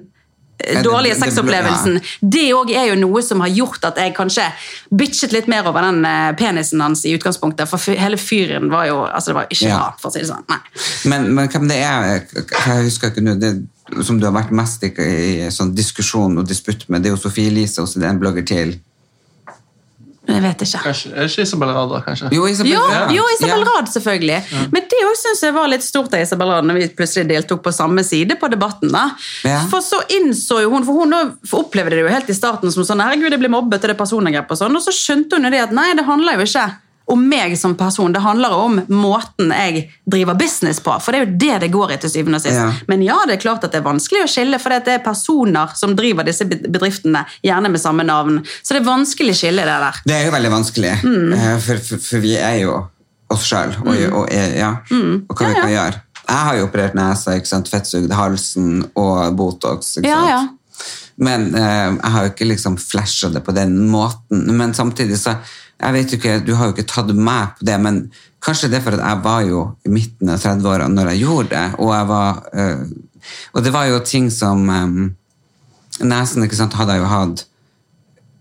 dårlige 0.84 1.14
det- 1.14 1.20
det- 1.20 1.28
sexopplevelsen, 1.28 2.00
det 2.22 2.44
òg 2.54 2.70
er 2.74 2.86
jo 2.94 2.94
noe 3.00 3.22
som 3.22 3.40
har 3.40 3.48
gjort 3.48 3.84
at 3.84 3.96
jeg 3.96 4.14
kanskje 4.14 4.46
bitchet 4.94 5.32
litt 5.32 5.48
mer 5.48 5.66
over 5.68 5.80
den 5.82 6.04
eh, 6.04 6.32
penisen 6.36 6.80
hans 6.80 7.04
i 7.04 7.16
utgangspunktet. 7.16 7.68
For 7.68 7.78
hele 7.92 8.16
fyren 8.16 8.70
var 8.70 8.86
jo 8.86 9.04
altså 9.06 9.26
det 9.26 9.34
var 9.34 9.46
ikke 9.50 9.68
Ja. 9.68 9.78
bra, 9.78 9.94
for 10.00 10.10
å 10.10 10.12
si 10.12 10.20
det 10.20 10.28
sånn. 10.28 10.44
Men, 11.04 11.34
men 11.34 11.48
hvem 11.48 11.68
det 11.68 11.76
er, 11.76 12.22
jeg 12.34 12.84
husker 12.84 13.10
ikke 13.10 13.22
nå, 13.22 13.38
det 13.40 14.04
som 14.06 14.20
du 14.20 14.26
har 14.26 14.32
vært 14.36 14.52
mest 14.54 14.84
i, 14.84 14.92
i 14.98 15.48
sånn 15.50 15.74
diskusjon 15.74 16.38
og 16.38 16.46
disputt 16.46 16.88
med, 16.88 17.02
det 17.02 17.10
er 17.10 17.16
jo 17.16 17.22
Sofie 17.28 17.48
Elise, 17.50 17.80
og 17.82 17.88
så 17.88 17.98
det 17.98 18.06
er 18.06 18.10
en 18.14 18.20
blogger 18.20 18.46
til. 18.46 18.76
Jeg 20.28 20.42
vet 20.44 20.62
ikke. 20.66 20.80
Kanskje, 20.84 21.10
er 21.16 21.24
det 21.24 21.30
ikke 21.32 21.42
Isabel 21.46 21.70
Rad, 21.74 21.88
da? 21.90 22.00
kanskje? 22.04 22.28
Jo, 22.36 22.44
Isabel 22.46 22.72
Jo, 22.74 22.80
Rad. 22.90 23.12
jo, 23.16 23.22
Isabel 23.38 23.62
Ja. 23.64 23.70
Rad, 23.70 23.88
selvfølgelig. 23.88 24.42
Men 24.72 24.82
det 24.90 24.98
òg 25.08 25.16
synes 25.16 25.40
jeg 25.42 25.54
var 25.56 25.68
litt 25.72 25.82
stort 25.82 26.12
av 26.14 26.20
Isabel 26.20 26.48
Rad 26.52 26.64
når 26.68 26.74
vi 26.78 26.88
plutselig 26.98 27.26
deltok 27.30 27.62
på 27.64 27.72
samme 27.72 28.04
side 28.04 28.36
på 28.38 28.50
debatten. 28.52 28.92
da. 28.92 29.10
Ja. 29.44 29.62
For 29.72 29.80
så 29.80 30.02
innså 30.20 30.60
jo 30.62 30.70
hun, 30.70 30.84
for 30.84 30.92
hun 30.92 31.12
opplevde 31.52 31.90
det 31.96 32.04
jo 32.04 32.08
helt 32.12 32.28
i 32.30 32.34
starten 32.36 32.70
som 32.70 32.84
sånn 32.84 33.00
herregud, 33.00 33.30
jeg 33.32 33.40
blir 33.40 33.48
mobbet, 33.50 33.80
og 33.80 33.88
det 33.88 33.96
er 33.96 34.02
personangrep 34.04 34.50
og 34.50 34.58
sånn, 34.60 34.76
og 34.76 34.82
så 34.84 34.92
skjønte 34.92 35.36
hun 35.40 35.44
jo 35.44 35.50
det 35.50 35.60
at 35.66 35.72
nei, 35.72 35.94
det 35.94 36.04
handler 36.04 36.36
jo 36.36 36.46
ikke 36.46 36.68
om 37.10 37.22
meg 37.28 37.56
som 37.58 37.74
person, 37.78 38.12
det 38.14 38.20
handler 38.24 38.52
om 38.54 38.78
måten 38.94 39.50
jeg 39.54 39.84
driver 40.10 40.34
business 40.38 40.78
på, 40.84 40.94
for 41.02 41.12
det 41.12 41.20
er 41.20 41.24
jo 41.26 41.38
det 41.42 41.56
det 41.64 41.70
går 41.74 41.92
i 41.94 41.98
til 42.02 42.12
syvende 42.12 42.38
og 42.38 42.44
sist. 42.44 42.58
Ja. 42.60 42.68
Men 42.88 43.02
ja, 43.06 43.16
det 43.26 43.36
er 43.38 43.42
klart 43.42 43.64
at 43.66 43.72
det 43.74 43.80
er 43.80 43.86
vanskelig 43.88 44.22
å 44.24 44.30
skille, 44.30 44.58
for 44.62 44.74
det 44.76 44.94
er 44.94 45.02
personer 45.04 45.74
som 45.78 45.96
driver 45.98 46.26
disse 46.28 46.46
bedriftene, 46.46 47.24
gjerne 47.46 47.70
med 47.74 47.82
samme 47.82 48.06
navn. 48.06 48.40
Så 48.62 48.74
det 48.76 48.82
er 48.82 48.88
vanskelig 48.90 49.34
å 49.34 49.40
skille 49.42 49.66
det 49.66 49.78
der. 49.86 50.00
Det 50.06 50.16
er 50.20 50.24
jo 50.28 50.36
veldig 50.38 50.54
vanskelig, 50.54 50.94
Mm. 51.02 51.32
eh, 51.34 51.58
for, 51.66 51.82
for, 51.90 51.98
for 52.10 52.18
vi 52.24 52.36
er 52.38 52.60
jo 52.62 52.78
oss 53.30 53.44
sjøl, 53.46 53.74
og, 53.84 53.90
og, 53.94 54.14
og, 54.22 54.32
ja, 54.32 54.70
og 54.80 54.88
hva 54.90 54.96
Mm. 55.00 55.26
Vi 55.28 55.60
kan 55.60 55.70
gjøre. 55.74 56.00
Jeg 56.30 56.46
har 56.46 56.56
jo 56.60 56.64
operert 56.68 56.94
nesa, 56.94 57.34
fettsugd 57.66 58.12
halsen 58.14 58.84
og 58.94 59.36
Botox. 59.38 59.96
Ikke 59.98 60.08
Ja, 60.10 60.18
sant? 60.20 60.30
ja. 60.30 60.40
Men 61.20 61.54
eh, 61.54 61.88
jeg 62.00 62.10
har 62.14 62.24
jo 62.24 62.30
ikke 62.30 62.46
liksom 62.48 62.76
flasha 62.80 63.28
det 63.34 63.42
på 63.44 63.52
den 63.52 63.74
måten. 63.90 64.46
Men 64.56 64.72
samtidig 64.74 65.18
så 65.20 65.34
jeg 65.80 65.92
vet 65.96 66.12
jo 66.12 66.18
ikke, 66.18 66.44
Du 66.46 66.54
har 66.54 66.66
jo 66.66 66.72
ikke 66.74 66.86
tatt 66.88 67.14
meg 67.16 67.54
på 67.58 67.64
det, 67.66 67.80
men 67.80 68.10
kanskje 68.42 68.68
det 68.70 68.78
er 68.80 68.84
for 68.84 68.96
at 68.98 69.04
jeg 69.08 69.22
var 69.24 69.42
jo 69.48 69.60
i 69.86 69.88
midten 69.92 70.28
av 70.32 70.38
30-åra 70.42 70.88
når 70.88 71.10
jeg 71.12 71.22
gjorde 71.24 71.48
det. 71.54 71.64
Og, 71.78 71.94
jeg 71.94 72.06
var, 72.08 72.42
øh, 72.54 72.84
og 73.54 73.64
det 73.64 73.72
var 73.72 73.86
jo 73.90 73.98
ting 74.04 74.30
som 74.32 74.68
øh, 74.68 75.10
Nesen 76.00 76.44
ikke 76.46 76.56
sant, 76.56 76.72
hadde 76.74 76.92
jeg 76.96 77.02
jo 77.02 77.08
hatt 77.10 77.46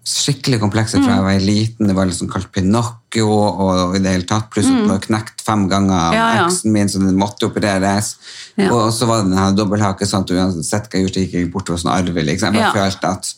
skikkelig 0.10 0.58
komplekser 0.62 1.04
fra 1.04 1.18
jeg 1.20 1.26
var 1.26 1.42
liten. 1.44 1.88
Det 1.90 1.96
var 1.98 2.08
liksom 2.10 2.30
kalt 2.32 2.48
Pinocchio 2.56 3.28
og 3.30 3.96
i 3.98 4.00
det 4.02 4.14
hele 4.16 4.26
tatt. 4.30 4.48
Pluss 4.54 4.70
var 4.88 5.02
knekt 5.04 5.44
fem 5.46 5.68
ganger 5.70 5.94
av 6.00 6.14
Ja, 6.16 6.28
ja. 6.40 6.46
eksen 6.48 6.72
min, 6.74 6.90
så 6.90 7.02
den 7.04 7.20
måtte 7.20 7.46
opereres. 7.50 8.16
Ja. 8.58 8.72
Og 8.74 8.94
så 8.96 9.06
var 9.10 9.22
det 9.22 9.36
den 9.36 9.60
dobbelthaken. 9.60 10.08
sånn 10.10 10.24
at 10.26 10.32
uansett 10.34 10.88
hva 10.90 10.98
jeg 10.98 11.06
gjorde, 11.08 11.26
gikk 11.26 11.34
jeg 11.38 11.52
bortover 11.54 11.84
sånn 11.84 11.92
arvelig. 11.94 12.26
Liksom. 12.32 12.56
Jeg 12.56 12.64
bare 12.64 12.72
Ja. 12.72 12.90
følte 12.90 13.12
at 13.12 13.34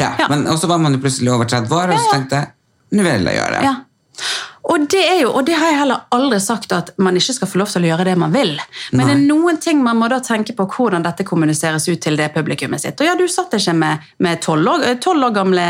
ja. 0.00 0.10
Ja. 0.18 0.28
Men, 0.32 0.46
og 0.48 0.58
så 0.58 0.66
var 0.66 0.78
man 0.78 0.94
jo 0.96 0.98
plutselig 1.04 1.30
over 1.30 1.44
30 1.44 1.70
år, 1.76 1.92
og 1.92 1.98
så 2.00 2.10
tenkte 2.16 2.36
jeg 2.40 2.48
vil 2.90 3.30
jeg 3.30 3.38
gjøre 3.38 3.52
det. 3.54 3.62
Ja. 3.68 3.74
Og 4.70 4.86
det, 4.90 5.00
er 5.02 5.20
jo, 5.24 5.32
og 5.34 5.46
det 5.48 5.56
har 5.58 5.72
jeg 5.72 5.78
heller 5.80 6.04
aldri 6.14 6.38
sagt 6.42 6.72
at 6.76 6.92
man 7.02 7.16
ikke 7.18 7.34
skal 7.34 7.48
få 7.50 7.58
lov 7.58 7.70
til 7.72 7.86
å 7.86 7.90
gjøre 7.90 8.06
det 8.06 8.16
man 8.20 8.30
vil. 8.34 8.52
Men 8.94 9.08
det 9.10 9.14
er 9.16 9.22
noen 9.24 9.58
ting 9.62 9.80
man 9.82 9.98
må 9.98 10.08
da 10.12 10.20
tenke 10.22 10.54
på 10.56 10.66
hvordan 10.70 11.02
dette 11.02 11.26
kommuniseres 11.26 11.88
ut 11.90 12.00
til 12.02 12.18
det 12.20 12.30
publikummet 12.34 12.82
sitt. 12.82 13.00
Og 13.02 13.08
ja, 13.08 13.16
du 13.18 13.26
satt 13.30 13.56
ikke 13.58 13.74
med 13.76 14.06
med 14.20 14.40
tolv 14.44 14.68
år, 14.68 14.84
eh, 14.86 14.96
12 15.00 15.24
år 15.26 15.32
gamle 15.34 15.64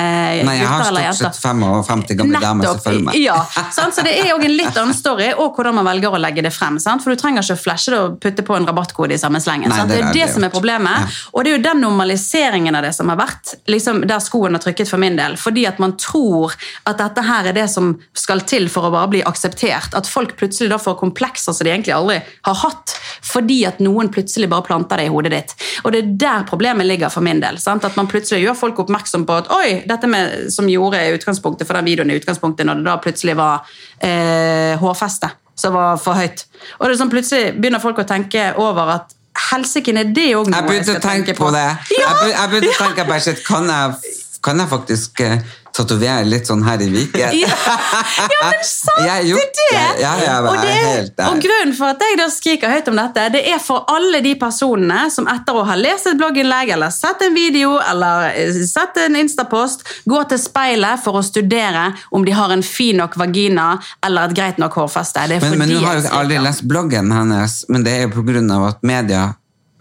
Nei, 0.44 0.56
jeg 0.58 0.66
har 0.66 0.84
stort 0.84 1.00
jenter. 1.00 1.32
sett 1.32 1.42
55 1.42 2.16
gamle 2.18 2.40
damer 2.42 2.66
som 2.66 2.80
følger 2.84 3.04
med. 3.06 3.18
Ja, 3.20 3.38
sant? 3.72 3.94
Så 3.94 4.04
det 4.04 4.12
er 4.18 4.30
jo 4.32 4.38
en 4.42 4.56
litt 4.56 4.76
annen 4.76 4.94
story, 4.94 5.30
og 5.32 5.56
hvordan 5.56 5.74
man 5.78 5.86
velger 5.86 6.16
å 6.16 6.20
legge 6.20 6.42
det 6.42 6.52
frem. 6.52 6.78
Sant? 6.82 7.04
For 7.04 7.14
du 7.14 7.20
trenger 7.20 7.44
ikke 7.46 7.56
å 7.56 7.62
flashe 7.62 7.94
det 7.94 8.00
og 8.00 8.18
putte 8.20 8.44
på 8.46 8.56
en 8.56 8.66
rabattkode 8.68 9.16
i 9.16 9.20
samme 9.22 9.40
slengen. 9.40 9.70
Nei, 9.70 9.80
det 9.86 9.88
Det 9.88 9.98
er 10.00 10.12
det, 10.12 10.26
det 10.26 10.34
som 10.34 10.44
er 10.44 10.52
problemet. 10.52 11.06
Ja. 11.06 11.06
Og 11.32 11.44
det 11.44 11.52
er 11.52 11.56
jo 11.58 11.62
den 11.68 11.80
normaliseringen 11.86 12.76
av 12.76 12.82
det 12.82 12.92
som 12.94 13.08
har 13.08 13.16
vært 13.20 13.54
liksom 13.70 14.02
der 14.06 14.20
skoen 14.24 14.58
har 14.58 14.64
trykket 14.64 14.90
for 14.90 14.98
min 15.02 15.16
del. 15.16 15.36
Fordi 15.40 15.66
at 15.70 15.78
man 15.78 15.96
tror 15.96 16.52
at 16.84 16.98
dette 16.98 17.22
her 17.22 17.50
er 17.50 17.56
det 17.56 17.68
som 17.70 17.94
skal 18.14 18.44
til 18.50 18.68
for 18.68 18.88
å 18.88 18.89
bare 18.94 19.10
bli 19.12 19.22
akseptert. 19.26 19.94
At 19.96 20.08
folk 20.10 20.36
plutselig 20.40 20.70
da 20.72 20.78
får 20.80 20.98
komplekser 21.00 21.56
som 21.56 21.66
de 21.66 21.72
egentlig 21.72 21.94
aldri 21.96 22.18
har 22.46 22.58
hatt, 22.62 22.96
fordi 23.26 23.60
at 23.68 23.82
noen 23.84 24.10
plutselig 24.12 24.48
bare 24.50 24.66
planter 24.66 25.00
det 25.00 25.08
i 25.08 25.12
hodet 25.12 25.34
ditt. 25.34 25.54
Og 25.84 25.94
det 25.94 26.02
er 26.02 26.14
der 26.24 26.48
problemet 26.48 26.88
ligger 26.88 27.12
for 27.12 27.24
min 27.26 27.42
del. 27.42 27.60
Sant? 27.62 27.86
At 27.86 27.98
man 27.98 28.10
plutselig 28.10 28.44
gjør 28.44 28.58
folk 28.58 28.82
oppmerksom 28.84 29.26
på 29.28 29.38
at 29.42 29.52
oi, 29.54 29.80
dette 29.88 30.10
med, 30.10 30.50
som 30.54 30.68
gjorde 30.70 31.02
utgangspunktet 31.16 31.68
for 31.68 31.78
den 31.78 31.90
videoen 31.92 32.12
i 32.12 32.18
utgangspunktet, 32.20 32.66
når 32.68 32.80
det 32.80 32.90
da 32.90 32.98
plutselig 33.02 33.38
var 33.38 33.70
eh, 33.98 34.74
hårfeste 34.80 35.30
som 35.60 35.76
var 35.76 35.96
for 36.00 36.16
høyt. 36.16 36.46
Og 36.78 36.86
det 36.86 36.94
er 36.94 37.00
sånn 37.00 37.12
plutselig 37.12 37.56
begynner 37.58 37.82
folk 37.82 38.00
å 38.00 38.08
tenke 38.08 38.50
over 38.60 38.94
at 38.96 39.16
Helsike, 39.50 39.92
er 39.94 40.10
det 40.14 40.30
òg 40.36 40.50
noe 40.50 40.58
Jeg 40.58 40.68
begynte 40.68 40.96
å 40.98 41.02
tenke 41.04 41.34
på 41.38 41.50
det. 41.54 41.66
Jeg 41.94 42.32
jeg 42.32 42.50
begynte 42.52 42.72
å 42.74 42.80
tenke 42.80 43.06
på 43.08 43.18
shit, 43.24 43.42
kan 43.46 43.68
jeg, 43.70 44.16
kan 44.44 44.62
jeg 44.62 44.70
faktisk 44.70 45.22
uh, 45.24 45.36
tatovere 45.76 46.26
litt 46.28 46.48
sånn 46.48 46.62
her 46.66 46.82
i 46.84 46.88
Viken? 46.94 47.20
Ja, 47.20 47.30
ja, 47.34 47.56
men 48.40 48.60
sant 48.66 49.08
har 49.10 49.24
det! 49.34 49.50
det. 49.70 50.02
Ja, 50.02 50.12
ja, 50.24 50.36
og, 50.42 50.64
er 50.64 51.08
der. 51.16 51.28
og 51.28 51.40
grunnen 51.42 51.74
for 51.76 51.94
at 51.94 52.04
jeg 52.04 52.18
da 52.20 52.28
skriker 52.32 52.72
høyt 52.72 52.90
om 52.90 52.98
dette, 53.00 53.26
det 53.34 53.42
er 53.48 53.60
for 53.62 53.86
alle 53.90 54.22
de 54.24 54.34
personene 54.40 55.06
som 55.12 55.28
etter 55.30 55.56
å 55.56 55.64
ha 55.68 55.76
lest 55.78 56.10
et 56.10 56.18
blogginnlegg 56.20 56.74
eller 56.76 56.92
sett 56.94 57.22
en 57.26 57.36
video 57.36 57.76
eller 57.80 58.30
eh, 58.34 58.62
sett 58.66 58.98
en 59.04 59.18
instapost, 59.20 59.84
går 60.10 60.30
til 60.32 60.42
speilet 60.42 61.02
for 61.04 61.20
å 61.20 61.24
studere 61.26 61.90
om 62.10 62.24
de 62.26 62.34
har 62.36 62.52
en 62.54 62.64
fin 62.66 62.98
nok 63.00 63.16
vagina 63.20 63.72
eller 64.06 64.30
et 64.30 64.36
greit 64.36 64.62
nok 64.62 64.78
hårfeste. 64.82 65.26
Det 65.30 65.40
er 65.40 65.48
Men, 65.50 65.58
men 65.64 65.74
du 65.74 65.80
har 65.84 66.00
jo 66.00 66.14
aldri 66.20 66.40
lest 66.42 66.66
bloggen 66.68 67.12
hennes, 67.14 67.60
men 67.68 67.86
det 67.86 67.98
er 67.98 68.08
jo 68.08 68.28
av 68.50 68.66
at 68.70 68.82
media 68.86 69.28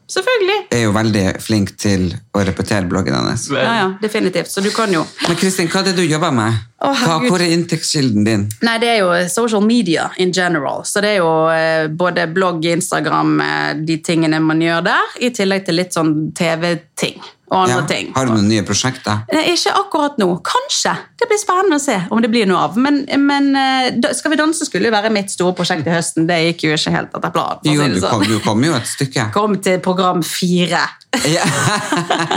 Selvfølgelig. 0.09 0.57
er 0.73 0.83
jo 0.87 0.93
veldig 0.95 1.25
flink 1.43 1.75
til 1.77 2.07
å 2.33 2.41
repetere 2.45 2.87
bloggen 2.89 3.13
hennes. 3.13 3.45
Ja, 3.53 3.75
ja, 3.77 3.87
definitivt. 4.01 4.49
Så 4.49 4.63
du 4.65 4.71
kan 4.73 4.91
jo 4.93 5.03
Men 5.27 5.37
Kristin, 5.37 5.69
hva 5.69 5.83
er 5.83 5.91
det 5.91 5.95
du 5.99 6.03
jobber 6.03 6.33
med? 6.33 6.57
Hva, 6.79 7.19
hvor 7.27 7.41
er 7.43 7.53
inntektskilden 7.53 8.25
din? 8.25 8.45
Nei, 8.65 8.77
det 8.81 8.89
er 8.93 8.99
jo 9.03 9.11
social 9.29 9.61
media 9.61 10.09
in 10.17 10.31
general. 10.33 10.85
Så 10.87 11.03
det 11.03 11.15
er 11.17 11.19
jo 11.19 11.33
eh, 11.53 11.87
både 11.91 12.25
blogg, 12.33 12.65
Instagram, 12.65 13.35
eh, 13.43 13.73
de 13.85 13.99
tingene 14.01 14.39
man 14.41 14.63
gjør 14.63 14.87
der, 14.87 15.17
i 15.19 15.29
tillegg 15.35 15.67
til 15.67 15.77
litt 15.77 15.93
sånn 15.93 16.15
TV-ting 16.37 17.19
og 17.49 17.63
andre 17.63 17.75
Ja, 17.79 17.85
ting. 17.89 18.11
Har 18.15 18.27
du 18.29 18.33
noen 18.35 18.47
nye 18.49 18.63
prosjekter? 18.65 19.23
Ikke 19.49 19.73
akkurat 19.73 20.17
nå. 20.21 20.27
Kanskje. 20.45 20.93
Det 21.19 21.27
blir 21.27 21.39
spennende 21.41 21.79
å 21.79 21.83
se 21.83 21.95
om 22.13 22.21
det 22.21 22.29
blir 22.31 22.45
noe 22.49 22.61
av. 22.69 22.77
Men, 22.79 23.01
men 23.25 23.49
eh, 23.57 24.13
Skal 24.15 24.31
vi 24.35 24.37
danse 24.39 24.67
skulle 24.67 24.87
jo 24.89 24.93
være 24.93 25.09
mitt 25.13 25.33
store 25.33 25.55
prosjekt 25.57 25.87
i 25.89 25.93
høsten. 25.93 26.27
Det 26.29 26.37
gikk 26.51 26.67
jo 26.67 26.75
ikke 26.77 26.93
helt 26.93 27.15
etter 27.17 27.33
planen. 27.33 27.65
Jo, 27.65 27.87
du 27.89 27.99
sånn. 27.99 28.09
kom, 28.13 28.25
du 28.29 28.37
kom 28.45 28.63
jo 28.67 28.75
et 28.77 28.87
stykke. 28.89 29.29
Kom 29.39 29.57
til 29.65 29.79
program 29.83 30.21
fire. 30.25 30.83
Ja. 31.25 31.41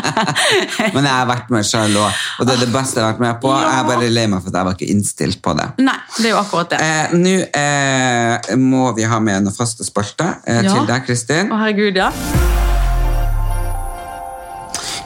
Men 0.95 1.05
jeg 1.05 1.13
har 1.13 1.27
vært 1.29 1.51
med 1.53 1.67
sjøl 1.69 1.93
òg, 2.01 2.23
og 2.41 2.49
det 2.49 2.55
er 2.57 2.63
det 2.65 2.71
beste 2.73 2.99
jeg 3.01 3.05
har 3.05 3.13
vært 3.13 3.23
med 3.25 3.41
på. 3.43 3.51
Jeg 3.53 3.75
er 3.83 3.89
bare 3.91 4.09
lei 4.13 4.25
meg 4.33 4.41
for 4.41 4.49
at 4.53 4.59
jeg 4.61 4.69
var 4.71 4.79
ikke 4.79 4.91
innstilt 4.95 5.43
på 5.45 5.55
det. 5.59 5.69
Nei, 5.85 5.99
det 6.17 6.31
er 6.31 6.35
jo 6.35 6.41
akkurat 6.41 6.73
det. 6.73 6.81
Eh, 6.81 7.13
Nå 7.21 7.35
eh, 7.61 8.57
må 8.63 8.89
vi 8.97 9.05
ha 9.09 9.21
med 9.21 9.45
noen 9.47 9.57
faste 9.57 9.85
spalter 9.87 10.39
eh, 10.47 10.63
Ja. 10.65 10.73
til 10.73 10.89
deg, 10.89 11.05
Kristin. 11.09 11.53
Å, 11.53 11.61
herregud, 11.67 12.01
ja. 12.01 12.11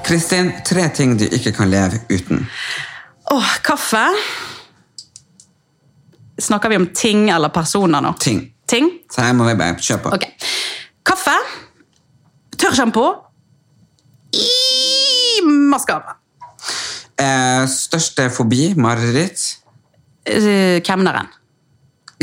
Kristin, 0.07 0.53
tre 0.65 0.87
ting 0.95 1.17
du 1.19 1.25
ikke 1.27 1.51
kan 1.57 1.71
leve 1.71 1.99
uten. 2.13 2.45
Åh, 3.35 3.55
kaffe. 3.67 4.05
Snakker 6.39 6.71
vi 6.71 6.77
om 6.77 6.87
ting 6.95 7.31
eller 7.31 7.51
personer 7.51 8.05
nå? 8.05 8.13
Ting. 8.23 8.45
Ting? 8.71 8.91
Så 9.11 9.25
her 9.25 9.35
må 9.35 9.47
vi 9.49 9.57
bare 9.59 9.75
kjøre 9.83 10.03
på. 10.05 10.13
Ok. 10.15 10.27
Kaffe. 11.07 11.35
Tørrsjampo. 12.57 13.07
I 14.37 15.43
maskara. 15.43 16.17
Eh, 17.19 17.65
største 17.73 18.29
fobi? 18.31 18.75
Mareritt? 18.77 19.43
Eh, 20.27 20.83
Kemneren. 20.87 21.31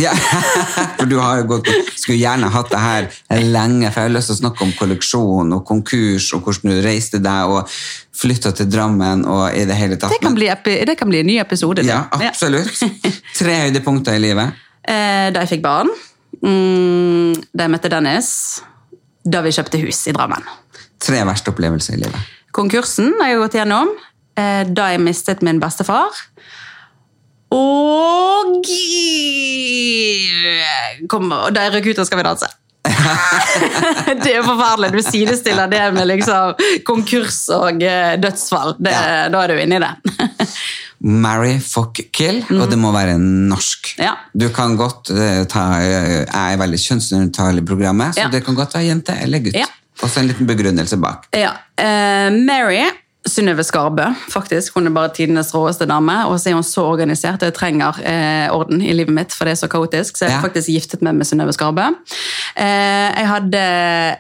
Ja, 0.02 0.10
for 0.98 1.06
du 1.06 1.20
har 1.22 1.44
jo 1.44 1.50
gått 1.52 1.68
Skulle 1.94 2.18
gjerne 2.18 2.48
hatt 2.50 2.72
det 2.74 2.80
her 2.82 3.06
lenge, 3.46 3.92
for 3.94 4.02
jeg 4.02 4.10
har 4.10 4.16
lyst 4.16 4.32
til 4.32 4.38
å 4.38 4.40
snakke 4.40 4.66
om 4.66 4.72
kolleksjon 4.80 5.54
og 5.54 5.62
konkurs, 5.70 6.32
og 6.34 6.48
hvordan 6.48 6.74
du 6.74 6.80
reiste 6.82 7.22
deg 7.22 7.54
og 7.54 7.70
flytta 8.18 8.54
til 8.58 8.72
Drammen 8.74 9.22
og 9.30 9.54
i 9.54 9.66
det 9.70 9.78
hele 9.78 9.98
tatt. 10.02 10.14
Det 10.16 10.22
kan 10.24 10.34
bli, 10.38 10.50
det 10.90 10.98
kan 10.98 11.10
bli 11.12 11.22
en 11.22 11.30
ny 11.30 11.38
episode. 11.42 11.86
Ja, 11.86 12.04
absolutt. 12.18 12.82
Tre 13.40 13.60
høydepunkter 13.68 14.18
i 14.18 14.24
livet. 14.24 14.58
Eh, 14.82 15.30
Da 15.34 15.46
jeg 15.46 15.56
fikk 15.56 15.64
barn, 15.66 15.90
mm, 16.42 17.46
da 17.54 17.68
jeg 17.68 17.74
møtte 17.76 17.92
Dennis, 17.94 18.32
da 19.24 19.42
vi 19.46 19.54
kjøpte 19.56 19.82
hus 19.82 20.02
i 20.10 20.16
Drammen. 20.16 20.44
Tre 21.04 21.22
verste 21.28 21.54
opplevelser 21.54 21.98
i 21.98 22.02
livet. 22.04 22.34
Konkursen 22.54 23.14
har 23.22 23.32
jeg 23.34 23.42
gått 23.42 23.58
gjennom, 23.62 23.94
eh, 24.38 24.64
da 24.70 24.90
jeg 24.94 25.02
mistet 25.06 25.42
min 25.46 25.62
bestefar, 25.64 26.12
kommer, 31.12 31.48
og 31.48 31.56
de 31.56 31.64
røk 31.74 31.90
ut 31.92 32.00
av 32.02 32.08
Skal 32.08 32.22
vi 32.22 32.28
danse. 32.28 32.50
det 34.24 34.30
er 34.30 34.38
jo 34.40 34.46
forferdelig. 34.46 34.90
Du 34.94 35.02
sidestiller 35.06 35.70
det 35.72 35.84
med 35.96 36.08
liksom 36.10 36.56
konkurs 36.88 37.42
og 37.54 37.84
eh, 37.84 38.16
dødsfall. 38.22 38.76
Det, 38.80 38.94
Ja. 38.94 39.28
Da 39.34 39.44
er 39.44 39.54
du 39.54 39.62
inni 39.62 39.80
det. 39.82 39.92
Marry, 41.24 41.58
fuck, 41.60 42.00
kill, 42.16 42.42
og 42.56 42.70
det 42.72 42.78
må 42.80 42.94
være 42.96 43.18
norsk. 43.20 43.94
Ja. 44.00 44.14
Du 44.32 44.48
kan 44.56 44.78
godt 44.80 45.12
eh, 45.12 45.44
ta 45.52 45.66
eh, 45.84 46.12
Jeg 46.24 46.56
er 46.56 46.60
veldig 46.62 46.80
kjønnsnøytral 46.80 47.60
i 47.60 47.66
programmet, 47.68 48.16
så 48.16 48.26
Ja. 48.26 48.32
det 48.32 48.44
kan 48.46 48.56
godt 48.56 48.76
være 48.78 48.88
jente 48.88 49.18
eller 49.22 49.44
gutt. 49.44 49.60
Og 50.02 50.10
så 50.10 50.20
en 50.20 50.28
liten 50.32 50.48
begrunnelse 50.50 50.98
bak. 51.00 51.28
Ja. 51.38 51.54
Uh, 51.80 52.34
Mary 52.44 52.82
Synnøve 53.26 53.64
Skarbø, 53.64 54.04
faktisk. 54.30 54.74
Hun 54.76 54.88
er 54.90 54.94
bare 54.96 55.12
tidenes 55.16 55.54
råeste 55.56 55.86
dame. 55.88 56.16
Og 56.28 56.40
så 56.40 56.50
er 56.52 56.58
hun 56.58 56.66
så 56.68 56.84
organisert, 56.92 57.40
og 57.44 57.48
jeg 57.52 57.56
trenger 57.56 58.00
eh, 58.04 58.48
orden 58.52 58.82
i 58.84 58.92
livet 58.94 59.14
mitt, 59.16 59.32
for 59.36 59.48
det 59.48 59.54
er 59.56 59.62
så 59.62 59.70
kaotisk. 59.72 60.18
Så 60.20 60.26
jeg 60.28 60.34
Ja. 60.36 60.42
faktisk 60.44 60.68
giftet 60.74 61.02
meg 61.02 61.16
med 61.16 61.26
Synnøve 61.30 61.54
Skarbø. 61.56 61.86
Eh, 62.58 63.10
jeg 63.16 63.28
hadde 63.32 63.64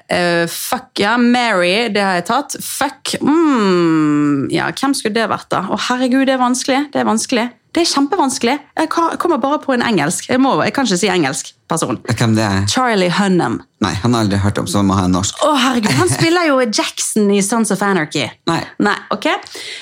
eh, 0.09 0.45
Fuck, 0.47 0.99
ja. 0.99 1.17
Mary, 1.17 1.89
det 1.93 2.01
har 2.03 2.13
jeg 2.21 2.25
tatt. 2.31 2.55
Fuck 2.63 3.15
mm, 3.21 4.47
Ja, 4.53 4.69
hvem 4.71 4.93
skulle 4.95 5.13
det 5.19 5.27
vært, 5.29 5.49
da? 5.51 5.65
Å, 5.69 5.77
herregud, 5.89 6.25
det 6.27 6.37
er 6.37 6.41
vanskelig. 6.41 6.79
Det 6.93 7.01
er 7.03 7.09
vanskelig. 7.09 7.49
Det 7.73 7.81
er 7.81 7.87
kjempevanskelig. 7.89 8.53
Jeg 8.77 8.89
kommer 8.93 9.39
bare 9.41 9.57
på 9.63 9.73
en 9.73 9.81
engelsk. 9.81 10.27
Jeg, 10.29 10.37
må, 10.41 10.51
jeg 10.61 10.75
kan 10.75 10.85
ikke 10.85 10.99
si 11.01 11.07
engelsk 11.09 11.47
person. 11.71 11.97
Hvem 12.05 12.35
det 12.37 12.43
er? 12.45 12.67
Charlie 12.69 13.09
Hunnam. 13.17 13.55
Nei, 13.81 13.95
han 14.03 14.13
har 14.13 14.27
aldri 14.27 14.37
hørt 14.43 14.61
om, 14.61 14.67
så 14.69 14.83
han 14.83 14.91
må 14.91 14.97
ha 14.99 15.07
en 15.09 15.15
norsk. 15.17 15.41
Å, 15.41 15.55
herregud, 15.57 15.89
Han 15.97 16.11
spiller 16.11 16.45
jo 16.51 16.59
Jackson 16.67 17.31
i 17.33 17.41
Sons 17.41 17.73
of 17.73 17.81
Anarchy. 17.81 18.27
Nei. 18.49 18.59
Nei, 18.85 18.93
ok? 19.15 19.25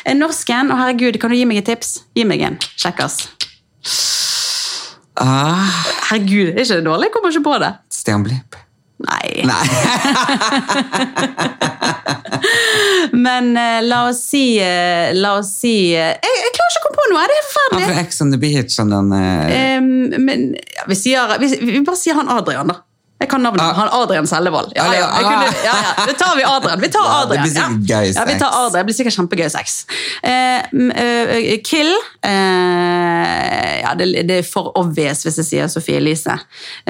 En 0.07 0.23
norsken, 0.23 0.71
å 0.71 0.79
herregud, 0.79 1.19
kan 1.19 1.33
du 1.33 1.35
gi 1.35 1.43
meg 1.49 1.59
et 1.65 1.67
tips? 1.73 1.97
Gi 2.15 2.23
meg 2.31 2.45
en. 2.47 2.55
Kjekkas. 2.79 3.19
Ah, 5.21 5.67
Herregud, 6.07 6.53
er 6.55 6.63
ikke 6.63 6.77
det 6.79 6.85
dårlig? 6.87 7.09
Jeg 7.09 7.13
kommer 7.17 7.35
ikke 7.35 7.45
på 7.49 7.57
det. 7.61 7.73
Stian 7.93 8.23
Blipp. 8.25 8.55
Nei. 9.07 9.43
Nei. 9.49 9.65
Men 13.11 13.57
eh, 13.57 13.81
la 13.85 14.03
oss 14.09 14.21
si 14.29 14.57
eh, 14.59 15.11
La 15.13 15.33
oss 15.39 15.51
si 15.61 15.73
eh, 15.93 16.13
jeg, 16.15 16.37
jeg 16.45 16.53
klarer 16.55 16.71
ikke 16.75 16.81
å 16.81 16.85
komme 16.87 16.99
på 16.99 17.07
noe. 17.11 17.25
Det 17.27 17.35
er 17.35 17.41
Han 17.41 17.49
forferdelig. 17.51 17.87
fra 17.89 18.03
Ex 18.05 18.21
on 18.23 18.31
the 18.33 18.39
Beach. 18.41 18.77
Han 18.81 18.93
den, 18.93 19.11
eh, 19.17 19.57
Em, 19.75 19.89
men 20.25 20.39
ja, 20.75 20.85
vi, 20.89 20.95
sier, 20.97 21.35
vi, 21.41 21.47
vi 21.61 21.81
bare 21.85 21.99
sier 21.99 22.17
han 22.17 22.29
Adrian, 22.31 22.67
da. 22.71 22.75
Jeg 23.21 23.29
kan 23.29 23.43
navnet. 23.45 23.61
Ah. 23.61 23.75
Han 23.77 23.89
Adrian 24.01 24.25
Sellevold. 24.27 24.71
Ja, 24.75 24.87
ja, 24.97 25.07
kunne, 25.13 25.49
ja, 25.61 25.73
ja. 25.77 26.05
Det 26.09 26.15
tar 26.17 26.33
vi 26.39 26.43
Adrian. 26.47 26.81
Vi 26.81 26.89
tar 26.89 27.05
Ja, 27.05 27.19
det 27.29 27.37
blir 27.43 27.51
sikkert 27.53 27.89
gøy 27.91 28.07
ja, 28.15 28.23
vi 28.25 28.37
tar 28.39 28.49
sex. 28.49 28.57
Adrian. 28.57 28.73
Det 28.73 28.83
blir 28.87 28.97
sikkert 28.97 29.17
kjempegøy 29.19 29.49
sex. 29.53 29.75
Eh, 30.25 30.57
eh, 31.05 31.61
kill 31.67 31.91
eh, 32.25 33.81
Ja, 33.83 33.93
det, 33.99 34.09
det 34.29 34.39
er 34.41 34.47
for 34.47 34.71
obvious 34.79 35.21
hvis 35.27 35.37
jeg 35.43 35.47
sier 35.51 35.69
Sofie 35.71 35.99
Elise. 36.01 36.33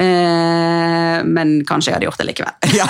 Eh, 0.00 1.18
men 1.28 1.58
kanskje 1.68 1.92
jeg 1.92 1.98
hadde 1.98 2.08
gjort 2.08 2.22
det 2.22 2.28
likevel. 2.32 2.54
ja. 2.80 2.86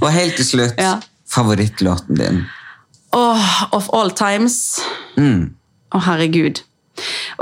Og 0.00 0.08
helt 0.14 0.38
til 0.40 0.48
slutt, 0.54 0.80
Ja. 0.80 0.96
favorittlåten 1.28 2.16
din. 2.20 2.44
Oh, 3.14 3.44
of 3.76 3.90
all 3.94 4.10
times. 4.10 4.80
Mm. 5.20 5.52
Å, 5.94 6.00
herregud. 6.08 6.64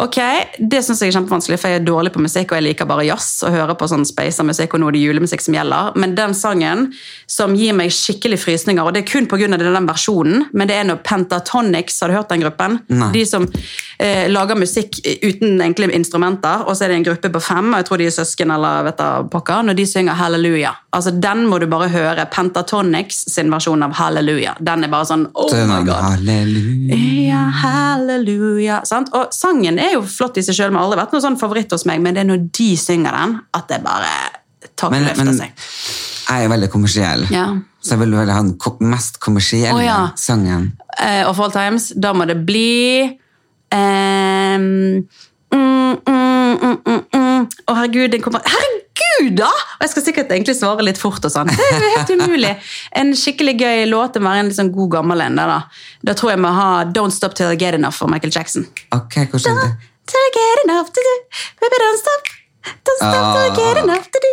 Ok, 0.01 0.19
Det 0.59 0.81
syns 0.85 1.03
jeg 1.03 1.13
er 1.13 1.19
kjempevanskelig, 1.19 1.59
for 1.61 1.73
jeg 1.73 1.83
er 1.83 1.85
dårlig 1.85 2.13
på 2.15 2.23
musikk, 2.25 2.53
og 2.53 2.59
jeg 2.59 2.67
liker 2.71 2.89
bare 2.89 3.05
jazz 3.05 3.43
og 3.45 3.53
hører 3.53 3.77
på 3.79 3.89
sånn 3.91 4.07
speisa 4.09 4.45
musikk, 4.47 4.75
og 4.75 4.81
nå 4.83 4.89
er 4.89 4.97
det 4.97 5.03
julemusikk 5.03 5.45
som 5.45 5.57
gjelder. 5.57 5.93
Men 6.01 6.15
den 6.17 6.35
sangen 6.37 6.87
som 7.31 7.57
gir 7.59 7.77
meg 7.77 7.93
skikkelig 7.93 8.41
frysninger, 8.41 8.85
og 8.85 8.95
det 8.97 9.03
er 9.03 9.11
kun 9.13 9.29
pga. 9.29 9.51
den 9.53 9.89
versjonen, 9.89 10.47
men 10.53 10.69
det 10.69 10.77
er 10.77 10.89
noe 10.89 11.01
Pentatonics, 11.03 12.01
har 12.01 12.09
du 12.09 12.17
hørt 12.17 12.33
den 12.33 12.45
gruppen? 12.45 12.79
Nei. 12.89 13.11
De 13.13 13.25
som 13.29 13.47
eh, 13.99 14.29
lager 14.31 14.57
musikk 14.57 15.01
uten 15.23 15.61
enkle 15.61 15.91
instrumenter, 15.93 16.65
og 16.67 16.77
så 16.77 16.87
er 16.87 16.95
det 16.95 17.01
en 17.01 17.09
gruppe 17.11 17.33
på 17.33 17.43
fem, 17.43 17.73
og 17.73 17.83
jeg 17.83 17.89
tror 17.91 18.01
de 18.01 18.09
er 18.09 18.17
søsken 18.17 18.55
eller 18.55 18.89
vet 18.89 19.03
du, 19.03 19.29
pokker, 19.33 19.67
når 19.69 19.79
de 19.79 19.87
synger 19.87 20.17
Halleluja. 20.17 20.73
Altså, 20.93 21.11
Den 21.11 21.47
må 21.49 21.59
du 21.59 21.67
bare 21.67 21.89
høre. 21.89 22.27
Pentatonics 22.33 23.25
sin 23.33 23.51
versjon 23.53 23.83
av 23.85 23.95
Halleluja. 23.97 24.57
Den 24.61 24.85
er 24.85 24.93
bare 24.93 25.09
sånn 25.09 25.27
oh 25.35 25.53
my 25.53 25.81
god. 25.87 26.01
halleluja. 26.11 26.97
Ja, 27.53 27.63
halleluja. 27.63 28.81
Sant? 28.89 29.13
Og 29.17 29.33
sangen 29.37 29.79
er 29.79 29.95
jo 29.97 30.03
flott 30.09 30.39
i 30.41 30.45
seg 30.45 30.57
sjøl, 30.57 30.73
men 30.73 30.81
har 30.81 30.89
aldri 30.89 31.01
vært 31.03 31.17
noe 31.17 31.25
sånn 31.25 31.39
favoritt 31.41 31.73
hos 31.75 31.85
meg. 31.89 32.01
Men 32.05 32.17
det 32.17 32.25
er 32.25 32.31
når 32.31 32.47
de 32.59 32.71
synger 32.81 33.17
den, 33.19 33.35
at 33.59 33.69
det 33.71 33.83
bare 33.85 34.13
tar 34.79 34.93
Men, 34.95 35.09
men 35.19 35.35
seg. 35.37 35.53
jeg 36.29 36.47
er 36.47 36.53
veldig 36.53 36.71
kommersiell, 36.73 37.27
Ja. 37.31 37.47
så 37.83 37.95
jeg 37.95 38.03
vil 38.05 38.15
vel 38.17 38.31
ha 38.33 38.41
den 38.43 38.57
mest 38.93 39.19
kommersielle 39.21 39.77
oh, 39.77 39.85
ja. 39.85 40.11
sangen. 40.17 40.73
Uh, 40.99 41.29
of 41.29 41.41
all 41.41 41.53
times, 41.53 41.93
da 41.97 42.13
må 42.17 42.25
det 42.29 42.39
bli 42.47 43.19
um, 43.73 45.05
mm, 45.53 45.95
mm, 46.07 46.79
mm. 47.13 47.47
Å, 47.69 47.75
herregud, 47.77 48.13
den 48.13 48.23
kommer 48.25 48.45
Herregud, 48.47 48.92
da! 49.39 49.49
Og 49.51 49.85
jeg 49.85 49.91
skal 49.93 50.05
sikkert 50.07 50.31
egentlig 50.35 50.57
svare 50.59 50.85
litt 50.87 50.99
fort 51.01 51.25
og 51.25 51.33
sånn. 51.35 51.51
Det 51.53 51.67
er 51.71 51.81
jo 51.87 51.91
helt 51.97 52.13
umulig. 52.17 52.53
En 52.99 53.13
skikkelig 53.19 53.55
gøy 53.61 53.85
låt 53.91 54.19
må 54.21 54.29
være 54.31 54.45
en 54.45 54.51
litt 54.51 54.59
sånn 54.59 54.73
god 54.75 54.91
gammel 54.99 55.21
en. 55.27 55.37
Da 55.41 55.61
Da 56.03 56.15
tror 56.19 56.33
jeg 56.33 56.39
vi 56.41 56.45
må 56.47 56.53
ha 56.57 56.85
Don't 56.85 57.15
Stop 57.15 57.35
Till 57.39 57.53
I 57.53 57.57
Get 57.57 57.75
Enough 57.79 57.95
for 57.99 58.09
Michael 58.11 58.33
Jackson. 58.35 58.67
Ok, 58.95 59.15
hvordan 59.31 59.59
er 59.59 59.63
det? 59.69 59.91
Till 60.13 60.19
I 60.19 60.31
get 60.35 60.65
enough 60.65 60.89
to 60.91 61.01
do, 61.09 61.15
baby 61.63 61.77
don't 61.85 61.99
stop, 62.01 62.33
don't 62.89 62.99
stop 62.99 63.27
till 63.35 63.45
I 63.47 63.51
get 63.57 63.77
Ah. 63.77 63.85
enough 63.85 64.09
to 64.13 64.19
do. 64.25 64.33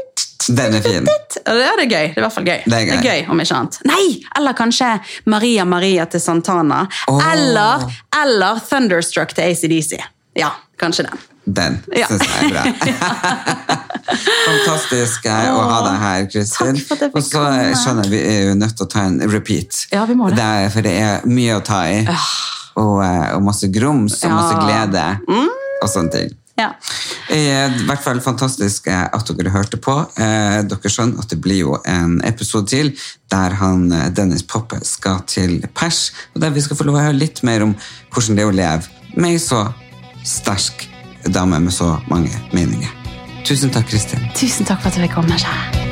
Den 0.56 0.74
er 0.74 0.82
fin. 0.82 1.06
Ja, 1.46 1.76
det 1.78 1.84
er 1.84 1.90
gøy. 1.92 2.08
Det 2.10 2.18
er 2.18 2.18
i 2.18 2.24
hvert 2.24 2.34
fall 2.34 2.46
gøy. 2.48 2.64
Det 2.66 2.78
er 2.90 3.04
gøy. 3.04 3.30
om 3.30 3.40
ikke 3.40 3.56
annet. 3.56 3.78
Nei! 3.86 4.06
Eller 4.38 4.54
kanskje 4.58 4.88
Maria 5.30 5.66
Maria 5.66 6.06
til 6.10 6.20
Santana. 6.24 6.88
Oh. 7.08 7.20
Eller, 7.32 7.86
eller 8.18 8.60
Thunderstruck 8.70 9.36
til 9.36 9.44
ACDC. 9.44 10.00
Ja, 10.40 10.50
kanskje 10.82 11.06
den. 11.06 11.20
Den 11.50 11.80
Ja. 11.96 12.08
synes 12.08 12.28
jeg 12.28 12.46
er 12.46 12.54
bra. 12.54 12.64
Fantastisk 14.50 15.26
eh, 15.30 15.48
å 15.54 15.62
ha 15.70 15.80
deg 15.86 15.98
her, 16.04 16.26
Kristin. 16.32 16.80
Og 17.14 17.22
så 17.26 17.44
skjønner 17.78 18.06
jeg 18.08 18.12
vi 18.14 18.20
er 18.26 18.42
jo 18.50 18.58
nødt 18.60 18.76
til 18.78 18.86
å 18.88 18.90
ta 18.92 19.06
en 19.10 19.20
repeat. 19.32 19.84
Ja, 19.94 20.04
vi 20.10 20.18
må 20.18 20.30
det. 20.34 20.40
er, 20.44 20.70
for 20.74 20.86
det 20.86 20.94
er 21.02 21.26
mye 21.30 21.58
å 21.60 21.64
ta 21.66 21.84
i. 21.90 22.02
Og, 22.80 23.00
eh, 23.06 23.32
og 23.38 23.44
masse 23.48 23.70
grums 23.74 24.20
og 24.24 24.36
masse 24.36 24.54
Ja. 24.56 24.60
Mm. 24.60 24.68
glede 24.68 25.08
og 25.84 25.90
sånne 25.90 26.12
ting. 26.14 26.36
Ja. 26.60 26.74
Eh, 27.32 27.72
I 27.80 27.86
hvert 27.88 28.02
fall 28.04 28.20
fantastisk 28.20 28.88
eh, 28.92 29.06
at 29.16 29.30
dere 29.38 29.52
hørte 29.54 29.78
på. 29.80 29.94
Eh, 30.20 30.58
Dere 30.68 30.92
skjønner 30.92 31.22
at 31.24 31.30
det 31.32 31.38
blir 31.40 31.62
jo 31.62 31.78
en 31.88 32.18
episode 32.28 32.68
til 32.68 32.90
der 33.32 33.56
han, 33.62 33.86
eh, 33.96 34.10
Dennis 34.12 34.44
Poppe 34.44 34.82
skal 34.84 35.22
til 35.30 35.62
pers, 35.74 36.10
og 36.36 36.42
der 36.44 36.52
vi 36.52 36.60
skal 36.66 36.76
få 36.76 36.84
lov 36.90 37.00
å 37.00 37.06
høre 37.06 37.16
litt 37.16 37.44
mer 37.48 37.64
om 37.64 37.76
hvordan 38.12 38.36
det 38.36 38.44
er 38.44 38.52
å 38.52 38.58
leve 38.58 38.84
med 39.16 39.38
ei 39.38 39.40
så 39.40 39.62
sterk 40.28 40.84
dame 41.28 41.60
med 41.60 41.72
så 41.72 41.98
mange 42.08 42.32
meninger. 42.54 42.90
Tusen 43.46 43.70
takk, 43.70 43.88
Kristin. 43.90 44.20
Tusen 44.36 44.66
takk 44.66 44.82
for 44.82 44.92
at 44.92 44.96
du 44.96 45.02
fikk 45.02 45.16
komme. 45.20 45.38
Kjære. 45.40 45.89